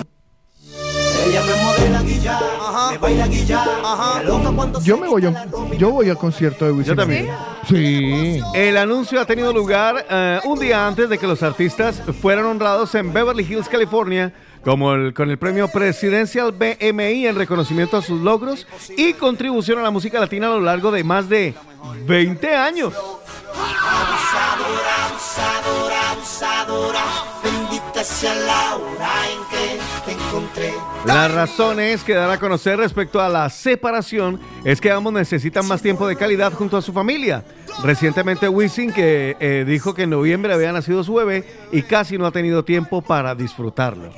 [1.26, 2.40] Ella me modela guilla,
[2.90, 4.22] me baila guilla, ajá.
[4.22, 5.46] loca cuando Yo me voy a,
[5.78, 6.92] yo voy al concierto de Wisin.
[6.92, 7.28] Yo también.
[7.68, 8.40] Sí.
[8.54, 12.94] El anuncio ha tenido lugar eh, un día antes de que los artistas fueran honrados
[12.94, 18.20] en Beverly Hills, California, como el- con el premio Presidencial BMI en reconocimiento a sus
[18.20, 21.54] logros y contribución a la música latina a lo largo de más de
[22.06, 22.92] 20 años.
[28.04, 30.74] Sea la hora en que te encontré.
[32.04, 36.14] Que dar a conocer respecto a la separación es que ambos necesitan más tiempo de
[36.14, 37.44] calidad junto a su familia.
[37.82, 42.26] Recientemente Wisin que eh, dijo que en noviembre había nacido su bebé y casi no
[42.26, 44.12] ha tenido tiempo para disfrutarlo.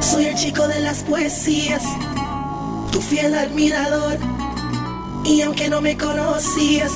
[0.00, 1.82] Soy el chico de las poesías,
[2.92, 4.16] tu fiel admirador.
[5.24, 6.92] Y aunque no me conocías,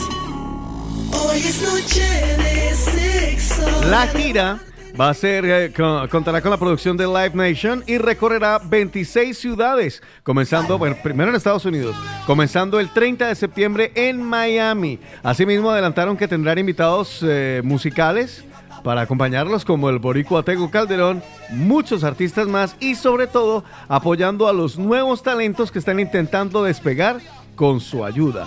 [1.11, 2.05] hoy es noche
[2.37, 3.87] de sexo.
[3.91, 4.61] La gira
[5.01, 9.37] va a ser, eh, con- contará con la producción de Live Nation y recorrerá 26
[9.39, 11.97] ciudades, comenzando, bueno, primero en Estados Unidos,
[12.27, 14.99] comenzando el 30 de septiembre en Miami.
[15.23, 18.45] Asimismo, adelantaron que tendrán invitados eh, musicales
[18.85, 24.53] para acompañarlos como el Boricua Tego Calderón, muchos artistas más y sobre todo apoyando a
[24.53, 27.21] los nuevos talentos que están intentando despegar
[27.55, 28.47] con su ayuda.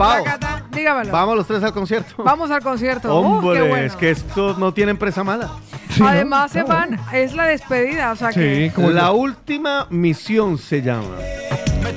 [0.00, 0.24] Pau,
[0.70, 1.12] dígamelo.
[1.12, 2.22] vamos los tres al concierto.
[2.24, 3.08] Vamos al concierto.
[3.08, 3.84] Uh, Hombre, qué bueno.
[3.84, 5.50] es que estos no tienen presa mala.
[6.02, 8.72] Además se van, es la despedida, o sea que...
[8.78, 11.16] la última misión se llama.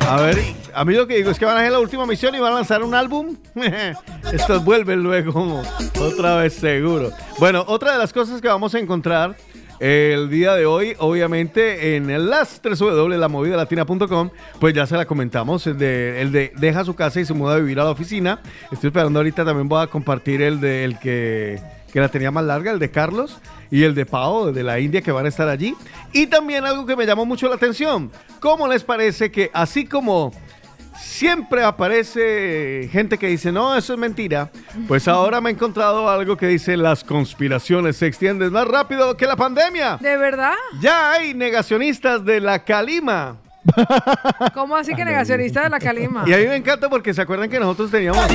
[0.10, 0.38] A ver,
[0.74, 2.52] a mí lo que digo es que van a hacer la última misión y van
[2.52, 3.38] a lanzar un álbum.
[4.34, 5.62] Estos vuelven luego
[5.98, 7.12] otra vez seguro.
[7.40, 9.38] Bueno, otra de las cosas que vamos a encontrar
[9.84, 15.78] el día de hoy, obviamente, en las 3 lamovidalatina.com, pues ya se la comentamos, el
[15.78, 18.40] de, deja su casa y se muda a vivir a la oficina.
[18.72, 21.60] Estoy esperando ahorita, también voy a compartir el de el que,
[21.92, 25.02] que la tenía más larga, el de Carlos, y el de Pau, de la India,
[25.02, 25.76] que van a estar allí.
[26.14, 30.32] Y también algo que me llamó mucho la atención, ¿cómo les parece que así como...
[30.98, 34.52] Siempre aparece gente que dice, no, eso es mentira.
[34.88, 39.26] Pues ahora me he encontrado algo que dice, las conspiraciones se extienden más rápido que
[39.26, 39.98] la pandemia.
[40.00, 40.54] ¿De verdad?
[40.80, 43.38] Ya hay negacionistas de la Calima.
[44.54, 46.24] ¿Cómo así que negacionista de la Calima?
[46.28, 48.26] Y a mí me encanta porque se acuerdan que nosotros teníamos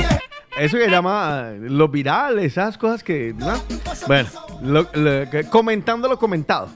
[0.57, 3.33] eso que llama eh, los virales, esas cosas que...
[3.37, 3.53] ¿no?
[4.07, 4.27] Bueno,
[4.63, 6.69] lo- lo- comentando lo comentado.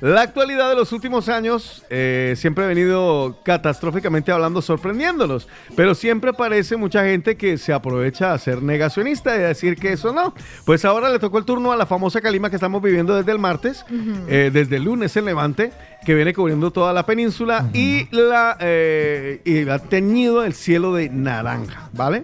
[0.00, 6.30] La actualidad de los últimos años eh, siempre ha venido catastróficamente hablando, sorprendiéndonos, pero siempre
[6.30, 10.34] aparece mucha gente que se aprovecha a ser negacionista y a decir que eso no.
[10.64, 13.40] Pues ahora le tocó el turno a la famosa Calima que estamos viviendo desde el
[13.40, 13.84] martes,
[14.28, 15.72] eh, desde el lunes en Levante,
[16.06, 21.08] que viene cubriendo toda la península y, la, eh, y ha teñido el cielo de
[21.08, 22.22] naranja, ¿vale?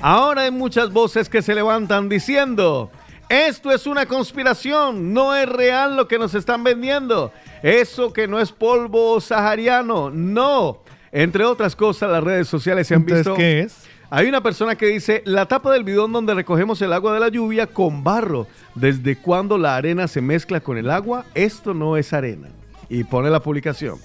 [0.00, 2.90] Ahora hay muchas voces que se levantan diciendo,
[3.32, 8.38] esto es una conspiración, no es real lo que nos están vendiendo, eso que no
[8.38, 10.82] es polvo sahariano, no.
[11.10, 13.34] Entre otras cosas, las redes sociales se han Entonces, visto...
[13.34, 13.86] ¿qué es?
[14.10, 17.28] Hay una persona que dice, la tapa del bidón donde recogemos el agua de la
[17.28, 18.46] lluvia con barro.
[18.74, 21.24] ¿Desde cuando la arena se mezcla con el agua?
[21.34, 22.48] Esto no es arena.
[22.90, 23.98] Y pone la publicación.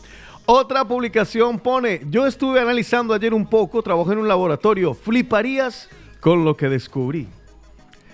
[0.46, 5.90] Otra publicación pone, yo estuve analizando ayer un poco, trabajo en un laboratorio, fliparías
[6.22, 7.28] con lo que descubrí.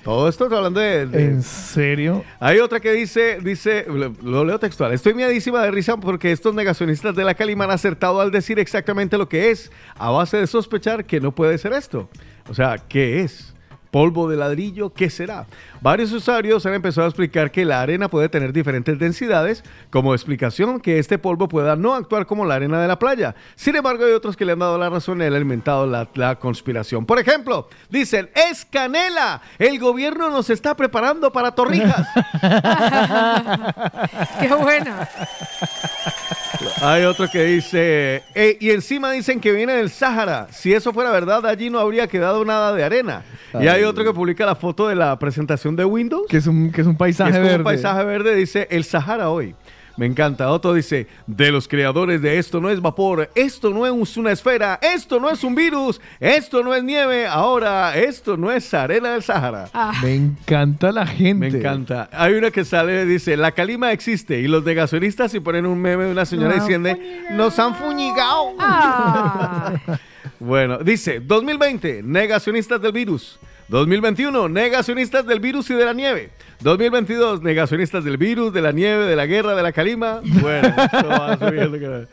[0.03, 1.05] Todo esto está hablando de...
[1.05, 2.23] de- ¿En serio?
[2.39, 6.53] hay otra que dice, dice, lo, lo leo textual, estoy miadísima de risa porque estos
[6.53, 10.47] negacionistas de la Calima han acertado al decir exactamente lo que es, a base de
[10.47, 12.09] sospechar que no puede ser esto.
[12.49, 13.52] O sea, ¿qué es?
[13.93, 14.91] ¿Polvo de ladrillo?
[14.91, 15.45] ¿Qué será?
[15.79, 20.79] Varios usuarios han empezado a explicar que la arena puede tener diferentes densidades, como explicación
[20.79, 23.35] que este polvo pueda no actuar como la arena de la playa.
[23.53, 26.39] Sin embargo, hay otros que le han dado la razón y han alimentado la, la
[26.39, 27.05] conspiración.
[27.05, 32.07] Por ejemplo, dicen, es canela, el gobierno nos está preparando para torrijas.
[34.39, 35.07] Qué buena.
[36.81, 40.47] Hay otro que dice, "Eh, y encima dicen que viene del Sáhara.
[40.51, 43.23] Si eso fuera verdad, allí no habría quedado nada de arena.
[43.55, 43.83] y hay Ay.
[43.83, 46.25] otro que publica la foto de la presentación de Windows.
[46.27, 47.57] Que es un, que es un que paisaje es como verde.
[47.59, 49.53] un paisaje verde, dice el Sahara hoy.
[49.95, 50.49] Me encanta.
[50.49, 54.79] Otro dice, de los creadores de esto no es vapor, esto no es una esfera,
[54.81, 59.21] esto no es un virus, esto no es nieve, ahora esto no es arena del
[59.21, 59.69] Sahara.
[60.01, 61.51] Me encanta la gente.
[61.51, 62.09] Me encanta.
[62.11, 64.39] Hay una que sale y dice, la calima existe.
[64.39, 66.61] Y los negacionistas y ponen un meme de una señora No.
[66.61, 66.89] diciendo,
[67.33, 68.53] nos han fuñigado.
[68.59, 69.73] Ah,
[70.39, 73.39] Bueno, dice, 2020, negacionistas del virus.
[73.73, 76.29] 2021, negacionistas del virus y de la nieve.
[76.59, 80.21] 2022, negacionistas del virus, de la nieve, de la guerra, de la calima.
[80.23, 82.07] Bueno, esto va subiendo.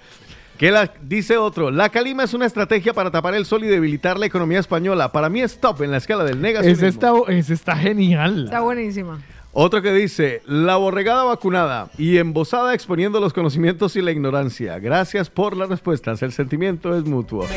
[0.57, 4.19] Que la, dice otro, la calima es una estrategia para tapar el sol y debilitar
[4.19, 5.13] la economía española.
[5.13, 6.87] Para mí es top en la escala del negacionismo.
[6.87, 8.45] Ese está, ese está genial.
[8.45, 9.21] está buenísima.
[9.53, 14.79] Otro que dice, la borregada vacunada y embosada exponiendo los conocimientos y la ignorancia.
[14.79, 17.49] Gracias por las respuestas, el sentimiento es mutuo.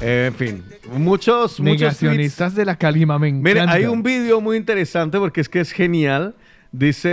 [0.00, 1.80] Eh, en fin, muchos, muchos.
[1.80, 3.48] Negacionistas de la calima, me encanta.
[3.48, 6.36] Mire, hay un video muy interesante porque es que es genial.
[6.72, 7.10] Dice,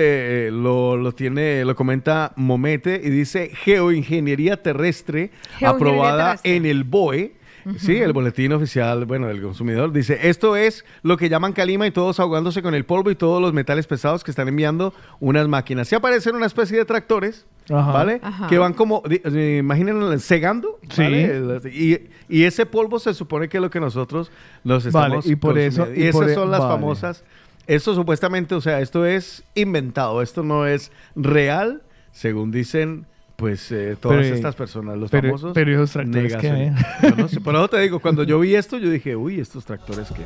[0.48, 6.56] eh, lo, lo tiene, lo comenta Momete y dice geoingeniería terrestre Geoingeniería aprobada terrestre.
[6.58, 7.32] en el BOE.
[7.78, 11.92] Sí, el boletín oficial, bueno, del consumidor dice, esto es lo que llaman calima y
[11.92, 15.88] todos ahogándose con el polvo y todos los metales pesados que están enviando unas máquinas.
[15.88, 17.92] Sí aparecen una especie de tractores, Ajá.
[17.92, 18.20] ¿vale?
[18.24, 18.48] Ajá.
[18.48, 21.02] Que van como, eh, imaginen, segando, Sí.
[21.04, 21.26] ¿vale?
[21.26, 24.32] El- Y, y ese polvo se supone que es lo que nosotros
[24.64, 25.88] nos Vale, estamos y por eso-.
[25.94, 26.74] Y, y por esas e- son las vale.
[26.74, 27.24] famosas,
[27.68, 31.82] esto supuestamente, o sea, esto es inventado, esto no es real,
[32.12, 33.06] según dicen...
[33.38, 35.52] Pues eh, todas Pero, estas personas, los pero- famosos.
[35.54, 37.02] pero esos tractores que negacionistas.
[37.04, 39.64] Yo no sé, por eso te digo, cuando yo vi esto, yo dije, uy, estos
[39.64, 40.24] tractores que.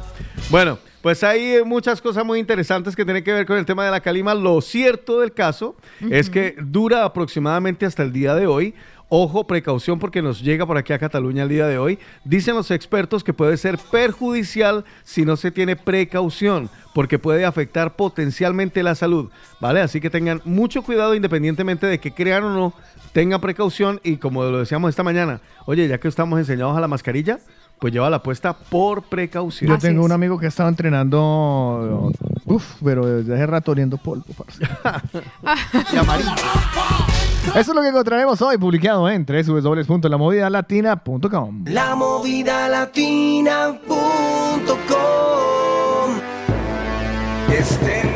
[0.50, 3.84] Bueno, pues hay eh, muchas cosas muy interesantes que tienen que ver con el tema
[3.84, 4.34] de la calima.
[4.34, 5.76] Lo cierto del caso
[6.10, 8.74] es que dura aproximadamente hasta el día de hoy.
[9.14, 12.00] Ojo, precaución porque nos llega por aquí a Cataluña el día de hoy.
[12.24, 17.98] Dicen los expertos que puede ser perjudicial si no se tiene precaución, porque puede afectar
[17.98, 19.82] potencialmente la salud, ¿vale?
[19.82, 22.74] Así que tengan mucho cuidado independientemente de que crean o no,
[23.12, 26.88] tengan precaución y como lo decíamos esta mañana, oye, ya que estamos enseñados a la
[26.88, 27.40] mascarilla,
[27.80, 29.72] pues lleva la puesta por precaución.
[29.72, 32.14] Yo tengo un amigo que estaba entrenando,
[32.46, 34.24] uf, pero desde hace rato oliendo polvo.
[34.38, 34.64] parce.
[37.48, 41.66] Eso es lo que encontraremos hoy publicado en www.lamovidalatina.com.
[41.66, 42.70] La movida
[47.50, 48.11] Este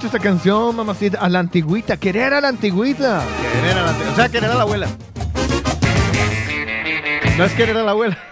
[0.00, 1.18] Mucho esta canción, mamacita.
[1.18, 1.98] A la antigüita.
[1.98, 3.22] Querer a la antigüita.
[3.52, 4.12] Querer a la antigüita.
[4.12, 4.88] O sea, querer a la abuela.
[7.36, 8.29] No es querer a la abuela.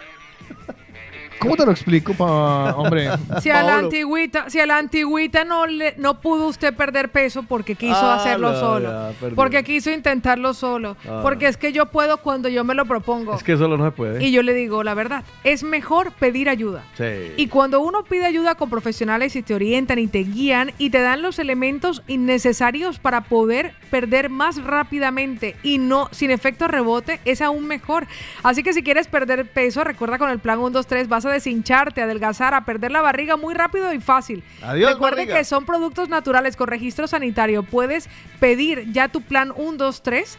[1.49, 3.09] ¿Cómo te lo explico, pa, hombre?
[3.43, 3.87] Si a la Paolo?
[3.87, 8.17] antigüita, si a la antigüita no le, no pudo usted perder peso porque quiso Ah,
[8.17, 9.37] hacerlo la- solo, perdió.
[9.37, 11.21] porque quiso intentarlo solo, Ah.
[11.23, 13.35] porque es que yo puedo cuando yo me lo propongo.
[13.35, 14.25] Es que solo no se puede.
[14.25, 16.85] Y yo le digo la verdad, es mejor pedir ayuda.
[16.97, 17.05] Sí.
[17.37, 21.01] Y cuando uno pide ayuda con profesionales y te orientan y te guían y te
[21.01, 27.41] dan los elementos innecesarios para poder perder más rápidamente y no sin efecto rebote, es
[27.43, 28.07] aún mejor.
[28.43, 31.31] Así que si quieres perder peso, recuerda con el plan 1, 2, 3 vas a
[31.31, 34.43] deshincharte, a adelgazar, a perder la barriga muy rápido y fácil.
[34.63, 35.39] Adiós, Recuerde barriga.
[35.39, 37.63] que son productos naturales con registro sanitario.
[37.63, 38.09] Puedes
[38.41, 40.39] pedir ya tu plan 1, 2, 3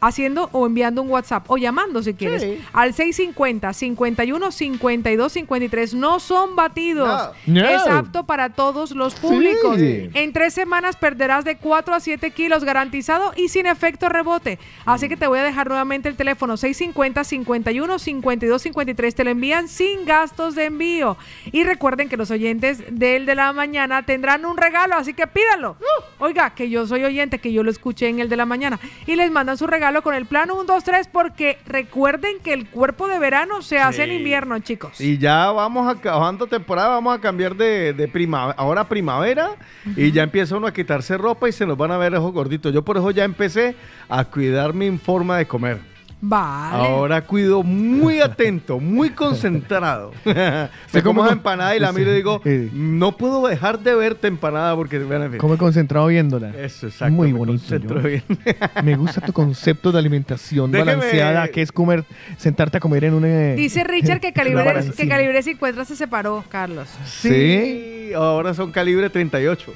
[0.00, 2.60] haciendo o enviando un WhatsApp o llamando si quieres.
[2.72, 7.30] Al 650 51 52 53 no son batidos.
[7.46, 7.68] No.
[7.68, 9.76] es apto para todos los públicos.
[9.78, 10.10] Sí.
[10.14, 14.58] en tres semanas perderás de 4 a 7 kilos garantizado y sin efecto rebote.
[14.84, 19.30] Así que te voy a dejar nuevamente el teléfono 650 51 52 53 te lo
[19.30, 21.16] envían sin gastos de envío.
[21.52, 25.76] Y recuerden que los oyentes del de la mañana tendrán un regalo así que pídalo.
[26.18, 28.78] Oiga que yo soy oyente que yo lo escuché en el de la mañana.
[29.06, 32.68] Y les mandan su regalo con el plan 1, 2, 3 porque recuerden que el
[32.68, 34.16] cuerpo de verano se hace en Sí.
[34.16, 35.00] invierno, chicos.
[35.00, 39.50] Y ya vamos acabando temporada, vamos a cambiar de, de primavera, ahora primavera,
[39.96, 42.72] y ya empieza uno a quitarse ropa y se nos van a ver ojos gorditos.
[42.72, 43.74] Yo por eso ya empecé
[44.08, 45.97] a cuidar mi forma de comer.
[46.20, 46.76] Vale.
[46.88, 50.10] Ahora cuido muy atento, muy concentrado.
[50.24, 54.26] Me Se como con- empanada y la miro y digo, no puedo dejar de verte
[54.26, 54.98] empanada porque...
[54.98, 55.30] bueno.
[55.38, 56.50] Come concentrado viéndola.
[56.58, 57.14] Eso, exacto.
[57.14, 57.58] Muy me bonito.
[57.60, 58.08] concentro yo.
[58.08, 58.22] bien.
[58.84, 62.04] Me gusta tu concepto de alimentación Déjeme- balanceada, que es comer,
[62.36, 63.24] sentarte a comer en un...
[63.24, 66.88] eh, Dice Richard que una Calibre, que Calibre 50 se separó, Carlos.
[67.06, 69.72] Sí, ahora son calibre 38.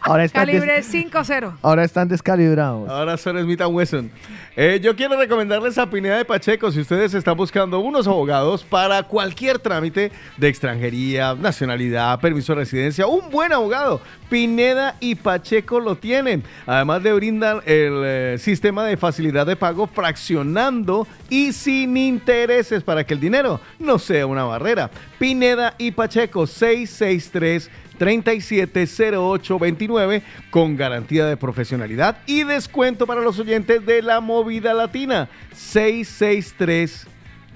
[0.00, 1.54] Ahora están, des- Calibre 5-0.
[1.62, 2.88] ahora están descalibrados.
[2.88, 4.10] Ahora son Smith Wesson.
[4.54, 9.02] Eh, yo quiero recomendarles a Pineda de Pacheco si ustedes están buscando unos abogados para
[9.02, 14.00] cualquier trámite de extranjería, nacionalidad, permiso de residencia, un buen abogado.
[14.28, 16.42] Pineda y Pacheco lo tienen.
[16.66, 23.04] Además le brindan el eh, sistema de facilidad de pago fraccionando y sin intereses para
[23.04, 24.90] que el dinero no sea una barrera.
[25.18, 34.02] Pineda y Pacheco 663 370829 con garantía de profesionalidad y descuento para los oyentes de
[34.02, 37.06] la movida latina 663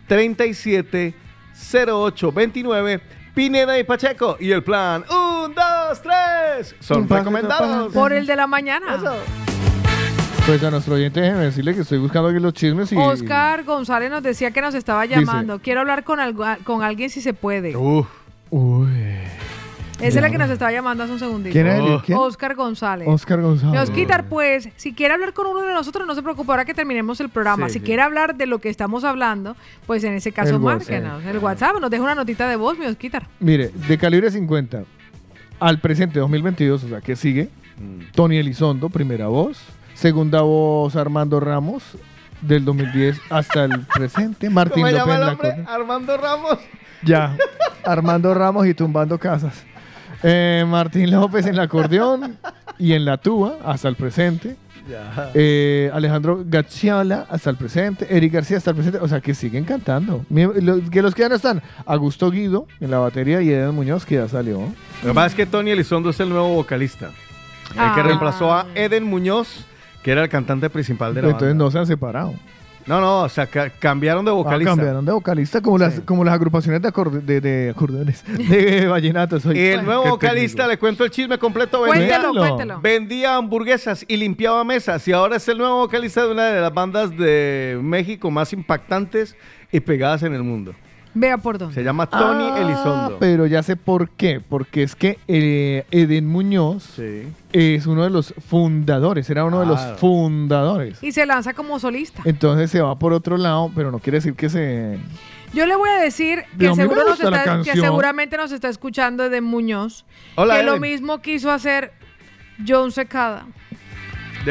[0.08, 3.00] 370829
[3.34, 5.54] Pineda y Pacheco y el plan 1 2
[6.02, 8.98] 3 son recomendados Por el de la mañana.
[10.46, 12.96] Pues a nuestro oyente déjeme decirle que estoy buscando aquí los chismes y...
[12.96, 15.58] Oscar González nos decía que nos estaba Dice- llamando.
[15.58, 17.76] Quiero hablar con, algo- con alguien si se puede.
[17.76, 18.04] Uy.
[19.98, 21.52] Esa es la que nos estaba llamando hace un segundito.
[21.54, 21.98] ¿Quién es él?
[22.04, 22.18] ¿Quién?
[22.18, 23.08] Oscar González.
[23.08, 23.74] Oscar González.
[23.74, 26.74] Nos quitar, pues, si quiere hablar con uno de nosotros, no se preocupe ahora que
[26.74, 27.68] terminemos el programa.
[27.68, 27.84] Sí, si sí.
[27.86, 30.90] quiere hablar de lo que estamos hablando, pues en ese caso El WhatsApp.
[30.90, 31.24] márquenos.
[31.24, 33.26] El WhatsApp nos deja una notita de voz, mi Osquitar.
[33.40, 34.84] Mire, de calibre 50
[35.60, 37.48] al presente 2022, o sea, que sigue,
[38.14, 39.62] Tony Elizondo, primera voz.
[39.94, 41.96] Segunda voz, Armando Ramos,
[42.42, 44.50] del 2010 hasta el presente.
[44.50, 45.64] Martín ¿Cómo López llama el hombre?
[45.66, 46.58] Armando Ramos
[47.02, 47.34] Ya,
[47.82, 49.64] Armando Ramos y tumbando casas.
[50.28, 52.36] Eh, Martín López en el acordeón
[52.78, 54.56] y en la tuba hasta el presente.
[54.90, 55.30] Ya.
[55.34, 59.64] Eh, Alejandro Gacciola hasta el presente, Eric García hasta el presente, o sea que siguen
[59.64, 60.24] cantando.
[60.30, 64.04] Los, que los que ya no están, Augusto Guido en la batería y Eden Muñoz
[64.06, 64.60] que ya salió.
[65.02, 67.06] Lo que pasa es que Tony Elizondo es el nuevo vocalista.
[67.72, 67.92] El Ah.
[67.96, 69.64] que reemplazó a Eden Muñoz,
[70.04, 71.64] que era el cantante principal de la Entonces banda.
[71.64, 72.34] no se han separado.
[72.86, 74.70] No, no, o sea, ca- cambiaron de Ah, vocalista.
[74.70, 79.44] cambiaron de vocalista como las como las agrupaciones de, acorde- de, de acordeones, de vallenatos.
[79.46, 82.80] Y el nuevo vocalista, le cuento el chisme completo, vendía, Cuéntelo, cuéntelo.
[82.80, 85.06] vendía hamburguesas y limpiaba mesas.
[85.08, 89.34] Y ahora es el nuevo vocalista de una de las bandas de México más impactantes
[89.72, 90.72] y pegadas en el mundo.
[91.18, 91.74] Vea por dónde.
[91.74, 93.16] Se llama Tony Ah, Elizondo.
[93.18, 94.40] Pero ya sé por qué.
[94.46, 96.98] Porque es que eh, Eden Muñoz
[97.52, 101.02] es uno de los fundadores, era uno de los fundadores.
[101.02, 102.20] Y se lanza como solista.
[102.26, 104.98] Entonces se va por otro lado, pero no quiere decir que se...
[105.54, 110.04] Yo le voy a decir que, seguro nos está- seguramente nos está escuchando de Muñoz.
[110.34, 110.82] Hola, que lo Eden.
[110.82, 111.92] mismo quiso hacer
[112.68, 113.46] John Secada.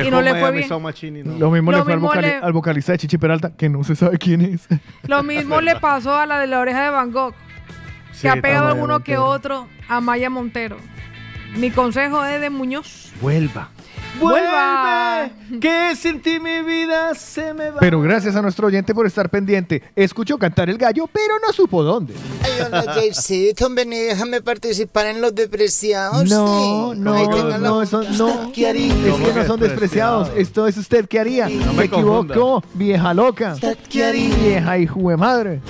[0.04, 0.82] Y no le fue bien.
[0.82, 1.38] Machine no.
[1.38, 3.84] Lo mismo Lo le fue al, vocali- le- al vocalista de Chichi Peralta, que no
[3.84, 4.68] se sabe quién es.
[5.08, 7.34] Lo mismo le pasó a la de la oreja de Van Gogh.
[8.12, 9.26] Sí, que ha pegado Amaya alguno que Montero.
[9.26, 10.78] otro a Maya Montero.
[11.58, 13.12] Mi consejo es de Muñoz.
[13.22, 13.70] Vuelva.
[14.20, 15.30] Vuelva.
[15.62, 17.80] Que sin ti mi vida se me va.
[17.80, 19.84] Pero gracias a nuestro oyente por estar pendiente.
[19.96, 22.14] Escuchó cantar el gallo, pero no supo dónde.
[22.44, 26.28] Ay, hola, Javesito, ven y déjame participar en los depreciados.
[26.30, 27.00] No, sí.
[27.00, 28.52] no, la- no, eso no.
[28.54, 28.94] ¿Qué haría?
[28.94, 30.32] Es que no son despreciados.
[30.36, 31.48] Esto es usted que haría.
[31.50, 33.54] No Se me equivocó, vieja loca.
[33.54, 34.36] ¿Usted qué haría?
[34.36, 35.62] Vieja hijo de madre.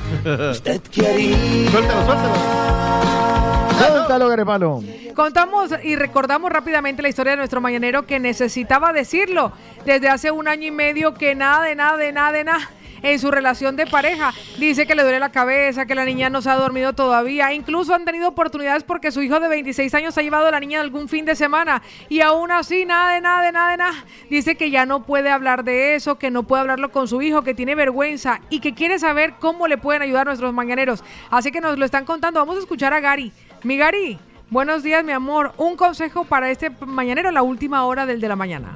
[0.51, 1.37] ¿Usted qué haría?
[1.71, 3.54] Suéltalo, suéltalo.
[3.77, 4.83] Suéltalo, Garepalo.
[5.15, 9.51] Contamos y recordamos rápidamente la historia de nuestro mañanero que necesitaba decirlo
[9.85, 12.69] desde hace un año y medio que nada de nada de nada de nada
[13.01, 14.33] en su relación de pareja.
[14.57, 17.53] Dice que le duele la cabeza, que la niña no se ha dormido todavía.
[17.53, 20.81] Incluso han tenido oportunidades porque su hijo de 26 años ha llevado a la niña
[20.81, 21.81] algún fin de semana.
[22.09, 24.05] Y aún así, nada de nada de nada de nada.
[24.29, 27.43] Dice que ya no puede hablar de eso, que no puede hablarlo con su hijo,
[27.43, 31.03] que tiene vergüenza y que quiere saber cómo le pueden ayudar nuestros mañaneros.
[31.29, 32.39] Así que nos lo están contando.
[32.39, 33.31] Vamos a escuchar a Gary.
[33.65, 34.19] Mi Gary.
[34.51, 35.53] Buenos días, mi amor.
[35.57, 38.75] Un consejo para este mañanero, la última hora del de la mañana.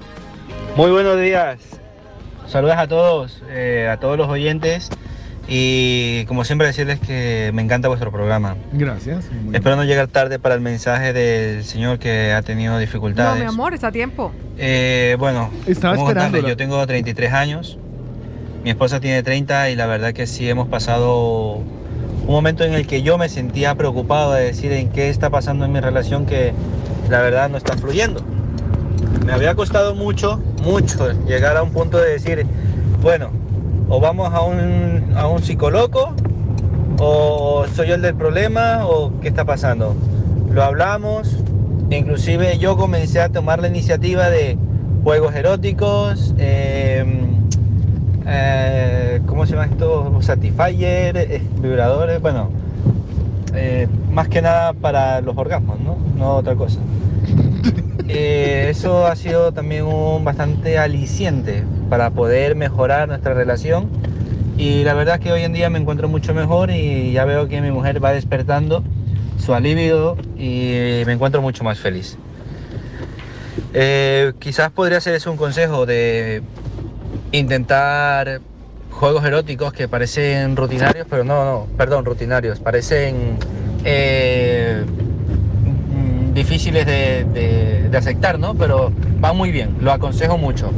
[0.76, 1.60] Muy buenos días.
[2.48, 4.90] Saludos a todos, eh, a todos los oyentes.
[5.48, 8.56] Y como siempre decirles que me encanta vuestro programa.
[8.74, 9.30] Gracias.
[9.54, 13.40] Espero no llegar tarde para el mensaje del señor que ha tenido No, dificultades.
[13.44, 14.32] mi amor, está a tiempo.
[14.58, 15.98] Eh, bueno, Estaba
[16.42, 17.78] yo tengo 33 años,
[18.64, 21.64] mi esposa tiene 30 y la verdad que sí hemos pasado
[22.28, 25.66] un momento en el que yo me sentía preocupado de decir en qué está pasando
[25.66, 26.54] en mi relación que
[27.10, 28.22] la verdad no está fluyendo.
[29.26, 32.46] Me había costado mucho, mucho llegar a un punto de decir,
[33.02, 33.30] bueno,
[33.90, 36.14] o vamos a un, a un psicólogo,
[37.00, 39.96] o soy yo el del problema, o qué está pasando.
[40.52, 41.38] Lo hablamos,
[41.90, 44.58] inclusive yo comencé a tomar la iniciativa de
[45.04, 47.06] juegos eróticos, eh,
[48.30, 50.22] eh, ¿cómo se llama esto?
[50.22, 52.50] Satisfyer, eh, vibradores, bueno,
[53.54, 55.98] eh, más que nada para los orgasmos, ¿no?
[56.18, 56.80] No otra cosa.
[58.12, 63.88] Eh, eso ha sido también un bastante aliciente para poder mejorar nuestra relación
[64.58, 67.48] y la verdad es que hoy en día me encuentro mucho mejor y ya veo
[67.48, 68.84] que mi mujer va despertando
[69.38, 72.18] su alivio y me encuentro mucho más feliz.
[73.76, 76.42] Eh, quizás podría ser eso un consejo de
[77.32, 78.42] intentar
[78.92, 83.38] juegos eróticos que parecen rutinarios, pero no, no, perdón, rutinarios, parecen
[83.86, 84.84] eh,
[85.66, 88.56] mm, difíciles de, de- de aceptar, ¿no?
[88.56, 88.92] Pero
[89.24, 90.72] va muy bien, lo aconsejo mucho.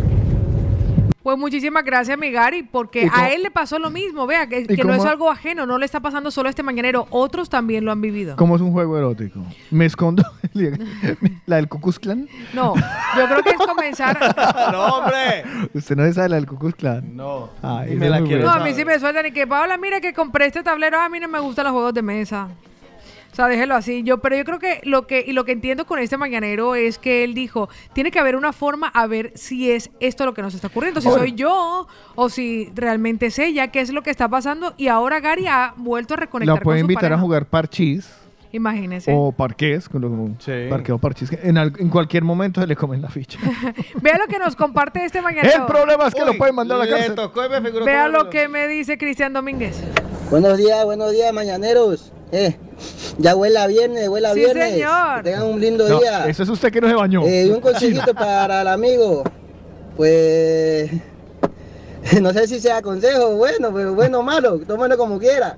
[1.24, 4.26] Pues muchísimas gracias, mi Gary, porque ¿Y cómo- a él le pasó lo mismo.
[4.26, 6.64] Vea, que, ¿Y que no es algo ajeno, no le está pasando solo a este
[6.64, 7.08] mañanero.
[7.12, 8.36] Otros también lo han vivido.
[8.38, 9.40] ¿Cómo es un juego erótico?
[9.70, 10.24] ¿Me escondo?
[11.46, 12.28] ¿La del Cucuz Clan?
[12.54, 14.18] No, yo creo que es comenzar.
[14.72, 15.44] ¡No, hombre!
[15.74, 17.16] ¿Usted no sabe la del Cucuz Clan?
[17.16, 17.50] No.
[17.60, 20.14] Esa me la quiero No, a mí sí me sueltan y que Paola, mira que
[20.14, 22.48] compré este tablero, a mí no me gustan los juegos de mesa.
[23.42, 24.04] Sea, déjelo así.
[24.04, 26.98] Yo, pero yo creo que lo que y lo que entiendo con este mañanero es
[26.98, 30.42] que él dijo, tiene que haber una forma a ver si es esto lo que
[30.42, 34.10] nos está ocurriendo, si soy yo o si realmente es ella, qué es lo que
[34.12, 37.18] está pasando y ahora Gary ha vuelto a reconectar La puede con su invitar a
[37.18, 38.14] jugar parchís
[38.54, 39.14] Imagínese.
[39.16, 41.30] o parqués, con lo- parqueo parchís.
[41.30, 43.40] que En, al- en cualquier momento se le comen la ficha.
[44.02, 45.62] Vea lo que nos comparte este mañanero.
[45.62, 47.16] El problema es que lo pueden mandar a la cárcel.
[47.16, 49.82] tocó y me figuró Vea lo que me dice Cristian Domínguez.
[50.32, 52.12] Buenos días, buenos días, mañaneros.
[52.32, 52.56] Eh,
[53.18, 54.74] ya huela viernes, huela Sí, viernes.
[54.74, 55.18] señor.
[55.24, 56.26] Que tengan un lindo No, día.
[56.28, 57.24] eso es usted que no se bañó.
[57.28, 59.24] Eh, y un consejito para el amigo.
[59.98, 60.90] Pues
[62.22, 65.58] no sé si sea consejo bueno, pero bueno o malo, tómalo como quiera.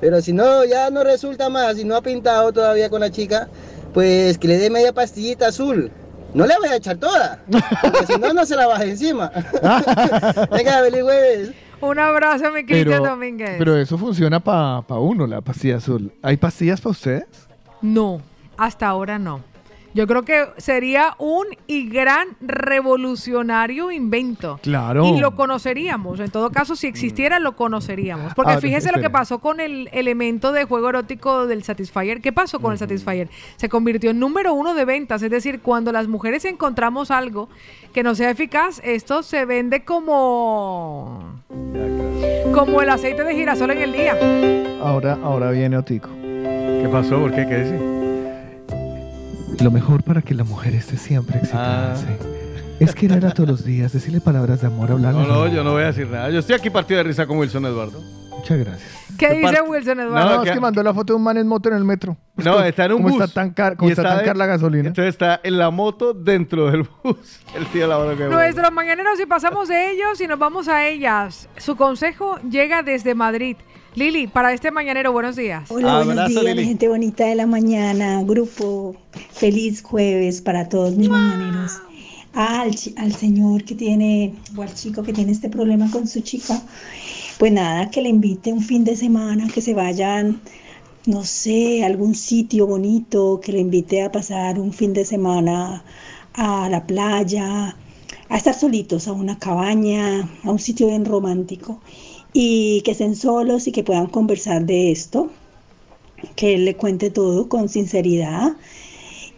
[0.00, 3.48] Pero si no, ya no resulta más, si no ha pintado todavía con la chica,
[3.94, 5.90] pues que le dé media pastillita azul.
[6.32, 7.42] No le voy a echar toda,
[7.82, 9.32] porque si no, no se la baja encima.
[10.52, 11.50] Venga, feliz jueves.
[11.80, 13.56] Un abrazo, mi Cristian Domínguez.
[13.58, 16.12] pero eso funciona para uno, la pastilla azul.
[16.22, 17.48] ¿Hay pastillas para ustedes?
[17.80, 18.20] No,
[18.56, 19.40] hasta ahora no.
[19.92, 24.60] Yo creo que sería un y gran revolucionario invento.
[24.62, 25.04] Claro.
[25.06, 26.20] Y lo conoceríamos.
[26.20, 28.34] En todo caso, si existiera, lo conoceríamos.
[28.34, 32.20] Porque fíjese lo que pasó con el elemento de juego erótico del Satisfyer.
[32.20, 33.28] ¿Qué pasó con el Satisfyer?
[33.56, 35.22] Se convirtió en número uno de ventas.
[35.22, 37.48] Es decir, cuando las mujeres encontramos algo
[37.92, 41.42] que no sea eficaz, esto se vende como.
[42.54, 44.16] como el aceite de girasol en el día.
[44.82, 46.08] Ahora, ahora viene Otico.
[46.22, 47.18] ¿Qué pasó?
[47.20, 47.46] ¿Por qué?
[47.46, 47.99] ¿Qué dice?
[49.60, 51.96] Lo mejor para que la mujer esté siempre excitada.
[51.96, 52.06] sí.
[52.78, 55.20] Es quererla todos los días, decirle palabras de amor, hablarle.
[55.20, 56.30] No, no, yo no voy a decir nada.
[56.30, 58.00] Yo estoy aquí partido de risa con Wilson Eduardo.
[58.30, 58.90] Muchas gracias.
[59.18, 59.60] ¿Qué ¿Qué dice parte?
[59.70, 60.44] Wilson No, Eduardo?
[60.44, 62.16] es que mandó la foto de un man en moto en el metro.
[62.34, 63.22] Pues No, como- está en un como bus.
[63.22, 64.88] Está tan car, como Y está está tan de- cara la gasolina.
[64.88, 67.40] Entonces está en la moto dentro del bus.
[67.54, 70.86] El tío la hora que Nuestros mañaneros, si pasamos de ellos y nos vamos a
[70.88, 71.50] ellas.
[71.58, 73.58] Su consejo llega desde Madrid.
[73.96, 75.68] Lili, para este mañanero, buenos días.
[75.68, 78.94] Hola, buenos días, la gente bonita de la mañana, grupo.
[79.32, 81.72] Feliz jueves para todos mis mañaneros.
[82.32, 86.62] Al, al señor que tiene, o al chico que tiene este problema con su chica,
[87.38, 90.40] pues nada, que le invite un fin de semana, que se vayan,
[91.06, 95.82] no sé, a algún sitio bonito, que le invite a pasar un fin de semana
[96.34, 97.74] a la playa,
[98.28, 101.80] a estar solitos, a una cabaña, a un sitio bien romántico
[102.32, 105.30] y que estén solos y que puedan conversar de esto,
[106.36, 108.52] que él le cuente todo con sinceridad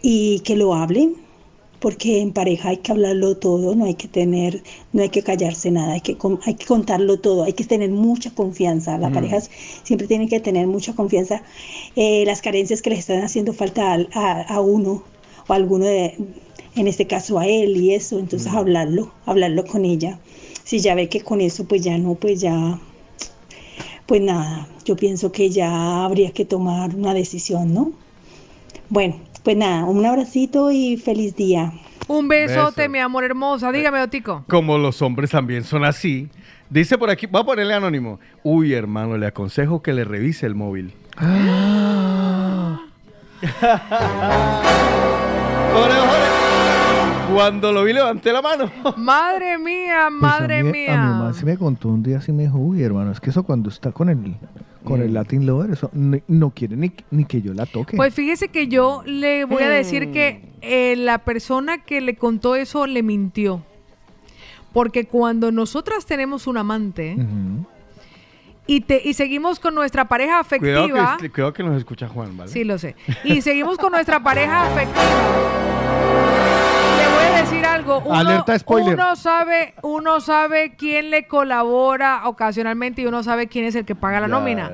[0.03, 1.17] y que lo hablen,
[1.81, 4.63] porque en pareja hay que hablarlo todo, no hay que tener,
[4.93, 8.33] no hay que callarse nada, hay que, hay que contarlo todo, hay que tener mucha
[8.35, 8.99] confianza.
[8.99, 9.15] Las Mm.
[9.15, 9.51] parejas
[9.85, 11.43] siempre tienen que tener mucha confianza.
[11.97, 15.05] Eh, las carencias que les están haciendo falta al- a, a uno
[15.49, 16.17] o a alguno de,
[16.75, 20.21] en este caso a él y eso, entonces hablarlo, hablarlo con ella.
[20.65, 22.79] Si ya ve que con eso pues ya no, pues ya,
[24.07, 27.93] pues nada, yo pienso que ya habría que tomar una decisión, ¿no?
[28.89, 31.73] Bueno, pues nada, un abracito y feliz día.
[32.09, 32.91] Un besote, Beso.
[32.91, 33.73] mi amor hermosa.
[33.73, 34.45] Dígame, Otico.
[34.49, 36.29] Como los hombres también son así.
[36.69, 38.19] Dice por aquí, voy a ponerle anónimo.
[38.43, 40.93] Uy, hermano, le aconsejo que le revise el móvil.
[47.33, 48.71] Cuando lo vi levanté la mano.
[48.97, 50.95] Madre mía, Pues madre a mí, mía.
[51.03, 53.31] A mi mamá sí me contó un día, sí me dijo, uy, hermano, es que
[53.31, 54.37] eso cuando está con el,
[54.85, 55.03] con Mm.
[55.03, 57.97] el Latin Lover, eso ni- no quiere ni, ni que yo la toque.
[57.97, 62.55] Pues fíjese que yo le voy a decir que eh, la persona que le contó
[62.57, 63.63] eso le mintió.
[64.73, 67.17] Porque cuando nosotras tenemos un amante
[68.67, 70.83] y, te, y seguimos con nuestra pareja afectiva.
[70.89, 72.51] Cuidado que, cuidado que nos escucha Juan, ¿vale?
[72.51, 72.97] Sí, lo sé.
[73.25, 75.72] Y seguimos con nuestra pareja afectiva.
[77.43, 77.99] Decir algo.
[78.05, 78.95] Uno, Alerta spoiler.
[78.95, 83.97] Uno sabe, uno sabe quién le colabora ocasionalmente y uno sabe quién es el que
[83.97, 84.71] paga la Ya, nómina.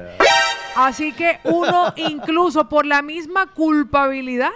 [0.77, 4.51] Así que uno, incluso por la misma culpabilidad,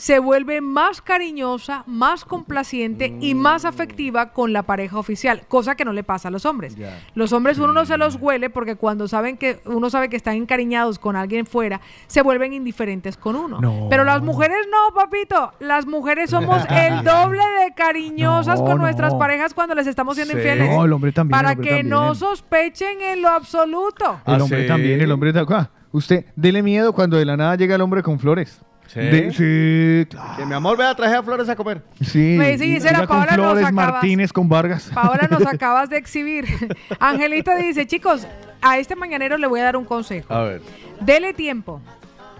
[0.00, 5.84] se vuelve más cariñosa, más complaciente y más afectiva con la pareja oficial, cosa que
[5.84, 6.74] no le pasa a los hombres.
[7.14, 10.36] Los hombres uno no se los huele porque cuando saben que uno sabe que están
[10.36, 13.60] encariñados con alguien fuera, se vuelven indiferentes con uno.
[13.60, 13.88] No.
[13.90, 15.52] Pero las mujeres no, papito.
[15.60, 20.32] Las mujeres somos el doble de cariñosas No, con nuestras parejas cuando les estamos siendo
[20.32, 20.38] Sí.
[20.38, 20.70] infieles.
[20.70, 22.14] No, el hombre también, Para hombre que no también.
[22.16, 24.18] sospechen en lo absoluto.
[24.26, 25.70] El hombre también, el hombre de acá.
[25.92, 28.62] Usted, dele miedo cuando de la nada llega el hombre con flores.
[28.92, 28.98] ¿Sí?
[29.00, 30.36] De- sí, claro.
[30.36, 31.80] Que mi amor vea, traje a flores a comer.
[32.00, 34.90] Sí, Me dice Gisela, Paola, nos Flores acabas- Martínez con Vargas.
[34.94, 36.46] Paola, nos acabas de exhibir.
[36.98, 38.26] Angelita dice, chicos,
[38.60, 40.34] a este mañanero le voy a dar un consejo.
[40.34, 40.62] A ver.
[41.00, 41.80] Dele tiempo.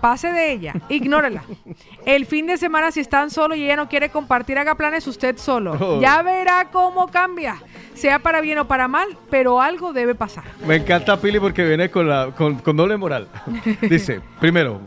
[0.01, 1.43] Pase de ella, ignórela.
[2.07, 5.37] El fin de semana, si están solo y ella no quiere compartir, haga planes usted
[5.37, 5.77] solo.
[5.79, 6.01] Oh.
[6.01, 7.57] Ya verá cómo cambia,
[7.93, 10.45] sea para bien o para mal, pero algo debe pasar.
[10.67, 13.29] Me encanta Pili porque viene con, la, con, con doble moral.
[13.83, 14.81] Dice, primero,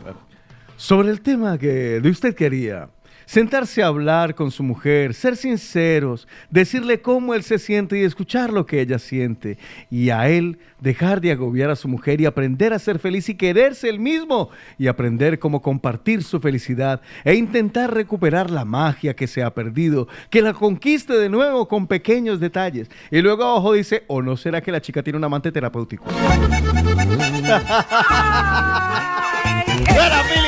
[0.76, 2.88] sobre el tema que de usted quería,
[3.26, 8.52] sentarse a hablar con su mujer, ser sinceros, decirle cómo él se siente y escuchar
[8.52, 9.58] lo que ella siente.
[9.90, 13.34] Y a él dejar de agobiar a su mujer y aprender a ser feliz y
[13.34, 19.26] quererse él mismo y aprender cómo compartir su felicidad e intentar recuperar la magia que
[19.26, 22.90] se ha perdido, que la conquiste de nuevo con pequeños detalles.
[23.10, 26.04] Y luego abajo dice, ¿o no será que la chica tiene un amante terapéutico?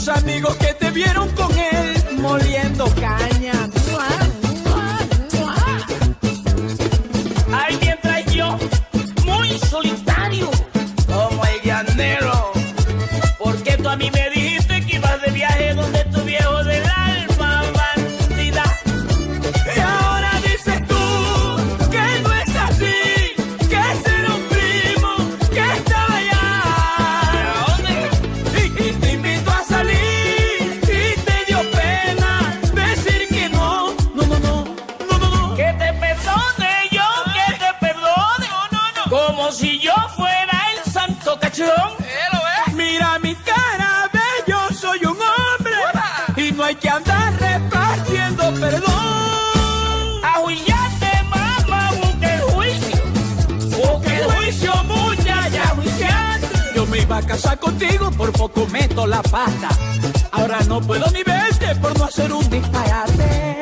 [0.00, 0.69] Los amigos que
[57.10, 59.68] iba a casar contigo, por poco meto la pata.
[60.30, 63.59] Ahora no puedo ni verte por no hacer un disparate.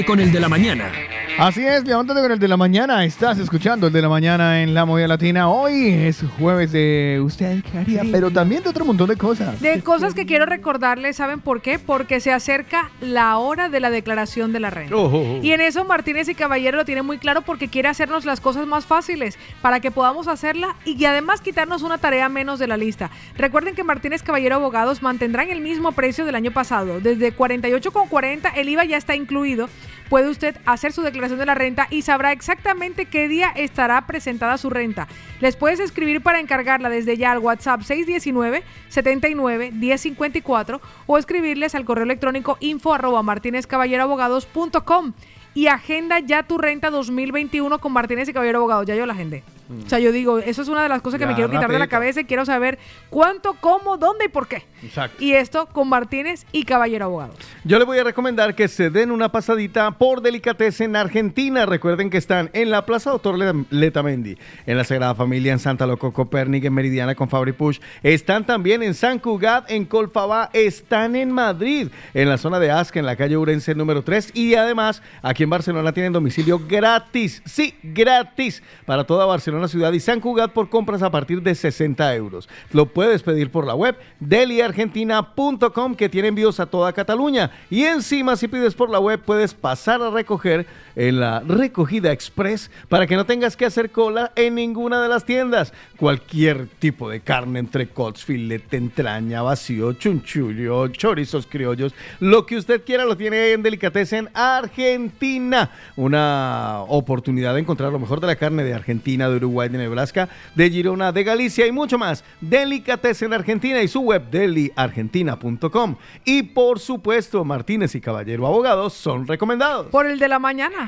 [0.00, 0.90] Levántate con el de la mañana.
[1.38, 3.04] Así es, levántate con el de la mañana.
[3.04, 5.48] Estás escuchando el de la mañana en la movida latina.
[5.48, 9.60] Hoy es jueves de usted qué haría, pero también de otro montón de cosas.
[9.60, 11.78] De cosas que quiero recordarles, ¿saben por qué?
[11.78, 14.94] Porque se acerca la hora de la declaración de la renta.
[14.96, 15.42] Oh, oh, oh.
[15.42, 18.66] Y en eso Martínez y Caballero lo tienen muy claro porque quiere hacernos las cosas
[18.66, 23.10] más fáciles para que podamos hacerla y además quitarnos una tarea menos de la lista.
[23.36, 27.00] Recuerden que Martínez Caballero Abogados mantendrán el mismo precio del año pasado.
[27.00, 29.68] Desde 48,40 el IVA ya está incluido.
[30.10, 34.58] Puede usted hacer su declaración de la renta y sabrá exactamente qué día estará presentada
[34.58, 35.06] su renta.
[35.40, 41.84] Les puedes escribir para encargarla desde ya al WhatsApp 619 79 1054 o escribirles al
[41.84, 45.12] correo electrónico info arroba martinezcaballeroabogados.com
[45.54, 48.86] y agenda ya tu renta 2021 con Martínez y Caballero Abogados.
[48.86, 49.44] Ya yo la agendé.
[49.84, 51.70] O sea, yo digo, eso es una de las cosas que Ya, me quiero quitar
[51.70, 54.64] de la cabeza y quiero saber cuánto, cómo, dónde y por qué.
[54.82, 55.22] Exacto.
[55.22, 57.36] Y esto con Martínez y Caballero Abogados.
[57.64, 61.66] Yo les voy a recomendar que se den una pasadita por Delicatessen Argentina.
[61.66, 65.86] Recuerden que están en la Plaza Doctor Le- Letamendi, en la Sagrada Familia, en Santa
[65.86, 67.78] Loco, Copérnic, en Meridiana con Fabri Push.
[68.02, 70.50] Están también en San Cugat, en Colfabá.
[70.52, 74.30] Están en Madrid, en la zona de Asca, en la calle Urense número 3.
[74.34, 77.42] Y además, aquí en Barcelona tienen domicilio gratis.
[77.44, 78.62] Sí, gratis.
[78.86, 82.48] Para toda Barcelona ciudad y San Cugat por compras a partir de 60 euros.
[82.72, 87.50] Lo puedes pedir por la web deliargentina.com que tiene envíos a toda Cataluña.
[87.70, 92.70] Y encima, si pides por la web, puedes pasar a recoger en la recogida express
[92.88, 95.72] para que no tengas que hacer cola en ninguna de las tiendas.
[95.96, 102.84] Cualquier tipo de carne entre cots, filete, entraña, vacío, chunchullo, chorizos criollos, lo que usted
[102.84, 105.70] quiera lo tiene en Delicatessen Argentina.
[105.96, 110.28] Una oportunidad de encontrar lo mejor de la carne de Argentina, de Uruguay, de Nebraska,
[110.54, 112.24] de Girona, de Galicia y mucho más.
[112.40, 115.96] Delicatessen Argentina y su web deliargentina.com.
[116.24, 119.88] Y por supuesto, Martínez y Caballero Abogados son recomendados.
[119.88, 120.79] Por el de la mañana.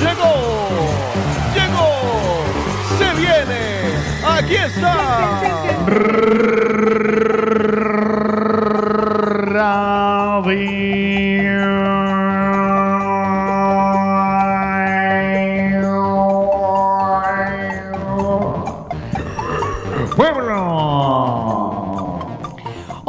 [0.00, 0.32] ¡Llegó!
[1.54, 1.90] ¡Llegó!
[2.98, 3.62] ¡Se viene!
[4.24, 4.96] ¡Aquí está!
[5.84, 6.38] ¡Pueblo!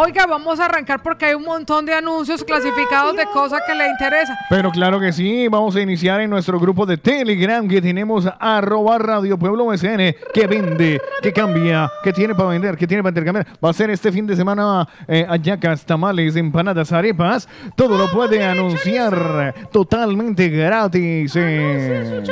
[0.02, 3.86] Oiga, vamos a arrancar porque hay un montón de anuncios clasificados de cosas que le
[3.86, 4.38] interesan.
[4.50, 8.98] Pero claro que sí, vamos a iniciar en nuestro grupo de Telegram que tenemos arroba
[8.98, 13.48] Radio Pueblo MCN que vende, que cambia, que tiene para vender, que tiene para intercambiar.
[13.62, 17.50] Va a ser este fin de semana eh, hallacas, tamales, empanadas, arepas.
[17.76, 21.34] Todo lo puede anunciar totalmente gratis.
[21.36, 22.24] eh.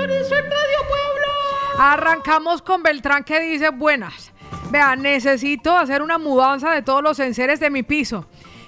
[1.78, 4.32] Arrancamos con Beltrán que dice, buenas.
[4.70, 8.26] Vea, necesito hacer una mudanza de todos los enseres de mi piso.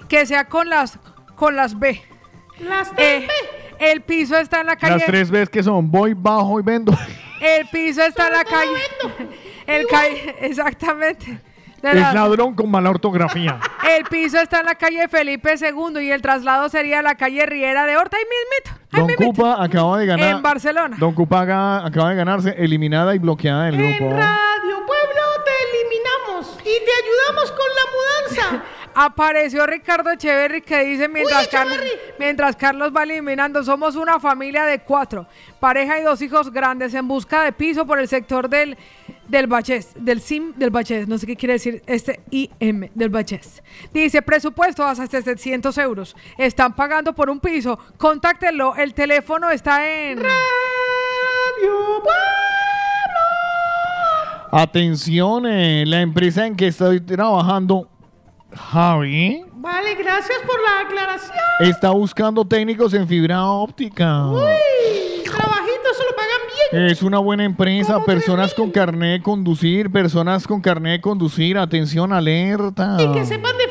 [0.08, 0.98] Que sea con las
[1.36, 2.00] con las B.
[2.60, 3.26] Las Eh,
[3.78, 4.96] el piso está en la calle.
[4.96, 6.92] Las tres veces que son voy, bajo y vendo.
[7.40, 8.72] El piso está en la calle.
[9.66, 11.40] El calle, exactamente.
[11.80, 13.58] De Es la- ladrón con mala ortografía.
[13.96, 17.86] el piso está en la calle Felipe II y el traslado sería la calle Riera
[17.86, 19.16] de Horta y mismito.
[19.16, 20.34] Don Cupa acaba de ganar.
[20.36, 20.96] En Barcelona.
[21.00, 24.14] Don Cupa acaba de ganarse eliminada y bloqueada del grupo.
[24.14, 24.99] Radio Pueblo te
[25.80, 28.64] eliminamos y te ayudamos con la mudanza.
[28.94, 31.78] Apareció Ricardo Echeverry que dice mientras, Uy, Carlos,
[32.18, 35.26] mientras Carlos va eliminando, somos una familia de cuatro,
[35.60, 38.76] pareja y dos hijos grandes en busca de piso por el sector del,
[39.28, 43.62] del Bachés, del SIM del Bachés, no sé qué quiere decir este IM del Bachés.
[43.92, 46.16] Dice presupuesto hasta 700 euros.
[46.36, 47.78] Están pagando por un piso.
[47.96, 50.18] Contáctenlo, el teléfono está en...
[50.18, 50.79] Radio
[54.52, 57.88] Atención, eh, la empresa en que estoy trabajando,
[58.52, 61.38] Javi, Vale, gracias por la aclaración.
[61.60, 64.26] está buscando técnicos en fibra óptica.
[64.26, 64.40] Uy,
[65.24, 66.40] trabajito, se lo pagan
[66.72, 66.86] bien.
[66.86, 72.12] Es una buena empresa, personas con carnet de conducir, personas con carnet de conducir, atención,
[72.12, 72.96] alerta.
[72.98, 73.69] Y que sepan de.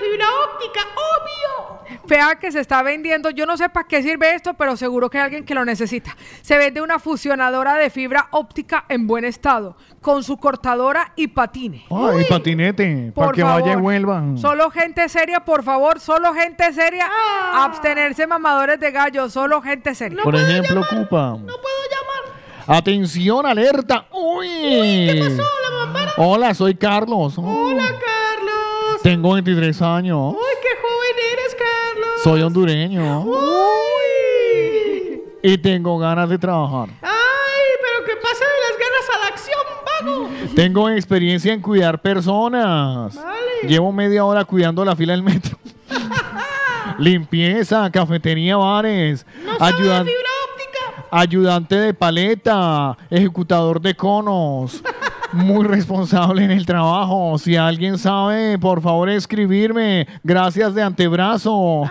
[2.10, 5.20] Fea que se está vendiendo, yo no sé para qué sirve esto, pero seguro que
[5.20, 6.18] hay alguien que lo necesita.
[6.42, 11.86] Se vende una fusionadora de fibra óptica en buen estado, con su cortadora y patine.
[11.92, 14.24] Ay, patinete, para que vaya y vuelva.
[14.38, 17.08] Solo gente seria, por favor, solo gente seria.
[17.54, 20.24] Abstenerse mamadores de gallo, solo gente seria.
[20.24, 21.34] Por ejemplo, Cupa.
[21.34, 21.56] No puedo
[21.92, 22.76] llamar.
[22.80, 24.08] Atención, alerta.
[24.12, 24.48] Uy.
[24.48, 26.14] ¿Qué pasó, la mampara?
[26.18, 27.38] Hola, soy Carlos.
[27.38, 29.02] Hola, Carlos.
[29.04, 30.34] Tengo 23 años.
[30.34, 30.69] Uy, qué.
[32.24, 33.22] Soy hondureño.
[33.22, 33.38] Uy.
[35.42, 36.90] Y tengo ganas de trabajar.
[37.02, 40.30] Ay, pero que pase de las ganas a la acción, vago.
[40.56, 43.18] Tengo experiencia en cuidar personas.
[43.68, 45.58] Llevo media hora cuidando la fila del metro.
[46.98, 49.26] limpieza, cafetería, bares,
[49.60, 50.08] ayudan-
[51.12, 54.84] ayudante de paleta, ejecutador de conos.
[55.34, 57.38] Muy responsable en el trabajo.
[57.38, 60.08] Si alguien sabe, por favor escribirme.
[60.24, 61.84] Gracias de antebrazo.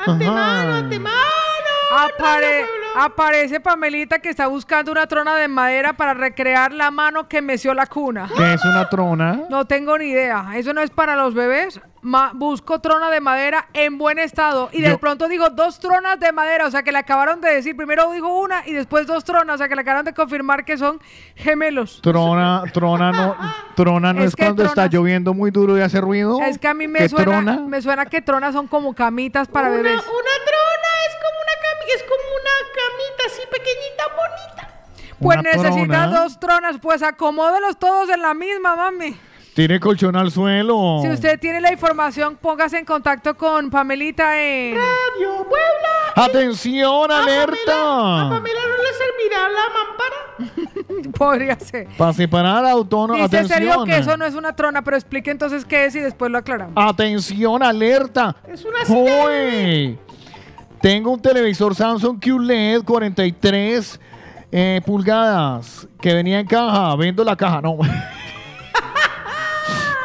[1.91, 7.41] Apare- aparece Pamelita que está buscando una trona de madera para recrear la mano que
[7.41, 8.29] meció la cuna.
[8.37, 9.41] ¿Qué es una trona?
[9.49, 10.49] No tengo ni idea.
[10.57, 11.81] Eso no es para los bebés.
[12.03, 14.69] Ma- busco trona de madera en buen estado.
[14.73, 16.67] Y de Yo- pronto digo dos tronas de madera.
[16.67, 17.77] O sea que le acabaron de decir.
[17.77, 19.55] Primero dijo una y después dos tronas.
[19.55, 21.01] O sea que le acabaron de confirmar que son
[21.37, 22.01] gemelos.
[22.03, 23.37] Trona, trona no,
[23.75, 26.41] trona no Es es, que cuando está tronas- lloviendo muy duro y hace ruido.
[26.43, 27.57] Es que a mí me ¿Qué suena, trona?
[27.61, 29.93] me suena que tronas son como camitas para bebés.
[29.95, 34.75] Una trona es como una cami, es como una camita así pequeñita, bonita.
[35.21, 36.07] Pues Una necesitas trona.
[36.21, 36.77] dos tronas.
[36.81, 39.19] Pues acomódelos todos en la misma, mami.
[39.59, 41.01] Tiene colchón al suelo.
[41.03, 44.77] Si usted tiene la información, póngase en contacto con Pamelita en...
[44.77, 46.15] Radio Puebla.
[46.15, 47.73] ¡Atención, alerta!
[48.21, 51.11] ¿A Pamela no le servirá la mampara?
[51.19, 51.89] Podría ser.
[51.99, 53.21] Para separar autónomo.
[53.21, 55.99] Dice en serio que eso no es una trona, pero explique entonces qué es y
[55.99, 56.75] después lo aclaramos.
[56.77, 58.37] Atención, alerta.
[58.47, 59.99] Es una ¡Joe!
[60.81, 64.01] Tengo un televisor Samsung QLED 43
[64.53, 66.95] eh, pulgadas que venía en caja.
[66.95, 67.77] Vendo la caja, no.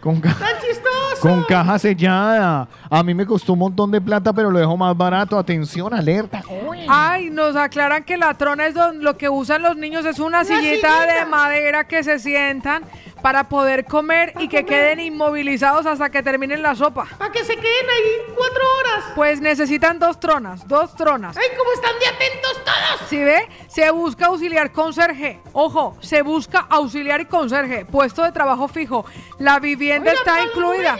[0.00, 1.20] con, ca- ¡Tan chistoso!
[1.20, 2.68] con caja sellada.
[2.90, 5.38] A mí me costó un montón de plata, pero lo dejo más barato.
[5.38, 6.42] Atención, alerta.
[6.88, 10.44] Ay, nos aclaran que la trona es don- lo que usan los niños, es una,
[10.44, 12.84] sillita, de madera que se sientan
[13.22, 17.06] para poder comer y que queden inmovilizados hasta que terminen la sopa.
[17.18, 19.04] Para que se queden ahí cuatro horas.
[19.16, 21.36] Pues necesitan dos tronas, dos tronas.
[21.36, 23.08] ¡Ay, cómo están de atentos todos!
[23.08, 23.48] ¿Sí ve?
[23.66, 25.40] Se busca auxiliar conserje.
[25.52, 27.84] Ojo, se busca auxiliar y conserje.
[27.86, 29.04] Puesto de trabajo fijo.
[29.40, 30.96] La vivienda Oiga, está incluida.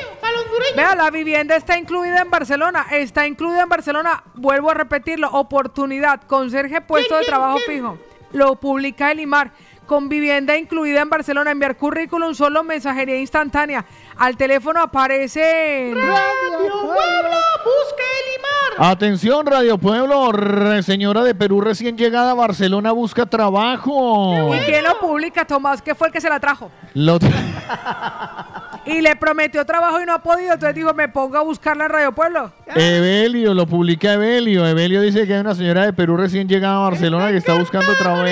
[0.77, 2.87] Vea, la vivienda está incluida en Barcelona.
[2.91, 4.23] Está incluida en Barcelona.
[4.35, 5.29] Vuelvo a repetirlo.
[5.31, 6.23] Oportunidad.
[6.23, 7.79] Conserje puesto de trabajo quién?
[7.79, 7.99] fijo.
[8.33, 9.51] Lo publica el IMAR.
[9.87, 11.51] Con vivienda incluida en Barcelona.
[11.51, 13.85] Enviar currículum solo mensajería instantánea.
[14.19, 15.93] Al teléfono aparece.
[15.95, 18.93] Radio Puebla, busca el imar.
[18.93, 20.31] Atención, Radio Pueblo.
[20.33, 24.55] re- señora de Perú recién llegada a Barcelona busca trabajo.
[24.55, 25.81] ¿Y quién lo publica, Tomás?
[25.81, 26.71] ¿Qué fue el que se la trajo?
[26.95, 27.19] Lo-
[28.87, 30.55] Y le prometió trabajo y no ha podido.
[30.55, 32.53] Entonces dijo, me pongo a buscarla en Radio Pueblo.
[32.75, 34.67] Evelio, lo publica Evelio.
[34.67, 37.95] Evelio dice que hay una señora de Perú recién llegada a Barcelona que está buscando
[37.97, 38.25] trabajo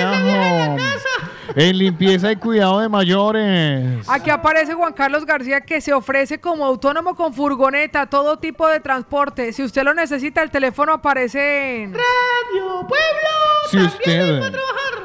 [1.55, 4.07] en limpieza y cuidado de mayores.
[4.07, 8.79] Aquí aparece Juan Carlos García que se ofrece como autónomo con furgoneta, todo tipo de
[8.79, 9.53] transporte.
[9.53, 11.93] Si usted lo necesita, el teléfono aparece en...
[11.93, 13.47] Radio Pueblo.
[13.69, 14.53] Si usted,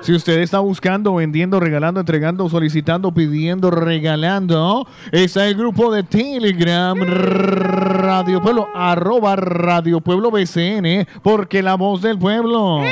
[0.02, 6.96] si usted está buscando, vendiendo, regalando, entregando, solicitando, pidiendo, regalando, está el grupo de Telegram
[7.00, 12.82] Radio Pueblo, arroba Radio Pueblo BCN, porque la voz del pueblo.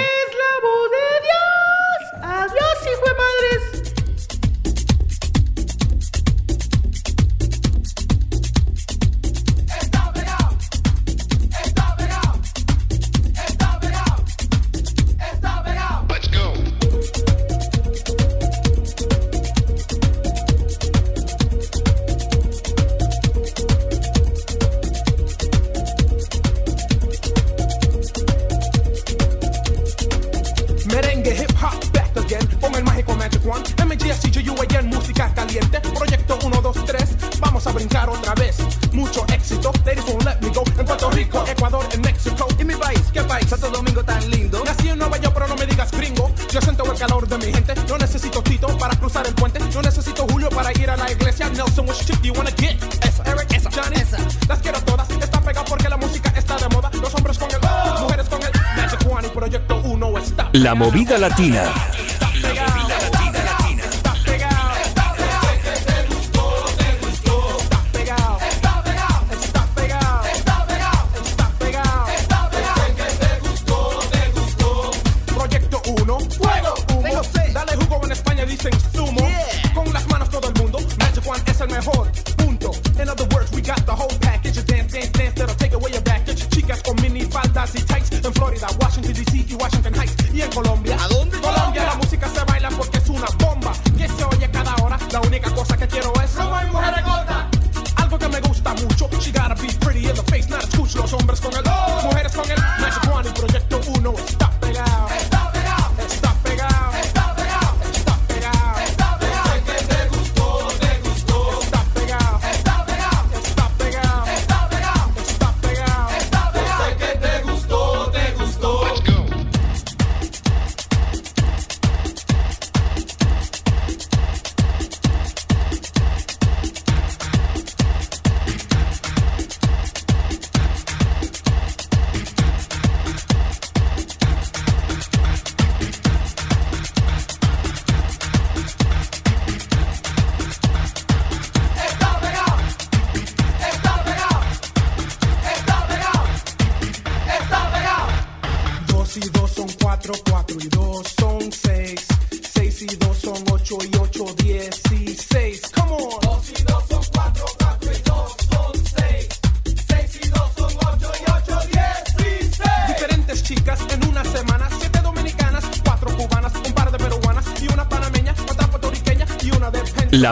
[60.80, 61.89] Movida latina.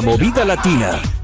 [0.08, 1.17] Movida latina.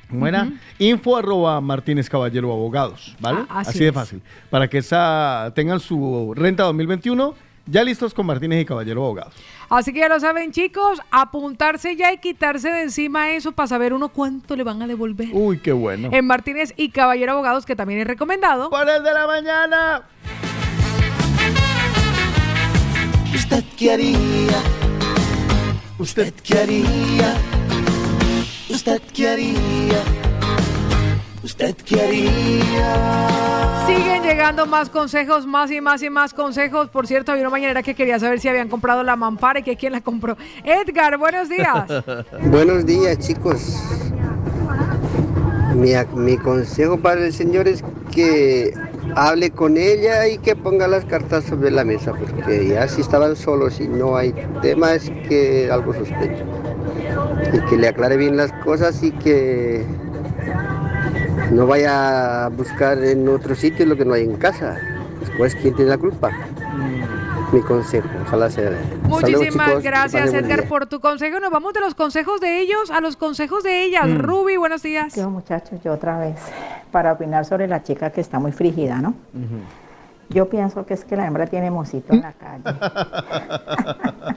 [0.10, 0.50] ¿Cómo era?
[0.80, 3.42] Info arroba Martínez Caballero Abogados, ¿vale?
[3.48, 4.22] Ah, así así de fácil.
[4.50, 7.36] Para que esa, tengan su renta 2021
[7.70, 9.34] ya listos con Martínez y Caballero Abogados.
[9.70, 13.94] Así que ya lo saben, chicos, apuntarse ya y quitarse de encima eso para saber
[13.94, 15.30] uno cuánto le van a devolver.
[15.32, 16.10] Uy, qué bueno.
[16.12, 18.70] En Martínez y Caballero Abogados, que también es recomendado.
[18.70, 20.04] ¡Por el de la mañana!
[23.34, 24.62] ¿Usted qué haría?
[26.00, 27.36] ¿Usted qué haría?
[28.70, 30.29] ¿Usted qué haría?
[31.50, 33.28] ¿Usted qué haría?
[33.88, 36.90] Siguen llegando más consejos, más y más y más consejos.
[36.90, 39.76] Por cierto, había una mañanera que quería saber si habían comprado la mampara y que
[39.76, 40.38] quién la compró.
[40.64, 41.88] Edgar, buenos días.
[42.52, 43.82] Buenos días, chicos.
[45.74, 48.72] Mi, mi consejo para el señor es que
[49.16, 53.36] hable con ella y que ponga las cartas sobre la mesa, porque ya si estaban
[53.36, 56.46] solos y no hay tema es que algo sospecho.
[57.52, 59.84] Y que le aclare bien las cosas y que
[61.52, 64.78] no vaya a buscar en otro sitio lo que no hay en casa.
[65.20, 66.32] Después, ¿quién tiene la culpa?
[67.52, 68.72] Mi consejo, ojalá sea.
[69.04, 71.40] Muchísimas gracias, Edgar, por tu consejo.
[71.40, 74.08] Nos vamos de los consejos de ellos a los consejos de ellas.
[74.08, 74.20] Mm.
[74.20, 75.16] Ruby, buenos días.
[75.16, 76.36] Yo, muchachos, yo otra vez,
[76.92, 79.16] para opinar sobre la chica que está muy frígida, ¿no?
[80.30, 82.64] Yo pienso que es que la hembra tiene mocito en la calle.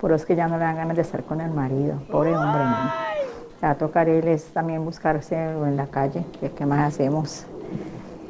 [0.00, 2.02] Por eso es que ya no le dan ganas de estar con el marido.
[2.10, 2.92] Pobre hombre, ¿no?
[3.62, 6.24] Va a tocar él es también buscarse en la calle.
[6.40, 7.46] ¿Qué, qué más hacemos?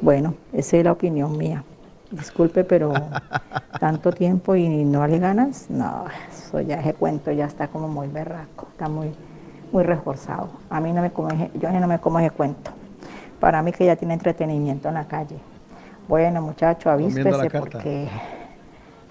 [0.01, 1.63] Bueno, esa es la opinión mía.
[2.11, 3.13] Disculpe, pero
[3.79, 8.07] tanto tiempo y no le ganas, no, eso ya ese cuento ya está como muy
[8.07, 9.13] berraco, está muy,
[9.71, 10.49] muy reforzado.
[10.69, 12.71] A mí no me como ese- yo no me como ese cuento.
[13.39, 15.37] Para mí que ya tiene entretenimiento en la calle.
[16.07, 18.09] Bueno, muchacho, Comiendo la avíspese porque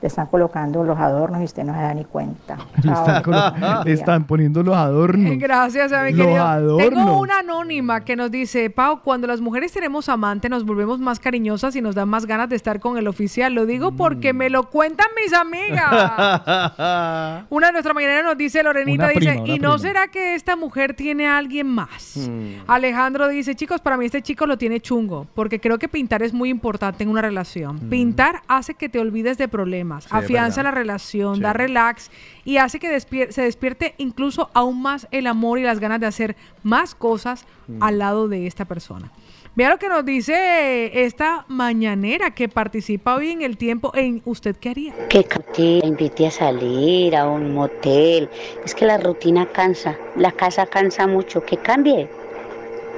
[0.02, 2.58] le están colocando los adornos y usted no se da ni cuenta.
[2.82, 5.38] Le están, colo- le están poniendo los adornos.
[5.38, 6.42] Gracias a mi Los querido.
[6.44, 6.88] adornos.
[7.04, 11.20] Tengo una anónima que nos dice, Pau, cuando las mujeres tenemos amante nos volvemos más
[11.20, 13.54] cariñosas y nos dan más ganas de estar con el oficial.
[13.54, 15.90] Lo digo porque me lo cuentan mis amigas.
[17.50, 20.56] Una de nuestras mañaneras nos dice, Lorenita Una dice, prima, ¿y no será que esta
[20.56, 22.16] mujer tiene a alguien más?
[22.16, 22.62] Hmm.
[22.66, 26.32] Alejandro dice, chicos, para mí este chico lo tiene chungo, porque creo que pintar es
[26.32, 27.78] muy importante en una relación.
[27.78, 29.91] Pintar hace que te olvides de problemas.
[30.00, 31.42] Problemas, Sí, afianza la relación, Sí.
[31.42, 32.10] da relax
[32.44, 36.06] y hace que despier- se despierte incluso aún más el amor y las ganas de
[36.06, 37.82] hacer más cosas Mm.
[37.82, 39.10] al lado de esta persona.
[39.54, 44.56] Vea lo que nos dice esta mañanera que participa hoy en el tiempo en ¿Usted
[44.56, 44.94] qué haría?
[45.08, 48.30] Que te invite a salir a un motel.
[48.64, 51.44] Es que la rutina cansa, la casa cansa mucho.
[51.44, 52.08] Que cambie,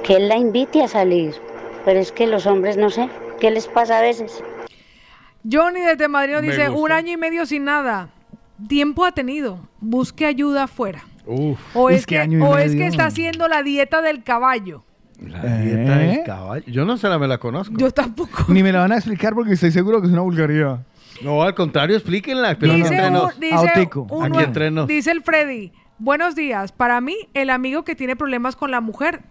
[0.03, 1.35] que él la invite a salir.
[1.83, 3.09] Pero es que los hombres, no sé,
[3.41, 4.41] ¿qué les pasa a veces?
[5.49, 6.81] Johnny desde Madrid nos Me dice, gusta.
[6.81, 8.09] un año y medio sin nada.
[8.67, 9.59] Tiempo ha tenido.
[9.79, 11.03] Busque ayuda afuera.
[11.25, 11.59] Uf.
[11.75, 14.23] O, es, Es que que, año y o es que está haciendo la dieta del
[14.23, 14.83] caballo.
[15.19, 16.07] La dieta ¿Eh?
[16.07, 16.63] del caballo.
[16.67, 17.73] Yo no se la me la conozco.
[17.77, 18.45] Yo tampoco.
[18.49, 20.85] Ni me la van a explicar porque estoy seguro que es una vulgaridad.
[21.23, 22.57] No, al contrario, explíquenla.
[22.59, 23.39] Pero Dice, entre un- nos.
[23.39, 24.87] dice un Aquí nue- entre nos.
[24.87, 26.71] dice el Freddy, buenos días.
[26.73, 29.21] Para mí, el amigo que tiene problemas con la mujer,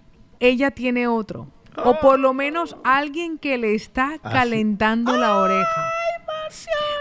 [0.40, 1.48] ella tiene otro.
[1.82, 5.84] O por lo menos alguien que le está Ah, calentando la oreja.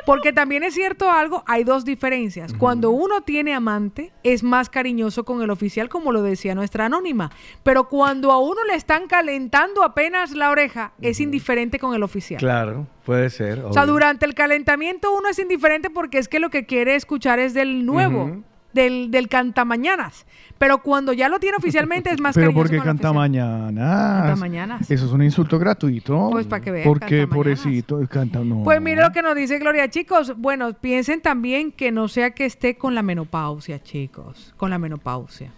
[0.06, 2.54] Porque también es cierto algo, hay dos diferencias.
[2.54, 7.30] Cuando uno tiene amante, es más cariñoso con el oficial, como lo decía nuestra anónima.
[7.62, 12.40] Pero cuando a uno le están calentando apenas la oreja, es indiferente con el oficial.
[12.40, 13.60] Claro, puede ser.
[13.60, 17.40] O sea, durante el calentamiento uno es indiferente porque es que lo que quiere escuchar
[17.40, 18.44] es del nuevo, Ujú.
[18.74, 20.26] del, del cantamañanas.
[20.64, 24.90] Pero cuando ya lo tiene oficialmente es más Pero porque con el canta mañanas.
[24.90, 26.30] Eso es un insulto gratuito.
[26.32, 28.64] Pues, para que vea, Porque pobrecito, canta no.
[28.64, 30.36] Pues mire lo que nos dice Gloria, chicos.
[30.38, 34.54] Bueno, piensen también que no sea que esté con la menopausia, chicos.
[34.56, 35.52] Con la menopausia.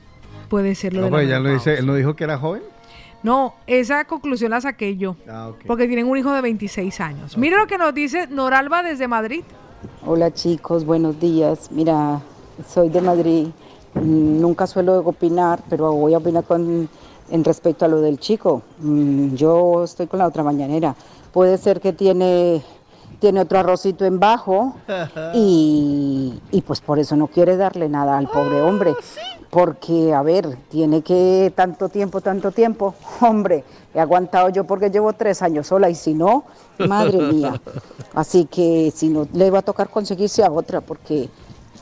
[0.50, 2.40] Puede ser lo No, de la pues ya lo dice, él no dijo que era
[2.40, 2.64] joven.
[3.22, 5.17] No, esa conclusión la saqué yo.
[5.30, 5.51] Ah.
[5.67, 7.38] Porque tienen un hijo de 26 años.
[7.38, 9.43] Mire lo que nos dice Noralba desde Madrid.
[10.03, 11.69] Hola chicos, buenos días.
[11.72, 12.22] Mira,
[12.67, 13.50] soy de Madrid.
[13.95, 16.90] Nunca suelo opinar, pero voy a opinar con,
[17.30, 18.61] en respecto a lo del chico.
[18.80, 20.95] Mm, Yo estoy con la otra mañanera.
[21.32, 22.61] Puede ser que tiene,
[23.19, 24.75] tiene otro arrocito en bajo
[25.33, 28.93] y, y pues por eso no quiere darle nada al pobre hombre.
[29.49, 32.93] Porque, a ver, tiene que tanto tiempo, tanto tiempo.
[33.22, 36.43] Hombre, he aguantado yo porque llevo tres años sola y si no,
[36.90, 37.61] madre mía.
[38.14, 41.30] Así que si no, le va a tocar conseguirse a otra porque,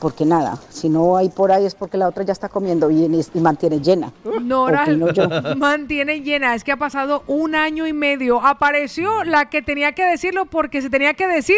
[0.04, 3.14] porque nada, si no hay por ahí es porque la otra ya está comiendo bien
[3.14, 4.12] y, y mantiene llena.
[4.22, 5.30] Opino yo.
[5.56, 6.54] mantiene llena.
[6.54, 8.38] Es que ha pasado un año y medio.
[8.44, 11.56] Apareció la que tenía que decirlo porque se tenía que decir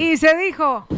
[0.00, 0.88] y se dijo.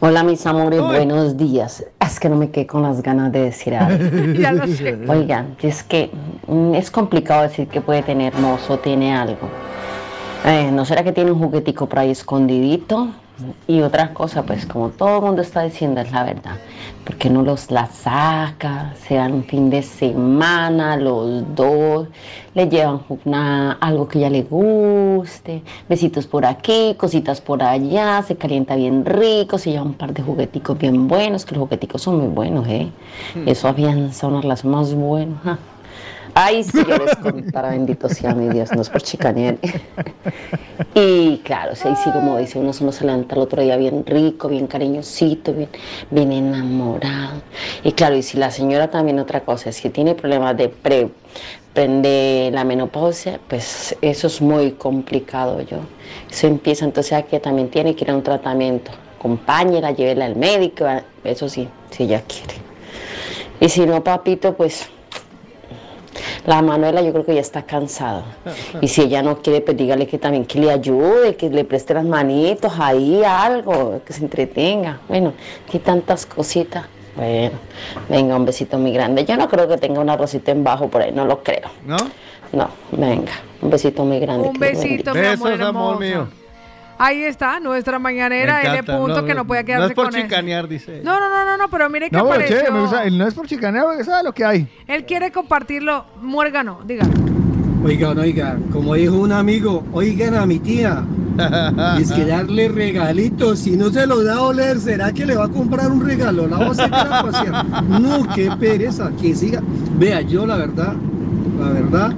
[0.00, 1.82] Hola mis amores, buenos días.
[1.98, 4.34] Es que no me quedé con las ganas de decir algo.
[4.38, 4.98] Ya lo sé.
[5.08, 6.10] Oigan, es que
[6.48, 9.48] mm, es complicado decir que puede tener mozo, tiene algo.
[10.44, 13.08] Eh, ¿No será que tiene un juguetico por ahí escondidito?
[13.66, 16.56] Y otra cosa, pues como todo el mundo está diciendo, es la verdad.
[17.04, 22.08] Porque no los la saca, se dan un fin de semana, los dos,
[22.54, 28.36] le llevan una- algo que ya le guste, besitos por aquí, cositas por allá, se
[28.36, 32.18] calienta bien rico, se lleva un par de jugueticos bien buenos, que los jugueticos son
[32.18, 32.88] muy buenos, ¿eh?
[33.46, 35.36] Eso afianza una relación más buena.
[35.44, 35.58] ja.
[36.40, 39.56] Ay, si yo les contara, bendito sea mi Dios, no es por chicanear.
[40.94, 44.48] Y claro, sí, sí, como dice uno, uno se levanta el otro día bien rico,
[44.48, 45.68] bien cariñosito, bien,
[46.10, 47.42] bien enamorado.
[47.82, 51.10] Y claro, y si la señora también otra cosa, si tiene problemas de pre,
[51.74, 55.78] de la menopausia, pues eso es muy complicado yo.
[56.30, 58.92] Eso empieza entonces a que también tiene que ir a un tratamiento.
[59.18, 60.86] Acompáñela, llévela al médico,
[61.24, 62.54] eso sí, si ella quiere.
[63.60, 64.88] Y si no, papito, pues
[66.46, 68.24] la Manuela yo creo que ya está cansada.
[68.80, 71.94] Y si ella no quiere, pues dígale que también que le ayude, que le preste
[71.94, 75.00] las manitos ahí, algo, que se entretenga.
[75.08, 75.32] Bueno,
[75.70, 76.86] que tantas cositas.
[77.16, 77.58] Bueno,
[78.08, 79.24] venga, un besito muy grande.
[79.24, 81.68] Yo no creo que tenga un arrocito en bajo por ahí, no lo creo.
[81.84, 81.96] ¿No?
[82.52, 84.48] No, venga, un besito muy grande.
[84.48, 86.28] Un besito, mi amor Besos, amor mío.
[86.98, 88.82] Ahí está, nuestra mañanera, L.
[88.82, 90.24] punto no, que no puede no quedarse es por con eso.
[90.24, 91.00] chicanear, dice.
[91.04, 92.56] No, no, no, no, no, pero mire que No, pero apareció.
[92.56, 93.04] chévere, me gusta.
[93.04, 94.68] Él no es por chicaneo, porque sabe lo que hay.
[94.86, 96.04] Él quiere compartirlo.
[96.20, 97.04] Muérgano, diga.
[97.84, 101.04] Oigan, oigan, como dijo un amigo, oigan a mi tía,
[102.00, 105.44] es que darle regalitos, si no se lo da a oler, ¿será que le va
[105.44, 106.48] a comprar un regalo?
[106.48, 107.64] La voz se queda pasear.
[107.84, 109.62] No, qué pereza, que siga.
[109.96, 110.94] Vea, yo la verdad,
[111.60, 112.12] la verdad,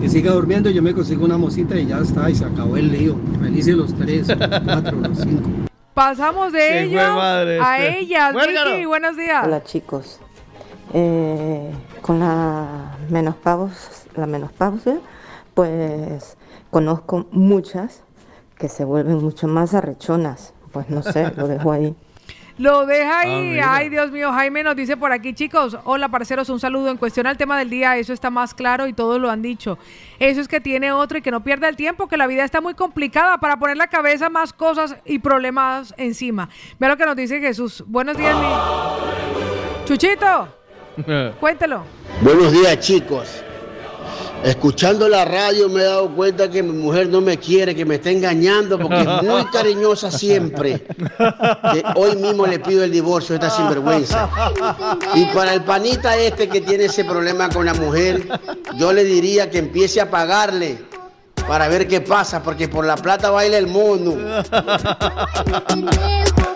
[0.00, 2.90] que siga durmiendo, yo me consigo una mosita y ya está, y se acabó el
[2.92, 3.16] lío.
[3.40, 4.26] Felices los tres,
[4.64, 5.48] cuatro, los cinco.
[5.94, 7.98] Pasamos de Sí, ellos fue madre a este.
[8.00, 8.34] ellas.
[8.34, 9.44] Vicky, buenos días.
[9.44, 10.20] Hola chicos,
[10.94, 11.70] Eh,
[12.02, 14.98] con la menopausia, la menopausia,
[15.54, 16.36] pues
[16.70, 18.02] conozco muchas
[18.58, 20.52] que se vuelven mucho más arrechonas.
[20.72, 21.94] Pues no sé, lo dejo ahí.
[22.62, 23.28] Lo deja ahí.
[23.28, 23.74] Ah, mira.
[23.74, 24.30] Ay, Dios mío.
[24.30, 25.76] Jaime nos dice por aquí, chicos.
[25.82, 26.92] Hola, parceros, un saludo.
[26.92, 29.80] En cuestión al tema del día, eso está más claro y todos lo han dicho.
[30.20, 32.60] Eso es que tiene otro y que no pierda el tiempo, que la vida está
[32.60, 36.48] muy complicada para poner la cabeza más cosas y problemas encima.
[36.78, 37.82] Vea lo que nos dice Jesús.
[37.84, 39.84] Buenos días, mi.
[39.84, 40.46] Chuchito,
[41.40, 41.82] cuéntelo.
[42.20, 43.42] Buenos días chicos.
[44.44, 47.96] Escuchando la radio me he dado cuenta que mi mujer no me quiere, que me
[47.96, 50.80] está engañando porque es muy cariñosa siempre.
[50.80, 54.28] Que hoy mismo le pido el divorcio a esta sinvergüenza.
[55.14, 58.26] Y para el panita este que tiene ese problema con la mujer,
[58.76, 60.78] yo le diría que empiece a pagarle
[61.46, 64.16] para ver qué pasa, porque por la plata baila el mono.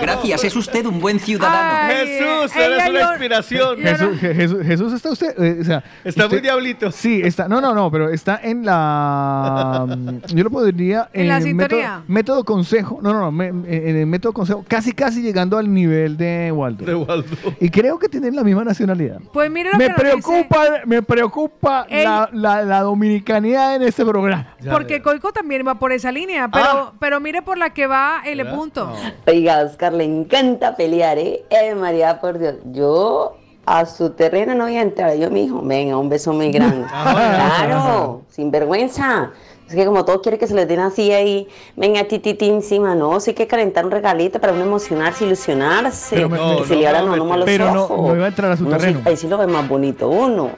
[0.00, 1.92] Gracias, es usted un buen ciudadano.
[1.94, 3.78] Jesús, eres una inspiración.
[3.78, 6.90] Jesús, Je- Jesús, Jesús, está usted, eh, o sea, Está usted- muy diablito.
[6.90, 11.38] Sí, está, no, no, no, pero está en la, mm, yo lo podría ¿En la
[11.38, 11.88] el sintonía?
[11.98, 15.72] método, método consejo, no, no, no, me- en el método consejo, casi, casi llegando al
[15.72, 16.84] nivel de Waldo.
[16.84, 17.24] De Waldo.
[17.60, 19.20] Y creo que tienen la misma nacionalidad.
[19.32, 24.54] Pues mire lo Me que preocupa, me preocupa la, la, la dominicanidad en este programa.
[24.70, 26.92] Porque Coico también va por esa línea, pero, Ah.
[26.98, 28.44] pero mire por la que va L.
[28.46, 28.92] Punto.
[29.26, 31.44] Oiga, Oscar le encanta pelear, ¿eh?
[31.50, 32.56] Eh, María, por Dios.
[32.72, 35.16] Yo a su terreno no voy a entrar.
[35.16, 36.86] Yo, mi hijo, venga, un beso muy grande.
[36.90, 39.30] claro, sin vergüenza.
[39.68, 43.18] Es que como todo quiere que se le den así ahí, venga, tititi encima, no,
[43.18, 46.14] sí hay que calentar un regalito para uno emocionarse, ilusionarse.
[46.14, 48.56] Pero me- que no, se no, le abran no, pero no- iba a entrar a
[48.56, 49.00] su Uno sí- terreno.
[49.04, 50.50] ahí sí lo ve más bonito uno.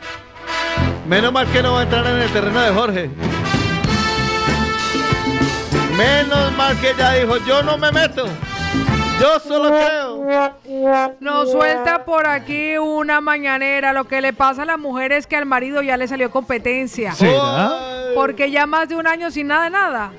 [1.06, 3.10] Menos mal que no va a entrar en el terreno de Jorge.
[5.96, 8.26] Menos mal que ella dijo, yo no me meto.
[9.20, 11.16] Yo solo creo.
[11.20, 13.92] Nos suelta por aquí una mañanera.
[13.92, 17.12] Lo que le pasa a la mujer es que al marido ya le salió competencia.
[17.12, 17.72] ¿Será?
[18.14, 20.12] Porque ya más de un año sin nada de nada.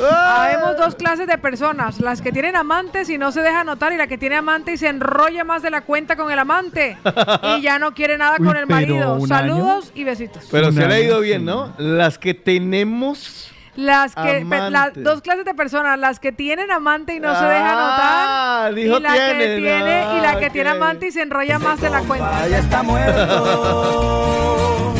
[0.00, 3.98] Habemos dos clases de personas, las que tienen amantes y no se deja notar y
[3.98, 6.96] la que tiene amante y se enrolla más de la cuenta con el amante
[7.58, 9.20] y ya no quiere nada Uy, con el marido.
[9.26, 10.48] Saludos y besitos.
[10.50, 11.74] Pero se le ha ido bien, ¿no?
[11.78, 13.51] Las que tenemos.
[13.74, 17.44] Las que pe- las dos clases de personas, las que tienen amante y no se
[17.44, 21.22] deja Ah, notar dijo y la que tiene y la que tiene amante y se
[21.22, 22.46] enrolla más de la cuenta.
[22.48, 24.92] Ya está muerto.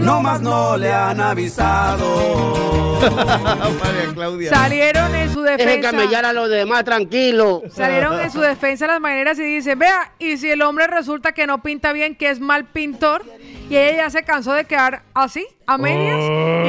[0.00, 2.96] No más no le han avisado.
[3.06, 4.50] María Claudia.
[4.50, 5.90] Salieron en su defensa.
[5.90, 7.62] camellar a los demás, tranquilo.
[7.72, 11.46] Salieron en su defensa las maneras y dicen, vea, y si el hombre resulta que
[11.46, 13.24] no pinta bien, que es mal pintor,
[13.68, 16.18] y ella ya se cansó de quedar así, a medias,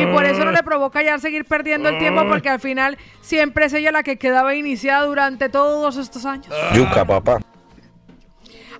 [0.01, 3.65] y por eso no le provoca ya seguir perdiendo el tiempo, porque al final siempre
[3.65, 6.47] es ella la que quedaba iniciada durante todos estos años.
[6.73, 7.39] Yuca, papá.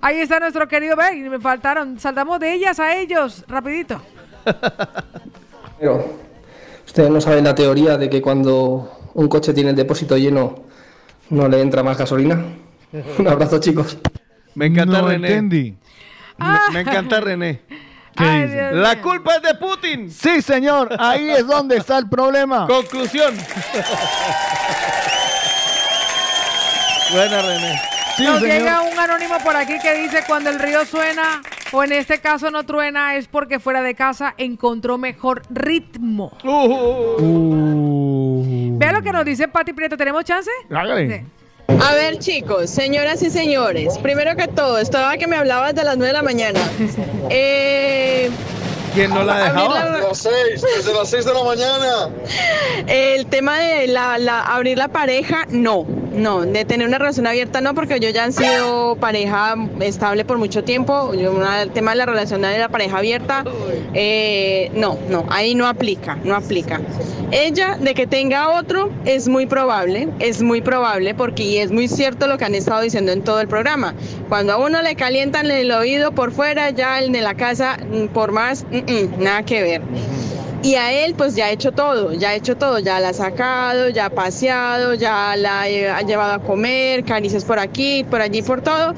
[0.00, 4.00] Ahí está nuestro querido, ve, y me faltaron, saltamos de ellas a ellos, rapidito.
[5.78, 6.04] Pero
[6.86, 10.64] ustedes no saben la teoría de que cuando un coche tiene el depósito lleno
[11.30, 12.42] no le entra más gasolina.
[13.18, 13.98] Un abrazo, chicos.
[14.54, 15.28] Me encanta No René.
[15.28, 15.76] entendí.
[16.38, 17.60] Me, me encanta René.
[18.18, 18.54] ¿Qué Ay, dice?
[18.56, 20.10] Dios La culpa es de Putin.
[20.10, 22.66] Sí, señor, ahí es donde está el problema.
[22.66, 23.34] Conclusión.
[27.12, 27.80] Buena, René.
[28.16, 28.56] Sí, Nos señor.
[28.58, 31.40] llega un anónimo por aquí que dice cuando el río suena,
[31.72, 36.32] o en este caso no truena, es porque fuera de casa encontró mejor ritmo.
[36.44, 37.16] Uh.
[38.78, 40.50] Vea lo que nos dice Pati Prieto, ¿tenemos chance?
[40.70, 41.24] Hágale.
[41.68, 45.98] A ver chicos, señoras y señores, primero que todo, estaba que me hablabas de las
[45.98, 46.60] 9 de la mañana.
[47.30, 48.30] Eh,
[48.98, 49.80] ¿Quién no la dejaba?
[49.80, 50.32] Abrir las 6,
[50.76, 52.08] desde las 6 de la mañana.
[52.86, 57.60] el tema de la, la- abrir la pareja, no, no, de tener una relación abierta
[57.60, 61.92] no, porque yo ya han sido pareja estable por mucho tiempo, yo, una- el tema
[61.92, 63.44] de la relación de la pareja abierta,
[63.94, 66.80] eh, no, no, ahí no aplica, no aplica.
[67.30, 71.86] Ella, de que tenga otro, es muy probable, es muy probable, porque y es muy
[71.86, 73.94] cierto lo que han estado diciendo en todo el programa.
[74.30, 78.06] Cuando a uno le calientan el oído por fuera, ya el de la casa, mm,
[78.08, 79.82] por más, mm, mm, nada que ver.
[80.60, 83.12] Y a él pues ya ha hecho todo, ya ha hecho todo, ya la ha
[83.12, 88.42] sacado, ya ha paseado, ya la ha llevado a comer, caricias por aquí, por allí,
[88.42, 88.92] por todo.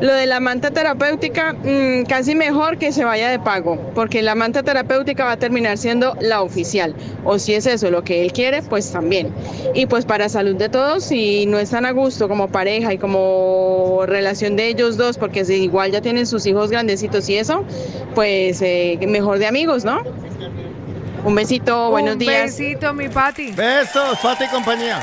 [0.00, 4.34] Lo de la manta terapéutica, mm, casi mejor que se vaya de pago, porque la
[4.34, 6.96] manta terapéutica va a terminar siendo la oficial.
[7.24, 9.32] O si es eso lo que él quiere, pues también.
[9.72, 14.02] Y pues para salud de todos, si no están a gusto como pareja y como
[14.06, 17.64] relación de ellos dos, porque si igual ya tienen sus hijos grandecitos y eso,
[18.16, 20.02] pues eh, mejor de amigos, ¿no?
[21.24, 22.56] Un besito, buenos Un días.
[22.58, 23.52] besito, mi Pati.
[23.52, 25.02] Besos, Pati y compañía.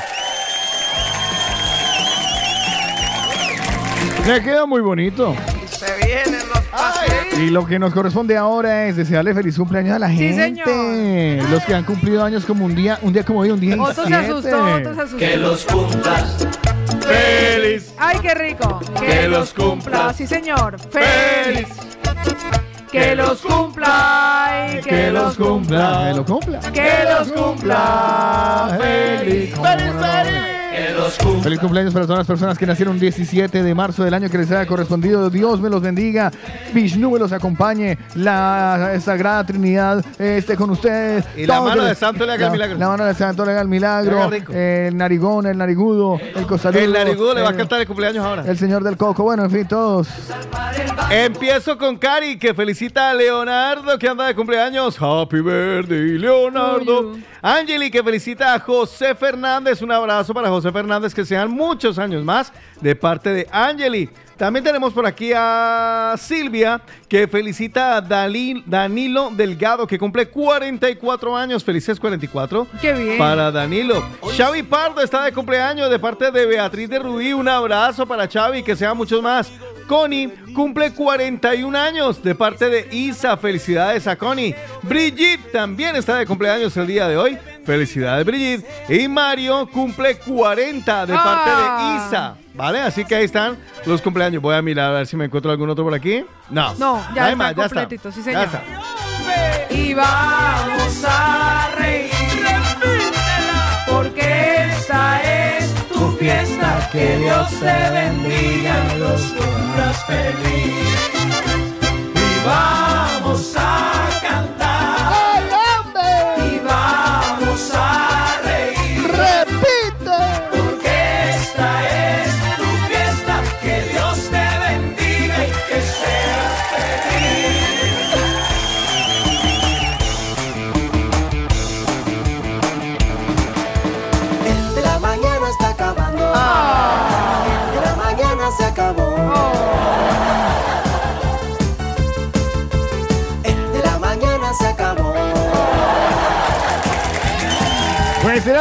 [4.27, 5.35] Me queda muy bonito.
[5.67, 7.39] Se vienen los paseos.
[7.39, 10.43] Y lo que nos corresponde ahora es desearle feliz cumpleaños a la Sí, gente.
[10.43, 11.49] señor.
[11.49, 13.79] Los que han cumplido años como un día, un día como hoy, un día y
[13.79, 15.17] Otto se asustó, Otto se asustó.
[15.17, 16.47] Que los cumplas
[17.01, 17.93] feliz.
[17.97, 18.79] Ay, qué rico.
[18.99, 20.13] Que los cumpla.
[20.13, 20.77] Sí, señor.
[20.91, 21.67] Feliz.
[22.91, 24.67] Que los cumpla.
[24.77, 26.09] y Que los cumpla.
[26.09, 26.59] Que los cumpla.
[26.73, 28.77] Que los cumpla.
[28.77, 29.55] Feliz.
[29.55, 30.60] Feliz
[31.59, 34.65] cumpleaños para todas las personas que nacieron 17 de marzo del año que les haya
[34.65, 35.29] correspondido.
[35.29, 36.31] Dios me los bendiga.
[36.73, 37.97] Vishnu me los acompañe.
[38.15, 41.25] La Sagrada Trinidad esté con ustedes.
[41.35, 42.77] Y la mano de Santo le haga el la- milagro.
[42.77, 44.29] La mano de Santo le haga el milagro.
[44.51, 46.81] El narigón, el narigudo, el cosaludo.
[46.81, 48.43] El narigudo le va a el- cantar el cumpleaños ahora.
[48.47, 49.23] El señor del coco.
[49.23, 50.07] Bueno, en fin, todos.
[51.09, 54.97] Empiezo con Cari, que felicita a Leonardo, que anda de cumpleaños.
[55.01, 57.13] Happy birthday, Leonardo.
[57.41, 59.81] Angeli, que felicita a José Fernández.
[59.81, 64.09] Un abrazo para José Fernández, que sean muchos años más de parte de Angeli.
[64.41, 71.63] También tenemos por aquí a Silvia, que felicita a Danilo Delgado, que cumple 44 años.
[71.63, 72.65] Felices 44.
[72.81, 73.17] Qué bien.
[73.19, 74.03] Para Danilo.
[74.35, 77.33] Xavi Pardo está de cumpleaños de parte de Beatriz de Rubí.
[77.33, 79.51] Un abrazo para Xavi, que sean muchos más.
[79.87, 83.37] Connie cumple 41 años de parte de Isa.
[83.37, 84.55] Felicidades a Connie.
[84.81, 87.37] Brigitte también está de cumpleaños el día de hoy.
[87.65, 88.65] Felicidades, Brigitte.
[88.89, 91.77] Y Mario cumple 40 de parte Ah.
[91.79, 92.35] de Isa.
[92.53, 92.81] ¿Vale?
[92.81, 94.41] Así que ahí están los cumpleaños.
[94.41, 96.25] Voy a mirar a ver si me encuentro algún otro por aquí.
[96.49, 96.73] No.
[96.75, 98.43] No, ya está ya completito, sí, Ya señor.
[98.45, 98.63] está.
[99.73, 102.11] Y vamos a reír.
[103.87, 106.89] Porque esta es tu fiesta.
[106.91, 110.73] Que Dios te bendiga y los cumplas feliz.
[112.15, 114.10] Y vamos a cantar.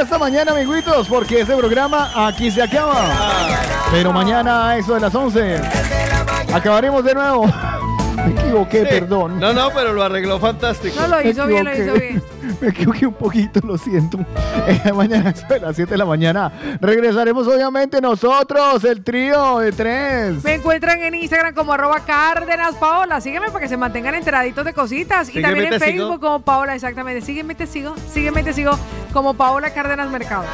[0.01, 3.07] Hasta mañana, amiguitos, porque este programa aquí se acaba.
[3.91, 5.61] Pero mañana a eso de las 11
[6.53, 7.47] acabaremos de nuevo.
[8.17, 9.39] Me equivoqué, perdón.
[9.39, 10.95] No, no, pero lo arregló fantástico.
[11.01, 12.23] No, lo hizo bien, lo hizo bien.
[12.61, 14.19] Me equivoqué un poquito, lo siento.
[14.67, 19.59] Eh, mañana a eso de las 7 de la mañana regresaremos, obviamente, nosotros, el trío
[19.61, 20.45] de tres.
[20.45, 23.21] Me encuentran en Instagram como arroba Cárdenas Paola.
[23.21, 25.35] Sígueme para que se mantengan enteraditos de cositas.
[25.35, 25.85] Y también en sigo.
[25.85, 27.25] Facebook como Paola, exactamente.
[27.25, 27.95] Sígueme, te sigo.
[28.13, 28.73] Sígueme, te sigo
[29.13, 30.45] como Paola Cárdenas Mercado.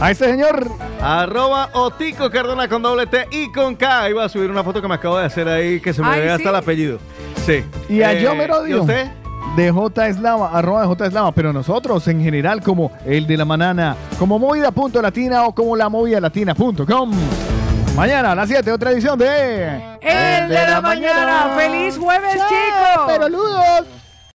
[0.00, 0.68] A este señor.
[1.02, 4.08] Arroba Otico Cardona con doble T y con K.
[4.10, 6.20] Iba a subir una foto que me acabo de hacer ahí que se me Ay,
[6.20, 6.98] ve hasta el apellido.
[7.44, 7.64] Sí.
[7.88, 8.82] Y a Eh, yo me lo ¿Y digo.
[8.82, 9.08] usted?
[9.56, 13.44] De J Eslava, arroba de J Eslava, pero nosotros en general como el de la
[13.44, 17.10] manana, como movida.latina o como la movida latina.com.
[17.96, 19.98] Mañana a las 7, otra edición de...
[20.00, 21.52] El de la mañana.
[21.56, 23.04] ¡Feliz jueves, chicos!
[23.08, 23.99] Pero ludos.